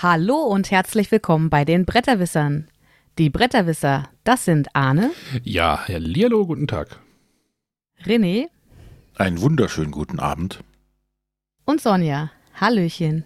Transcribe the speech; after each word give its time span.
Hallo 0.00 0.36
und 0.44 0.70
herzlich 0.70 1.10
willkommen 1.10 1.50
bei 1.50 1.64
den 1.64 1.84
Bretterwissern. 1.84 2.68
Die 3.18 3.30
Bretterwisser, 3.30 4.08
das 4.22 4.44
sind 4.44 4.68
Arne. 4.72 5.10
Ja, 5.42 5.82
Herr 5.86 5.98
Lierlo, 5.98 6.46
guten 6.46 6.68
Tag. 6.68 7.00
René. 8.04 8.46
Einen 9.16 9.40
wunderschönen 9.40 9.90
guten 9.90 10.20
Abend. 10.20 10.62
Und 11.64 11.80
Sonja. 11.80 12.30
Hallöchen. 12.54 13.24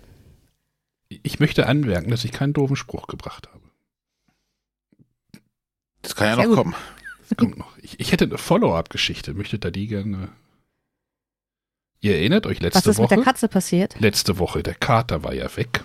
Ich 1.10 1.40
möchte 1.40 1.66
anmerken, 1.66 2.10
dass 2.10 2.24
ich 2.24 2.32
keinen 2.32 2.54
doofen 2.54 2.76
Spruch 2.76 3.06
gebracht 3.06 3.48
habe. 3.52 3.60
Das 6.00 6.16
kann 6.16 6.28
ja 6.28 6.36
Sehr 6.36 6.44
noch 6.44 6.48
gut. 6.56 6.56
kommen. 6.56 6.74
Das 7.28 7.36
kommt 7.36 7.58
noch. 7.58 7.76
Ich, 7.82 8.00
ich 8.00 8.12
hätte 8.12 8.24
eine 8.24 8.38
Follow-up-Geschichte. 8.38 9.34
Möchtet 9.34 9.66
ihr 9.66 9.72
die 9.72 9.88
gerne? 9.88 10.30
Ihr 12.00 12.16
erinnert 12.16 12.46
euch 12.46 12.60
letzte 12.60 12.78
Woche? 12.80 12.88
Was 12.88 12.94
ist 12.94 12.98
Woche? 12.98 13.16
mit 13.16 13.26
der 13.26 13.32
Katze 13.32 13.48
passiert? 13.48 14.00
Letzte 14.00 14.38
Woche, 14.38 14.62
der 14.62 14.74
Kater 14.74 15.22
war 15.22 15.34
ja 15.34 15.54
weg. 15.54 15.84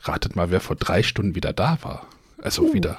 Ratet 0.00 0.36
mal, 0.36 0.50
wer 0.50 0.60
vor 0.60 0.76
drei 0.76 1.02
Stunden 1.02 1.34
wieder 1.34 1.52
da 1.52 1.78
war. 1.82 2.06
Also 2.42 2.64
uh. 2.64 2.74
wieder. 2.74 2.98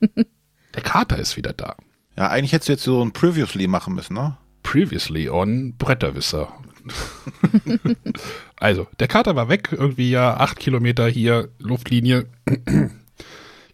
Der 0.74 0.82
Kater 0.82 1.18
ist 1.18 1.36
wieder 1.36 1.52
da. 1.52 1.76
Ja, 2.16 2.28
eigentlich 2.28 2.52
hättest 2.52 2.68
du 2.68 2.72
jetzt 2.72 2.84
so 2.84 3.02
ein 3.02 3.12
Previously 3.12 3.66
machen 3.66 3.94
müssen, 3.94 4.14
ne? 4.14 4.36
Previously 4.62 5.28
on 5.28 5.74
Bretterwisser. 5.76 6.52
also, 8.56 8.86
der 8.98 9.08
Kater 9.08 9.36
war 9.36 9.48
weg, 9.48 9.70
irgendwie 9.72 10.10
ja 10.10 10.36
acht 10.36 10.58
Kilometer 10.58 11.08
hier, 11.08 11.48
Luftlinie. 11.58 12.26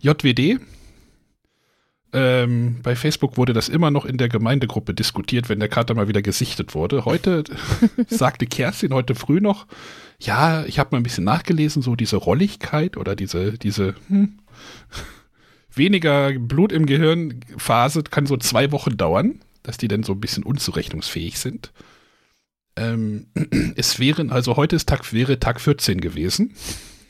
JWD. 0.00 0.60
Ähm, 2.14 2.80
bei 2.82 2.94
Facebook 2.94 3.38
wurde 3.38 3.54
das 3.54 3.68
immer 3.68 3.90
noch 3.90 4.04
in 4.04 4.18
der 4.18 4.28
Gemeindegruppe 4.28 4.92
diskutiert, 4.92 5.48
wenn 5.48 5.60
der 5.60 5.68
Kater 5.68 5.94
mal 5.94 6.08
wieder 6.08 6.20
gesichtet 6.20 6.74
wurde. 6.74 7.04
Heute 7.04 7.44
sagte 8.08 8.46
Kerstin 8.46 8.92
heute 8.92 9.14
früh 9.14 9.40
noch, 9.40 9.66
ja, 10.24 10.64
ich 10.64 10.78
habe 10.78 10.90
mal 10.92 10.98
ein 10.98 11.02
bisschen 11.02 11.24
nachgelesen, 11.24 11.82
so 11.82 11.96
diese 11.96 12.16
Rolligkeit 12.16 12.96
oder 12.96 13.16
diese, 13.16 13.58
diese 13.58 13.94
hm, 14.08 14.38
weniger 15.74 16.32
Blut 16.32 16.72
im 16.72 16.86
Gehirn 16.86 17.40
Phase 17.56 18.02
kann 18.04 18.26
so 18.26 18.36
zwei 18.36 18.72
Wochen 18.72 18.96
dauern, 18.96 19.40
dass 19.62 19.78
die 19.78 19.88
dann 19.88 20.02
so 20.02 20.12
ein 20.12 20.20
bisschen 20.20 20.44
unzurechnungsfähig 20.44 21.38
sind. 21.38 21.72
Ähm, 22.76 23.26
es 23.76 23.98
wären, 23.98 24.30
also 24.30 24.56
heute 24.56 24.76
ist 24.76 24.88
Tag, 24.88 25.12
wäre 25.12 25.40
Tag 25.40 25.60
14 25.60 26.00
gewesen. 26.00 26.54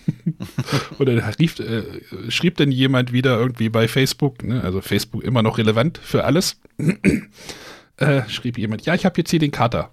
Oder 0.98 1.38
rief, 1.38 1.60
äh, 1.60 1.84
schrieb 2.28 2.56
denn 2.56 2.72
jemand 2.72 3.12
wieder 3.12 3.38
irgendwie 3.38 3.68
bei 3.68 3.86
Facebook, 3.86 4.42
ne, 4.42 4.62
also 4.62 4.80
Facebook 4.80 5.22
immer 5.22 5.42
noch 5.42 5.58
relevant 5.58 5.98
für 5.98 6.24
alles, 6.24 6.60
äh, 7.98 8.22
schrieb 8.28 8.58
jemand, 8.58 8.84
ja, 8.84 8.94
ich 8.94 9.04
habe 9.04 9.18
jetzt 9.18 9.30
hier 9.30 9.38
den 9.38 9.52
Kater. 9.52 9.92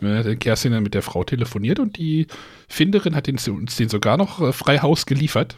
Der 0.00 0.36
Kerstin 0.36 0.72
dann 0.72 0.82
mit 0.82 0.94
der 0.94 1.02
Frau 1.02 1.24
telefoniert 1.24 1.78
und 1.78 1.98
die 1.98 2.26
Finderin 2.68 3.14
hat 3.14 3.28
uns 3.28 3.76
den 3.76 3.88
sogar 3.88 4.16
noch 4.16 4.40
äh, 4.40 4.52
frei 4.52 4.78
Haus 4.78 5.06
geliefert, 5.06 5.56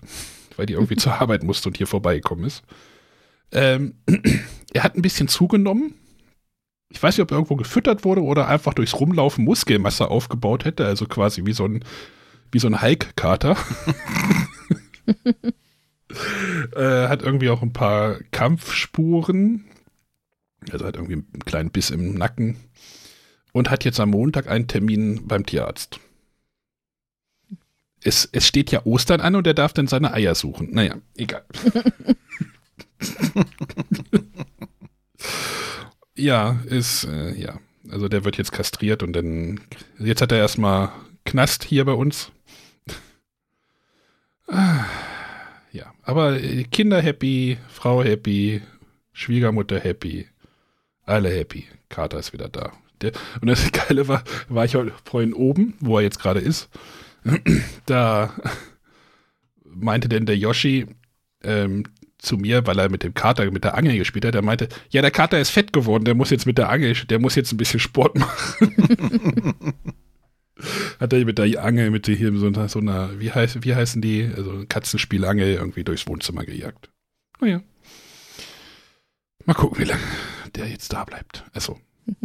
weil 0.57 0.67
die 0.67 0.75
irgendwie 0.75 0.97
zur 0.97 1.21
Arbeit 1.21 1.43
musste 1.45 1.69
und 1.69 1.77
hier 1.77 1.87
vorbeigekommen 1.87 2.45
ist. 2.45 2.63
Ähm, 3.53 3.95
er 4.73 4.83
hat 4.83 4.97
ein 4.97 5.03
bisschen 5.03 5.29
zugenommen. 5.29 5.95
Ich 6.91 7.03
weiß 7.03 7.17
nicht, 7.17 7.23
ob 7.23 7.31
er 7.31 7.37
irgendwo 7.37 7.57
gefüttert 7.57 8.05
wurde 8.05 8.23
oder 8.23 8.49
einfach 8.49 8.75
durchs 8.75 8.99
Rumlaufen 8.99 9.45
Muskelmasse 9.45 10.09
aufgebaut 10.11 10.65
hätte, 10.65 10.85
also 10.85 11.07
quasi 11.07 11.47
wie 11.47 11.55
so 11.55 11.65
ein, 11.65 11.85
wie 12.51 12.59
so 12.59 12.67
ein 12.67 12.83
Hike-Kater. 12.83 13.57
äh, 16.77 17.09
hat 17.09 17.23
irgendwie 17.23 17.51
auch 17.51 17.63
ein 17.63 17.73
paar 17.73 18.19
Kampfspuren. 18.31 19.65
Also 20.71 20.85
hat 20.85 20.97
irgendwie 20.97 21.15
einen 21.15 21.45
kleinen 21.45 21.71
Biss 21.71 21.91
im 21.91 22.15
Nacken 22.15 22.57
und 23.53 23.71
hat 23.71 23.85
jetzt 23.85 24.01
am 24.01 24.11
Montag 24.11 24.49
einen 24.49 24.67
Termin 24.67 25.27
beim 25.27 25.47
Tierarzt. 25.47 26.01
Es, 28.03 28.29
es 28.33 28.47
steht 28.49 28.73
ja 28.73 28.85
Ostern 28.85 29.21
an 29.21 29.37
und 29.37 29.47
er 29.47 29.55
darf 29.55 29.73
dann 29.73 29.87
seine 29.87 30.13
Eier 30.13 30.35
suchen. 30.35 30.73
Naja, 30.73 30.97
egal. 31.17 31.45
ja, 36.17 36.61
ist, 36.67 37.05
äh, 37.05 37.35
ja. 37.35 37.61
Also 37.91 38.09
der 38.09 38.25
wird 38.25 38.39
jetzt 38.39 38.53
kastriert 38.53 39.03
und 39.03 39.13
dann, 39.13 39.61
jetzt 39.99 40.23
hat 40.23 40.33
er 40.33 40.39
erstmal 40.39 40.91
Knast 41.25 41.65
hier 41.65 41.85
bei 41.85 41.93
uns. 41.93 42.33
ja, 45.73 45.95
aber 46.03 46.39
Kinder 46.71 47.01
happy, 47.01 47.59
Frau 47.69 48.03
happy, 48.03 48.63
Schwiegermutter 49.13 49.79
happy, 49.79 50.27
alle 51.05 51.31
happy. 51.31 51.67
Kater 51.89 52.19
ist 52.19 52.33
wieder 52.33 52.49
da. 52.49 52.73
Der, 53.03 53.13
und 53.41 53.49
das 53.49 53.71
Geile 53.89 54.09
war, 54.09 54.25
war 54.49 54.65
ich 54.65 54.77
vorhin 55.05 55.35
oben, 55.35 55.75
wo 55.81 55.99
er 55.99 56.05
jetzt 56.05 56.21
gerade 56.21 56.41
ist. 56.41 56.69
Da 57.87 58.35
meinte 59.65 60.09
denn 60.09 60.27
der 60.27 60.37
Yoshi 60.37 60.87
ähm, 61.43 61.85
zu 62.19 62.37
mir, 62.37 62.67
weil 62.67 62.79
er 62.79 62.89
mit 62.89 63.03
dem 63.03 63.15
Kater, 63.15 63.51
mit 63.51 63.65
der 63.65 63.77
Angel 63.77 63.99
gespielt 63.99 64.25
hat, 64.25 64.35
er 64.35 64.43
meinte, 64.43 64.69
ja, 64.91 65.03
der 65.03 65.11
Kater 65.11 65.41
ist 65.41 65.51
fett 65.51 65.73
geworden, 65.73 66.05
der 66.05 66.15
muss 66.15 66.31
jetzt 66.31 66.47
mit 66.47 66.59
der 66.59 66.69
Angel, 66.69 66.95
der 66.95 67.19
muss 67.19 67.35
jetzt 67.35 67.53
ein 67.53 67.57
bisschen 67.57 67.81
Sport 67.81 68.17
machen. 68.19 69.75
hat 71.01 71.13
er 71.13 71.25
mit 71.25 71.39
der 71.39 71.65
Angel, 71.65 71.91
mit 71.91 72.07
der 72.07 72.15
hier 72.15 72.37
so 72.37 72.47
einer, 72.47 72.69
so 72.69 72.79
einer 72.79 73.19
wie, 73.19 73.33
heißt, 73.33 73.65
wie 73.65 73.75
heißen 73.75 74.01
die, 74.01 74.31
also 74.37 74.65
Katzenspielangel 74.69 75.49
irgendwie 75.55 75.85
durchs 75.85 76.07
Wohnzimmer 76.07 76.45
gejagt. 76.45 76.91
Naja. 77.41 77.61
Mal 79.45 79.55
gucken, 79.55 79.79
wie 79.81 79.89
lange 79.89 80.03
der 80.55 80.69
jetzt 80.69 80.93
da 80.93 81.05
bleibt. 81.05 81.45
Also, 81.53 81.79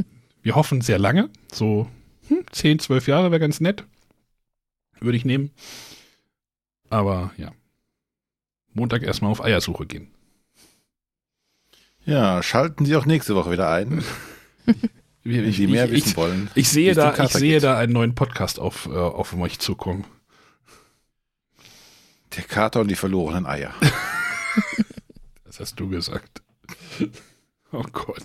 wir 0.48 0.56
hoffen 0.56 0.80
sehr 0.80 0.98
lange, 0.98 1.30
so 1.52 1.90
hm, 2.30 2.46
10, 2.50 2.80
12 2.80 3.08
Jahre 3.10 3.32
wäre 3.32 3.42
ganz 3.42 3.60
nett. 3.60 3.84
Würde 5.02 5.18
ich 5.18 5.26
nehmen. 5.26 5.52
Aber 6.90 7.32
ja. 7.36 7.52
Montag 8.72 9.04
erstmal 9.04 9.30
auf 9.30 9.44
Eiersuche 9.44 9.86
gehen. 9.86 10.08
Ja, 12.06 12.42
schalten 12.42 12.86
Sie 12.86 12.96
auch 12.96 13.06
nächste 13.06 13.36
Woche 13.36 13.52
wieder 13.52 13.70
ein. 13.70 14.06
wenn 15.26 15.52
Sie 15.52 15.68
mehr 15.68 15.84
ich, 15.88 15.92
wissen 15.92 16.10
ich, 16.12 16.16
wollen. 16.16 16.50
Ich 16.56 16.70
sehe, 16.70 16.96
da, 16.96 17.14
ich 17.22 17.34
sehe 17.34 17.60
da 17.60 17.78
einen 17.78 17.92
neuen 17.92 18.16
Podcast 18.16 18.58
auf, 18.58 18.86
äh, 18.86 18.92
auf 18.92 19.34
euch 19.34 19.60
zukommen. 19.60 20.06
Der 22.38 22.44
Kater 22.46 22.80
und 22.80 22.88
die 22.88 22.96
verlorenen 22.96 23.46
Eier. 23.46 23.74
das 25.44 25.60
hast 25.60 25.78
du 25.78 25.90
gesagt. 25.90 26.42
Oh 27.74 27.84
Gott. 27.92 28.24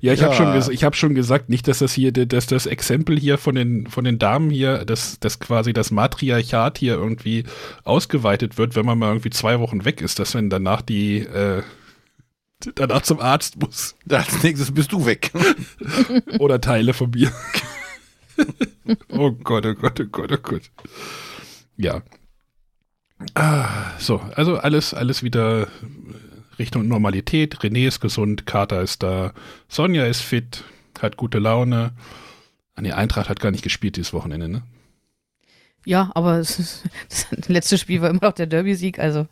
Ja, 0.00 0.12
ich 0.12 0.20
ja. 0.20 0.26
habe 0.26 0.34
schon, 0.34 0.76
hab 0.76 0.96
schon 0.96 1.14
gesagt, 1.14 1.48
nicht, 1.48 1.68
dass 1.68 1.78
das 1.78 1.92
hier, 1.92 2.12
dass 2.12 2.46
das 2.46 2.66
Exempel 2.66 3.18
hier 3.18 3.38
von 3.38 3.54
den, 3.54 3.86
von 3.86 4.04
den 4.04 4.18
Damen 4.18 4.50
hier, 4.50 4.84
dass, 4.84 5.18
dass 5.20 5.38
quasi 5.40 5.72
das 5.72 5.90
Matriarchat 5.90 6.78
hier 6.78 6.94
irgendwie 6.94 7.44
ausgeweitet 7.84 8.58
wird, 8.58 8.76
wenn 8.76 8.86
man 8.86 8.98
mal 8.98 9.08
irgendwie 9.08 9.30
zwei 9.30 9.60
Wochen 9.60 9.84
weg 9.84 10.00
ist, 10.00 10.18
dass 10.18 10.34
man 10.34 10.50
danach 10.50 10.82
die, 10.82 11.18
äh, 11.18 11.62
danach 12.74 13.02
zum 13.02 13.20
Arzt 13.20 13.60
muss. 13.60 13.94
Als 14.08 14.42
nächstes 14.42 14.72
bist 14.72 14.92
du 14.92 15.06
weg. 15.06 15.30
Oder 16.38 16.60
Teile 16.60 16.92
von 16.94 17.10
mir. 17.10 17.32
oh 19.08 19.32
Gott, 19.32 19.66
oh 19.66 19.74
Gott, 19.74 20.00
oh 20.00 20.04
Gott, 20.04 20.32
oh 20.32 20.38
Gott. 20.42 20.70
Ja. 21.76 22.02
Ah, 23.34 23.92
so, 23.98 24.20
also 24.34 24.56
alles, 24.58 24.92
alles 24.92 25.22
wieder 25.22 25.68
Richtung 26.58 26.88
Normalität. 26.88 27.58
René 27.58 27.86
ist 27.86 28.00
gesund, 28.00 28.46
Kater 28.46 28.82
ist 28.82 29.02
da, 29.02 29.32
Sonja 29.68 30.06
ist 30.06 30.22
fit, 30.22 30.64
hat 31.00 31.16
gute 31.16 31.38
Laune. 31.38 31.92
An 32.74 32.84
die 32.84 32.92
Eintracht 32.92 33.28
hat 33.28 33.40
gar 33.40 33.50
nicht 33.50 33.64
gespielt 33.64 33.96
dieses 33.96 34.12
Wochenende, 34.12 34.48
ne? 34.48 34.62
Ja, 35.84 36.10
aber 36.14 36.38
das, 36.38 36.82
das 37.08 37.48
letzte 37.48 37.78
Spiel 37.78 38.02
war 38.02 38.10
immer 38.10 38.22
noch 38.22 38.32
der 38.32 38.46
Derby-Sieg, 38.46 38.98
also. 38.98 39.26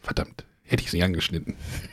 Verdammt, 0.00 0.44
hätte 0.64 0.82
ich 0.82 0.90
sie 0.90 1.02
angeschnitten. 1.02 1.54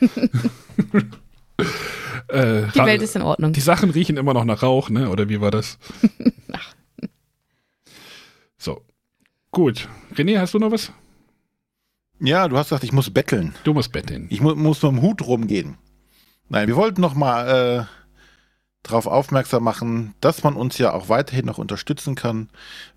äh, 2.28 2.62
die 2.74 2.78
Welt 2.78 3.02
ist 3.02 3.16
in 3.16 3.22
Ordnung. 3.22 3.52
Die 3.52 3.60
Sachen 3.60 3.90
riechen 3.90 4.16
immer 4.16 4.34
noch 4.34 4.44
nach 4.44 4.62
Rauch, 4.62 4.90
ne? 4.90 5.08
Oder 5.08 5.28
wie 5.28 5.40
war 5.40 5.50
das? 5.50 5.78
Ach. 6.52 6.74
So. 8.58 8.82
Gut. 9.50 9.88
René, 10.14 10.38
hast 10.38 10.54
du 10.54 10.58
noch 10.58 10.72
was? 10.72 10.92
Ja, 12.18 12.48
du 12.48 12.56
hast 12.56 12.68
gesagt, 12.68 12.84
ich 12.84 12.92
muss 12.92 13.10
betteln. 13.10 13.54
Du 13.64 13.74
musst 13.74 13.92
betteln. 13.92 14.26
Ich 14.30 14.40
mu 14.40 14.54
muss 14.54 14.82
mit 14.82 14.92
dem 14.92 15.02
Hut 15.02 15.22
rumgehen. 15.22 15.76
Nein, 16.48 16.68
wir 16.68 16.76
wollten 16.76 17.00
noch 17.00 17.14
mal 17.14 17.48
äh, 17.48 17.84
darauf 18.82 19.06
aufmerksam 19.06 19.64
machen, 19.64 20.14
dass 20.20 20.42
man 20.42 20.54
uns 20.54 20.78
ja 20.78 20.92
auch 20.92 21.08
weiterhin 21.08 21.44
noch 21.44 21.58
unterstützen 21.58 22.14
kann. 22.14 22.48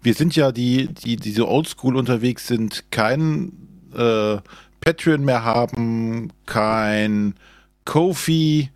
Wir 0.01 0.13
sind 0.13 0.35
ja 0.35 0.51
die, 0.51 0.87
die, 0.93 1.15
die 1.15 1.31
so 1.31 1.47
oldschool 1.47 1.97
unterwegs 1.97 2.47
sind, 2.47 2.91
kein 2.91 3.51
äh, 3.93 4.37
Patreon 4.81 5.25
mehr 5.25 5.43
haben, 5.43 6.31
kein 6.45 7.35
Kofi, 7.85 8.69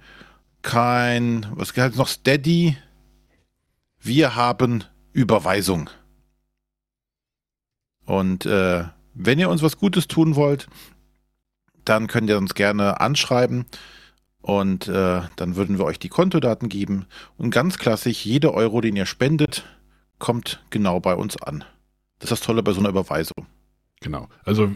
kein, 0.62 1.46
was 1.52 1.76
heißt 1.76 1.98
noch, 1.98 2.08
Steady. 2.08 2.78
Wir 4.02 4.36
haben 4.36 4.84
Überweisung. 5.14 5.90
Und 8.06 8.46
äh, 8.46 8.84
wenn 9.14 9.40
ihr 9.40 9.50
uns 9.50 9.62
was 9.62 9.78
Gutes 9.78 10.08
tun 10.08 10.36
wollt, 10.36 10.68
dann 11.86 12.08
könnt 12.08 12.30
ihr 12.30 12.38
uns 12.38 12.56
gerne 12.56 13.02
anschreiben 13.02 13.66
und 14.42 14.88
äh, 14.88 15.22
dann 15.36 15.56
würden 15.56 15.78
wir 15.78 15.86
euch 15.86 16.00
die 16.00 16.10
Kontodaten 16.10 16.70
geben. 16.70 17.06
Und 17.38 17.52
ganz 17.52 17.78
klassisch, 17.78 18.26
jeder 18.26 18.54
Euro, 18.54 18.82
den 18.82 18.96
ihr 18.96 19.06
spendet, 19.06 19.66
kommt 20.20 20.64
genau 20.70 21.00
bei 21.00 21.16
uns 21.16 21.42
an. 21.42 21.64
Das 22.20 22.32
ist 22.32 22.40
das 22.40 22.46
Tolle 22.46 22.64
bei 22.64 22.74
so 22.74 22.80
einer 22.80 22.90
Überweisung. 22.90 23.48
Genau. 24.02 24.28
Also 24.44 24.70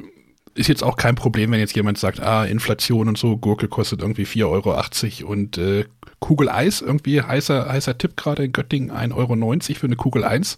ist 0.57 0.67
jetzt 0.67 0.83
auch 0.83 0.97
kein 0.97 1.15
Problem, 1.15 1.51
wenn 1.51 1.59
jetzt 1.59 1.75
jemand 1.75 1.97
sagt, 1.97 2.19
ah, 2.19 2.45
Inflation 2.45 3.07
und 3.07 3.17
so, 3.17 3.37
Gurke 3.37 3.67
kostet 3.67 4.01
irgendwie 4.01 4.25
4,80 4.25 5.23
Euro 5.23 5.31
und 5.31 5.57
äh, 5.57 5.85
Kugel 6.19 6.49
Eis, 6.49 6.81
irgendwie 6.81 7.21
heißer, 7.21 7.69
heißer 7.69 7.97
Tipp 7.97 8.17
gerade 8.17 8.45
in 8.45 8.53
Göttingen, 8.53 8.91
1,90 8.91 9.13
Euro 9.13 9.35
für 9.79 9.85
eine 9.85 9.95
Kugel 9.95 10.23
Eis. 10.23 10.57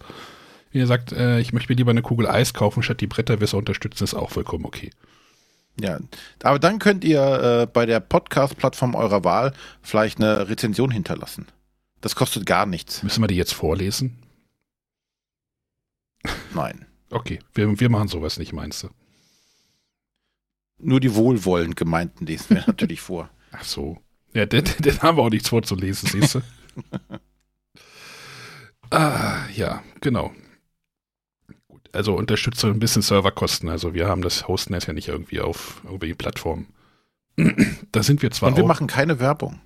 Wenn 0.71 0.81
ihr 0.81 0.87
sagt, 0.87 1.11
äh, 1.11 1.39
ich 1.39 1.53
möchte 1.53 1.71
mir 1.71 1.77
lieber 1.77 1.91
eine 1.91 2.01
Kugel 2.01 2.27
Eis 2.27 2.53
kaufen, 2.53 2.83
statt 2.83 3.01
die 3.01 3.07
Bretterwisser 3.07 3.57
unterstützen, 3.57 4.03
ist 4.03 4.13
auch 4.13 4.29
vollkommen 4.31 4.65
okay. 4.65 4.91
Ja, 5.79 5.99
aber 6.43 6.59
dann 6.59 6.79
könnt 6.79 7.03
ihr 7.03 7.21
äh, 7.21 7.65
bei 7.65 7.85
der 7.85 8.01
Podcast-Plattform 8.01 8.95
eurer 8.95 9.23
Wahl 9.23 9.53
vielleicht 9.81 10.19
eine 10.19 10.49
Rezension 10.49 10.91
hinterlassen. 10.91 11.47
Das 12.01 12.15
kostet 12.15 12.45
gar 12.45 12.65
nichts. 12.65 13.01
Müssen 13.03 13.23
wir 13.23 13.27
die 13.27 13.35
jetzt 13.35 13.53
vorlesen? 13.53 14.17
Nein. 16.53 16.85
Okay, 17.09 17.39
wir, 17.53 17.79
wir 17.79 17.89
machen 17.89 18.07
sowas 18.07 18.37
nicht, 18.37 18.53
meinst 18.53 18.83
du? 18.83 18.89
Nur 20.77 20.99
die 20.99 21.15
wohlwollend 21.15 21.75
gemeinten 21.75 22.25
lesen 22.25 22.57
wir 22.57 22.63
natürlich 22.67 23.01
vor. 23.01 23.29
Ach 23.51 23.63
so. 23.63 23.97
Ja, 24.33 24.45
den, 24.45 24.65
den 24.79 25.01
haben 25.01 25.17
wir 25.17 25.23
auch 25.23 25.29
nichts 25.29 25.49
vorzulesen, 25.49 26.09
siehst 26.09 26.35
du? 26.35 26.41
ah, 28.91 29.47
ja, 29.55 29.81
genau. 30.01 30.33
Also 31.91 32.15
unterstützt 32.15 32.63
ein 32.65 32.79
bisschen 32.79 33.01
Serverkosten. 33.01 33.69
Also 33.69 33.93
wir 33.93 34.07
haben 34.07 34.21
das 34.21 34.47
Hosten 34.47 34.73
jetzt 34.73 34.87
ja 34.87 34.93
nicht 34.93 35.07
irgendwie 35.07 35.41
auf 35.41 35.81
irgendwie 35.83 36.13
Plattformen. 36.13 36.67
da 37.91 38.03
sind 38.03 38.21
wir 38.21 38.31
zwar 38.31 38.49
Und 38.49 38.57
wir 38.57 38.65
machen 38.65 38.87
keine 38.87 39.19
Werbung. 39.19 39.59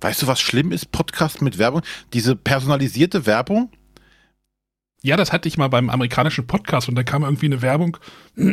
Weißt 0.00 0.22
du, 0.22 0.26
was 0.28 0.40
schlimm 0.40 0.70
ist? 0.70 0.92
Podcast 0.92 1.42
mit 1.42 1.58
Werbung. 1.58 1.82
Diese 2.12 2.36
personalisierte 2.36 3.26
Werbung, 3.26 3.70
ja, 5.08 5.16
das 5.16 5.32
hatte 5.32 5.48
ich 5.48 5.56
mal 5.56 5.68
beim 5.68 5.88
amerikanischen 5.88 6.46
Podcast 6.46 6.88
und 6.88 6.94
da 6.94 7.02
kam 7.02 7.22
irgendwie 7.22 7.46
eine 7.46 7.62
Werbung, 7.62 7.96
äh, 8.36 8.52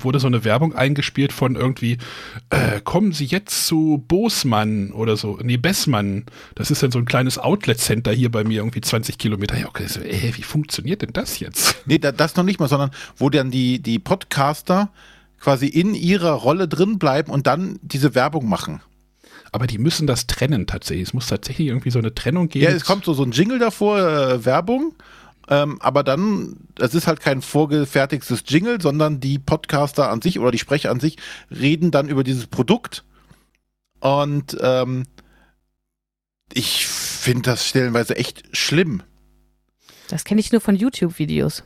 wurde 0.00 0.18
so 0.18 0.26
eine 0.26 0.44
Werbung 0.44 0.74
eingespielt 0.74 1.30
von 1.30 1.56
irgendwie, 1.56 1.98
äh, 2.48 2.80
kommen 2.82 3.12
Sie 3.12 3.26
jetzt 3.26 3.66
zu 3.66 4.02
Bosmann 4.08 4.92
oder 4.92 5.18
so, 5.18 5.38
nee, 5.42 5.58
Bessmann. 5.58 6.24
Das 6.54 6.70
ist 6.70 6.82
dann 6.82 6.90
so 6.90 6.98
ein 6.98 7.04
kleines 7.04 7.38
Outlet-Center 7.38 8.12
hier 8.12 8.30
bei 8.30 8.44
mir, 8.44 8.60
irgendwie 8.62 8.80
20 8.80 9.18
Kilometer. 9.18 9.58
Ja, 9.58 9.68
okay, 9.68 9.86
so, 9.86 10.00
ey, 10.00 10.32
wie 10.34 10.42
funktioniert 10.42 11.02
denn 11.02 11.12
das 11.12 11.38
jetzt? 11.38 11.76
Nee, 11.84 11.98
da, 11.98 12.12
das 12.12 12.36
noch 12.36 12.44
nicht 12.44 12.60
mal, 12.60 12.68
sondern 12.68 12.92
wo 13.16 13.28
dann 13.28 13.50
die, 13.50 13.82
die 13.82 13.98
Podcaster 13.98 14.90
quasi 15.40 15.66
in 15.66 15.94
ihrer 15.94 16.30
Rolle 16.30 16.68
drin 16.68 16.98
bleiben 16.98 17.30
und 17.30 17.46
dann 17.48 17.78
diese 17.82 18.14
Werbung 18.14 18.48
machen. 18.48 18.80
Aber 19.50 19.66
die 19.66 19.78
müssen 19.78 20.06
das 20.06 20.26
trennen 20.26 20.66
tatsächlich. 20.66 21.08
Es 21.08 21.14
muss 21.14 21.26
tatsächlich 21.26 21.68
irgendwie 21.68 21.90
so 21.90 21.98
eine 21.98 22.14
Trennung 22.14 22.48
geben. 22.48 22.64
Ja, 22.64 22.70
es 22.70 22.84
kommt 22.84 23.04
so, 23.04 23.12
so 23.12 23.24
ein 23.24 23.32
Jingle 23.32 23.58
davor, 23.58 23.98
äh, 23.98 24.44
Werbung 24.44 24.94
ähm, 25.48 25.80
aber 25.80 26.02
dann, 26.02 26.68
es 26.78 26.94
ist 26.94 27.06
halt 27.06 27.20
kein 27.20 27.42
vorgefertigtes 27.42 28.44
Jingle, 28.46 28.80
sondern 28.80 29.20
die 29.20 29.38
Podcaster 29.38 30.10
an 30.10 30.22
sich 30.22 30.38
oder 30.38 30.50
die 30.50 30.58
Sprecher 30.58 30.90
an 30.90 31.00
sich 31.00 31.16
reden 31.50 31.90
dann 31.90 32.08
über 32.08 32.24
dieses 32.24 32.46
Produkt. 32.46 33.04
Und 34.00 34.56
ähm, 34.60 35.04
ich 36.52 36.86
finde 36.86 37.42
das 37.42 37.66
stellenweise 37.66 38.16
echt 38.16 38.56
schlimm. 38.56 39.02
Das 40.08 40.24
kenne 40.24 40.40
ich 40.40 40.52
nur 40.52 40.60
von 40.60 40.76
YouTube-Videos. 40.76 41.64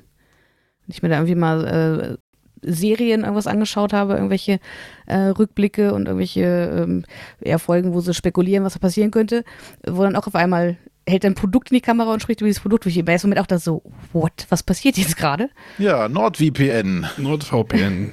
Wenn 0.87 0.95
ich 0.95 1.03
mir 1.03 1.09
da 1.09 1.17
irgendwie 1.17 1.35
mal 1.35 1.67
äh, 1.67 2.17
Serien 2.63 3.23
irgendwas 3.23 3.47
angeschaut 3.47 3.93
habe, 3.93 4.15
irgendwelche 4.15 4.61
äh, 5.07 5.17
Rückblicke 5.17 5.93
und 5.93 6.07
irgendwelche 6.07 6.43
ähm, 6.43 7.05
ja, 7.43 7.59
Folgen, 7.59 7.93
wo 7.93 8.01
sie 8.01 8.15
spekulieren, 8.15 8.65
was 8.65 8.75
da 8.75 8.79
passieren 8.79 9.11
könnte, 9.11 9.45
wo 9.87 10.03
dann 10.03 10.17
auch 10.17 10.27
auf 10.27 10.35
einmal 10.35 10.77
hält 11.07 11.25
ein 11.25 11.35
Produkt 11.35 11.71
in 11.71 11.77
die 11.77 11.81
Kamera 11.81 12.13
und 12.13 12.23
spricht 12.23 12.41
über 12.41 12.49
dieses 12.49 12.63
Produkt, 12.63 12.87
ich 12.87 12.97
im 12.97 13.07
ersten 13.07 13.29
Moment 13.29 13.43
auch 13.43 13.47
da 13.47 13.59
so, 13.59 13.83
what, 14.13 14.47
was 14.49 14.63
passiert 14.63 14.97
jetzt 14.97 15.17
gerade? 15.17 15.51
Ja, 15.79 16.09
NordVPN. 16.09 17.07
NordVPN. 17.17 18.13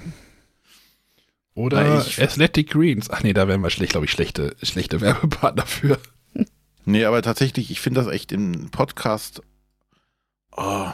Oder 1.56 1.84
Nein, 1.84 2.04
Athletic 2.20 2.72
Greens. 2.72 3.10
Ach 3.10 3.22
nee, 3.24 3.34
da 3.34 3.48
wären 3.48 3.62
wir 3.62 3.70
schlecht, 3.70 3.92
glaube 3.92 4.06
ich, 4.06 4.12
schlechte, 4.12 4.56
schlechte 4.62 5.02
Werbepartner 5.02 5.66
für. 5.66 6.00
Nee, 6.86 7.06
aber 7.06 7.22
tatsächlich, 7.22 7.72
ich 7.72 7.80
finde 7.80 8.04
das 8.04 8.12
echt 8.12 8.32
im 8.32 8.70
Podcast. 8.70 9.42
Oh. 10.56 10.92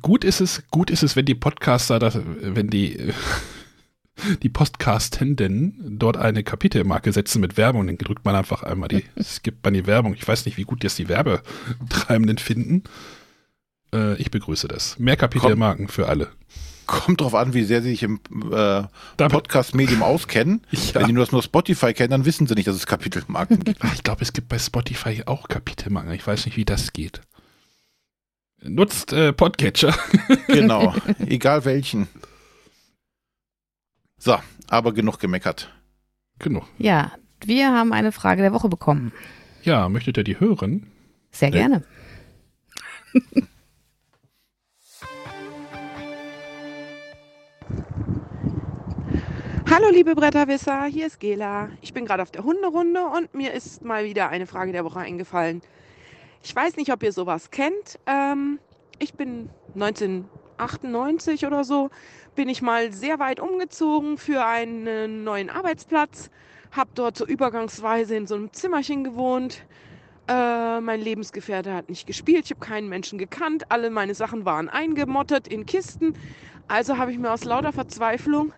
Gut 0.00 0.24
ist 0.24 0.40
es, 0.40 0.62
gut 0.70 0.90
ist 0.90 1.02
es, 1.02 1.16
wenn 1.16 1.26
die 1.26 1.34
Podcaster, 1.34 1.98
das, 1.98 2.18
wenn 2.24 2.68
die 2.68 3.12
die 4.42 4.48
Podcastenden 4.48 5.98
dort 5.98 6.16
eine 6.16 6.44
Kapitelmarke 6.44 7.12
setzen 7.12 7.40
mit 7.40 7.56
Werbung, 7.56 7.86
dann 7.86 7.98
drückt 7.98 8.24
man 8.24 8.36
einfach 8.36 8.62
einmal 8.62 8.88
die, 8.88 9.04
skippt 9.22 9.64
man 9.64 9.74
die 9.74 9.86
Werbung. 9.86 10.14
Ich 10.14 10.26
weiß 10.26 10.44
nicht, 10.46 10.56
wie 10.56 10.64
gut 10.64 10.84
jetzt 10.84 10.98
die 10.98 11.08
Werbetreibenden 11.08 12.38
finden. 12.38 12.84
Äh, 13.94 14.14
ich 14.16 14.30
begrüße 14.30 14.68
das. 14.68 14.98
Mehr 14.98 15.16
Kapitelmarken 15.16 15.86
Kommt, 15.86 15.92
für 15.92 16.08
alle. 16.08 16.28
Kommt 16.86 17.20
drauf 17.20 17.34
an, 17.34 17.54
wie 17.54 17.64
sehr 17.64 17.82
sie 17.82 17.90
sich 17.90 18.02
im 18.02 18.20
äh, 18.52 18.82
Podcast-Medium 19.16 20.02
auskennen. 20.02 20.62
Ja. 20.72 21.00
Wenn 21.00 21.06
die 21.06 21.12
nur 21.12 21.24
das 21.24 21.32
nur 21.32 21.42
Spotify 21.42 21.94
kennen, 21.94 22.10
dann 22.10 22.24
wissen 22.24 22.46
sie 22.46 22.54
nicht, 22.54 22.66
dass 22.66 22.76
es 22.76 22.86
Kapitelmarken 22.86 23.60
gibt. 23.60 23.82
Ich 23.94 24.02
glaube, 24.02 24.22
es 24.22 24.32
gibt 24.32 24.48
bei 24.48 24.58
Spotify 24.58 25.22
auch 25.26 25.48
Kapitelmarken. 25.48 26.12
Ich 26.12 26.26
weiß 26.26 26.44
nicht, 26.44 26.56
wie 26.56 26.64
das 26.64 26.92
geht. 26.92 27.22
Nutzt 28.62 29.12
äh, 29.12 29.32
Podcatcher. 29.32 29.94
genau, 30.48 30.94
egal 31.26 31.64
welchen. 31.64 32.08
So, 34.24 34.38
aber 34.68 34.92
genug 34.92 35.18
gemeckert. 35.18 35.74
Genug. 36.38 36.62
Ja, 36.78 37.10
wir 37.44 37.72
haben 37.72 37.92
eine 37.92 38.12
Frage 38.12 38.40
der 38.40 38.52
Woche 38.52 38.68
bekommen. 38.68 39.12
Ja, 39.64 39.88
möchtet 39.88 40.16
ihr 40.16 40.22
die 40.22 40.38
hören? 40.38 40.86
Sehr 41.32 41.50
nee. 41.50 41.56
gerne. 41.56 41.82
Hallo 49.68 49.90
liebe 49.90 50.14
Bretterwisser, 50.14 50.84
hier 50.84 51.08
ist 51.08 51.18
Gela. 51.18 51.70
Ich 51.80 51.92
bin 51.92 52.04
gerade 52.04 52.22
auf 52.22 52.30
der 52.30 52.44
Hunderunde 52.44 53.04
und 53.04 53.34
mir 53.34 53.52
ist 53.52 53.82
mal 53.82 54.04
wieder 54.04 54.28
eine 54.28 54.46
Frage 54.46 54.70
der 54.70 54.84
Woche 54.84 55.00
eingefallen. 55.00 55.62
Ich 56.44 56.54
weiß 56.54 56.76
nicht, 56.76 56.92
ob 56.92 57.02
ihr 57.02 57.10
sowas 57.10 57.50
kennt. 57.50 57.98
Ähm, 58.06 58.60
ich 59.00 59.14
bin 59.14 59.50
1998 59.74 61.44
oder 61.44 61.64
so 61.64 61.90
bin 62.34 62.48
ich 62.48 62.62
mal 62.62 62.92
sehr 62.92 63.18
weit 63.18 63.40
umgezogen 63.40 64.18
für 64.18 64.44
einen 64.44 65.24
neuen 65.24 65.50
Arbeitsplatz, 65.50 66.30
habe 66.70 66.90
dort 66.94 67.16
so 67.16 67.26
übergangsweise 67.26 68.16
in 68.16 68.26
so 68.26 68.34
einem 68.34 68.52
Zimmerchen 68.52 69.04
gewohnt. 69.04 69.66
Äh, 70.28 70.80
mein 70.80 71.00
Lebensgefährte 71.00 71.74
hat 71.74 71.88
nicht 71.88 72.06
gespielt, 72.06 72.44
ich 72.46 72.50
habe 72.52 72.60
keinen 72.60 72.88
Menschen 72.88 73.18
gekannt, 73.18 73.64
alle 73.70 73.90
meine 73.90 74.14
Sachen 74.14 74.44
waren 74.44 74.68
eingemottet 74.68 75.48
in 75.48 75.66
Kisten. 75.66 76.14
Also 76.68 76.96
habe 76.96 77.12
ich 77.12 77.18
mir 77.18 77.32
aus 77.32 77.44
lauter 77.44 77.72
Verzweiflung 77.72 78.52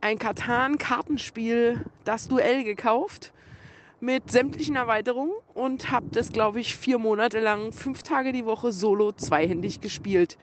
ein 0.00 0.18
Katan-Kartenspiel, 0.18 1.84
das 2.04 2.28
Duell, 2.28 2.64
gekauft 2.64 3.32
mit 4.00 4.30
sämtlichen 4.30 4.76
Erweiterungen 4.76 5.34
und 5.52 5.90
habe 5.90 6.06
das, 6.12 6.32
glaube 6.32 6.60
ich, 6.60 6.74
vier 6.74 6.98
Monate 6.98 7.38
lang, 7.38 7.72
fünf 7.72 8.02
Tage 8.02 8.32
die 8.32 8.46
Woche 8.46 8.72
solo 8.72 9.12
zweihändig 9.12 9.82
gespielt. 9.82 10.38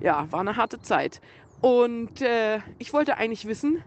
Ja, 0.00 0.30
war 0.30 0.40
eine 0.40 0.56
harte 0.56 0.80
Zeit. 0.80 1.20
Und 1.60 2.20
äh, 2.20 2.60
ich 2.78 2.92
wollte 2.92 3.16
eigentlich 3.16 3.46
wissen, 3.46 3.82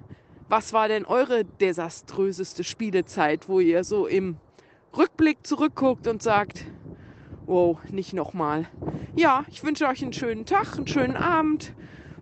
was 0.50 0.74
war 0.74 0.88
denn 0.88 1.06
eure 1.06 1.46
desaströseste 1.46 2.64
Spielezeit, 2.64 3.48
wo 3.48 3.60
ihr 3.60 3.84
so 3.84 4.08
im 4.08 4.38
Rückblick 4.98 5.46
zurückguckt 5.46 6.08
und 6.08 6.24
sagt, 6.24 6.66
wow, 7.46 7.78
nicht 7.90 8.14
nochmal. 8.14 8.68
Ja, 9.16 9.46
ich 9.50 9.64
wünsche 9.64 9.88
euch 9.88 10.02
einen 10.02 10.14
schönen 10.14 10.46
Tag, 10.46 10.78
einen 10.78 10.88
schönen 10.88 11.16
Abend. 11.16 11.74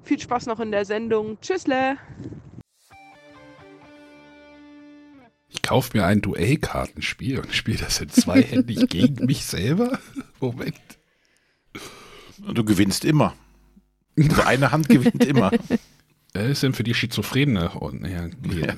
Viel 0.03 0.19
Spaß 0.19 0.45
noch 0.45 0.59
in 0.59 0.71
der 0.71 0.85
Sendung. 0.85 1.39
Tschüssle. 1.41 1.97
Ich 5.49 5.61
kaufe 5.61 5.97
mir 5.97 6.05
ein 6.05 6.21
Duellkartenspiel 6.21 7.39
und 7.39 7.53
spiele 7.53 7.79
das 7.79 8.01
in 8.01 8.09
zweihändig 8.09 8.89
gegen 8.89 9.25
mich 9.25 9.45
selber. 9.45 9.99
Moment. 10.39 10.79
Du 12.37 12.63
gewinnst 12.63 13.05
immer. 13.05 13.33
Also 14.17 14.41
eine 14.43 14.71
Hand 14.71 14.89
gewinnt 14.89 15.23
immer. 15.23 15.51
Das 16.33 16.47
ist 16.49 16.63
denn 16.63 16.73
für 16.73 16.83
die 16.83 16.93
Schizophrene. 16.93 17.71
Oh, 17.79 17.91
ja, 17.91 18.27
ja. 18.27 18.75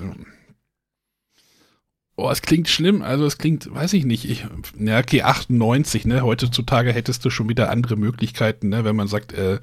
oh, 2.16 2.30
es 2.30 2.42
klingt 2.42 2.68
schlimm. 2.68 3.02
Also 3.02 3.24
es 3.26 3.38
klingt, 3.38 3.72
weiß 3.72 3.94
ich 3.94 4.04
nicht. 4.04 4.28
Ich, 4.28 4.46
ja, 4.78 4.98
okay, 4.98 5.22
98, 5.22 6.04
ne? 6.04 6.22
Heutzutage 6.22 6.92
hättest 6.92 7.24
du 7.24 7.30
schon 7.30 7.48
wieder 7.48 7.70
andere 7.70 7.96
Möglichkeiten, 7.96 8.68
ne? 8.68 8.84
Wenn 8.84 8.96
man 8.96 9.08
sagt, 9.08 9.32
äh, 9.32 9.60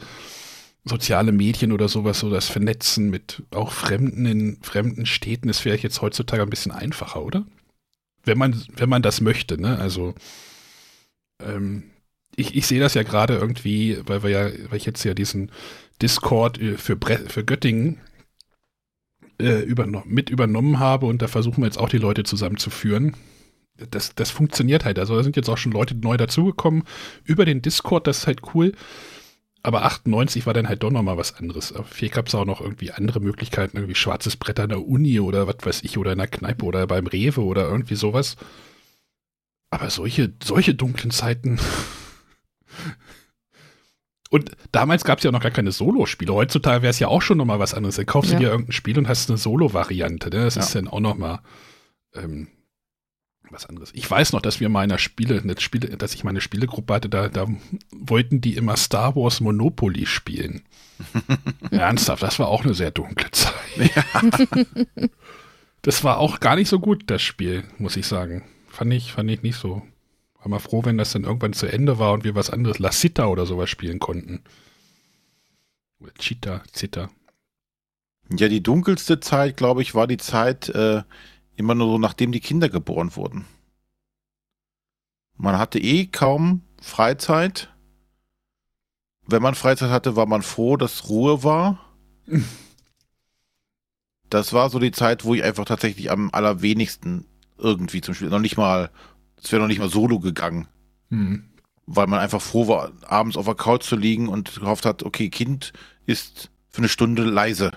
soziale 0.84 1.31
Medien 1.31 1.72
oder 1.72 1.88
sowas, 1.88 2.19
so 2.19 2.29
das 2.29 2.48
Vernetzen 2.48 3.10
mit 3.10 3.43
auch 3.51 3.72
Fremden 3.72 4.25
in 4.25 4.57
fremden 4.62 5.05
Städten, 5.05 5.48
das 5.48 5.65
wäre 5.65 5.77
jetzt 5.77 6.01
heutzutage 6.01 6.43
ein 6.43 6.50
bisschen 6.50 6.72
einfacher, 6.72 7.24
oder? 7.24 7.46
Wenn 8.24 8.38
man, 8.38 8.63
wenn 8.75 8.89
man 8.89 9.01
das 9.01 9.22
möchte, 9.22 9.60
ne? 9.62 9.77
Also, 9.77 10.15
ähm, 11.43 11.84
ich, 12.38 12.56
ich 12.56 12.67
sehe 12.67 12.79
das 12.79 12.94
ja 12.94 13.03
gerade 13.03 13.36
irgendwie, 13.36 13.98
weil 14.06 14.24
wir 14.24 14.29
ja, 14.29 14.51
weil 14.70 14.77
ich 14.77 14.86
jetzt 14.86 15.03
ja 15.03 15.13
diesen 15.13 15.51
Discord 16.01 16.62
äh, 16.62 16.77
für, 16.77 16.96
Bre 16.96 17.17
für 17.27 17.44
Göttingen 17.44 18.00
äh, 19.41 19.62
überno 19.63 20.03
mit 20.06 20.29
übernommen 20.29 20.79
habe 20.79 21.08
und 21.08 21.22
da 21.22 21.27
versuchen 21.27 21.62
wir 21.62 21.65
jetzt 21.65 21.79
auch 21.79 21.89
die 21.89 21.98
Leute 21.98 22.24
zusammenzuführen. 22.24 23.15
Das, 23.91 24.15
das 24.15 24.32
funktioniert 24.32 24.86
halt. 24.86 24.98
Also 25.00 25.15
da 25.15 25.24
sind 25.24 25.36
jetzt 25.36 25.50
auch 25.50 25.58
schon 25.58 25.72
Leute 25.72 25.96
neu 25.96 26.17
dazugekommen 26.17 26.84
über 27.24 27.44
den 27.44 27.62
Discord, 27.62 28.08
das 28.08 28.20
ist 28.20 28.27
halt 28.27 28.41
cool. 28.53 28.74
Aber 29.63 29.84
98 29.84 30.46
war 30.46 30.53
dann 30.53 30.70
halt 30.70 30.84
doch 30.84 30.91
nochmal 30.91 31.17
was 31.17 31.36
anderes. 31.36 31.74
Vielleicht 31.89 32.13
gab 32.13 32.27
es 32.27 32.36
auch 32.36 32.46
noch 32.46 32.62
irgendwie 32.62 32.91
andere 32.91 33.20
Möglichkeiten, 33.20 33.77
irgendwie 33.77 33.96
schwarzes 33.96 34.38
Brett 34.38 34.60
an 34.60 34.70
der 34.70 34.88
Uni 34.88 35.20
oder 35.20 35.48
was 35.48 35.58
weiß 35.62 35.84
ich, 35.84 35.98
oder 35.98 36.13
in 36.13 36.20
der 36.20 36.27
Kneipe 36.27 36.63
oder 36.65 36.88
beim 36.88 37.08
Rewe 37.08 37.41
oder 37.41 37.67
irgendwie 37.67 37.96
sowas. 37.96 38.38
Aber 39.72 39.89
solche, 39.89 40.34
solche 40.41 40.75
dunklen 40.75 41.12
Zeiten. 41.12 41.60
Und 44.29 44.51
damals 44.72 45.03
gab 45.03 45.19
es 45.19 45.24
ja 45.24 45.31
noch 45.31 45.41
gar 45.41 45.51
keine 45.51 45.72
Solo-Spiele. 45.72 46.34
Heutzutage 46.34 46.81
wäre 46.81 46.91
es 46.91 47.00
ja 47.00 47.07
auch 47.07 47.22
schon 47.22 47.38
nochmal 47.38 47.60
was 47.60 47.74
anderes. 47.74 47.96
Dann 47.96 48.05
kaufst 48.05 48.31
ja. 48.31 48.38
du 48.38 48.43
dir 48.43 48.51
irgendein 48.51 48.74
Spiel 48.74 48.98
und 48.98 49.07
hast 49.07 49.29
eine 49.29 49.38
Solo-Variante. 49.38 50.29
Ne? 50.29 50.43
Das 50.43 50.55
ja. 50.55 50.62
ist 50.62 50.75
dann 50.75 50.88
auch 50.88 51.00
nochmal 51.00 51.39
ähm, 52.13 52.50
was 53.51 53.65
anderes. 53.65 53.91
Ich 53.93 54.10
weiß 54.10 54.34
noch, 54.34 54.41
dass 54.41 54.60
wir 54.60 54.69
mal 54.69 54.84
in 54.84 54.91
einer 54.91 55.00
Spiele, 55.00 55.41
Spiele, 55.60 55.98
dass 55.98 56.13
ich 56.13 56.24
meine 56.24 56.41
Spielegruppe 56.41 56.93
hatte, 56.93 57.10
da, 57.10 57.29
da 57.29 57.48
wollten 57.91 58.41
die 58.41 58.55
immer 58.55 58.75
Star 58.75 59.15
Wars 59.15 59.39
Monopoly 59.39 60.05
spielen. 60.05 60.63
Ernsthaft, 61.72 62.24
das 62.24 62.39
war 62.39 62.48
auch 62.48 62.65
eine 62.65 62.74
sehr 62.74 62.91
dunkle 62.91 63.31
Zeit. 63.31 63.53
Ja. 63.77 64.22
das 65.81 66.03
war 66.03 66.17
auch 66.17 66.39
gar 66.39 66.55
nicht 66.55 66.69
so 66.69 66.79
gut, 66.79 67.03
das 67.07 67.22
Spiel, 67.22 67.63
muss 67.77 67.96
ich 67.96 68.07
sagen. 68.07 68.43
Fand 68.67 68.93
ich, 68.93 69.13
fand 69.13 69.29
ich 69.31 69.41
nicht 69.43 69.55
so. 69.55 69.84
War 70.48 70.51
mal 70.51 70.60
froh, 70.60 70.86
wenn 70.86 70.98
das 70.98 71.12
dann 71.12 71.25
irgendwann 71.25 71.51
zu 71.51 71.66
Ende 71.66 72.00
war 72.00 72.13
und 72.13 72.24
wir 72.24 72.34
was 72.34 72.50
anderes, 72.50 72.80
La 72.80 72.92
Cita 72.92 73.25
oder 73.27 73.46
sowas 73.46 73.70
spielen 73.70 74.00
konnten. 74.00 74.46
Oder 76.00 76.13
Cheetah, 76.13 76.63
Zita. 76.72 77.10
Ja, 78.30 78.48
die 78.48 78.63
dunkelste 78.63 79.20
Zeit, 79.20 79.58
glaube 79.58 79.82
ich, 79.82 79.94
war 79.94 80.08
die 80.08 80.18
Zeit, 80.18 80.70
äh, 80.70 81.04
Immer 81.58 81.74
nur 81.74 81.88
so, 81.88 81.98
nachdem 81.98 82.32
die 82.32 82.39
Kinder 82.39 82.70
geboren 82.70 83.16
wurden. 83.16 83.46
Man 85.36 85.58
hatte 85.58 85.80
eh 85.80 86.06
kaum 86.06 86.62
Freizeit. 86.80 87.74
Wenn 89.25 89.42
man 89.42 89.56
Freizeit 89.56 89.89
hatte, 89.89 90.16
war 90.16 90.27
man 90.27 90.44
froh, 90.44 90.77
dass 90.77 91.10
Ruhe 91.10 91.44
war. 91.44 91.84
Das 94.30 94.51
war 94.51 94.70
so 94.70 94.77
die 94.77 94.92
Zeit, 94.92 95.24
wo 95.24 95.36
ich 95.36 95.44
einfach 95.44 95.63
tatsächlich 95.63 96.12
am 96.12 96.32
allerwenigsten 96.34 97.24
irgendwie 97.58 98.01
zum 98.01 98.13
Spiel, 98.13 98.27
noch 98.27 98.42
nicht 98.42 98.58
mal, 98.58 98.92
es 99.41 99.51
wäre 99.51 99.62
noch 99.62 99.67
nicht 99.67 99.79
mal 99.79 99.89
solo 99.89 100.20
gegangen. 100.20 100.67
Mhm. 101.10 101.46
Weil 101.86 102.08
man 102.08 102.20
einfach 102.20 102.41
froh 102.41 102.67
war, 102.67 102.91
abends 103.06 103.38
auf 103.38 103.46
der 103.46 103.56
Couch 103.56 103.84
zu 103.84 103.96
liegen 103.96 104.27
und 104.27 104.56
gehofft 104.56 104.86
hat, 104.86 105.03
okay, 105.03 105.29
Kind 105.29 105.72
ist 106.06 106.50
für 106.70 106.79
eine 106.79 106.89
Stunde 106.89 107.24
leise 107.24 107.72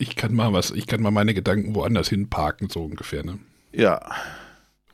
ich 0.00 0.16
kann 0.16 0.34
mal 0.34 0.52
was, 0.52 0.70
ich 0.70 0.86
kann 0.86 1.02
mal 1.02 1.10
meine 1.10 1.34
Gedanken 1.34 1.74
woanders 1.74 2.08
hinparken, 2.08 2.70
so 2.70 2.84
ungefähr, 2.84 3.22
ne? 3.22 3.38
Ja. 3.72 4.00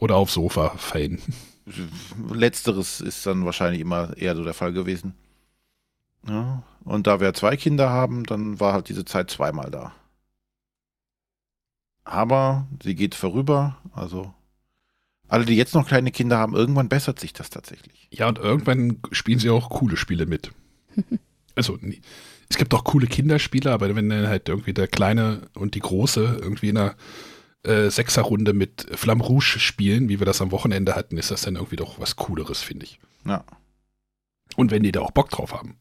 Oder 0.00 0.16
aufs 0.16 0.34
Sofa 0.34 0.70
fallen. 0.76 1.22
Letzteres 2.32 3.00
ist 3.00 3.24
dann 3.24 3.44
wahrscheinlich 3.44 3.80
immer 3.80 4.16
eher 4.16 4.34
so 4.34 4.42
der 4.42 4.52
Fall 4.52 4.72
gewesen. 4.72 5.14
Ja. 6.28 6.64
Und 6.84 7.06
da 7.06 7.20
wir 7.20 7.34
zwei 7.34 7.56
Kinder 7.56 7.88
haben, 7.88 8.24
dann 8.24 8.58
war 8.58 8.72
halt 8.72 8.88
diese 8.88 9.04
Zeit 9.04 9.30
zweimal 9.30 9.70
da. 9.70 9.92
Aber 12.02 12.66
sie 12.82 12.96
geht 12.96 13.14
vorüber, 13.14 13.76
also 13.92 14.34
alle, 15.28 15.44
die 15.44 15.56
jetzt 15.56 15.74
noch 15.74 15.86
kleine 15.86 16.10
Kinder 16.10 16.38
haben, 16.38 16.54
irgendwann 16.54 16.88
bessert 16.88 17.18
sich 17.18 17.32
das 17.32 17.50
tatsächlich. 17.50 18.08
Ja, 18.10 18.28
und 18.28 18.38
irgendwann 18.38 18.98
spielen 19.12 19.38
sie 19.38 19.50
auch 19.50 19.70
coole 19.70 19.96
Spiele 19.96 20.26
mit. 20.26 20.52
also, 21.54 21.78
es 22.48 22.56
gibt 22.56 22.72
auch 22.74 22.84
coole 22.84 23.06
Kinderspiele, 23.06 23.72
aber 23.72 23.94
wenn 23.94 24.08
dann 24.08 24.28
halt 24.28 24.48
irgendwie 24.48 24.72
der 24.72 24.88
Kleine 24.88 25.42
und 25.54 25.74
die 25.74 25.80
Große 25.80 26.38
irgendwie 26.40 26.68
in 26.68 26.78
einer 26.78 26.94
äh, 27.64 27.90
Sechserrunde 27.90 28.52
mit 28.52 28.86
Flamme 28.92 29.24
Rouge 29.24 29.58
spielen, 29.58 30.08
wie 30.08 30.20
wir 30.20 30.26
das 30.26 30.40
am 30.40 30.52
Wochenende 30.52 30.94
hatten, 30.94 31.18
ist 31.18 31.30
das 31.30 31.42
dann 31.42 31.56
irgendwie 31.56 31.76
doch 31.76 31.98
was 31.98 32.16
Cooleres, 32.16 32.62
finde 32.62 32.86
ich. 32.86 33.00
Ja. 33.26 33.44
Und 34.56 34.70
wenn 34.70 34.84
die 34.84 34.92
da 34.92 35.00
auch 35.00 35.10
Bock 35.10 35.30
drauf 35.30 35.52
haben. 35.52 35.76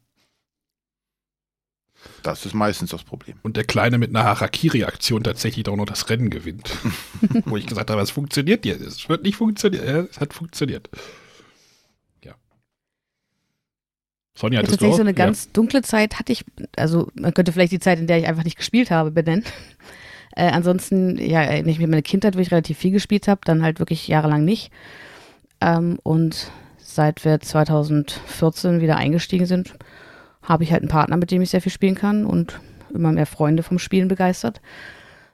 Das 2.24 2.46
ist 2.46 2.54
meistens 2.54 2.90
das 2.90 3.04
Problem. 3.04 3.38
Und 3.44 3.58
der 3.58 3.64
Kleine 3.64 3.98
mit 3.98 4.10
einer 4.10 4.24
Harakiri-Aktion 4.24 5.24
tatsächlich 5.24 5.68
auch 5.68 5.76
noch 5.76 5.86
das 5.86 6.10
Rennen 6.10 6.30
gewinnt. 6.30 6.70
Wo 7.46 7.58
ich 7.58 7.68
gesagt 7.68 7.90
habe, 7.90 8.02
es 8.02 8.12
funktioniert 8.12 8.66
jetzt. 8.66 8.82
Es 8.82 9.10
wird 9.10 9.24
nicht 9.24 9.36
funktionieren. 9.36 10.08
Es 10.10 10.20
hat 10.20 10.34
funktioniert. 10.34 10.90
Sonja, 14.38 14.60
hattest 14.60 14.74
tatsächlich 14.74 14.90
du 14.90 14.94
auch? 14.94 14.98
so 14.98 15.04
eine 15.04 15.14
ganz 15.14 15.46
ja. 15.46 15.50
dunkle 15.54 15.82
Zeit 15.82 16.20
hatte 16.20 16.34
ich, 16.34 16.44
also 16.76 17.10
man 17.16 17.34
könnte 17.34 17.54
vielleicht 17.54 17.72
die 17.72 17.80
Zeit, 17.80 18.00
in 18.00 18.08
der 18.08 18.20
ich 18.20 18.28
einfach 18.28 18.44
nicht 18.44 18.58
gespielt 18.58 18.92
habe, 18.92 19.12
benennen. 19.12 19.44
Äh, 20.38 20.52
ansonsten, 20.52 21.18
ja, 21.18 21.62
nicht 21.62 21.80
mehr 21.80 21.88
meine 21.88 22.02
Kindheit, 22.02 22.36
wo 22.36 22.40
ich 22.40 22.52
relativ 22.52 22.78
viel 22.78 22.92
gespielt 22.92 23.30
habe, 23.30 23.40
dann 23.46 23.64
halt 23.64 23.80
wirklich 23.80 24.06
jahrelang 24.10 24.44
nicht. 24.44 24.70
Ähm, 25.62 25.98
und 26.04 26.52
seit 26.78 27.24
wir 27.24 27.40
2014 27.40 28.82
wieder 28.82 28.98
eingestiegen 28.98 29.46
sind, 29.46 29.76
habe 30.46 30.64
ich 30.64 30.72
halt 30.72 30.82
einen 30.82 30.90
Partner, 30.90 31.18
mit 31.18 31.32
dem 31.32 31.42
ich 31.42 31.50
sehr 31.50 31.62
viel 31.62 31.72
spielen 31.72 31.96
kann 31.96 32.26
und 32.26 32.60
immer 32.94 33.12
mehr 33.12 33.26
Freunde 33.26 33.64
vom 33.64 33.80
Spielen 33.80 34.08
begeistert, 34.08 34.62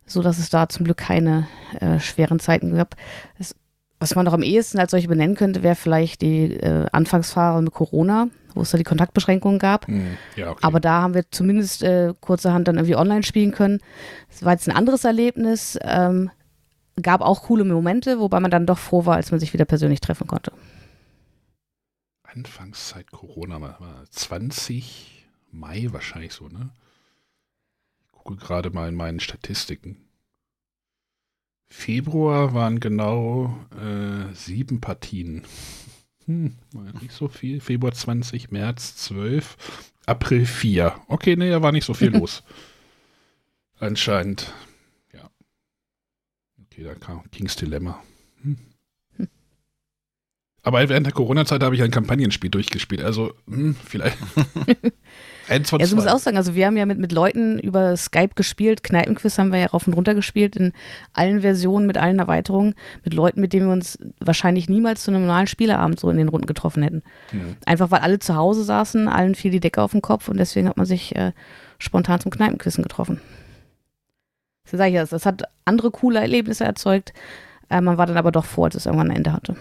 so 0.05 0.21
dass 0.21 0.39
es 0.39 0.49
da 0.49 0.67
zum 0.67 0.85
Glück 0.85 0.97
keine 0.97 1.47
äh, 1.79 1.99
schweren 1.99 2.39
Zeiten 2.39 2.75
gab. 2.75 2.95
Es, 3.37 3.55
was 3.99 4.15
man 4.15 4.25
noch 4.25 4.33
am 4.33 4.41
ehesten 4.41 4.79
als 4.79 4.91
solche 4.91 5.07
benennen 5.07 5.35
könnte, 5.35 5.61
wäre 5.61 5.75
vielleicht 5.75 6.21
die 6.21 6.53
äh, 6.53 6.87
Anfangsphase 6.91 7.61
mit 7.61 7.73
Corona, 7.73 8.29
wo 8.55 8.61
es 8.61 8.71
da 8.71 8.77
die 8.77 8.83
Kontaktbeschränkungen 8.83 9.59
gab. 9.59 9.87
Hm, 9.87 10.17
ja, 10.35 10.49
okay. 10.49 10.59
Aber 10.63 10.79
da 10.79 11.03
haben 11.03 11.13
wir 11.13 11.29
zumindest 11.29 11.83
äh, 11.83 12.13
kurzerhand 12.19 12.67
dann 12.67 12.77
irgendwie 12.77 12.95
online 12.95 13.23
spielen 13.23 13.51
können. 13.51 13.79
Das 14.29 14.43
war 14.43 14.53
jetzt 14.53 14.67
ein 14.67 14.75
anderes 14.75 15.03
Erlebnis. 15.03 15.77
Ähm, 15.83 16.31
gab 17.01 17.21
auch 17.21 17.43
coole 17.43 17.63
Momente, 17.63 18.19
wobei 18.19 18.39
man 18.39 18.51
dann 18.51 18.65
doch 18.65 18.77
froh 18.77 19.05
war, 19.05 19.15
als 19.15 19.31
man 19.31 19.39
sich 19.39 19.53
wieder 19.53 19.65
persönlich 19.65 20.01
treffen 20.01 20.27
konnte. 20.27 20.51
Anfangszeit 22.33 23.11
Corona 23.11 23.59
war 23.61 24.05
20 24.09 25.25
Mai 25.51 25.87
wahrscheinlich 25.91 26.31
so, 26.33 26.47
ne? 26.47 26.71
Ich 28.05 28.11
gucke 28.11 28.37
gerade 28.37 28.69
mal 28.69 28.87
in 28.87 28.95
meinen 28.95 29.19
Statistiken. 29.19 29.97
Februar 31.69 32.53
waren 32.53 32.79
genau 32.79 33.57
äh, 33.77 34.33
sieben 34.33 34.81
Partien. 34.81 35.43
Hm, 36.27 36.55
nicht 37.01 37.13
so 37.13 37.27
viel. 37.27 37.59
Februar 37.61 37.93
20, 37.93 38.51
März 38.51 38.95
12, 38.95 39.91
April 40.05 40.45
4. 40.45 40.95
Okay, 41.07 41.35
nee, 41.35 41.49
da 41.49 41.63
war 41.63 41.71
nicht 41.71 41.83
so 41.83 41.95
viel 41.95 42.11
los. 42.15 42.43
Anscheinend. 43.79 44.53
Ja. 45.11 45.31
Okay, 46.63 46.83
da 46.83 46.93
kam 46.93 47.23
Kings 47.31 47.55
Dilemma. 47.55 48.03
Aber 50.63 50.87
während 50.87 51.07
der 51.07 51.13
Corona-Zeit 51.13 51.63
habe 51.63 51.73
ich 51.73 51.81
ein 51.81 51.89
Kampagnenspiel 51.89 52.51
durchgespielt. 52.51 53.01
Also, 53.01 53.33
hm, 53.47 53.75
vielleicht. 53.83 54.17
Eins 55.49 55.69
von 55.69 55.79
ja, 55.79 55.87
so 55.87 55.95
muss 55.95 56.05
auch 56.05 56.19
sagen, 56.19 56.37
also 56.37 56.53
wir 56.53 56.67
haben 56.67 56.77
ja 56.77 56.85
mit, 56.85 56.99
mit 56.99 57.11
Leuten 57.11 57.59
über 57.59 57.97
Skype 57.97 58.35
gespielt, 58.35 58.83
Kneipenquiz 58.83 59.37
haben 59.37 59.51
wir 59.51 59.59
ja 59.59 59.65
rauf 59.65 59.87
und 59.87 59.93
runter 59.93 60.13
gespielt, 60.13 60.55
in 60.55 60.71
allen 61.13 61.41
Versionen, 61.41 61.87
mit 61.87 61.97
allen 61.97 62.19
Erweiterungen, 62.19 62.75
mit 63.03 63.13
Leuten, 63.13 63.41
mit 63.41 63.51
denen 63.51 63.65
wir 63.65 63.73
uns 63.73 63.97
wahrscheinlich 64.19 64.69
niemals 64.69 65.03
zu 65.03 65.11
einem 65.11 65.21
normalen 65.21 65.47
Spieleabend 65.47 65.99
so 65.99 66.09
in 66.09 66.17
den 66.17 66.29
Runden 66.29 66.45
getroffen 66.45 66.83
hätten. 66.83 67.01
Mhm. 67.31 67.57
Einfach 67.65 67.89
weil 67.89 67.99
alle 67.99 68.19
zu 68.19 68.35
Hause 68.35 68.63
saßen, 68.63 69.07
allen 69.07 69.35
fiel 69.35 69.51
die 69.51 69.59
Decke 69.59 69.81
auf 69.81 69.91
den 69.91 70.01
Kopf 70.01 70.29
und 70.29 70.37
deswegen 70.37 70.69
hat 70.69 70.77
man 70.77 70.85
sich 70.85 71.15
äh, 71.15 71.33
spontan 71.79 72.19
zum 72.19 72.31
Kneipenquissen 72.31 72.83
getroffen. 72.83 73.19
So 74.65 74.77
sage 74.77 74.91
ich 74.91 74.95
das. 74.95 75.09
Das 75.09 75.25
hat 75.25 75.43
andere 75.65 75.91
coole 75.91 76.19
Erlebnisse 76.19 76.63
erzeugt. 76.63 77.13
Äh, 77.69 77.81
man 77.81 77.97
war 77.97 78.05
dann 78.05 78.17
aber 78.17 78.31
doch 78.31 78.45
vor, 78.45 78.65
als 78.65 78.75
es 78.75 78.85
irgendwann 78.85 79.09
ein 79.09 79.17
Ende 79.17 79.33
hatte. 79.33 79.55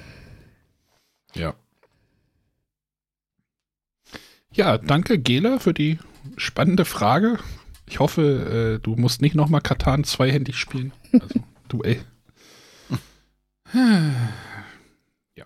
Ja. 1.34 1.54
Ja, 4.52 4.78
danke 4.78 5.18
Gela 5.18 5.58
für 5.58 5.72
die 5.72 5.98
spannende 6.36 6.84
Frage. 6.84 7.38
Ich 7.86 8.00
hoffe, 8.00 8.78
äh, 8.78 8.82
du 8.82 8.96
musst 8.96 9.22
nicht 9.22 9.34
nochmal 9.34 9.60
Katan 9.60 10.04
zweihändig 10.04 10.56
spielen. 10.56 10.92
Also, 11.12 11.40
du, 11.68 11.82
ey. 11.82 12.00
ja. 13.74 15.44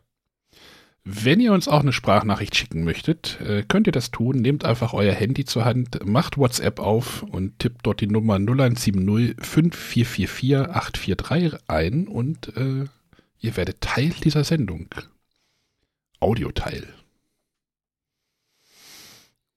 Wenn 1.04 1.40
ihr 1.40 1.52
uns 1.52 1.68
auch 1.68 1.80
eine 1.80 1.92
Sprachnachricht 1.92 2.56
schicken 2.56 2.84
möchtet, 2.84 3.38
äh, 3.42 3.62
könnt 3.62 3.86
ihr 3.86 3.92
das 3.92 4.10
tun. 4.10 4.36
Nehmt 4.36 4.64
einfach 4.64 4.94
euer 4.94 5.14
Handy 5.14 5.44
zur 5.44 5.66
Hand, 5.66 6.06
macht 6.06 6.38
WhatsApp 6.38 6.80
auf 6.80 7.22
und 7.22 7.58
tippt 7.58 7.86
dort 7.86 8.00
die 8.00 8.06
Nummer 8.06 8.36
0170 8.36 9.36
5444 9.38 10.56
843 10.70 11.60
ein 11.68 12.08
und 12.08 12.56
äh, 12.56 12.84
ihr 13.40 13.56
werdet 13.56 13.82
Teil 13.82 14.14
dieser 14.22 14.44
Sendung. 14.44 14.88
Audioteil. 16.24 16.88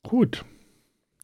Gut. 0.04 0.44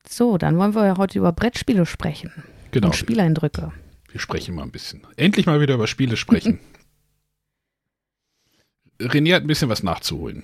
So, 0.07 0.37
dann 0.37 0.57
wollen 0.57 0.73
wir 0.73 0.85
ja 0.85 0.97
heute 0.97 1.19
über 1.19 1.33
Brettspiele 1.33 1.85
sprechen. 1.85 2.31
Genau. 2.71 2.87
Und 2.87 2.95
Spieleindrücke. 2.95 3.73
Wir 4.09 4.21
sprechen 4.21 4.55
mal 4.55 4.63
ein 4.63 4.71
bisschen. 4.71 5.05
Endlich 5.17 5.45
mal 5.45 5.59
wieder 5.59 5.73
über 5.73 5.87
Spiele 5.87 6.15
sprechen. 6.15 6.59
René 9.01 9.35
hat 9.35 9.43
ein 9.43 9.47
bisschen 9.47 9.67
was 9.67 9.83
nachzuholen. 9.83 10.43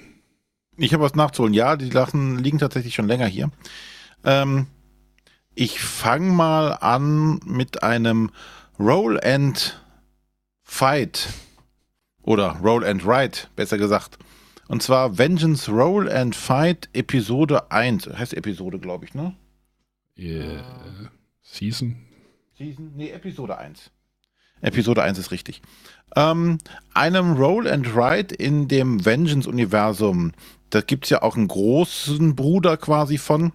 Ich 0.75 0.93
habe 0.93 1.03
was 1.03 1.15
nachzuholen. 1.15 1.53
Ja, 1.53 1.77
die 1.77 1.91
Sachen 1.91 2.37
liegen 2.37 2.57
tatsächlich 2.57 2.95
schon 2.95 3.07
länger 3.07 3.27
hier. 3.27 3.51
Ähm, 4.25 4.67
ich 5.55 5.79
fange 5.79 6.31
mal 6.31 6.73
an 6.73 7.39
mit 7.45 7.83
einem 7.83 8.31
Roll 8.77 9.17
and 9.23 9.81
Fight 10.63 11.29
oder 12.21 12.57
Roll 12.61 12.85
and 12.85 13.05
Ride, 13.05 13.37
besser 13.55 13.77
gesagt. 13.77 14.19
Und 14.69 14.83
zwar 14.83 15.17
Vengeance 15.17 15.67
Roll 15.71 16.07
and 16.11 16.35
Fight 16.35 16.89
Episode 16.93 17.71
1. 17.71 18.07
Heißt 18.07 18.35
Episode, 18.35 18.77
glaube 18.77 19.05
ich, 19.05 19.15
ne? 19.15 19.35
Yeah. 20.15 20.63
Season? 21.41 22.05
Season? 22.55 22.91
Nee, 22.95 23.09
Episode 23.09 23.57
1. 23.57 23.89
Episode 24.61 25.01
1 25.01 25.17
ist 25.17 25.31
richtig. 25.31 25.63
Ähm, 26.15 26.59
einem 26.93 27.33
Roll 27.33 27.67
and 27.67 27.95
Ride 27.95 28.35
in 28.35 28.67
dem 28.67 29.03
Vengeance-Universum. 29.03 30.33
Da 30.69 30.81
gibt 30.81 31.05
es 31.05 31.09
ja 31.09 31.23
auch 31.23 31.35
einen 31.35 31.47
großen 31.47 32.35
Bruder 32.35 32.77
quasi 32.77 33.17
von, 33.17 33.53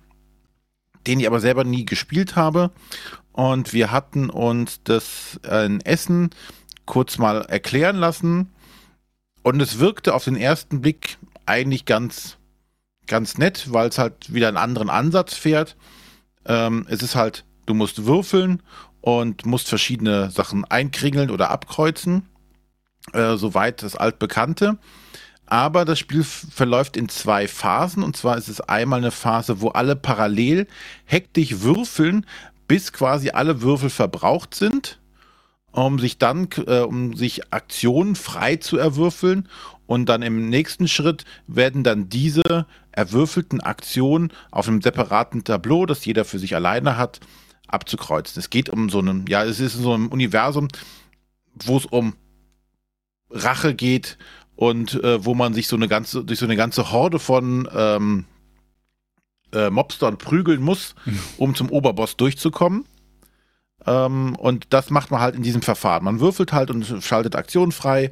den 1.07 1.21
ich 1.21 1.29
aber 1.29 1.39
selber 1.39 1.63
nie 1.63 1.87
gespielt 1.87 2.35
habe. 2.35 2.73
Und 3.31 3.73
wir 3.73 3.93
hatten 3.93 4.31
uns 4.31 4.83
das 4.83 5.39
äh, 5.49 5.65
in 5.65 5.81
Essen 5.81 6.31
kurz 6.87 7.19
mal 7.19 7.43
erklären 7.43 7.99
lassen. 7.99 8.51
Und 9.45 9.61
es 9.61 9.79
wirkte 9.79 10.15
auf 10.15 10.25
den 10.25 10.37
ersten 10.37 10.81
Blick 10.81 11.19
eigentlich 11.45 11.85
ganz, 11.85 12.39
ganz 13.07 13.37
nett, 13.37 13.73
weil 13.73 13.91
es 13.91 13.99
halt 13.99 14.33
wieder 14.33 14.49
einen 14.49 14.57
anderen 14.57 14.89
Ansatz 14.89 15.35
fährt. 15.35 15.77
Ähm, 16.47 16.87
es 16.89 17.03
ist 17.03 17.15
halt, 17.15 17.45
du 17.67 17.75
musst 17.75 18.07
würfeln 18.07 18.63
und 19.03 19.45
musst 19.45 19.69
verschiedene 19.69 20.31
Sachen 20.31 20.65
einkringeln 20.65 21.31
oder 21.31 21.51
abkreuzen. 21.51 22.27
Äh, 23.13 23.37
soweit 23.37 23.83
das 23.83 23.97
altbekannte. 23.97 24.79
Aber 25.45 25.85
das 25.85 25.99
Spiel 25.99 26.25
verläuft 26.25 26.97
in 26.97 27.11
zwei 27.11 27.47
Phasen. 27.47 28.03
Und 28.03 28.17
zwar 28.17 28.39
ist 28.39 28.49
es 28.49 28.63
einmal 28.63 29.01
eine 29.01 29.11
Phase, 29.11 29.61
wo 29.61 29.69
alle 29.69 29.95
parallel 29.95 30.67
hektisch 31.05 31.61
würfeln, 31.61 32.25
bis 32.67 32.95
quasi 32.95 33.29
alle 33.29 33.61
Würfel 33.61 33.91
verbraucht 33.91 34.55
sind, 34.55 35.01
um 35.75 35.99
sich 35.99 36.19
dann, 36.19 36.49
äh, 36.67 36.81
um 36.81 37.15
sich 37.15 37.53
Aktionen 37.53 38.15
frei 38.15 38.57
zu 38.57 38.79
erwürfeln. 38.79 39.49
Und 39.87 40.09
dann 40.09 40.23
im 40.23 40.49
nächsten 40.49 40.89
Schritt 40.89 41.25
werden 41.47 41.83
dann 41.83 42.09
diese 42.09 42.67
erwürfelten 42.93 43.61
Aktionen 43.61 44.33
auf 44.51 44.69
einem 44.69 44.81
separaten 44.81 45.45
Tableau, 45.45 45.85
das 45.85 46.05
jeder 46.05 46.25
für 46.25 46.39
sich 46.39 46.55
alleine 46.55 46.97
hat, 46.97 47.21
abzukreuzen. 47.67 48.41
Es 48.41 48.51
geht 48.51 48.71
um 48.71 48.89
so 48.89 49.01
einen, 49.01 49.27
ja, 49.27 49.45
es 49.45 49.61
ist 49.61 49.75
so 49.75 49.95
ein 49.95 50.07
Universum, 50.09 50.69
wo 51.55 51.77
es 51.77 51.87
um 51.87 52.15
Rache 53.31 53.75
geht 53.75 54.17
und 54.55 55.03
äh, 55.03 55.25
wo 55.25 55.35
man 55.35 55.55
sich 55.55 55.67
so 55.67 55.77
eine 55.77 55.89
ganze, 55.89 56.25
durch 56.25 56.39
so 56.39 56.47
eine 56.47 56.57
ganze 56.57 56.93
Horde 56.93 57.19
von 57.19 57.69
ähm, 57.75 58.25
äh, 59.53 59.71
Mobstern 59.71 60.19
prügeln 60.19 60.63
muss, 60.63 60.95
mhm. 61.05 61.21
um 61.37 61.55
zum 61.55 61.71
Oberboss 61.71 62.17
durchzukommen. 62.17 62.87
Ähm, 63.87 64.37
und 64.37 64.67
das 64.71 64.91
macht 64.91 65.11
man 65.11 65.21
halt 65.21 65.35
in 65.35 65.43
diesem 65.43 65.63
Verfahren. 65.63 66.05
Man 66.05 66.21
würfelt 66.21 66.53
halt 66.53 66.71
und 66.71 66.85
schaltet 67.03 67.37
Aktionen 67.37 67.73
frei. 67.73 68.11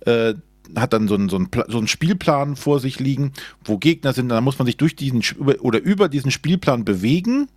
Äh, 0.00 0.34
hat 0.76 0.92
dann 0.92 1.08
so 1.08 1.14
einen, 1.16 1.28
so, 1.28 1.36
einen, 1.36 1.48
so 1.66 1.78
einen 1.78 1.88
Spielplan 1.88 2.54
vor 2.54 2.78
sich 2.78 3.00
liegen, 3.00 3.32
wo 3.64 3.78
Gegner 3.78 4.12
sind. 4.12 4.28
Dann 4.28 4.44
muss 4.44 4.58
man 4.58 4.66
sich 4.66 4.76
durch 4.76 4.94
diesen 4.94 5.22
oder 5.38 5.80
über 5.80 6.08
diesen 6.08 6.30
Spielplan 6.30 6.84
bewegen 6.84 7.48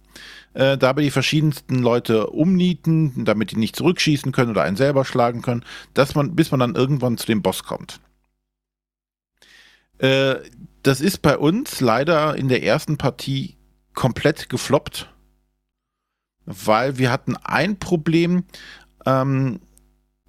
äh, 0.53 0.77
dabei 0.77 1.01
die 1.01 1.11
verschiedensten 1.11 1.79
Leute 1.79 2.27
umnieten, 2.27 3.25
damit 3.25 3.51
die 3.51 3.57
nicht 3.57 3.75
zurückschießen 3.75 4.31
können 4.31 4.51
oder 4.51 4.63
einen 4.63 4.77
selber 4.77 5.05
schlagen 5.05 5.41
können, 5.41 5.65
dass 5.93 6.15
man, 6.15 6.35
bis 6.35 6.51
man 6.51 6.59
dann 6.59 6.75
irgendwann 6.75 7.17
zu 7.17 7.25
dem 7.25 7.41
Boss 7.41 7.63
kommt. 7.63 7.99
Äh, 9.97 10.35
das 10.83 11.01
ist 11.01 11.21
bei 11.21 11.37
uns 11.37 11.81
leider 11.81 12.35
in 12.35 12.49
der 12.49 12.63
ersten 12.63 12.97
Partie 12.97 13.57
komplett 13.93 14.49
gefloppt, 14.49 15.12
weil 16.45 16.97
wir 16.97 17.11
hatten 17.11 17.35
ein 17.43 17.77
Problem. 17.77 18.43
Ähm, 19.05 19.59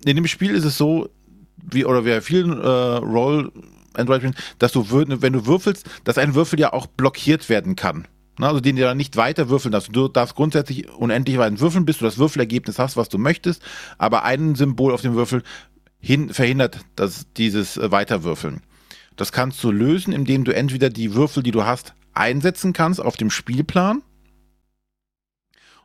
in 0.04 0.16
dem 0.16 0.26
Spiel 0.26 0.54
ist 0.54 0.64
es 0.64 0.76
so, 0.76 1.08
wie 1.56 1.84
oder 1.84 2.04
wie 2.04 2.20
vielen 2.20 2.60
äh, 2.60 2.66
Roll 2.66 3.52
Android, 3.94 4.34
dass 4.58 4.72
du, 4.72 4.84
wenn 4.90 5.32
du 5.32 5.46
würfelst, 5.46 5.88
dass 6.04 6.18
ein 6.18 6.34
Würfel 6.34 6.58
ja 6.60 6.72
auch 6.72 6.86
blockiert 6.86 7.48
werden 7.48 7.76
kann. 7.76 8.06
Also 8.40 8.58
den 8.60 8.74
du 8.74 8.82
dann 8.82 8.96
nicht 8.96 9.16
weiter 9.16 9.48
würfeln 9.48 9.70
darfst. 9.70 9.94
Du 9.94 10.08
darfst 10.08 10.34
grundsätzlich 10.34 10.90
unendlich 10.90 11.38
weit 11.38 11.60
würfeln, 11.60 11.84
bis 11.84 11.98
du 11.98 12.04
das 12.04 12.18
Würfelergebnis 12.18 12.80
hast, 12.80 12.96
was 12.96 13.08
du 13.08 13.16
möchtest. 13.16 13.62
Aber 13.96 14.24
ein 14.24 14.56
Symbol 14.56 14.92
auf 14.92 15.02
dem 15.02 15.14
Würfel 15.14 15.44
hin, 16.00 16.30
verhindert 16.30 16.80
das, 16.96 17.26
dieses 17.36 17.76
äh, 17.76 17.92
Weiterwürfeln. 17.92 18.62
Das 19.16 19.30
kannst 19.30 19.62
du 19.62 19.70
lösen, 19.70 20.12
indem 20.12 20.42
du 20.42 20.52
entweder 20.52 20.90
die 20.90 21.14
Würfel, 21.14 21.44
die 21.44 21.52
du 21.52 21.64
hast, 21.64 21.94
einsetzen 22.12 22.72
kannst 22.72 23.00
auf 23.00 23.16
dem 23.16 23.30
Spielplan, 23.30 24.02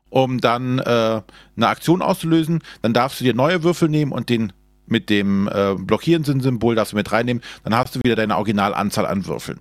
um 0.09 0.39
dann 0.39 0.79
äh, 0.79 1.21
eine 1.55 1.67
Aktion 1.67 2.01
auszulösen. 2.01 2.61
Dann 2.81 2.93
darfst 2.93 3.19
du 3.19 3.23
dir 3.23 3.33
neue 3.33 3.63
Würfel 3.63 3.89
nehmen 3.89 4.11
und 4.11 4.29
den 4.29 4.53
mit 4.85 5.09
dem 5.09 5.47
äh, 5.47 5.75
blockierenden 5.75 6.41
Symbol 6.41 6.75
darfst 6.75 6.93
du 6.93 6.97
mit 6.97 7.11
reinnehmen. 7.11 7.43
Dann 7.63 7.75
hast 7.75 7.95
du 7.95 7.99
wieder 8.03 8.15
deine 8.15 8.37
Originalanzahl 8.37 9.05
an 9.05 9.25
Würfeln. 9.25 9.59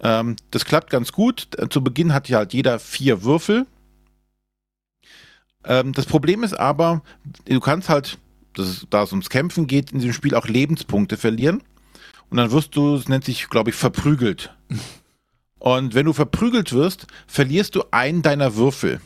Ähm, 0.00 0.36
das 0.50 0.64
klappt 0.64 0.90
ganz 0.90 1.12
gut. 1.12 1.48
Zu 1.70 1.82
Beginn 1.82 2.12
hat 2.12 2.28
ja 2.28 2.38
halt 2.38 2.52
jeder 2.52 2.78
vier 2.78 3.22
Würfel. 3.22 3.66
Ähm, 5.64 5.92
das 5.92 6.06
Problem 6.06 6.42
ist 6.42 6.54
aber, 6.54 7.02
du 7.44 7.60
kannst 7.60 7.88
halt, 7.88 8.18
ist, 8.56 8.86
da 8.90 9.02
es 9.02 9.12
ums 9.12 9.30
Kämpfen 9.30 9.66
geht, 9.66 9.92
in 9.92 9.98
diesem 9.98 10.12
Spiel 10.12 10.34
auch 10.34 10.48
Lebenspunkte 10.48 11.16
verlieren. 11.16 11.62
Und 12.28 12.38
dann 12.38 12.50
wirst 12.50 12.74
du, 12.76 12.96
es 12.96 13.08
nennt 13.08 13.24
sich, 13.24 13.48
glaube 13.48 13.70
ich, 13.70 13.76
verprügelt. 13.76 14.54
Und 15.58 15.94
wenn 15.94 16.06
du 16.06 16.12
verprügelt 16.12 16.72
wirst, 16.72 17.06
verlierst 17.26 17.74
du 17.74 17.84
einen 17.90 18.22
deiner 18.22 18.56
Würfel. 18.56 19.00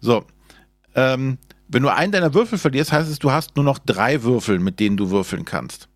So. 0.00 0.24
Ähm, 0.94 1.38
wenn 1.68 1.84
du 1.84 1.94
einen 1.94 2.10
deiner 2.10 2.34
Würfel 2.34 2.58
verlierst, 2.58 2.92
heißt 2.92 3.08
es, 3.08 3.20
du 3.20 3.30
hast 3.30 3.54
nur 3.54 3.64
noch 3.64 3.78
drei 3.78 4.22
Würfel, 4.24 4.58
mit 4.58 4.80
denen 4.80 4.96
du 4.96 5.10
würfeln 5.10 5.44
kannst. 5.44 5.88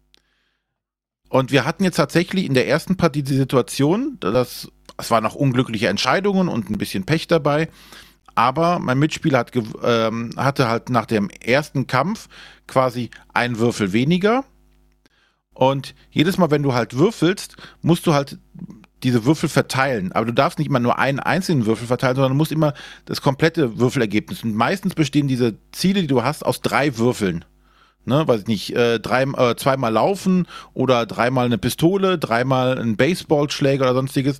Und 1.29 1.51
wir 1.51 1.65
hatten 1.65 1.83
jetzt 1.83 1.97
tatsächlich 1.97 2.45
in 2.45 2.55
der 2.55 2.69
ersten 2.69 2.97
Partie 2.97 3.25
die 3.25 3.35
Situation, 3.35 4.19
dass 4.21 4.71
es 4.97 5.11
waren 5.11 5.25
noch 5.25 5.35
unglückliche 5.35 5.89
Entscheidungen 5.89 6.49
und 6.49 6.71
ein 6.71 6.79
bisschen 6.79 7.05
Pech 7.05 7.27
dabei. 7.27 7.69
Aber 8.37 8.79
mein 8.79 8.99
Mitspieler 8.99 9.41
hat, 9.41 9.53
ähm, 9.83 10.31
hatte 10.37 10.69
halt 10.69 10.91
nach 10.91 11.07
dem 11.07 11.31
ersten 11.31 11.87
Kampf 11.87 12.29
quasi 12.67 13.11
einen 13.33 13.59
Würfel 13.59 13.93
weniger. 13.93 14.45
Und 15.53 15.95
jedes 16.11 16.37
Mal, 16.39 16.51
wenn 16.51 16.63
du 16.63 16.75
halt 16.75 16.97
würfelst, 16.97 17.57
musst 17.81 18.07
du 18.07 18.15
halt 18.15 18.39
diese 19.05 19.25
Würfel 19.25 19.49
verteilen. 19.49 20.13
Aber 20.13 20.27
du 20.27 20.33
darfst 20.33 20.59
nicht 20.59 20.69
immer 20.69 20.81
nur 20.81 20.99
einen 20.99 21.21
einzelnen 21.21 21.67
Würfel 21.67 21.87
verteilen, 21.87 22.17
sondern 22.17 22.33
du 22.33 22.37
musst 22.37 22.53
immer 22.53 22.75
das 23.05 23.21
komplette 23.21 23.79
Würfelergebnis. 23.79 24.43
Und 24.43 24.55
meistens 24.55 24.95
bestehen 24.95 25.29
diese 25.29 25.57
Ziele, 25.73 26.01
die 26.01 26.07
du 26.09 26.25
hast, 26.25 26.45
aus 26.45 26.61
drei 26.61 26.99
Würfeln 26.99 27.45
ne, 28.07 28.27
weiß 28.27 28.43
ich 28.43 28.47
nicht, 28.47 28.77
äh, 28.77 29.01
drei, 29.01 29.23
äh, 29.23 29.57
zweimal 29.57 29.93
laufen 29.93 30.47
oder 30.73 31.07
dreimal 31.07 31.47
eine 31.47 31.59
Pistole, 31.59 32.19
dreimal 32.19 32.79
ein 32.79 32.97
Baseballschläger 32.97 33.85
oder 33.85 33.95
sonstiges. 33.95 34.39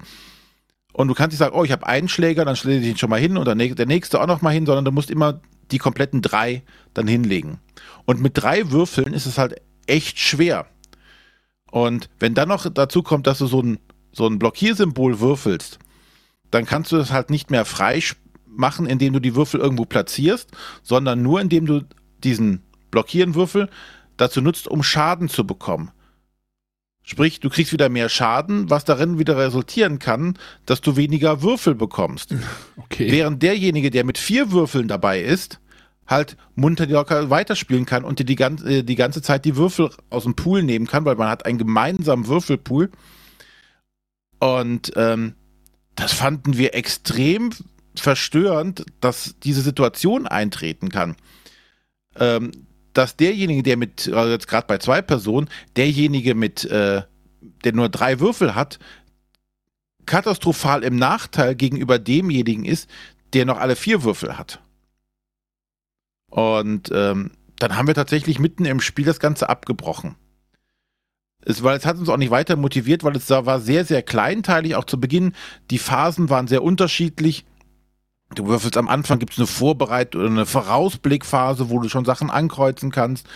Und 0.93 1.09
du 1.09 1.15
kannst 1.15 1.33
nicht 1.33 1.39
sagen, 1.39 1.57
oh, 1.57 1.65
ich 1.65 1.73
habe 1.73 1.87
einen 1.87 2.09
Schläger, 2.09 2.45
dann 2.45 2.57
stelle 2.57 2.79
ich 2.79 2.87
ihn 2.87 2.97
schon 2.97 3.11
mal 3.11 3.19
hin 3.19 3.37
und 3.37 3.47
der 3.47 3.87
nächste 3.87 4.21
auch 4.21 4.27
noch 4.27 4.43
mal 4.43 4.51
hin, 4.51 4.67
sondern 4.67 4.85
du 4.85 4.93
musst 4.93 5.11
immer 5.11 5.41
die 5.71 5.79
kompletten 5.79 6.23
drei 6.23 6.63
dann 6.93 7.09
hinlegen. 7.09 7.59
Und 8.05 8.21
mit 8.21 8.33
drei 8.37 8.71
Würfeln 8.71 9.13
ist 9.13 9.27
es 9.27 9.39
halt 9.39 9.61
echt 9.87 10.21
schwer. 10.21 10.67
Und 11.71 12.09
wenn 12.21 12.35
dann 12.35 12.49
noch 12.49 12.71
dazu 12.71 13.03
kommt, 13.03 13.27
dass 13.27 13.39
du 13.39 13.47
so 13.47 13.61
ein, 13.61 13.79
so 14.15 14.27
ein 14.27 14.39
Blockiersymbol 14.39 15.21
würfelst, 15.21 15.79
dann 16.51 16.65
kannst 16.65 16.93
du 16.93 16.97
das 16.97 17.13
halt 17.13 17.31
nicht 17.31 17.51
mehr 17.51 17.65
frei 17.65 18.01
machen, 18.47 18.87
indem 18.87 19.13
du 19.13 19.21
die 19.21 19.35
Würfel 19.35 19.61
irgendwo 19.61 19.85
platzierst, 19.85 20.51
sondern 20.83 21.23
nur 21.23 21.41
indem 21.41 21.67
du 21.67 21.83
diesen 22.23 22.63
blockieren 22.91 23.35
Würfel 23.35 23.69
dazu 24.17 24.41
nutzt, 24.41 24.69
um 24.69 24.83
Schaden 24.83 25.29
zu 25.29 25.47
bekommen. 25.47 25.91
Sprich, 27.03 27.41
du 27.41 27.51
kriegst 27.51 27.73
wieder 27.73 27.91
mehr 27.91 28.09
Schaden, 28.09 28.71
was 28.71 28.85
darin 28.87 29.19
wieder 29.19 29.37
resultieren 29.37 29.99
kann, 29.99 30.39
dass 30.65 30.81
du 30.81 30.97
weniger 30.97 31.43
Würfel 31.43 31.75
bekommst. 31.75 32.35
Okay. 32.77 33.11
Während 33.11 33.43
derjenige, 33.43 33.91
der 33.91 34.05
mit 34.05 34.19
vier 34.19 34.53
Würfeln 34.53 34.87
dabei 34.87 35.21
ist, 35.21 35.59
halt 36.07 36.37
munter 36.55 36.87
locker 36.87 37.31
weiterspielen 37.31 37.87
kann 37.87 38.05
und 38.05 38.19
dir 38.19 38.25
die, 38.25 38.37
ganze, 38.37 38.69
äh, 38.69 38.83
die 38.85 38.95
ganze 38.95 39.21
Zeit 39.23 39.45
die 39.45 39.57
Würfel 39.57 39.91
aus 40.11 40.25
dem 40.25 40.37
Pool 40.37 40.63
nehmen 40.63 40.87
kann, 40.87 41.05
weil 41.05 41.17
man 41.17 41.29
hat 41.29 41.45
einen 41.47 41.59
gemeinsamen 41.59 42.29
Würfelpool. 42.29 42.91
Und 44.45 44.93
ähm, 44.97 45.37
das 45.95 46.13
fanden 46.13 46.59
wir 46.59 46.75
extrem 46.75 47.49
verstörend, 47.97 48.85
dass 49.01 49.37
diese 49.43 49.63
Situation 49.63 50.27
eintreten 50.27 50.91
kann. 50.91 51.17
Ähm, 52.17 52.51
dass 52.93 53.17
derjenige, 53.17 53.63
der 53.63 53.79
mit, 53.79 54.07
also 54.13 54.31
jetzt 54.31 54.47
gerade 54.47 54.67
bei 54.67 54.77
zwei 54.77 55.01
Personen, 55.01 55.49
derjenige 55.77 56.35
mit, 56.35 56.63
äh, 56.67 57.05
der 57.65 57.73
nur 57.73 57.89
drei 57.89 58.21
Würfel 58.21 58.55
hat, 58.55 58.79
katastrophal 60.05 60.85
im 60.85 60.97
Nachteil 60.97 61.55
gegenüber 61.55 61.99
demjenigen 61.99 62.67
ist, 62.67 62.91
der 63.33 63.47
noch 63.47 63.57
alle 63.57 63.77
vier 63.77 64.05
Würfel 64.05 64.37
hat. 64.37 64.61
Und 66.29 66.91
ähm, 66.93 67.31
dann 67.59 67.79
haben 67.79 67.87
wir 67.87 67.95
tatsächlich 67.95 68.39
mitten 68.39 68.67
im 68.67 68.83
Spiel 68.83 69.07
das 69.07 69.21
Ganze 69.21 69.49
abgebrochen. 69.49 70.17
Es, 71.45 71.63
weil 71.63 71.77
es 71.77 71.87
hat 71.87 71.99
uns 71.99 72.09
auch 72.09 72.17
nicht 72.17 72.31
weiter 72.31 72.57
motiviert, 72.57 73.05
weil 73.05 73.17
es 73.17 73.29
war 73.31 73.61
sehr, 73.61 73.85
sehr 73.85 74.03
kleinteilig, 74.03 74.77
auch 74.77 74.85
zu 74.85 74.99
Beginn. 74.99 75.35
Die 75.71 75.79
Phasen 75.79 76.31
waren 76.31 76.49
sehr 76.49 76.63
unterschiedlich. 76.63 77.45
Du 78.35 78.47
würfelst 78.47 78.77
am 78.77 78.89
Anfang, 78.89 79.19
gibt 79.19 79.35
es 79.35 79.39
eine 79.39 79.47
Vorbereitung 79.47 80.23
oder 80.23 80.31
eine 80.31 80.47
Vorausblickphase, 80.47 81.71
wo 81.71 81.79
du 81.79 81.89
schon 81.89 82.05
Sachen 82.05 82.31
ankreuzen 82.31 82.91
kannst. 82.91 83.27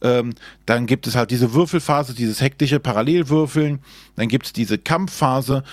Ähm, 0.00 0.34
dann 0.64 0.86
gibt 0.86 1.06
es 1.06 1.16
halt 1.16 1.30
diese 1.30 1.52
Würfelphase, 1.52 2.14
dieses 2.14 2.40
hektische 2.40 2.78
Parallelwürfeln. 2.80 3.80
Dann 4.16 4.28
gibt 4.28 4.46
es 4.46 4.52
diese 4.52 4.78
Kampfphase, 4.78 5.64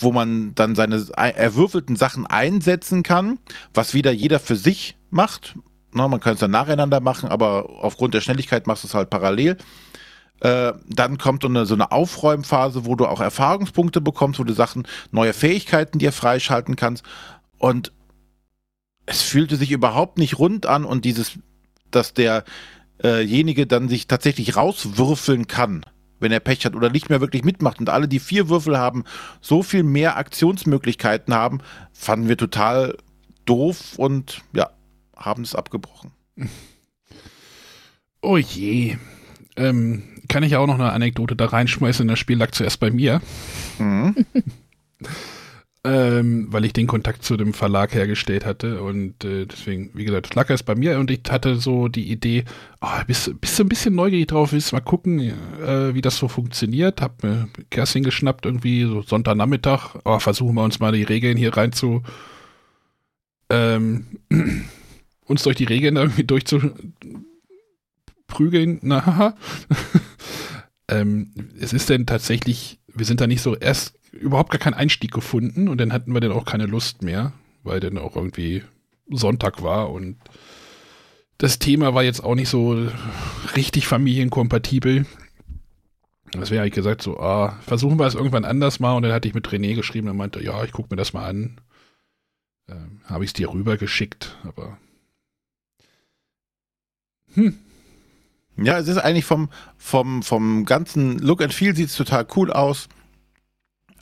wo 0.00 0.12
man 0.12 0.54
dann 0.54 0.74
seine 0.74 1.04
erwürfelten 1.14 1.96
Sachen 1.96 2.26
einsetzen 2.26 3.02
kann, 3.02 3.38
was 3.74 3.92
wieder 3.92 4.12
jeder 4.12 4.40
für 4.40 4.56
sich 4.56 4.96
macht. 5.10 5.54
Na, 5.92 6.08
man 6.08 6.20
kann 6.20 6.34
es 6.34 6.40
dann 6.40 6.52
nacheinander 6.52 7.00
machen, 7.00 7.28
aber 7.28 7.68
aufgrund 7.82 8.14
der 8.14 8.20
Schnelligkeit 8.20 8.66
machst 8.66 8.84
du 8.84 8.88
es 8.88 8.94
halt 8.94 9.10
parallel. 9.10 9.58
Äh, 10.40 10.72
dann 10.88 11.18
kommt 11.18 11.42
so 11.42 11.48
eine, 11.48 11.66
so 11.66 11.74
eine 11.74 11.92
Aufräumphase, 11.92 12.86
wo 12.86 12.94
du 12.94 13.06
auch 13.06 13.20
Erfahrungspunkte 13.20 14.00
bekommst, 14.00 14.40
wo 14.40 14.44
du 14.44 14.54
Sachen, 14.54 14.86
neue 15.10 15.32
Fähigkeiten 15.32 15.98
dir 15.98 16.12
freischalten 16.12 16.76
kannst. 16.76 17.04
Und 17.58 17.92
es 19.06 19.22
fühlte 19.22 19.56
sich 19.56 19.70
überhaupt 19.70 20.18
nicht 20.18 20.38
rund 20.38 20.66
an 20.66 20.84
und 20.84 21.04
dieses, 21.04 21.38
dass 21.90 22.14
derjenige 22.14 23.66
dann 23.66 23.88
sich 23.88 24.06
tatsächlich 24.06 24.56
rauswürfeln 24.56 25.46
kann, 25.46 25.84
wenn 26.20 26.32
er 26.32 26.40
Pech 26.40 26.64
hat 26.64 26.74
oder 26.74 26.90
nicht 26.90 27.10
mehr 27.10 27.20
wirklich 27.20 27.44
mitmacht 27.44 27.80
und 27.80 27.90
alle, 27.90 28.08
die 28.08 28.20
vier 28.20 28.48
Würfel 28.48 28.78
haben, 28.78 29.04
so 29.40 29.62
viel 29.62 29.82
mehr 29.82 30.16
Aktionsmöglichkeiten 30.16 31.34
haben, 31.34 31.58
fanden 31.92 32.28
wir 32.28 32.36
total 32.36 32.96
doof 33.44 33.98
und 33.98 34.42
ja, 34.54 34.70
haben 35.16 35.42
es 35.42 35.54
abgebrochen. 35.54 36.12
Oh 38.22 38.36
je. 38.36 38.96
Ähm, 39.56 40.19
kann 40.30 40.42
ich 40.42 40.56
auch 40.56 40.66
noch 40.66 40.76
eine 40.76 40.92
Anekdote 40.92 41.36
da 41.36 41.46
reinschmeißen? 41.46 42.08
Das 42.08 42.18
Spiel 42.18 42.38
lag 42.38 42.52
zuerst 42.52 42.80
bei 42.80 42.90
mir. 42.90 43.20
Mhm. 43.78 44.14
ähm, 45.82 46.48
weil 46.50 46.66
ich 46.66 46.74
den 46.74 46.86
Kontakt 46.86 47.24
zu 47.24 47.38
dem 47.38 47.54
Verlag 47.54 47.94
hergestellt 47.94 48.44
hatte 48.44 48.82
und 48.82 49.24
äh, 49.24 49.46
deswegen, 49.46 49.88
wie 49.94 50.04
gesagt, 50.04 50.34
lag 50.34 50.50
erst 50.50 50.66
bei 50.66 50.74
mir 50.74 50.98
und 50.98 51.10
ich 51.10 51.22
hatte 51.30 51.56
so 51.56 51.88
die 51.88 52.10
Idee, 52.10 52.44
oh, 52.82 52.88
bist, 53.06 53.40
bist 53.40 53.58
du 53.58 53.64
ein 53.64 53.70
bisschen 53.70 53.94
neugierig 53.94 54.28
drauf, 54.28 54.52
willst 54.52 54.74
mal 54.74 54.80
gucken, 54.80 55.20
äh, 55.20 55.94
wie 55.94 56.02
das 56.02 56.18
so 56.18 56.28
funktioniert, 56.28 57.00
hab 57.00 57.22
mir 57.22 57.48
Kerstin 57.70 58.04
geschnappt 58.04 58.44
irgendwie, 58.44 58.84
so 58.84 59.00
Sonntagnachmittag, 59.00 59.94
oh, 60.04 60.18
versuchen 60.18 60.54
wir 60.54 60.64
uns 60.64 60.80
mal 60.80 60.92
die 60.92 61.02
Regeln 61.02 61.38
hier 61.38 61.56
rein 61.56 61.72
zu 61.72 62.02
ähm, 63.48 64.04
uns 65.24 65.44
durch 65.44 65.56
die 65.56 65.64
Regeln 65.64 65.96
irgendwie 65.96 66.24
durchzuprügeln, 66.24 68.80
na 68.82 69.06
haha. 69.06 69.34
ähm, 70.90 71.32
es 71.58 71.72
ist 71.72 71.88
denn 71.88 72.06
tatsächlich, 72.06 72.80
wir 72.88 73.06
sind 73.06 73.20
da 73.20 73.26
nicht 73.26 73.42
so 73.42 73.56
erst 73.56 73.98
überhaupt 74.12 74.50
gar 74.50 74.58
keinen 74.58 74.74
Einstieg 74.74 75.12
gefunden 75.12 75.68
und 75.68 75.78
dann 75.78 75.92
hatten 75.92 76.12
wir 76.12 76.20
dann 76.20 76.32
auch 76.32 76.44
keine 76.44 76.66
Lust 76.66 77.02
mehr, 77.02 77.32
weil 77.62 77.80
dann 77.80 77.98
auch 77.98 78.16
irgendwie 78.16 78.62
Sonntag 79.08 79.62
war 79.62 79.90
und 79.90 80.16
das 81.38 81.58
Thema 81.58 81.94
war 81.94 82.02
jetzt 82.02 82.22
auch 82.22 82.34
nicht 82.34 82.50
so 82.50 82.88
richtig 83.56 83.86
familienkompatibel. 83.86 85.06
Deswegen 86.34 86.58
habe 86.58 86.68
ich 86.68 86.74
gesagt, 86.74 87.02
so, 87.02 87.18
ah, 87.18 87.58
versuchen 87.62 87.98
wir 87.98 88.06
es 88.06 88.14
irgendwann 88.14 88.44
anders 88.44 88.78
mal. 88.78 88.94
Und 88.94 89.02
dann 89.02 89.12
hatte 89.12 89.26
ich 89.26 89.34
mit 89.34 89.48
René 89.48 89.74
geschrieben, 89.74 90.06
er 90.06 90.14
meinte, 90.14 90.42
ja, 90.42 90.62
ich 90.64 90.72
gucke 90.72 90.88
mir 90.90 90.96
das 90.96 91.14
mal 91.14 91.26
an. 91.26 91.60
Ähm, 92.68 93.00
habe 93.06 93.24
ich 93.24 93.30
es 93.30 93.34
dir 93.34 93.52
rübergeschickt, 93.52 94.36
aber. 94.44 94.78
Hm. 97.34 97.58
Ja, 98.62 98.78
es 98.78 98.88
ist 98.88 98.98
eigentlich 98.98 99.24
vom, 99.24 99.48
vom, 99.78 100.22
vom 100.22 100.64
ganzen 100.66 101.18
Look 101.18 101.42
and 101.42 101.54
Feel 101.54 101.74
sieht 101.74 101.88
es 101.88 101.96
total 101.96 102.26
cool 102.36 102.52
aus. 102.52 102.88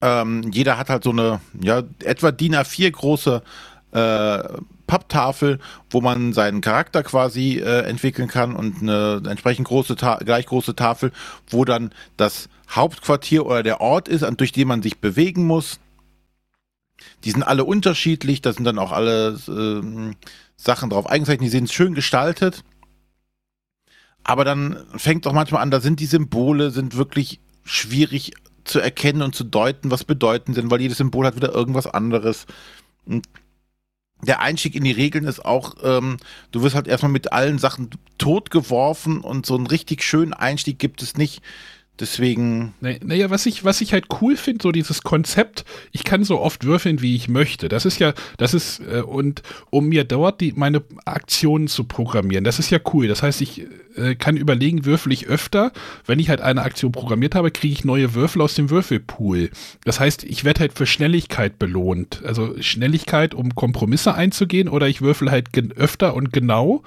Ähm, 0.01 0.51
jeder 0.53 0.79
hat 0.79 0.90
halt 0.90 1.05
so 1.05 1.11
eine, 1.11 1.40
ja, 1.61 1.83
etwa 2.03 2.33
DIN 2.33 2.55
A4 2.55 2.90
große 2.90 3.42
äh, 3.92 4.38
Papptafel, 4.87 5.59
wo 5.90 6.01
man 6.01 6.33
seinen 6.33 6.61
Charakter 6.61 7.03
quasi 7.03 7.59
äh, 7.59 7.83
entwickeln 7.83 8.29
kann 8.29 8.57
und 8.57 8.83
eine 8.83 9.23
entsprechend 9.29 9.68
große, 9.68 9.94
gleich 9.94 10.47
große 10.47 10.75
Tafel, 10.75 11.12
wo 11.49 11.64
dann 11.64 11.92
das 12.16 12.49
Hauptquartier 12.71 13.47
oder 13.47 13.62
der 13.62 13.81
Ort 13.81 14.09
ist, 14.09 14.27
durch 14.38 14.53
den 14.53 14.68
man 14.68 14.83
sich 14.83 14.99
bewegen 14.99 15.47
muss. 15.47 15.79
Die 17.25 17.31
sind 17.31 17.44
alle 17.44 17.64
unterschiedlich, 17.64 18.42
da 18.42 18.53
sind 18.53 18.64
dann 18.64 18.79
auch 18.79 18.92
alle 18.92 19.38
äh, 19.49 20.14
Sachen 20.57 20.90
drauf 20.90 21.07
eingezeichnet, 21.07 21.47
die 21.47 21.57
sind 21.57 21.73
schön 21.73 21.94
gestaltet. 21.94 22.64
Aber 24.28 24.44
dann 24.44 24.84
fängt 24.94 25.26
auch 25.26 25.32
manchmal 25.32 25.62
an, 25.62 25.70
da 25.70 25.80
sind 25.80 26.00
die 26.00 26.06
Symbole, 26.06 26.70
sind 26.70 26.98
wirklich 26.98 27.40
schwierig 27.64 28.34
zu 28.62 28.78
erkennen 28.78 29.22
und 29.22 29.34
zu 29.34 29.42
deuten, 29.42 29.90
was 29.90 30.04
bedeuten 30.04 30.52
sind, 30.52 30.70
weil 30.70 30.82
jedes 30.82 30.98
Symbol 30.98 31.24
hat 31.24 31.36
wieder 31.36 31.54
irgendwas 31.54 31.86
anderes. 31.86 32.44
Und 33.06 33.26
der 34.20 34.40
Einstieg 34.42 34.74
in 34.74 34.84
die 34.84 34.92
Regeln 34.92 35.24
ist 35.24 35.42
auch, 35.42 35.76
ähm, 35.82 36.18
du 36.50 36.60
wirst 36.60 36.74
halt 36.74 36.88
erstmal 36.88 37.10
mit 37.10 37.32
allen 37.32 37.58
Sachen 37.58 37.88
totgeworfen 38.18 39.22
und 39.22 39.46
so 39.46 39.56
einen 39.56 39.66
richtig 39.66 40.02
schönen 40.02 40.34
Einstieg 40.34 40.78
gibt 40.78 41.00
es 41.00 41.16
nicht. 41.16 41.40
Deswegen. 42.00 42.74
Naja, 42.80 43.30
was 43.30 43.46
ich, 43.46 43.64
was 43.64 43.80
ich 43.80 43.92
halt 43.92 44.06
cool 44.20 44.37
finde, 44.37 44.62
so 44.62 44.72
dieses 44.72 45.02
Konzept, 45.02 45.64
ich 45.90 46.04
kann 46.04 46.22
so 46.22 46.40
oft 46.40 46.64
würfeln, 46.64 47.02
wie 47.02 47.16
ich 47.16 47.28
möchte. 47.28 47.68
Das 47.68 47.84
ist 47.84 47.98
ja, 47.98 48.14
das 48.37 48.54
ist, 48.54 48.80
äh, 48.80 49.00
und 49.00 49.42
um 49.70 49.88
mir 49.88 50.04
dort 50.04 50.40
die, 50.40 50.52
meine 50.52 50.82
Aktionen 51.04 51.66
zu 51.66 51.84
programmieren, 51.84 52.44
das 52.44 52.58
ist 52.58 52.70
ja 52.70 52.78
cool. 52.92 53.08
Das 53.08 53.22
heißt, 53.22 53.40
ich 53.40 53.66
äh, 53.96 54.14
kann 54.14 54.37
überlegen, 54.37 54.84
würfel 54.84 55.12
ich 55.12 55.26
öfter. 55.26 55.72
Wenn 56.06 56.20
ich 56.20 56.28
halt 56.28 56.40
eine 56.40 56.62
Aktion 56.62 56.92
programmiert 56.92 57.34
habe, 57.34 57.50
kriege 57.50 57.72
ich 57.72 57.84
neue 57.84 58.14
Würfel 58.14 58.42
aus 58.42 58.54
dem 58.54 58.70
Würfelpool. 58.70 59.50
Das 59.84 59.98
heißt, 59.98 60.24
ich 60.24 60.44
werde 60.44 60.61
halt 60.61 60.74
für 60.74 60.87
Schnelligkeit 60.87 61.58
belohnt. 61.58 62.22
Also 62.24 62.54
Schnelligkeit, 62.61 63.34
um 63.34 63.54
Kompromisse 63.54 64.14
einzugehen, 64.14 64.68
oder 64.68 64.88
ich 64.88 65.00
würfel 65.00 65.30
halt 65.30 65.48
öfter 65.76 66.14
und 66.14 66.32
genau. 66.32 66.82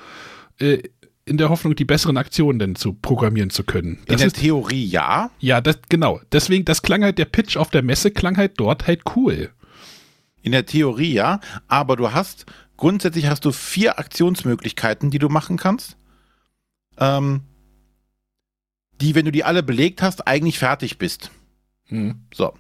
Äh, 0.58 0.84
in 1.26 1.38
der 1.38 1.50
Hoffnung, 1.50 1.76
die 1.76 1.86
besseren 1.86 2.18
Aktionen 2.18 2.60
denn 2.60 2.76
zu 2.76 2.94
programmieren 2.94 3.50
zu 3.50 3.64
können. 3.64 4.00
Das 4.06 4.14
in 4.14 4.18
der 4.18 4.28
ist, 4.28 4.38
Theorie 4.38 4.86
ja. 4.86 5.32
Ja, 5.40 5.62
das, 5.62 5.80
genau. 5.90 6.20
Deswegen, 6.32 6.66
das 6.66 6.82
klang 6.82 7.04
halt, 7.04 7.18
der 7.18 7.26
Pitch 7.26 7.58
auf 7.58 7.70
der 7.70 7.84
Messe 7.84 8.12
klang 8.12 8.38
halt 8.38 8.54
dort 8.60 8.88
halt 8.88 9.02
cool. 9.16 9.52
In 10.42 10.52
der 10.52 10.66
Theorie 10.66 11.14
ja, 11.14 11.40
aber 11.68 11.96
du 11.96 12.12
hast, 12.12 12.46
grundsätzlich 12.78 13.28
hast 13.28 13.46
du 13.46 13.52
vier 13.52 14.00
Aktionsmöglichkeiten, 14.00 15.12
die 15.12 15.20
du 15.20 15.30
machen 15.30 15.58
kannst. 15.58 15.98
Ähm, 16.98 17.42
die, 19.00 19.16
wenn 19.16 19.26
du 19.26 19.32
die 19.32 19.44
alle 19.44 19.64
belegt 19.64 20.02
hast, 20.02 20.28
eigentlich 20.28 20.60
fertig 20.60 20.98
bist. 20.98 21.32
Hm. 21.86 22.22
So. 22.34 22.54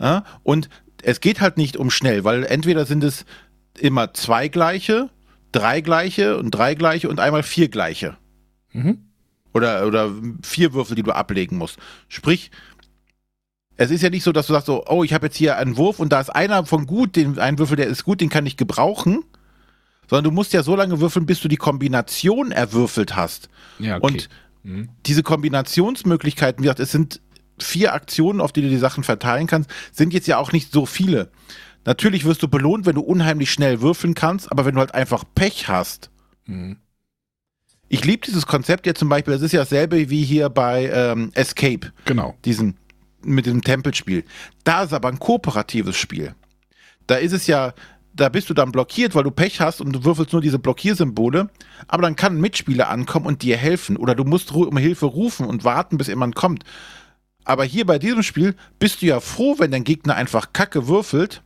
Ja, 0.00 0.24
und 0.42 0.68
es 1.02 1.20
geht 1.20 1.40
halt 1.40 1.58
nicht 1.58 1.76
um 1.76 1.90
schnell, 1.90 2.24
weil 2.24 2.44
entweder 2.44 2.86
sind 2.86 3.04
es 3.04 3.26
immer 3.78 4.14
zwei 4.14 4.48
gleiche 4.48 5.10
drei 5.52 5.80
gleiche 5.80 6.36
und 6.38 6.50
drei 6.50 6.74
gleiche 6.74 7.08
und 7.08 7.20
einmal 7.20 7.42
vier 7.42 7.68
gleiche. 7.68 8.16
Mhm. 8.72 8.98
Oder, 9.54 9.86
oder 9.86 10.10
vier 10.42 10.72
Würfel, 10.72 10.96
die 10.96 11.02
du 11.02 11.12
ablegen 11.12 11.58
musst. 11.58 11.78
Sprich, 12.08 12.50
es 13.76 13.90
ist 13.90 14.02
ja 14.02 14.10
nicht 14.10 14.22
so, 14.22 14.32
dass 14.32 14.46
du 14.46 14.54
sagst 14.54 14.66
so, 14.66 14.84
oh, 14.86 15.04
ich 15.04 15.12
habe 15.12 15.26
jetzt 15.26 15.36
hier 15.36 15.56
einen 15.56 15.76
Wurf 15.76 15.98
und 15.98 16.10
da 16.10 16.20
ist 16.20 16.30
einer 16.30 16.64
von 16.66 16.86
gut, 16.86 17.16
den, 17.16 17.38
ein 17.38 17.58
Würfel, 17.58 17.76
der 17.76 17.86
ist 17.86 18.04
gut, 18.04 18.20
den 18.20 18.28
kann 18.28 18.46
ich 18.46 18.56
gebrauchen. 18.56 19.24
Sondern 20.08 20.24
du 20.24 20.30
musst 20.30 20.52
ja 20.52 20.62
so 20.62 20.76
lange 20.76 21.00
würfeln, 21.00 21.26
bis 21.26 21.40
du 21.40 21.48
die 21.48 21.56
Kombination 21.56 22.50
erwürfelt 22.50 23.16
hast. 23.16 23.48
Ja, 23.78 23.96
okay. 23.96 24.06
Und 24.06 24.28
mhm. 24.62 24.88
diese 25.06 25.22
Kombinationsmöglichkeiten, 25.22 26.62
wie 26.62 26.66
gesagt, 26.66 26.80
es 26.80 26.92
sind 26.92 27.20
vier 27.58 27.94
Aktionen, 27.94 28.40
auf 28.40 28.52
die 28.52 28.62
du 28.62 28.68
die 28.68 28.78
Sachen 28.78 29.04
verteilen 29.04 29.46
kannst, 29.46 29.70
sind 29.92 30.12
jetzt 30.12 30.26
ja 30.26 30.38
auch 30.38 30.52
nicht 30.52 30.72
so 30.72 30.86
viele. 30.86 31.30
Natürlich 31.84 32.24
wirst 32.24 32.42
du 32.42 32.48
belohnt, 32.48 32.86
wenn 32.86 32.94
du 32.94 33.00
unheimlich 33.00 33.50
schnell 33.50 33.80
würfeln 33.80 34.14
kannst, 34.14 34.50
aber 34.50 34.64
wenn 34.64 34.74
du 34.74 34.80
halt 34.80 34.94
einfach 34.94 35.24
Pech 35.34 35.68
hast. 35.68 36.10
Mhm. 36.46 36.76
Ich 37.88 38.04
liebe 38.04 38.24
dieses 38.26 38.46
Konzept 38.46 38.86
ja 38.86 38.94
zum 38.94 39.08
Beispiel, 39.08 39.34
das 39.34 39.42
ist 39.42 39.52
ja 39.52 39.60
dasselbe 39.60 40.08
wie 40.08 40.24
hier 40.24 40.48
bei 40.48 40.88
ähm, 40.88 41.30
Escape. 41.34 41.92
Genau. 42.06 42.34
Diesen, 42.44 42.78
mit 43.22 43.46
dem 43.46 43.62
Tempelspiel. 43.62 44.24
Da 44.64 44.84
ist 44.84 44.92
aber 44.92 45.08
ein 45.08 45.18
kooperatives 45.18 45.96
Spiel. 45.96 46.34
Da 47.06 47.16
ist 47.16 47.32
es 47.32 47.46
ja, 47.46 47.74
da 48.14 48.28
bist 48.28 48.48
du 48.48 48.54
dann 48.54 48.72
blockiert, 48.72 49.14
weil 49.14 49.24
du 49.24 49.30
Pech 49.30 49.60
hast 49.60 49.80
und 49.80 49.92
du 49.92 50.04
würfelst 50.04 50.32
nur 50.32 50.40
diese 50.40 50.58
Blockiersymbole, 50.58 51.50
aber 51.88 52.02
dann 52.02 52.16
kann 52.16 52.36
ein 52.36 52.40
Mitspieler 52.40 52.88
ankommen 52.88 53.26
und 53.26 53.42
dir 53.42 53.56
helfen 53.56 53.96
oder 53.96 54.14
du 54.14 54.24
musst 54.24 54.52
um 54.52 54.76
Hilfe 54.76 55.06
rufen 55.06 55.46
und 55.46 55.64
warten, 55.64 55.98
bis 55.98 56.06
jemand 56.06 56.34
kommt. 56.34 56.64
Aber 57.44 57.64
hier 57.64 57.84
bei 57.84 57.98
diesem 57.98 58.22
Spiel 58.22 58.54
bist 58.78 59.02
du 59.02 59.06
ja 59.06 59.20
froh, 59.20 59.56
wenn 59.58 59.72
dein 59.72 59.84
Gegner 59.84 60.14
einfach 60.14 60.52
Kacke 60.52 60.86
würfelt 60.86 61.42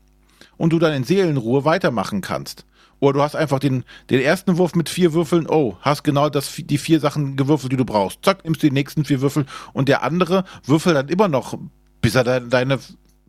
und 0.57 0.73
du 0.73 0.79
dann 0.79 0.93
in 0.93 1.05
Seelenruhe 1.05 1.65
weitermachen 1.65 2.21
kannst. 2.21 2.65
Oder 2.99 3.15
du 3.15 3.23
hast 3.23 3.37
einfach 3.37 3.59
den, 3.59 3.85
den 4.09 4.21
ersten 4.21 4.57
Wurf 4.57 4.75
mit 4.75 4.89
vier 4.89 5.13
Würfeln, 5.13 5.47
oh, 5.49 5.77
hast 5.81 6.03
genau 6.03 6.31
das, 6.31 6.55
die 6.57 6.79
vier 6.79 6.99
Sachen 7.01 7.37
gewürfelt, 7.37 7.73
die 7.73 7.77
du 7.77 7.85
brauchst. 7.85 8.25
Zack, 8.25 8.45
nimmst 8.45 8.63
die 8.63 8.71
nächsten 8.71 9.05
vier 9.05 9.21
Würfel 9.21 9.45
und 9.75 9.89
der 9.89 10.03
andere 10.03 10.45
würfelt 10.65 10.97
dann 10.97 11.09
immer 11.09 11.29
noch, 11.29 11.59
bis 12.01 12.15
er 12.15 12.25
de 12.25 12.49
deine 12.49 12.79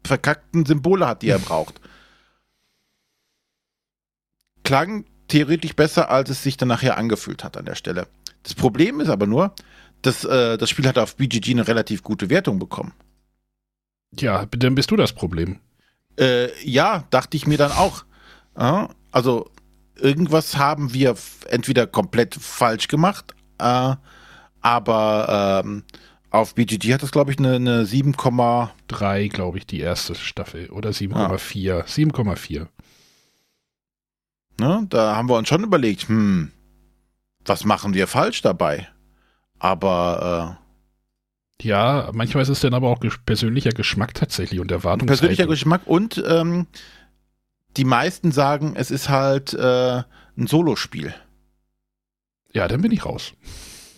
verkackten 0.06 0.66
Symbole 0.66 1.06
hat, 1.08 1.22
die 1.22 1.30
er 1.30 1.40
braucht. 1.40 1.82
Klang 4.64 5.06
theoretisch 5.28 5.76
besser, 5.76 6.10
als 6.10 6.30
es 6.30 6.44
sich 6.44 6.56
dann 6.56 6.70
nachher 6.70 6.98
angefühlt 6.98 7.44
hat 7.44 7.58
an 7.58 7.66
der 7.66 7.76
Stelle. 7.76 8.08
Das 8.44 8.56
Problem 8.56 9.02
ist 9.02 9.10
aber 9.10 9.28
nur, 9.28 9.54
dass 10.02 10.24
äh, 10.24 10.58
das 10.58 10.70
Spiel 10.70 10.88
hat 10.88 10.98
auf 10.98 11.18
BGG 11.18 11.52
eine 11.52 11.68
relativ 11.68 12.04
gute 12.04 12.30
Wertung 12.30 12.60
bekommen. 12.60 12.94
Ja, 14.18 14.46
dann 14.46 14.76
bist 14.76 14.92
du 14.92 14.96
das 14.96 15.14
Problem. 15.14 15.60
Äh, 16.20 16.50
ja, 16.64 17.04
dachte 17.10 17.38
ich 17.38 17.48
mir 17.48 17.58
dann 17.58 17.72
auch. 17.72 18.04
Ja, 18.58 18.90
also 19.12 19.50
irgendwas 19.96 20.58
haben 20.58 20.94
wir 20.94 21.16
entweder 21.50 21.88
komplett 21.88 22.36
falsch 22.36 22.88
gemacht 22.88 23.36
äh, 23.60 23.96
Aber 24.62 25.64
ähm, 25.66 25.84
auf 26.30 26.56
BGG 26.56 26.94
hat 26.94 27.04
das, 27.04 27.12
glaube 27.12 27.32
ich, 27.32 27.40
eine, 27.40 27.56
eine 27.56 27.84
7,3, 27.84 29.30
glaube 29.30 29.58
ich, 29.58 29.66
die 29.66 29.80
erste 29.80 30.16
Staffel. 30.16 30.70
Oder 30.70 30.90
7,4. 30.90 31.74
Ah. 31.74 31.84
7,4. 31.86 32.68
Ne, 34.60 34.86
da 34.90 35.16
haben 35.16 35.30
wir 35.30 35.38
uns 35.38 35.48
schon 35.48 35.64
überlegt, 35.64 36.10
hm, 36.10 36.52
was 37.46 37.64
machen 37.64 37.94
wir 37.94 38.08
falsch 38.08 38.42
dabei? 38.42 38.88
Aber 39.60 40.58
äh, 40.60 40.67
ja, 41.62 42.10
manchmal 42.14 42.44
ist 42.44 42.50
es 42.50 42.60
dann 42.60 42.74
aber 42.74 42.90
auch 42.90 43.00
persönlicher 43.26 43.72
Geschmack 43.72 44.14
tatsächlich 44.14 44.60
und 44.60 44.72
Erwartungshaltung. 44.72 45.08
Persönlicher 45.08 45.48
Geschmack 45.48 45.82
und 45.86 46.24
ähm, 46.28 46.68
die 47.78 47.86
meisten 47.86 48.32
sagen, 48.32 48.74
es 48.76 48.92
ist 48.92 49.10
halt 49.10 49.54
äh, 49.54 50.04
ein 50.38 50.48
Solospiel. 50.48 51.14
Ja, 52.54 52.68
dann 52.68 52.82
bin 52.82 52.92
ich 52.92 53.06
raus. 53.06 53.34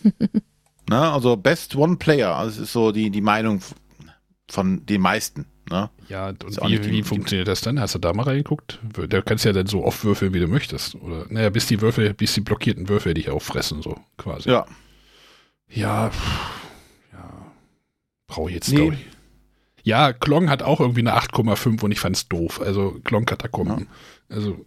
Na, 0.88 1.14
also 1.14 1.36
Best 1.36 1.76
One 1.76 1.96
Player, 1.96 2.34
also 2.34 2.50
das 2.50 2.68
ist 2.68 2.72
so 2.72 2.92
die, 2.92 3.10
die 3.10 3.20
Meinung 3.20 3.60
von 4.48 4.84
den 4.86 5.00
meisten. 5.00 5.46
Ne? 5.70 5.88
Ja, 6.08 6.28
und 6.28 6.60
wie, 6.62 6.84
wie 6.90 7.02
funktioniert 7.04 7.46
das 7.46 7.60
dann? 7.60 7.78
Hast 7.78 7.94
du 7.94 8.00
da 8.00 8.12
mal 8.12 8.24
reingeguckt? 8.24 8.80
Da 9.08 9.22
kannst 9.22 9.44
du 9.44 9.50
ja 9.50 9.52
dann 9.52 9.66
so 9.66 9.84
oft 9.84 10.04
würfeln, 10.04 10.34
wie 10.34 10.40
du 10.40 10.48
möchtest. 10.48 10.96
Oder, 10.96 11.26
naja, 11.28 11.50
bis 11.50 11.66
die 11.66 11.80
Würfel, 11.80 12.12
bis 12.12 12.34
die 12.34 12.40
blockierten 12.40 12.88
Würfel 12.88 13.14
dich 13.14 13.30
auffressen, 13.30 13.80
so 13.80 13.96
quasi. 14.16 14.50
Ja. 14.50 14.66
Ja, 15.68 16.06
ja. 16.06 16.10
Brauche 18.30 18.48
ich 18.48 18.54
jetzt, 18.54 18.70
nee. 18.70 18.76
glaube 18.76 18.94
ich. 18.94 19.06
Ja, 19.82 20.12
Klong 20.12 20.50
hat 20.50 20.62
auch 20.62 20.80
irgendwie 20.80 21.00
eine 21.00 21.16
8,5 21.16 21.82
und 21.82 21.90
ich 21.90 22.00
fand 22.00 22.16
es 22.16 22.28
doof. 22.28 22.60
Also 22.60 23.00
Klong-Katakomben. 23.04 23.80
Ja. 23.80 24.36
Also 24.36 24.64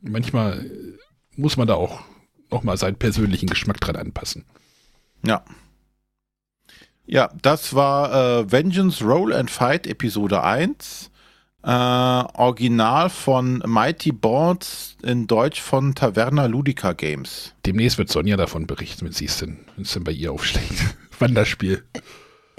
manchmal 0.00 0.70
muss 1.36 1.56
man 1.56 1.68
da 1.68 1.74
auch 1.74 2.00
noch 2.50 2.62
mal 2.62 2.76
seinen 2.76 2.96
persönlichen 2.96 3.46
Geschmack 3.46 3.80
dran 3.80 3.96
anpassen. 3.96 4.44
Ja. 5.24 5.44
Ja, 7.06 7.28
das 7.42 7.74
war 7.74 8.12
äh, 8.12 8.52
Vengeance 8.52 9.04
Roll 9.04 9.32
and 9.32 9.50
Fight 9.50 9.86
Episode 9.86 10.42
1. 10.42 11.10
Äh, 11.62 11.68
Original 11.68 13.10
von 13.10 13.62
Mighty 13.66 14.12
Boards 14.12 14.96
in 15.02 15.26
Deutsch 15.26 15.60
von 15.60 15.94
Taverna 15.94 16.46
Ludica 16.46 16.92
Games. 16.92 17.52
Demnächst 17.66 17.98
wird 17.98 18.10
Sonja 18.10 18.36
davon 18.36 18.66
berichten, 18.66 19.04
wenn 19.04 19.12
sie 19.12 19.26
es 19.26 19.38
denn, 19.38 19.58
denn 19.76 20.04
bei 20.04 20.12
ihr 20.12 20.32
aufschlägt. 20.32 20.96
Wanderspiel. 21.18 21.84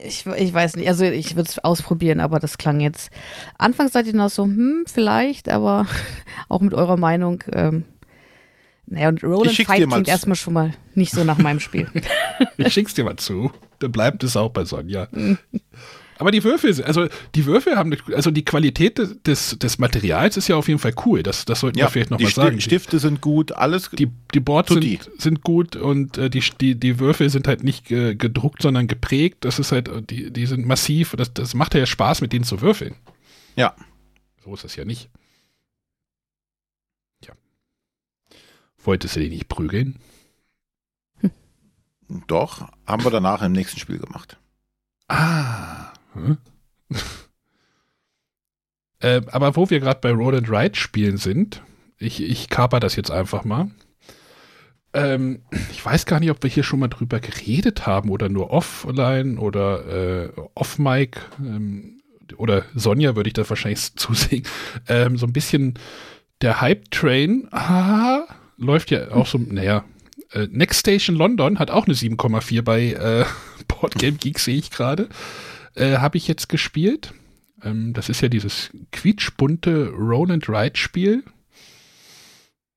Ich, 0.04 0.26
ich 0.26 0.54
weiß 0.54 0.76
nicht, 0.76 0.88
also 0.88 1.06
ich 1.06 1.36
würde 1.36 1.50
es 1.50 1.60
ausprobieren, 1.60 2.20
aber 2.20 2.40
das 2.40 2.58
klang 2.58 2.80
jetzt. 2.80 3.12
Anfangs 3.58 3.94
seid 3.94 4.08
ihr 4.08 4.16
noch 4.16 4.30
so, 4.30 4.44
hm, 4.44 4.86
vielleicht, 4.92 5.50
aber 5.50 5.88
auch 6.50 6.62
mit 6.62 6.74
eurer 6.74 6.98
Meinung. 6.98 7.44
Ähm, 7.52 7.86
naja, 8.88 9.10
und 9.10 9.24
Roland 9.24 9.56
Fight 9.56 9.88
klingt 9.88 10.08
erstmal 10.08 10.36
schon 10.36 10.54
mal 10.54 10.74
nicht 10.96 11.14
so 11.14 11.24
nach 11.24 11.38
meinem 11.38 11.60
Spiel. 11.60 11.88
ich 12.58 12.74
schick's 12.74 12.94
dir 12.94 13.06
mal 13.06 13.16
zu. 13.16 13.52
Dann 13.80 13.92
bleibt 13.92 14.24
es 14.24 14.36
auch 14.36 14.50
bei 14.50 14.66
Sonja. 14.66 15.08
Aber 16.22 16.30
die 16.30 16.44
Würfel, 16.44 16.84
also 16.84 17.08
die 17.34 17.48
Würfel 17.48 17.78
haben, 17.78 17.98
also 18.14 18.30
die 18.30 18.46
Qualität 18.46 19.02
des, 19.26 19.58
des 19.58 19.80
Materials 19.80 20.38
ist 20.38 20.50
ja 20.50 20.56
auf 20.56 20.68
jeden 20.68 20.80
Fall 20.80 20.94
cool. 21.08 21.24
Das, 21.24 21.46
das 21.46 21.62
sollten 21.62 21.80
ja, 21.80 21.86
wir 21.86 21.90
vielleicht 21.90 22.12
nochmal 22.12 22.30
sagen. 22.30 22.58
Die 22.58 22.62
Stifte 22.62 23.00
sind 23.00 23.22
gut, 23.22 23.54
alles. 23.54 23.90
Die, 23.90 24.08
die 24.32 24.40
Boards 24.40 24.72
sind, 24.72 25.10
sind 25.18 25.42
gut 25.42 25.76
und 25.76 26.20
äh, 26.20 26.30
die, 26.30 26.44
die, 26.62 26.76
die 26.76 27.00
Würfel 27.00 27.32
sind 27.32 27.48
halt 27.48 27.64
nicht 27.64 27.90
äh, 27.90 28.14
gedruckt, 28.14 28.62
sondern 28.62 28.86
geprägt. 28.86 29.38
Das 29.40 29.58
ist 29.58 29.72
halt, 29.72 29.90
die, 30.12 30.30
die 30.30 30.46
sind 30.46 30.68
massiv. 30.68 31.16
Das, 31.18 31.34
das 31.34 31.56
macht 31.56 31.74
ja 31.74 31.88
Spaß, 31.88 32.22
mit 32.22 32.34
denen 32.34 32.46
zu 32.46 32.62
würfeln. 32.62 32.94
Ja. 33.56 33.76
So 34.46 34.54
ist 34.54 34.64
das 34.64 34.76
ja 34.76 34.86
nicht. 34.86 35.10
Ja. 37.26 37.34
Wolltest 38.84 39.16
du 39.16 39.22
dich 39.22 39.32
nicht 39.32 39.50
prügeln? 39.50 39.96
Doch, 42.28 42.70
haben 42.86 43.04
wir 43.04 43.10
danach 43.10 43.42
im 43.42 43.54
nächsten 43.54 43.80
Spiel 43.80 43.98
gemacht. 43.98 44.38
Ah. 45.08 45.91
Hm? 46.14 46.38
äh, 49.00 49.22
aber 49.28 49.56
wo 49.56 49.70
wir 49.70 49.80
gerade 49.80 50.00
bei 50.02 50.12
Roll 50.12 50.36
and 50.36 50.50
Ride 50.50 50.76
spielen 50.76 51.18
sind, 51.18 51.64
ich, 51.98 52.22
ich 52.22 52.50
kaper 52.50 52.80
das 52.80 52.96
jetzt 52.96 53.12
einfach 53.12 53.44
mal. 53.44 53.70
Ähm, 54.94 55.44
ich 55.72 55.86
weiß 55.86 56.06
gar 56.06 56.20
nicht, 56.20 56.32
ob 56.32 56.44
wir 56.44 56.50
hier 56.50 56.64
schon 56.64 56.80
mal 56.80 56.90
drüber 56.90 57.20
geredet 57.20 57.86
haben 57.86 58.10
oder 58.10 58.28
nur 58.28 58.52
offline 58.52 59.38
oder 59.38 60.26
äh, 60.26 60.30
off-Mic 60.56 61.18
ähm, 61.40 62.02
oder 62.38 62.66
Sonja 62.76 63.16
würde 63.16 63.30
ich 63.30 63.34
da 63.34 63.48
wahrscheinlich 63.48 63.96
zusehen. 63.96 64.44
Ähm, 64.88 65.18
so 65.18 65.26
ein 65.26 65.34
bisschen 65.34 65.76
der 66.42 66.60
Hype-Train 66.60 67.50
läuft 68.58 68.92
ja 68.92 69.12
auch 69.12 69.28
so, 69.28 69.38
naja, 69.38 69.86
äh, 70.32 70.48
Next 70.50 70.80
Station 70.80 71.16
London 71.16 71.60
hat 71.60 71.72
auch 71.72 71.86
eine 71.86 71.94
7,4 71.94 72.62
bei 72.64 72.94
äh, 72.94 73.26
Boardgame 73.68 74.18
Geek, 74.18 74.40
sehe 74.40 74.58
ich 74.58 74.72
gerade 74.72 75.08
äh, 75.76 75.98
habe 75.98 76.18
ich 76.18 76.28
jetzt 76.28 76.50
gespielt. 76.50 77.14
Ähm, 77.64 77.94
das 77.94 78.10
ist 78.10 78.22
ja 78.22 78.28
dieses 78.28 78.72
quietschbunte 78.92 79.90
Roll 79.90 80.32
and 80.32 80.48
Ride 80.50 80.78
Spiel, 80.78 81.24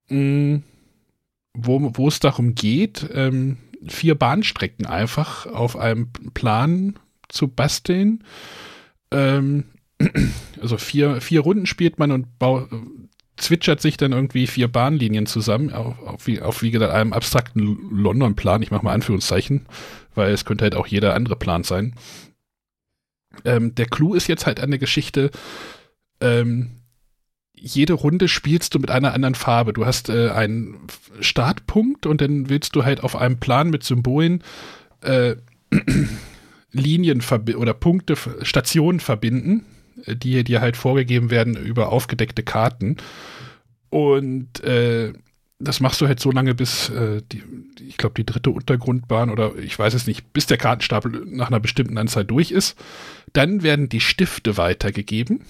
mh, 0.08 0.60
wo, 1.54 1.90
wo 1.94 2.08
es 2.08 2.20
darum 2.20 2.54
geht, 2.54 3.08
ähm, 3.12 3.58
vier 3.86 4.14
Bahnstrecken 4.14 4.86
einfach 4.86 5.46
auf 5.46 5.76
einem 5.76 6.10
Plan 6.34 6.98
zu 7.28 7.48
basteln. 7.48 8.24
Ähm, 9.10 9.64
also 10.60 10.76
vier, 10.76 11.20
vier 11.20 11.40
Runden 11.40 11.66
spielt 11.66 11.98
man 11.98 12.10
und 12.10 12.38
bau, 12.38 12.66
zwitschert 13.36 13.80
sich 13.80 13.96
dann 13.96 14.12
irgendwie 14.12 14.46
vier 14.46 14.68
Bahnlinien 14.68 15.26
zusammen, 15.26 15.72
auf, 15.72 16.00
auf, 16.02 16.26
wie, 16.26 16.40
auf 16.40 16.62
wie 16.62 16.70
gesagt 16.70 16.92
einem 16.92 17.12
abstrakten 17.12 17.60
London-Plan. 17.90 18.62
Ich 18.62 18.70
mache 18.70 18.84
mal 18.84 18.92
Anführungszeichen, 18.92 19.66
weil 20.14 20.32
es 20.32 20.44
könnte 20.44 20.64
halt 20.64 20.74
auch 20.74 20.86
jeder 20.86 21.14
andere 21.14 21.36
Plan 21.36 21.64
sein. 21.64 21.94
Ähm, 23.44 23.74
der 23.74 23.86
Clou 23.86 24.14
ist 24.14 24.28
jetzt 24.28 24.46
halt 24.46 24.60
an 24.60 24.70
der 24.70 24.78
Geschichte, 24.78 25.30
ähm, 26.20 26.70
jede 27.56 27.94
Runde 27.94 28.28
spielst 28.28 28.74
du 28.74 28.78
mit 28.78 28.90
einer 28.90 29.14
anderen 29.14 29.34
Farbe. 29.34 29.72
Du 29.72 29.86
hast 29.86 30.10
äh, 30.10 30.30
einen 30.30 30.80
Startpunkt 31.20 32.04
und 32.04 32.20
dann 32.20 32.50
willst 32.50 32.76
du 32.76 32.84
halt 32.84 33.02
auf 33.02 33.16
einem 33.16 33.38
Plan 33.38 33.70
mit 33.70 33.84
Symbolen 33.84 34.42
äh, 35.00 35.36
Linien 36.72 37.22
oder 37.56 37.72
Punkte, 37.72 38.16
Stationen 38.42 39.00
verbinden, 39.00 39.64
äh, 40.04 40.16
die 40.16 40.44
dir 40.44 40.60
halt 40.60 40.76
vorgegeben 40.76 41.30
werden 41.30 41.56
über 41.56 41.90
aufgedeckte 41.90 42.42
Karten. 42.42 42.96
Und 43.88 44.62
äh, 44.64 45.12
das 45.58 45.80
machst 45.80 46.00
du 46.00 46.06
halt 46.06 46.20
so 46.20 46.30
lange, 46.30 46.54
bis 46.54 46.88
äh, 46.88 47.22
die, 47.30 47.42
ich 47.86 47.96
glaube, 47.96 48.14
die 48.16 48.26
dritte 48.26 48.50
Untergrundbahn 48.50 49.30
oder 49.30 49.56
ich 49.56 49.78
weiß 49.78 49.94
es 49.94 50.06
nicht, 50.06 50.32
bis 50.32 50.46
der 50.46 50.56
Kartenstapel 50.56 51.24
nach 51.26 51.48
einer 51.48 51.60
bestimmten 51.60 51.96
Anzahl 51.96 52.24
durch 52.24 52.50
ist. 52.50 52.76
Dann 53.32 53.62
werden 53.62 53.88
die 53.88 54.00
Stifte 54.00 54.56
weitergegeben. 54.56 55.42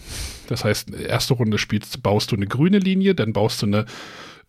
Das 0.47 0.64
heißt, 0.64 0.93
erste 0.93 1.35
Runde 1.35 1.59
spielst, 1.59 2.03
baust 2.03 2.33
du 2.33 2.37
eine 2.37 2.47
grüne 2.47 2.79
Linie, 2.79 3.14
dann 3.14 3.33
baust 3.33 3.62
du 3.62 3.67
eine 3.67 3.87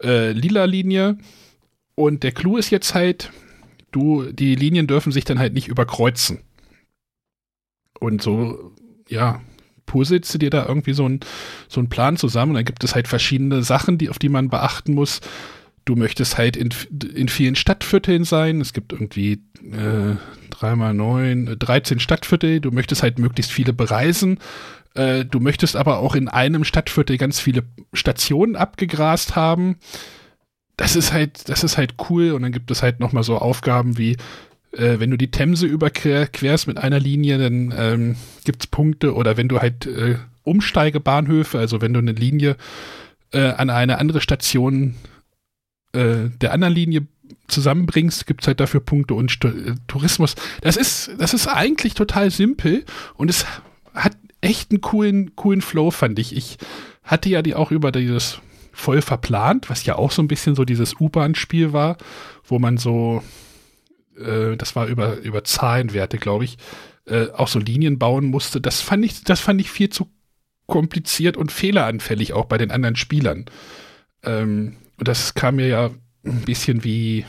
äh, 0.03 0.31
lila 0.31 0.65
Linie. 0.65 1.17
Und 1.95 2.23
der 2.23 2.33
Clou 2.33 2.57
ist 2.57 2.69
jetzt 2.69 2.93
halt, 2.93 3.31
du, 3.91 4.23
die 4.31 4.55
Linien 4.55 4.87
dürfen 4.87 5.13
sich 5.13 5.23
dann 5.23 5.39
halt 5.39 5.53
nicht 5.53 5.69
überkreuzen. 5.69 6.39
Und 7.99 8.21
so, 8.21 8.73
ja, 9.07 9.41
puzzelst 9.85 10.33
du 10.33 10.37
dir 10.37 10.49
da 10.49 10.65
irgendwie 10.65 10.93
so 10.93 11.05
einen 11.05 11.19
so 11.67 11.83
Plan 11.83 12.17
zusammen. 12.17 12.51
Und 12.51 12.55
dann 12.55 12.65
gibt 12.65 12.83
es 12.83 12.95
halt 12.95 13.07
verschiedene 13.07 13.63
Sachen, 13.63 13.97
die, 13.97 14.09
auf 14.09 14.19
die 14.19 14.29
man 14.29 14.49
beachten 14.49 14.93
muss. 14.93 15.21
Du 15.85 15.95
möchtest 15.95 16.37
halt 16.37 16.57
in, 16.57 16.69
in 17.13 17.29
vielen 17.29 17.55
Stadtvierteln 17.55 18.23
sein. 18.23 18.59
Es 18.59 18.73
gibt 18.73 18.91
irgendwie 18.91 19.33
äh, 19.61 20.15
dreimal 20.49 20.93
neun, 20.93 21.55
13 21.59 21.99
Stadtviertel. 21.99 22.59
Du 22.59 22.71
möchtest 22.71 23.03
halt 23.03 23.19
möglichst 23.19 23.51
viele 23.51 23.73
bereisen. 23.73 24.39
Äh, 24.95 25.25
du 25.25 25.39
möchtest 25.39 25.75
aber 25.75 25.99
auch 25.99 26.15
in 26.15 26.27
einem 26.27 26.63
Stadtviertel 26.63 27.17
ganz 27.17 27.39
viele 27.39 27.63
Stationen 27.93 28.55
abgegrast 28.55 29.35
haben. 29.35 29.77
Das 30.77 30.95
ist 30.95 31.13
halt, 31.13 31.47
das 31.49 31.63
ist 31.63 31.77
halt 31.77 31.95
cool. 32.09 32.31
Und 32.31 32.41
dann 32.41 32.51
gibt 32.51 32.71
es 32.71 32.81
halt 32.81 32.99
nochmal 32.99 33.23
so 33.23 33.37
Aufgaben 33.37 33.97
wie, 33.97 34.17
äh, 34.77 34.99
wenn 34.99 35.11
du 35.11 35.17
die 35.17 35.31
Themse 35.31 35.65
überquerst 35.65 36.67
mit 36.67 36.77
einer 36.77 36.99
Linie, 36.99 37.37
dann 37.37 37.73
ähm, 37.77 38.15
gibt 38.43 38.63
es 38.63 38.67
Punkte. 38.67 39.15
Oder 39.15 39.37
wenn 39.37 39.47
du 39.47 39.59
halt 39.59 39.85
äh, 39.85 40.17
Umsteigebahnhöfe, 40.43 41.57
also 41.57 41.81
wenn 41.81 41.93
du 41.93 41.99
eine 41.99 42.13
Linie 42.13 42.55
äh, 43.31 43.39
an 43.39 43.69
eine 43.69 43.97
andere 43.97 44.21
Station 44.21 44.95
äh, 45.93 46.29
der 46.41 46.53
anderen 46.53 46.73
Linie 46.73 47.07
zusammenbringst, 47.47 48.27
gibt 48.27 48.41
es 48.41 48.47
halt 48.47 48.59
dafür 48.59 48.79
Punkte 48.79 49.13
und 49.13 49.31
St 49.31 49.45
äh, 49.45 49.75
Tourismus. 49.87 50.35
Das 50.61 50.77
ist, 50.77 51.11
das 51.17 51.33
ist 51.33 51.47
eigentlich 51.47 51.93
total 51.93 52.31
simpel 52.31 52.85
und 53.15 53.29
es 53.29 53.45
hat 53.93 54.15
echt 54.41 54.71
einen 54.71 54.81
coolen, 54.81 55.35
coolen 55.35 55.61
Flow, 55.61 55.91
fand 55.91 56.19
ich. 56.19 56.35
Ich 56.35 56.57
hatte 57.03 57.29
ja 57.29 57.41
die 57.41 57.55
auch 57.55 57.71
über 57.71 57.91
dieses 57.91 58.39
voll 58.71 59.01
verplant, 59.01 59.69
was 59.69 59.85
ja 59.85 59.95
auch 59.95 60.11
so 60.11 60.21
ein 60.21 60.27
bisschen 60.27 60.55
so 60.55 60.65
dieses 60.65 60.99
U-Bahn-Spiel 60.99 61.71
war, 61.71 61.97
wo 62.43 62.59
man 62.59 62.77
so, 62.77 63.23
äh, 64.17 64.55
das 64.57 64.75
war 64.75 64.87
über, 64.87 65.17
über 65.17 65.43
Zahlenwerte, 65.43 66.17
glaube 66.17 66.45
ich, 66.45 66.57
äh, 67.05 67.29
auch 67.31 67.47
so 67.47 67.59
Linien 67.59 67.99
bauen 67.99 68.25
musste. 68.25 68.61
Das 68.61 68.81
fand 68.81 69.05
ich, 69.05 69.23
das 69.23 69.39
fand 69.39 69.61
ich 69.61 69.69
viel 69.69 69.89
zu 69.89 70.09
kompliziert 70.67 71.37
und 71.37 71.51
fehleranfällig 71.51 72.33
auch 72.33 72.45
bei 72.45 72.57
den 72.57 72.71
anderen 72.71 72.95
Spielern. 72.95 73.45
Ähm, 74.23 74.77
und 74.97 75.07
das 75.07 75.33
kam 75.33 75.57
mir 75.57 75.67
ja 75.67 75.89
ein 76.25 76.41
bisschen 76.41 76.83
wie, 76.83 77.25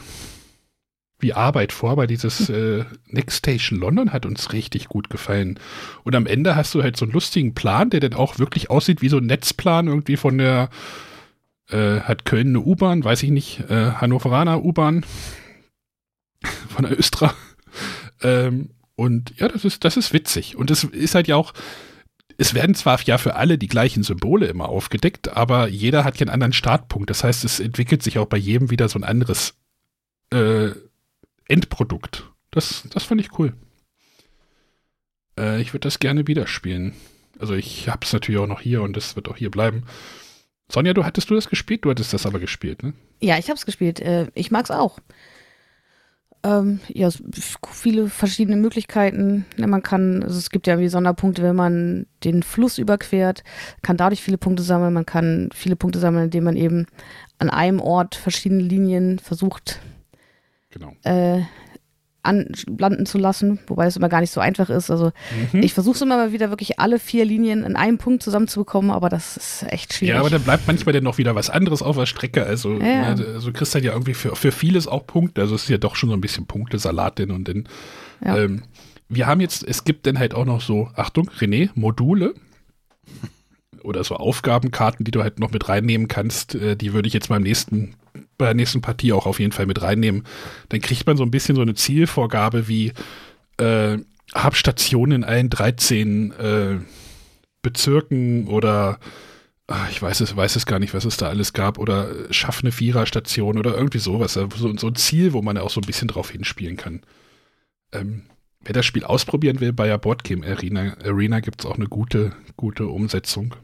wie 1.19 1.35
Arbeit 1.35 1.73
vor, 1.73 1.91
aber 1.91 2.07
dieses 2.07 2.49
äh, 2.49 2.85
Next 3.07 3.39
Station 3.39 3.79
London 3.79 4.13
hat 4.13 4.25
uns 4.25 4.53
richtig 4.53 4.89
gut 4.89 5.11
gefallen. 5.11 5.59
Und 6.05 6.15
am 6.15 6.27
Ende 6.27 6.57
hast 6.57 6.75
du 6.75 6.83
halt 6.83 6.97
so 6.97 7.05
einen 7.05 7.13
lustigen 7.13 7.55
Plan, 7.55 7.91
der 7.91 8.01
dann 8.01 8.15
auch 8.15 8.39
wirklich 8.39 8.71
aussieht 8.71 9.03
wie 9.03 9.09
so 9.09 9.19
ein 9.19 9.27
Netzplan 9.27 9.89
irgendwie 9.89 10.17
von 10.17 10.39
der, 10.39 10.71
äh, 11.69 12.01
hat 12.01 12.25
Köln 12.25 12.49
eine 12.49 12.61
U-Bahn, 12.61 13.05
weiß 13.05 13.23
ich 13.23 13.31
nicht, 13.31 13.69
äh, 13.69 13.93
Hannoveraner 13.93 14.65
U-Bahn 14.65 15.05
von 16.69 16.85
der 16.85 16.99
Östra. 16.99 17.35
ähm, 18.23 18.71
und 18.95 19.39
ja, 19.39 19.49
das 19.49 19.65
ist, 19.65 19.85
das 19.85 19.97
ist 19.97 20.13
witzig. 20.13 20.57
Und 20.57 20.71
es 20.71 20.85
ist 20.85 21.15
halt 21.15 21.29
ja 21.29 21.37
auch, 21.37 21.53
es 22.39 22.55
werden 22.55 22.75
zwar 22.75 23.01
ja 23.03 23.19
für 23.19 23.37
alle 23.37 23.59
die 23.59 23.69
gleichen 23.69 24.03
Symbole 24.03 24.47
immer 24.47 24.69
aufgedeckt, 24.69 25.29
aber 25.37 25.69
jeder 25.69 26.05
hat 26.05 26.19
ja 26.19 26.23
einen 26.23 26.33
anderen 26.33 26.53
Startpunkt. 26.53 27.11
Das 27.11 27.25
heißt, 27.25 27.45
es 27.45 27.61
entwickelt 27.61 28.03
sich 28.03 28.19
auch 28.19 28.27
bei 28.27 28.37
jedem 28.37 28.71
wieder 28.71 28.89
so 28.89 28.99
ein 28.99 29.05
anderes 29.05 29.55
äh, 30.31 30.71
Endprodukt. 31.49 32.31
Das, 32.51 32.85
das 32.91 33.05
fand 33.05 33.21
ich 33.21 33.39
cool. 33.39 33.55
Äh, 35.39 35.61
ich 35.61 35.73
würde 35.73 35.87
das 35.87 35.99
gerne 35.99 36.27
wieder 36.27 36.47
spielen. 36.47 36.95
Also 37.39 37.55
ich 37.55 37.89
habe 37.89 38.01
es 38.03 38.13
natürlich 38.13 38.41
auch 38.41 38.47
noch 38.47 38.61
hier 38.61 38.83
und 38.83 38.97
es 38.97 39.17
wird 39.17 39.29
auch 39.29 39.37
hier 39.37 39.51
bleiben. 39.51 39.85
Sonja, 40.71 40.95
du 40.95 41.05
hattest 41.05 41.31
du 41.31 41.35
das 41.35 41.49
gespielt? 41.49 41.85
Du 41.85 41.91
hattest 41.91 42.13
das 42.13 42.27
aber 42.27 42.41
gespielt, 42.41 42.83
ne? 42.83 42.95
Ja, 43.21 43.39
ich 43.39 43.49
habe 43.49 43.57
es 43.57 43.67
gespielt. 43.67 44.01
Äh, 44.01 44.29
ich 44.35 44.51
mag 44.51 44.65
es 44.65 44.71
auch. 44.71 44.99
Ähm, 46.47 46.79
ja, 46.89 47.09
viele 47.73 48.09
verschiedene 48.09 48.57
Möglichkeiten. 48.57 49.45
Man 49.57 49.83
kann, 49.83 50.23
also 50.23 50.39
es 50.39 50.51
gibt 50.51 50.69
ja 50.69 50.75
irgendwie 50.75 50.89
Sonderpunkte, 50.89 51.43
wenn 51.43 51.57
man 51.57 52.07
den 52.23 52.45
Fluss 52.45 52.79
überquert, 52.79 53.43
kann 53.83 53.97
dadurch 53.97 54.23
viele 54.23 54.39
Punkte 54.39 54.63
sammeln. 54.63 54.93
Man 54.95 55.07
kann 55.07 55.49
viele 55.53 55.75
Punkte 55.75 55.99
sammeln, 55.99 56.27
indem 56.27 56.45
man 56.45 56.57
eben 56.57 56.87
an 57.39 57.51
einem 57.51 57.81
Ort 57.81 58.15
verschiedene 58.15 58.63
Linien 58.63 59.19
versucht 59.19 59.81
Genau. 60.71 60.93
äh, 61.03 61.43
anlanden 62.27 63.07
zu 63.07 63.17
lassen, 63.19 63.59
wobei 63.67 63.87
es 63.87 63.97
immer 63.97 64.09
gar 64.09 64.21
nicht 64.21 64.33
so 64.33 64.41
einfach 64.41 64.69
ist. 64.69 64.91
Also 64.91 65.13
Mhm. 65.53 65.63
ich 65.63 65.73
versuche 65.73 65.95
es 65.97 66.03
immer 66.03 66.17
mal 66.17 66.33
wieder 66.33 66.51
wirklich 66.51 66.79
alle 66.79 66.99
vier 66.99 67.25
Linien 67.25 67.65
in 67.65 67.77
einem 67.77 67.99
Punkt 67.99 68.23
zusammenzubekommen, 68.23 68.91
aber 68.91 69.09
das 69.09 69.37
ist 69.37 69.65
echt 69.69 69.95
schwierig. 69.95 70.15
Ja, 70.15 70.21
aber 70.21 70.31
dann 70.31 70.43
bleibt 70.43 70.67
manchmal 70.67 70.93
dann 70.93 71.05
noch 71.05 71.19
wieder 71.19 71.35
was 71.35 71.49
anderes 71.51 71.83
auf 71.83 71.97
der 71.97 72.07
Strecke. 72.07 72.45
Also, 72.45 72.75
Ja, 72.79 72.87
ja. 72.87 73.03
also 73.15 73.53
kriegst 73.53 73.75
halt 73.75 73.85
ja 73.85 73.93
irgendwie 73.93 74.15
für, 74.15 74.37
für 74.37 74.53
vieles 74.53 74.87
auch 74.89 75.07
Punkte. 75.07 75.41
Also 75.41 75.55
es 75.55 75.63
ist 75.65 75.69
ja 75.69 75.79
doch 75.79 75.97
schon 75.97 76.11
so 76.11 76.17
ein 76.17 76.21
bisschen 76.21 76.47
Punktesalat 76.47 77.19
denn 77.19 77.31
und 77.31 77.49
denn. 77.49 77.69
Ja. 78.25 78.37
Ähm, 78.39 78.63
wir 79.09 79.27
haben 79.29 79.41
jetzt, 79.41 79.63
es 79.67 79.85
gibt 79.85 80.07
dann 80.07 80.19
halt 80.19 80.35
auch 80.35 80.45
noch 80.45 80.61
so, 80.61 80.91
Achtung, 80.97 81.31
René, 81.39 81.71
Module 81.75 82.35
oder 83.87 84.05
so 84.05 84.17
Aufgabenkarten, 84.17 85.05
die 85.05 85.11
du 85.11 85.23
halt 85.23 85.41
noch 85.41 85.53
mit 85.53 85.69
reinnehmen 85.69 86.09
kannst. 86.09 86.55
Äh, 86.55 86.77
die 86.77 86.93
würde 86.93 87.09
ich 87.09 87.15
jetzt 87.15 87.29
beim 87.29 87.43
nächsten, 87.43 87.95
bei 88.37 88.47
der 88.47 88.55
nächsten 88.55 88.81
Partie 88.81 89.13
auch 89.13 89.27
auf 89.27 89.41
jeden 89.41 89.53
Fall 89.53 89.67
mit 89.67 89.81
reinnehmen. 89.81 90.25
Dann 90.69 90.81
kriegt 90.81 91.07
man 91.07 91.17
so 91.17 91.23
ein 91.23 91.31
bisschen 91.31 91.57
so 91.57 91.63
eine 91.63 91.75
Zielvorgabe 91.75 92.69
wie 92.69 92.93
äh, 93.59 93.99
hab 94.35 94.57
Stationen 94.57 95.23
in 95.23 95.25
allen 95.25 95.51
13 95.51 96.33
äh, 96.33 96.79
Bezirken 97.63 98.49
oder 98.49 98.99
ah, 99.69 99.87
ich 99.91 100.01
weiß 100.01 100.21
es, 100.21 100.37
weiß 100.37 100.57
es 100.57 100.67
gar 100.67 100.79
nicht, 100.79 100.95
was 100.95 101.05
es 101.05 101.17
da 101.17 101.29
alles 101.29 101.53
gab, 101.53 101.79
oder 101.79 102.11
äh, 102.11 102.33
schaff 102.33 102.61
eine 102.63 102.73
Viererstation 102.73 103.59
oder 103.59 103.75
irgendwie 103.75 103.99
sowas. 103.99 104.35
So, 104.35 104.49
so 104.55 104.87
ein 104.87 104.95
Ziel, 104.95 105.33
wo 105.33 105.43
man 105.43 105.57
ja 105.57 105.63
auch 105.63 105.71
so 105.71 105.81
ein 105.81 105.87
bisschen 105.87 106.09
drauf 106.09 106.31
hinspielen 106.31 106.77
kann. 106.77 107.03
Ähm, 107.93 108.23
wer 108.65 108.75
das 108.75 108.87
Spiel 108.87 109.05
ausprobieren 109.05 109.61
will, 109.61 109.73
bei 109.73 109.87
der 109.87 109.99
Boardgame 109.99 110.47
Arena, 110.47 110.97
Arena 111.05 111.41
gibt 111.41 111.61
es 111.61 111.67
auch 111.67 111.77
eine 111.77 111.89
gute, 111.89 112.33
gute 112.57 112.87
Umsetzung. 112.87 113.55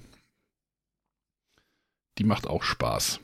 Die 2.19 2.25
macht 2.25 2.47
auch 2.47 2.63
Spaß. 2.63 3.21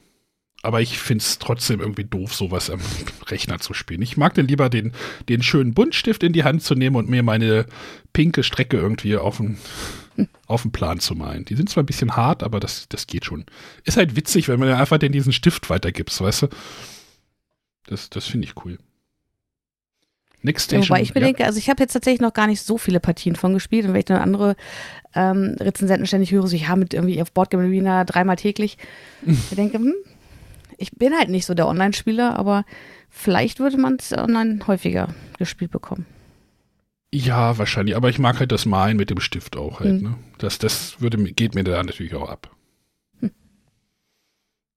Aber 0.62 0.80
ich 0.80 0.98
finde 0.98 1.22
es 1.22 1.38
trotzdem 1.38 1.80
irgendwie 1.80 2.04
doof, 2.04 2.34
sowas 2.34 2.68
am 2.68 2.80
Rechner 3.28 3.58
zu 3.58 3.74
spielen. 3.74 4.02
Ich 4.02 4.16
mag 4.16 4.34
dann 4.34 4.48
lieber 4.48 4.68
den, 4.68 4.92
den 5.28 5.42
schönen 5.42 5.72
Buntstift 5.72 6.22
in 6.22 6.32
die 6.32 6.44
Hand 6.44 6.62
zu 6.62 6.74
nehmen 6.74 6.96
und 6.96 7.08
mir 7.08 7.22
meine 7.22 7.66
pinke 8.12 8.42
Strecke 8.42 8.76
irgendwie 8.76 9.16
auf 9.16 9.36
den, 9.36 9.58
auf 10.46 10.62
den 10.62 10.72
Plan 10.72 10.98
zu 10.98 11.14
malen. 11.14 11.44
Die 11.44 11.54
sind 11.54 11.70
zwar 11.70 11.84
ein 11.84 11.86
bisschen 11.86 12.16
hart, 12.16 12.42
aber 12.42 12.58
das, 12.58 12.88
das 12.88 13.06
geht 13.06 13.24
schon. 13.24 13.44
Ist 13.84 13.96
halt 13.96 14.16
witzig, 14.16 14.48
wenn 14.48 14.58
man 14.58 14.72
einfach 14.72 14.98
den 14.98 15.12
diesen 15.12 15.32
Stift 15.32 15.70
weitergibt, 15.70 16.20
weißt 16.20 16.42
du? 16.42 16.48
Das, 17.86 18.10
das 18.10 18.26
finde 18.26 18.46
ich 18.46 18.64
cool. 18.64 18.78
Next 20.42 20.70
Ja, 20.70 20.78
Station. 20.78 20.88
wobei 20.96 21.02
ich 21.02 21.12
bedenke, 21.12 21.44
also 21.44 21.58
ich 21.58 21.68
habe 21.68 21.82
jetzt 21.82 21.92
tatsächlich 21.92 22.20
noch 22.20 22.32
gar 22.32 22.46
nicht 22.46 22.62
so 22.62 22.78
viele 22.78 23.00
Partien 23.00 23.34
von 23.36 23.54
gespielt 23.54 23.84
und 23.86 23.92
wenn 23.92 23.98
ich 24.00 24.04
dann 24.04 24.20
andere 24.22 24.54
ähm, 25.14 25.56
Rezensenten 25.58 26.06
ständig 26.06 26.30
höre, 26.30 26.46
so 26.46 26.54
ich 26.54 26.68
habe 26.68 26.80
mit 26.80 26.94
irgendwie 26.94 27.20
auf 27.20 27.32
Boardgame 27.32 27.64
Arena 27.64 28.04
dreimal 28.04 28.36
täglich, 28.36 28.78
ich 29.26 29.56
denke, 29.56 29.78
hm, 29.78 29.94
ich 30.76 30.92
bin 30.92 31.12
halt 31.12 31.28
nicht 31.28 31.44
so 31.46 31.54
der 31.54 31.66
Online-Spieler, 31.66 32.38
aber 32.38 32.64
vielleicht 33.10 33.58
würde 33.58 33.78
man 33.78 33.96
es 33.98 34.12
online 34.12 34.60
häufiger 34.66 35.08
gespielt 35.38 35.72
bekommen. 35.72 36.06
Ja, 37.12 37.52
ja, 37.52 37.58
wahrscheinlich. 37.58 37.96
Aber 37.96 38.10
ich 38.10 38.18
mag 38.18 38.38
halt 38.38 38.52
das 38.52 38.66
Malen 38.66 38.96
mit 38.98 39.08
dem 39.10 39.18
Stift 39.18 39.56
auch 39.56 39.80
halt. 39.80 40.02
Hm. 40.02 40.02
Ne? 40.02 40.14
Das, 40.36 40.58
das 40.58 41.00
würde, 41.00 41.16
mir- 41.16 41.32
geht 41.32 41.54
mir 41.54 41.64
da 41.64 41.82
natürlich 41.82 42.14
auch 42.14 42.28
ab. 42.28 42.54
Hm. 43.20 43.30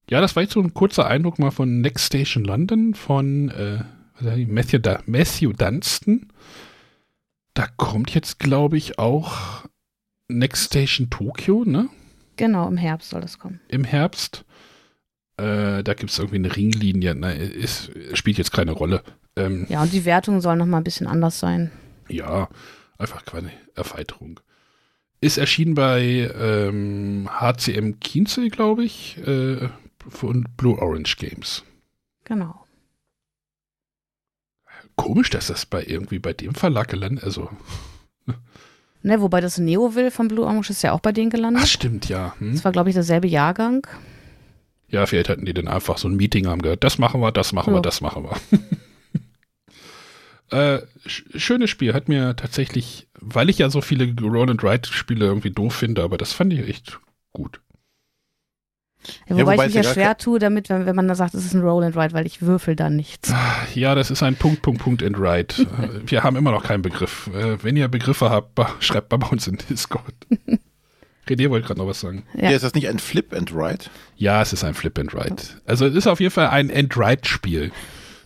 Ja, 0.10 0.22
das 0.22 0.36
war 0.36 0.44
jetzt 0.44 0.54
so 0.54 0.62
ein 0.62 0.74
kurzer 0.74 1.06
Eindruck 1.08 1.40
mal 1.40 1.52
von 1.52 1.82
Next 1.82 2.06
Station 2.06 2.44
London 2.46 2.94
von 2.96 3.50
äh, 3.50 3.80
Matthew, 4.22 4.80
da 4.80 5.02
Matthew 5.06 5.54
Dunstan. 5.54 6.28
Da 7.54 7.68
kommt 7.78 8.14
jetzt, 8.14 8.40
glaube 8.40 8.78
ich, 8.78 8.98
auch 8.98 9.66
Next 10.28 10.68
Station 10.68 11.10
Tokyo, 11.10 11.64
ne? 11.66 11.90
Genau, 12.38 12.68
im 12.68 12.78
Herbst 12.78 13.10
soll 13.10 13.22
das 13.22 13.38
kommen. 13.40 13.60
Im 13.68 13.84
Herbst. 13.84 14.46
Äh, 15.38 15.84
da 15.84 15.94
gibt 15.94 16.12
es 16.12 16.20
irgendwie 16.20 16.38
eine 16.38 16.56
Ringlinie. 16.56 17.14
Na, 17.16 17.32
ist, 17.32 17.92
spielt 18.14 18.38
jetzt 18.38 18.54
keine 18.54 18.72
Rolle. 18.72 19.04
Ähm, 19.36 19.66
Ja, 19.70 19.82
und 19.82 19.92
die 19.94 20.06
Wertungen 20.06 20.42
sollen 20.42 20.60
nochmal 20.60 20.82
ein 20.82 20.86
bisschen 20.86 21.08
anders 21.08 21.40
sein. 21.40 21.72
Ja, 22.08 22.50
einfach 22.98 23.26
keine 23.26 23.52
Erweiterung. 23.76 24.40
Ist 25.20 25.38
erschienen 25.38 25.76
bei 25.76 26.32
ähm, 26.36 27.30
HCM 27.30 28.00
Kienzel, 28.00 28.50
glaube 28.50 28.84
ich, 28.84 29.18
äh, 29.28 29.70
von 30.10 30.48
Blue 30.58 30.78
Orange 30.80 31.18
Games. 31.18 31.64
Genau. 32.24 32.61
Komisch, 35.02 35.30
dass 35.32 35.48
das 35.48 35.66
bei 35.66 35.84
irgendwie 35.84 36.20
bei 36.20 36.34
dem 36.34 36.54
Verlag 36.56 36.88
gelandet 36.90 37.24
Also, 37.24 37.50
Ne, 39.04 39.20
wobei 39.20 39.42
das 39.42 39.58
Neoville 39.58 40.12
von 40.12 40.28
Blue 40.28 40.46
Orange 40.46 40.70
ist 40.70 40.84
ja 40.84 40.92
auch 40.92 41.00
bei 41.00 41.12
denen 41.12 41.32
gelandet. 41.32 41.64
ach 41.64 41.68
stimmt, 41.68 42.08
ja. 42.08 42.36
Hm? 42.38 42.54
Das 42.54 42.64
war, 42.64 42.72
glaube 42.72 42.90
ich, 42.90 42.94
derselbe 42.94 43.28
Jahrgang. 43.28 43.88
Ja, 44.90 45.08
vielleicht 45.08 45.28
hatten 45.30 45.46
die 45.46 45.56
dann 45.56 45.68
einfach 45.68 45.98
so 45.98 46.08
ein 46.08 46.16
Meeting, 46.16 46.46
haben 46.46 46.62
gehört, 46.62 46.84
das 46.84 47.00
machen 47.00 47.20
wir, 47.20 47.32
das 47.32 47.52
machen 47.52 47.72
wir, 47.74 47.78
Ja. 47.78 47.82
das 47.82 48.02
machen 48.02 48.26
wir. 48.26 48.38
äh, 50.76 50.82
sch 51.08 51.24
schönes 51.36 51.72
Spiel, 51.72 51.94
hat 51.96 52.10
mir 52.10 52.36
tatsächlich, 52.36 53.08
weil 53.20 53.50
ich 53.50 53.58
ja 53.58 53.72
so 53.72 53.82
viele 53.82 54.14
Roll 54.22 54.52
and 54.52 54.64
Ride 54.64 54.88
Spiele 54.92 55.26
irgendwie 55.26 55.50
doof 55.52 55.74
finde, 55.74 56.04
aber 56.04 56.18
das 56.20 56.34
fand 56.34 56.54
ich 56.54 56.68
echt 56.68 57.00
gut. 57.34 57.60
Ja, 59.28 59.36
Ja, 59.36 59.42
wobei, 59.44 59.54
wobei 59.54 59.66
ich 59.68 59.72
es 59.72 59.76
mich 59.78 59.86
ja 59.86 59.94
schwer 59.94 60.18
tue 60.18 60.40
damit, 60.40 60.70
wenn, 60.70 60.86
wenn 60.86 60.96
man 60.96 61.08
da 61.08 61.16
sagt, 61.16 61.34
es 61.34 61.46
ist 61.46 61.54
ein 61.54 61.62
Roll 61.62 61.84
and 61.84 61.96
Ride, 61.98 62.14
weil 62.14 62.26
ich 62.28 62.42
würfel 62.42 62.76
da 62.76 62.90
nichts. 62.90 63.34
Ja, 63.74 63.96
das 63.96 64.12
ist 64.12 64.22
ein 64.24 64.36
Punkt, 64.36 64.62
Punkt, 64.62 64.82
Punkt 64.82 65.04
and 65.04 65.18
Write. 65.20 65.62
Äh, 65.82 65.90
Wir 66.06 66.24
haben 66.24 66.36
immer 66.36 66.52
noch 66.52 66.64
keinen 66.64 66.82
Begriff. 66.82 67.30
Äh, 67.34 67.64
Wenn 67.64 67.76
ihr 67.78 67.88
Begriffe 67.88 68.30
habt, 68.30 68.60
schreibt 68.84 69.12
mal 69.12 69.18
bei 69.18 69.28
uns 69.28 69.48
in 69.48 69.58
Discord. 69.70 70.14
René 71.28 71.50
wollte 71.50 71.68
gerade 71.68 71.80
noch 71.80 71.88
was 71.88 72.00
sagen. 72.02 72.24
Ja. 72.34 72.50
Ja. 72.50 72.56
ist 72.56 72.64
das 72.64 72.74
nicht 72.74 72.90
ein 72.90 73.00
Flip 73.00 73.34
and 73.34 73.52
Ride? 73.54 73.86
Ja, 74.18 74.42
es 74.42 74.52
ist 74.54 74.64
ein 74.64 74.74
Flip 74.74 74.98
and 75.00 75.14
Write. 75.14 75.44
Also 75.66 75.86
es 75.86 75.96
ist 75.96 76.08
auf 76.08 76.20
jeden 76.20 76.32
Fall 76.32 76.48
ein 76.50 76.70
And-Write-Spiel. 76.76 77.72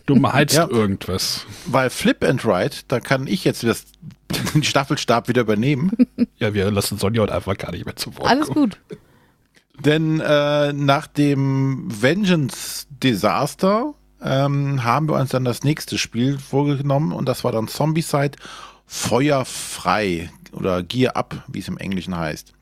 Du 0.06 0.16
malst 0.16 0.56
Ja. 0.56 0.68
irgendwas. 0.68 1.46
Weil 1.66 1.90
Flip 1.90 2.24
and 2.24 2.44
Ride, 2.44 2.74
da 2.88 2.98
kann 3.00 3.26
ich 3.28 3.44
jetzt 3.44 3.62
das, 3.62 3.84
den 4.54 4.64
Staffelstab 4.64 5.28
wieder 5.28 5.42
übernehmen. 5.42 5.92
Ja, 6.38 6.52
wir 6.54 6.68
lassen 6.70 6.98
Sonja 6.98 7.22
und 7.22 7.30
einfach 7.30 7.56
gar 7.56 7.70
nicht 7.72 7.84
mehr 7.84 7.96
zu 7.96 8.16
Wort 8.16 8.28
Alles 8.28 8.48
kommen. 8.48 8.70
gut. 8.70 8.78
Denn 9.84 10.20
äh, 10.20 10.72
nach 10.72 11.06
dem 11.06 11.88
Vengeance 11.88 12.86
Disaster 12.90 13.94
ähm, 14.22 14.82
haben 14.84 15.08
wir 15.08 15.16
uns 15.16 15.30
dann 15.30 15.44
das 15.44 15.64
nächste 15.64 15.98
Spiel 15.98 16.38
vorgenommen 16.38 17.12
und 17.12 17.28
das 17.28 17.44
war 17.44 17.52
dann 17.52 17.68
Zombicide 17.68 18.38
Feuerfrei 18.86 20.30
oder 20.52 20.82
Gear 20.82 21.16
Up, 21.16 21.44
wie 21.48 21.58
es 21.58 21.68
im 21.68 21.78
Englischen 21.78 22.16
heißt. 22.16 22.52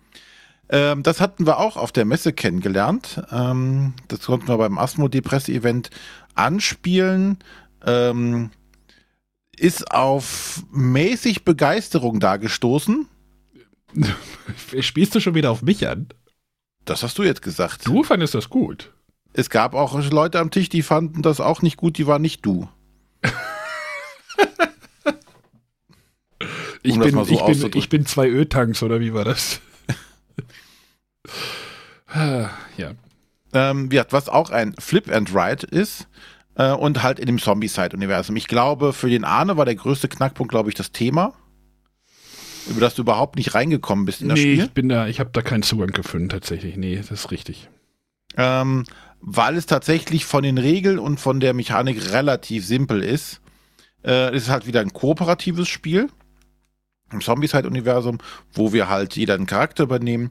Ähm, 0.71 1.03
das 1.03 1.21
hatten 1.21 1.47
wir 1.47 1.59
auch 1.59 1.77
auf 1.77 1.93
der 1.93 2.05
Messe 2.05 2.33
kennengelernt. 2.33 3.23
Ähm, 3.31 3.95
das 4.09 4.21
konnten 4.21 4.49
wir 4.49 4.59
beim 4.59 4.79
Asmodee 4.79 5.21
Presse-Event 5.21 5.91
anspielen. 6.35 7.39
Ähm, 7.87 8.51
ist 9.57 9.93
auf 9.93 10.65
mäßig 10.73 11.45
Begeisterung 11.45 12.19
da 12.19 12.39
gestoßen. 12.39 13.07
Spielst 14.81 15.15
du 15.15 15.21
schon 15.21 15.35
wieder 15.35 15.51
auf 15.51 15.63
mich 15.63 15.87
an? 15.87 16.09
Das 16.85 17.03
hast 17.03 17.19
du 17.19 17.23
jetzt 17.23 17.43
gesagt. 17.43 17.87
Du 17.87 18.03
fandest 18.03 18.35
das 18.35 18.51
gut. 18.51 18.93
Es 19.33 19.51
gab 19.51 19.75
auch 19.75 19.99
Leute 20.11 20.39
am 20.39 20.51
Tisch, 20.51 20.69
die 20.69 20.83
fanden 20.83 21.23
das 21.23 21.41
auch 21.41 21.63
nicht 21.63 21.77
gut, 21.77 21.99
die 21.99 22.07
waren 22.07 22.23
nicht 22.23 22.45
du. 22.47 22.69
Ich, 26.87 26.97
Um 26.97 27.01
bin, 27.01 27.25
so 27.25 27.33
ich, 27.33 27.43
bin, 27.43 27.71
ich 27.79 27.89
bin 27.89 28.05
zwei 28.05 28.29
Öltanks, 28.29 28.83
oder 28.83 29.01
wie 29.01 29.15
war 29.15 29.25
das? 29.25 29.61
Ja. 32.77 32.93
Ähm, 33.53 33.89
ja, 33.91 34.05
was 34.11 34.29
auch 34.29 34.51
ein 34.51 34.75
Flip 34.79 35.11
and 35.11 35.35
Ride 35.35 35.67
ist, 35.67 36.07
Äh, 36.57 36.71
und 36.71 37.03
halt 37.03 37.19
in 37.19 37.27
dem 37.27 37.39
Zombie-Side-Universum. 37.41 38.37
Ich 38.37 38.47
glaube, 38.47 38.93
für 38.93 39.11
den 39.11 39.25
Arne 39.25 39.57
war 39.57 39.65
der 39.65 39.75
größte 39.75 40.07
Knackpunkt, 40.09 40.53
glaube 40.53 40.69
ich, 40.69 40.77
das 40.77 40.93
Thema, 40.93 41.33
über 42.67 42.81
das 42.81 42.95
du 42.95 43.03
überhaupt 43.03 43.37
nicht 43.37 43.55
reingekommen 43.55 44.05
bist 44.05 44.23
in 44.23 44.29
das 44.29 44.39
nee, 44.39 44.55
Spiel. 44.55 44.65
ich 44.65 44.71
bin 44.71 44.89
da, 44.89 45.07
ich 45.07 45.21
habe 45.21 45.31
da 45.33 45.43
keinen 45.43 45.63
Zugang 45.63 45.91
gefunden 45.91 46.29
tatsächlich. 46.29 46.77
Nee, 46.77 46.97
das 46.97 47.11
ist 47.11 47.31
richtig. 47.31 47.69
Ähm, 48.37 48.85
weil 49.21 49.57
es 49.57 49.67
tatsächlich 49.67 50.25
von 50.25 50.43
den 50.43 50.59
Regeln 50.59 50.99
und 50.99 51.19
von 51.19 51.41
der 51.41 51.55
Mechanik 51.55 52.13
relativ 52.13 52.67
simpel 52.67 53.03
ist. 53.03 53.41
Äh, 54.03 54.35
es 54.35 54.45
ist 54.45 54.49
halt 54.51 54.67
wieder 54.67 54.81
ein 54.81 54.93
kooperatives 54.93 55.69
Spiel 55.69 56.09
im 57.11 57.21
Zombieside-Universum, 57.21 58.19
wo 58.53 58.73
wir 58.73 58.89
halt 58.89 59.17
jeder 59.17 59.35
einen 59.35 59.47
Charakter 59.47 59.85
übernehmen 59.85 60.31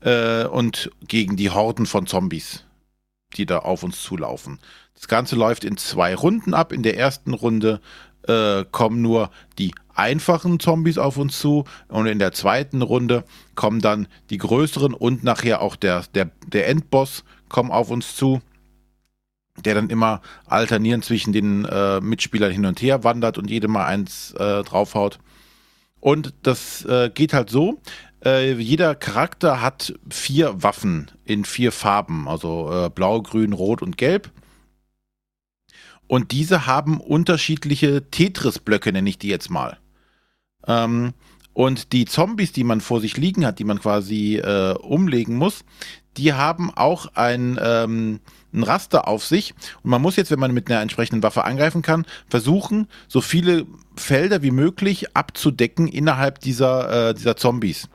äh, 0.00 0.44
und 0.44 0.90
gegen 1.06 1.36
die 1.36 1.50
Horden 1.50 1.86
von 1.86 2.06
Zombies, 2.06 2.64
die 3.36 3.46
da 3.46 3.60
auf 3.60 3.82
uns 3.82 4.02
zulaufen. 4.02 4.58
Das 4.94 5.08
Ganze 5.08 5.36
läuft 5.36 5.64
in 5.64 5.76
zwei 5.76 6.14
Runden 6.14 6.54
ab. 6.54 6.72
In 6.72 6.82
der 6.82 6.96
ersten 6.96 7.34
Runde 7.34 7.80
äh, 8.28 8.64
kommen 8.70 9.02
nur 9.02 9.30
die 9.58 9.74
einfachen 9.94 10.60
Zombies 10.60 10.98
auf 10.98 11.16
uns 11.16 11.38
zu 11.38 11.64
und 11.88 12.06
in 12.06 12.18
der 12.18 12.32
zweiten 12.32 12.82
Runde 12.82 13.24
kommen 13.54 13.80
dann 13.80 14.08
die 14.30 14.38
größeren 14.38 14.94
und 14.94 15.24
nachher 15.24 15.62
auch 15.62 15.76
der, 15.76 16.04
der, 16.14 16.30
der 16.46 16.68
Endboss 16.68 17.24
kommen 17.48 17.70
auf 17.70 17.90
uns 17.90 18.14
zu, 18.14 18.40
der 19.64 19.74
dann 19.74 19.90
immer 19.90 20.20
alternierend 20.46 21.04
zwischen 21.04 21.32
den 21.32 21.64
äh, 21.64 22.00
Mitspielern 22.00 22.52
hin 22.52 22.66
und 22.66 22.82
her 22.82 23.04
wandert 23.04 23.38
und 23.38 23.50
jedem 23.50 23.72
mal 23.72 23.86
eins 23.86 24.32
äh, 24.32 24.62
draufhaut. 24.62 25.18
Und 26.00 26.34
das 26.42 26.84
äh, 26.84 27.10
geht 27.12 27.32
halt 27.32 27.50
so. 27.50 27.80
Äh, 28.24 28.52
jeder 28.54 28.94
Charakter 28.94 29.62
hat 29.62 29.94
vier 30.10 30.62
Waffen 30.62 31.10
in 31.24 31.44
vier 31.44 31.72
Farben, 31.72 32.28
also 32.28 32.70
äh, 32.72 32.90
blau, 32.90 33.22
grün, 33.22 33.52
rot 33.52 33.82
und 33.82 33.96
gelb. 33.96 34.30
Und 36.06 36.32
diese 36.32 36.66
haben 36.66 37.00
unterschiedliche 37.00 38.10
Tetris-Blöcke, 38.10 38.92
nenne 38.92 39.08
ich 39.08 39.18
die 39.18 39.28
jetzt 39.28 39.50
mal. 39.50 39.78
Ähm, 40.66 41.14
und 41.52 41.92
die 41.92 42.04
Zombies, 42.04 42.52
die 42.52 42.64
man 42.64 42.80
vor 42.80 43.00
sich 43.00 43.16
liegen 43.16 43.46
hat, 43.46 43.58
die 43.58 43.64
man 43.64 43.80
quasi 43.80 44.36
äh, 44.36 44.74
umlegen 44.74 45.36
muss, 45.36 45.64
die 46.16 46.32
haben 46.32 46.70
auch 46.70 47.06
ein, 47.14 47.58
ähm, 47.62 48.20
ein 48.52 48.62
Raster 48.62 49.08
auf 49.08 49.24
sich. 49.24 49.54
Und 49.82 49.90
man 49.90 50.02
muss 50.02 50.16
jetzt, 50.16 50.30
wenn 50.30 50.38
man 50.38 50.52
mit 50.52 50.70
einer 50.70 50.80
entsprechenden 50.80 51.22
Waffe 51.22 51.44
angreifen 51.44 51.82
kann, 51.82 52.06
versuchen, 52.28 52.88
so 53.08 53.20
viele 53.20 53.66
Felder 53.96 54.42
wie 54.42 54.50
möglich 54.50 55.16
abzudecken 55.16 55.88
innerhalb 55.88 56.40
dieser, 56.40 57.10
äh, 57.10 57.14
dieser 57.14 57.36
Zombies. 57.36 57.88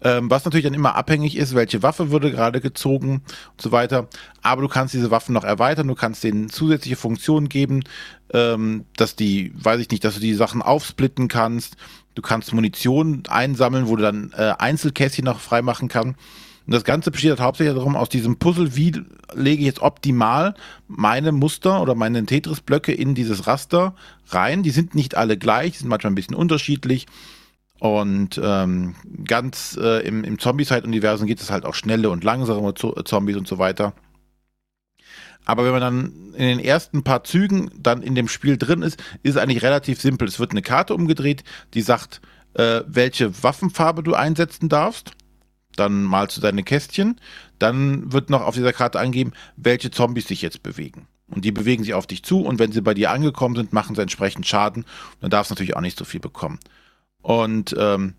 Ähm, 0.00 0.30
was 0.30 0.44
natürlich 0.44 0.64
dann 0.64 0.74
immer 0.74 0.94
abhängig 0.94 1.36
ist, 1.36 1.54
welche 1.54 1.82
Waffe 1.82 2.10
würde 2.10 2.30
gerade 2.30 2.60
gezogen 2.60 3.22
und 3.52 3.60
so 3.60 3.72
weiter. 3.72 4.08
Aber 4.42 4.62
du 4.62 4.68
kannst 4.68 4.94
diese 4.94 5.10
Waffen 5.10 5.32
noch 5.32 5.44
erweitern, 5.44 5.88
du 5.88 5.96
kannst 5.96 6.22
denen 6.22 6.48
zusätzliche 6.50 6.96
Funktionen 6.96 7.48
geben, 7.48 7.82
ähm, 8.32 8.84
dass 8.96 9.16
die, 9.16 9.52
weiß 9.56 9.80
ich 9.80 9.90
nicht, 9.90 10.04
dass 10.04 10.14
du 10.14 10.20
die 10.20 10.34
Sachen 10.34 10.62
aufsplitten 10.62 11.26
kannst. 11.28 11.76
Du 12.14 12.22
kannst 12.22 12.52
Munition 12.52 13.24
einsammeln, 13.28 13.88
wo 13.88 13.96
du 13.96 14.02
dann 14.02 14.32
äh, 14.36 14.54
Einzelkästchen 14.58 15.24
noch 15.24 15.40
freimachen 15.40 15.88
kannst. 15.88 16.18
Und 16.66 16.74
das 16.74 16.84
Ganze 16.84 17.10
besteht 17.10 17.30
halt 17.30 17.40
hauptsächlich 17.40 17.74
darum, 17.74 17.96
aus 17.96 18.10
diesem 18.10 18.36
Puzzle, 18.36 18.76
wie 18.76 18.92
lege 19.34 19.60
ich 19.60 19.66
jetzt 19.66 19.80
optimal 19.80 20.54
meine 20.86 21.32
Muster 21.32 21.80
oder 21.80 21.94
meine 21.94 22.24
Tetris-Blöcke 22.26 22.92
in 22.92 23.14
dieses 23.14 23.46
Raster 23.46 23.94
rein. 24.28 24.62
Die 24.62 24.70
sind 24.70 24.94
nicht 24.94 25.16
alle 25.16 25.38
gleich, 25.38 25.78
sind 25.78 25.88
manchmal 25.88 26.12
ein 26.12 26.14
bisschen 26.14 26.36
unterschiedlich. 26.36 27.06
Und 27.80 28.40
ähm, 28.42 28.96
ganz 29.24 29.78
äh, 29.80 30.06
im, 30.06 30.24
im 30.24 30.38
Zombie-Side-Universum 30.38 31.26
geht 31.26 31.40
es 31.40 31.50
halt 31.50 31.64
auch 31.64 31.74
schnelle 31.74 32.10
und 32.10 32.24
langsame 32.24 32.74
Zombies 32.74 33.36
und 33.36 33.46
so 33.46 33.58
weiter. 33.58 33.94
Aber 35.44 35.64
wenn 35.64 35.72
man 35.72 35.80
dann 35.80 36.34
in 36.34 36.46
den 36.46 36.58
ersten 36.58 37.04
paar 37.04 37.24
Zügen 37.24 37.70
dann 37.78 38.02
in 38.02 38.14
dem 38.14 38.28
Spiel 38.28 38.58
drin 38.58 38.82
ist, 38.82 39.00
ist 39.22 39.36
es 39.36 39.36
eigentlich 39.36 39.62
relativ 39.62 40.00
simpel. 40.00 40.28
Es 40.28 40.40
wird 40.40 40.50
eine 40.50 40.62
Karte 40.62 40.94
umgedreht, 40.94 41.44
die 41.74 41.80
sagt, 41.80 42.20
äh, 42.54 42.82
welche 42.86 43.42
Waffenfarbe 43.42 44.02
du 44.02 44.14
einsetzen 44.14 44.68
darfst 44.68 45.14
dann 45.78 46.02
malst 46.02 46.36
du 46.36 46.40
deine 46.40 46.62
Kästchen, 46.62 47.20
dann 47.58 48.12
wird 48.12 48.30
noch 48.30 48.42
auf 48.42 48.54
dieser 48.54 48.72
Karte 48.72 48.98
angegeben, 48.98 49.32
welche 49.56 49.90
Zombies 49.90 50.28
sich 50.28 50.42
jetzt 50.42 50.62
bewegen. 50.62 51.06
Und 51.28 51.44
die 51.44 51.52
bewegen 51.52 51.84
sich 51.84 51.94
auf 51.94 52.06
dich 52.06 52.22
zu 52.22 52.40
und 52.40 52.58
wenn 52.58 52.72
sie 52.72 52.80
bei 52.80 52.94
dir 52.94 53.10
angekommen 53.10 53.54
sind, 53.54 53.72
machen 53.72 53.94
sie 53.94 54.02
entsprechend 54.02 54.46
Schaden. 54.46 54.84
Und 54.84 55.22
dann 55.22 55.30
darfst 55.30 55.50
du 55.50 55.54
natürlich 55.54 55.76
auch 55.76 55.82
nicht 55.82 55.98
so 55.98 56.04
viel 56.04 56.20
bekommen. 56.20 56.58
Und 57.22 57.74
ähm, 57.78 58.14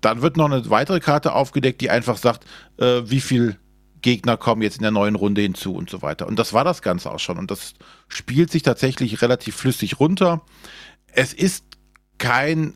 dann 0.00 0.22
wird 0.22 0.36
noch 0.36 0.50
eine 0.50 0.68
weitere 0.70 1.00
Karte 1.00 1.34
aufgedeckt, 1.34 1.80
die 1.80 1.90
einfach 1.90 2.16
sagt, 2.16 2.44
äh, 2.78 3.02
wie 3.04 3.20
viel 3.20 3.58
Gegner 4.00 4.36
kommen 4.36 4.62
jetzt 4.62 4.76
in 4.76 4.82
der 4.82 4.90
neuen 4.90 5.14
Runde 5.14 5.42
hinzu 5.42 5.74
und 5.74 5.88
so 5.88 6.02
weiter. 6.02 6.26
Und 6.26 6.38
das 6.38 6.52
war 6.52 6.64
das 6.64 6.82
Ganze 6.82 7.10
auch 7.10 7.20
schon. 7.20 7.38
Und 7.38 7.50
das 7.50 7.74
spielt 8.08 8.50
sich 8.50 8.62
tatsächlich 8.62 9.22
relativ 9.22 9.56
flüssig 9.56 10.00
runter. 10.00 10.42
Es 11.06 11.32
ist 11.32 11.64
kein 12.18 12.74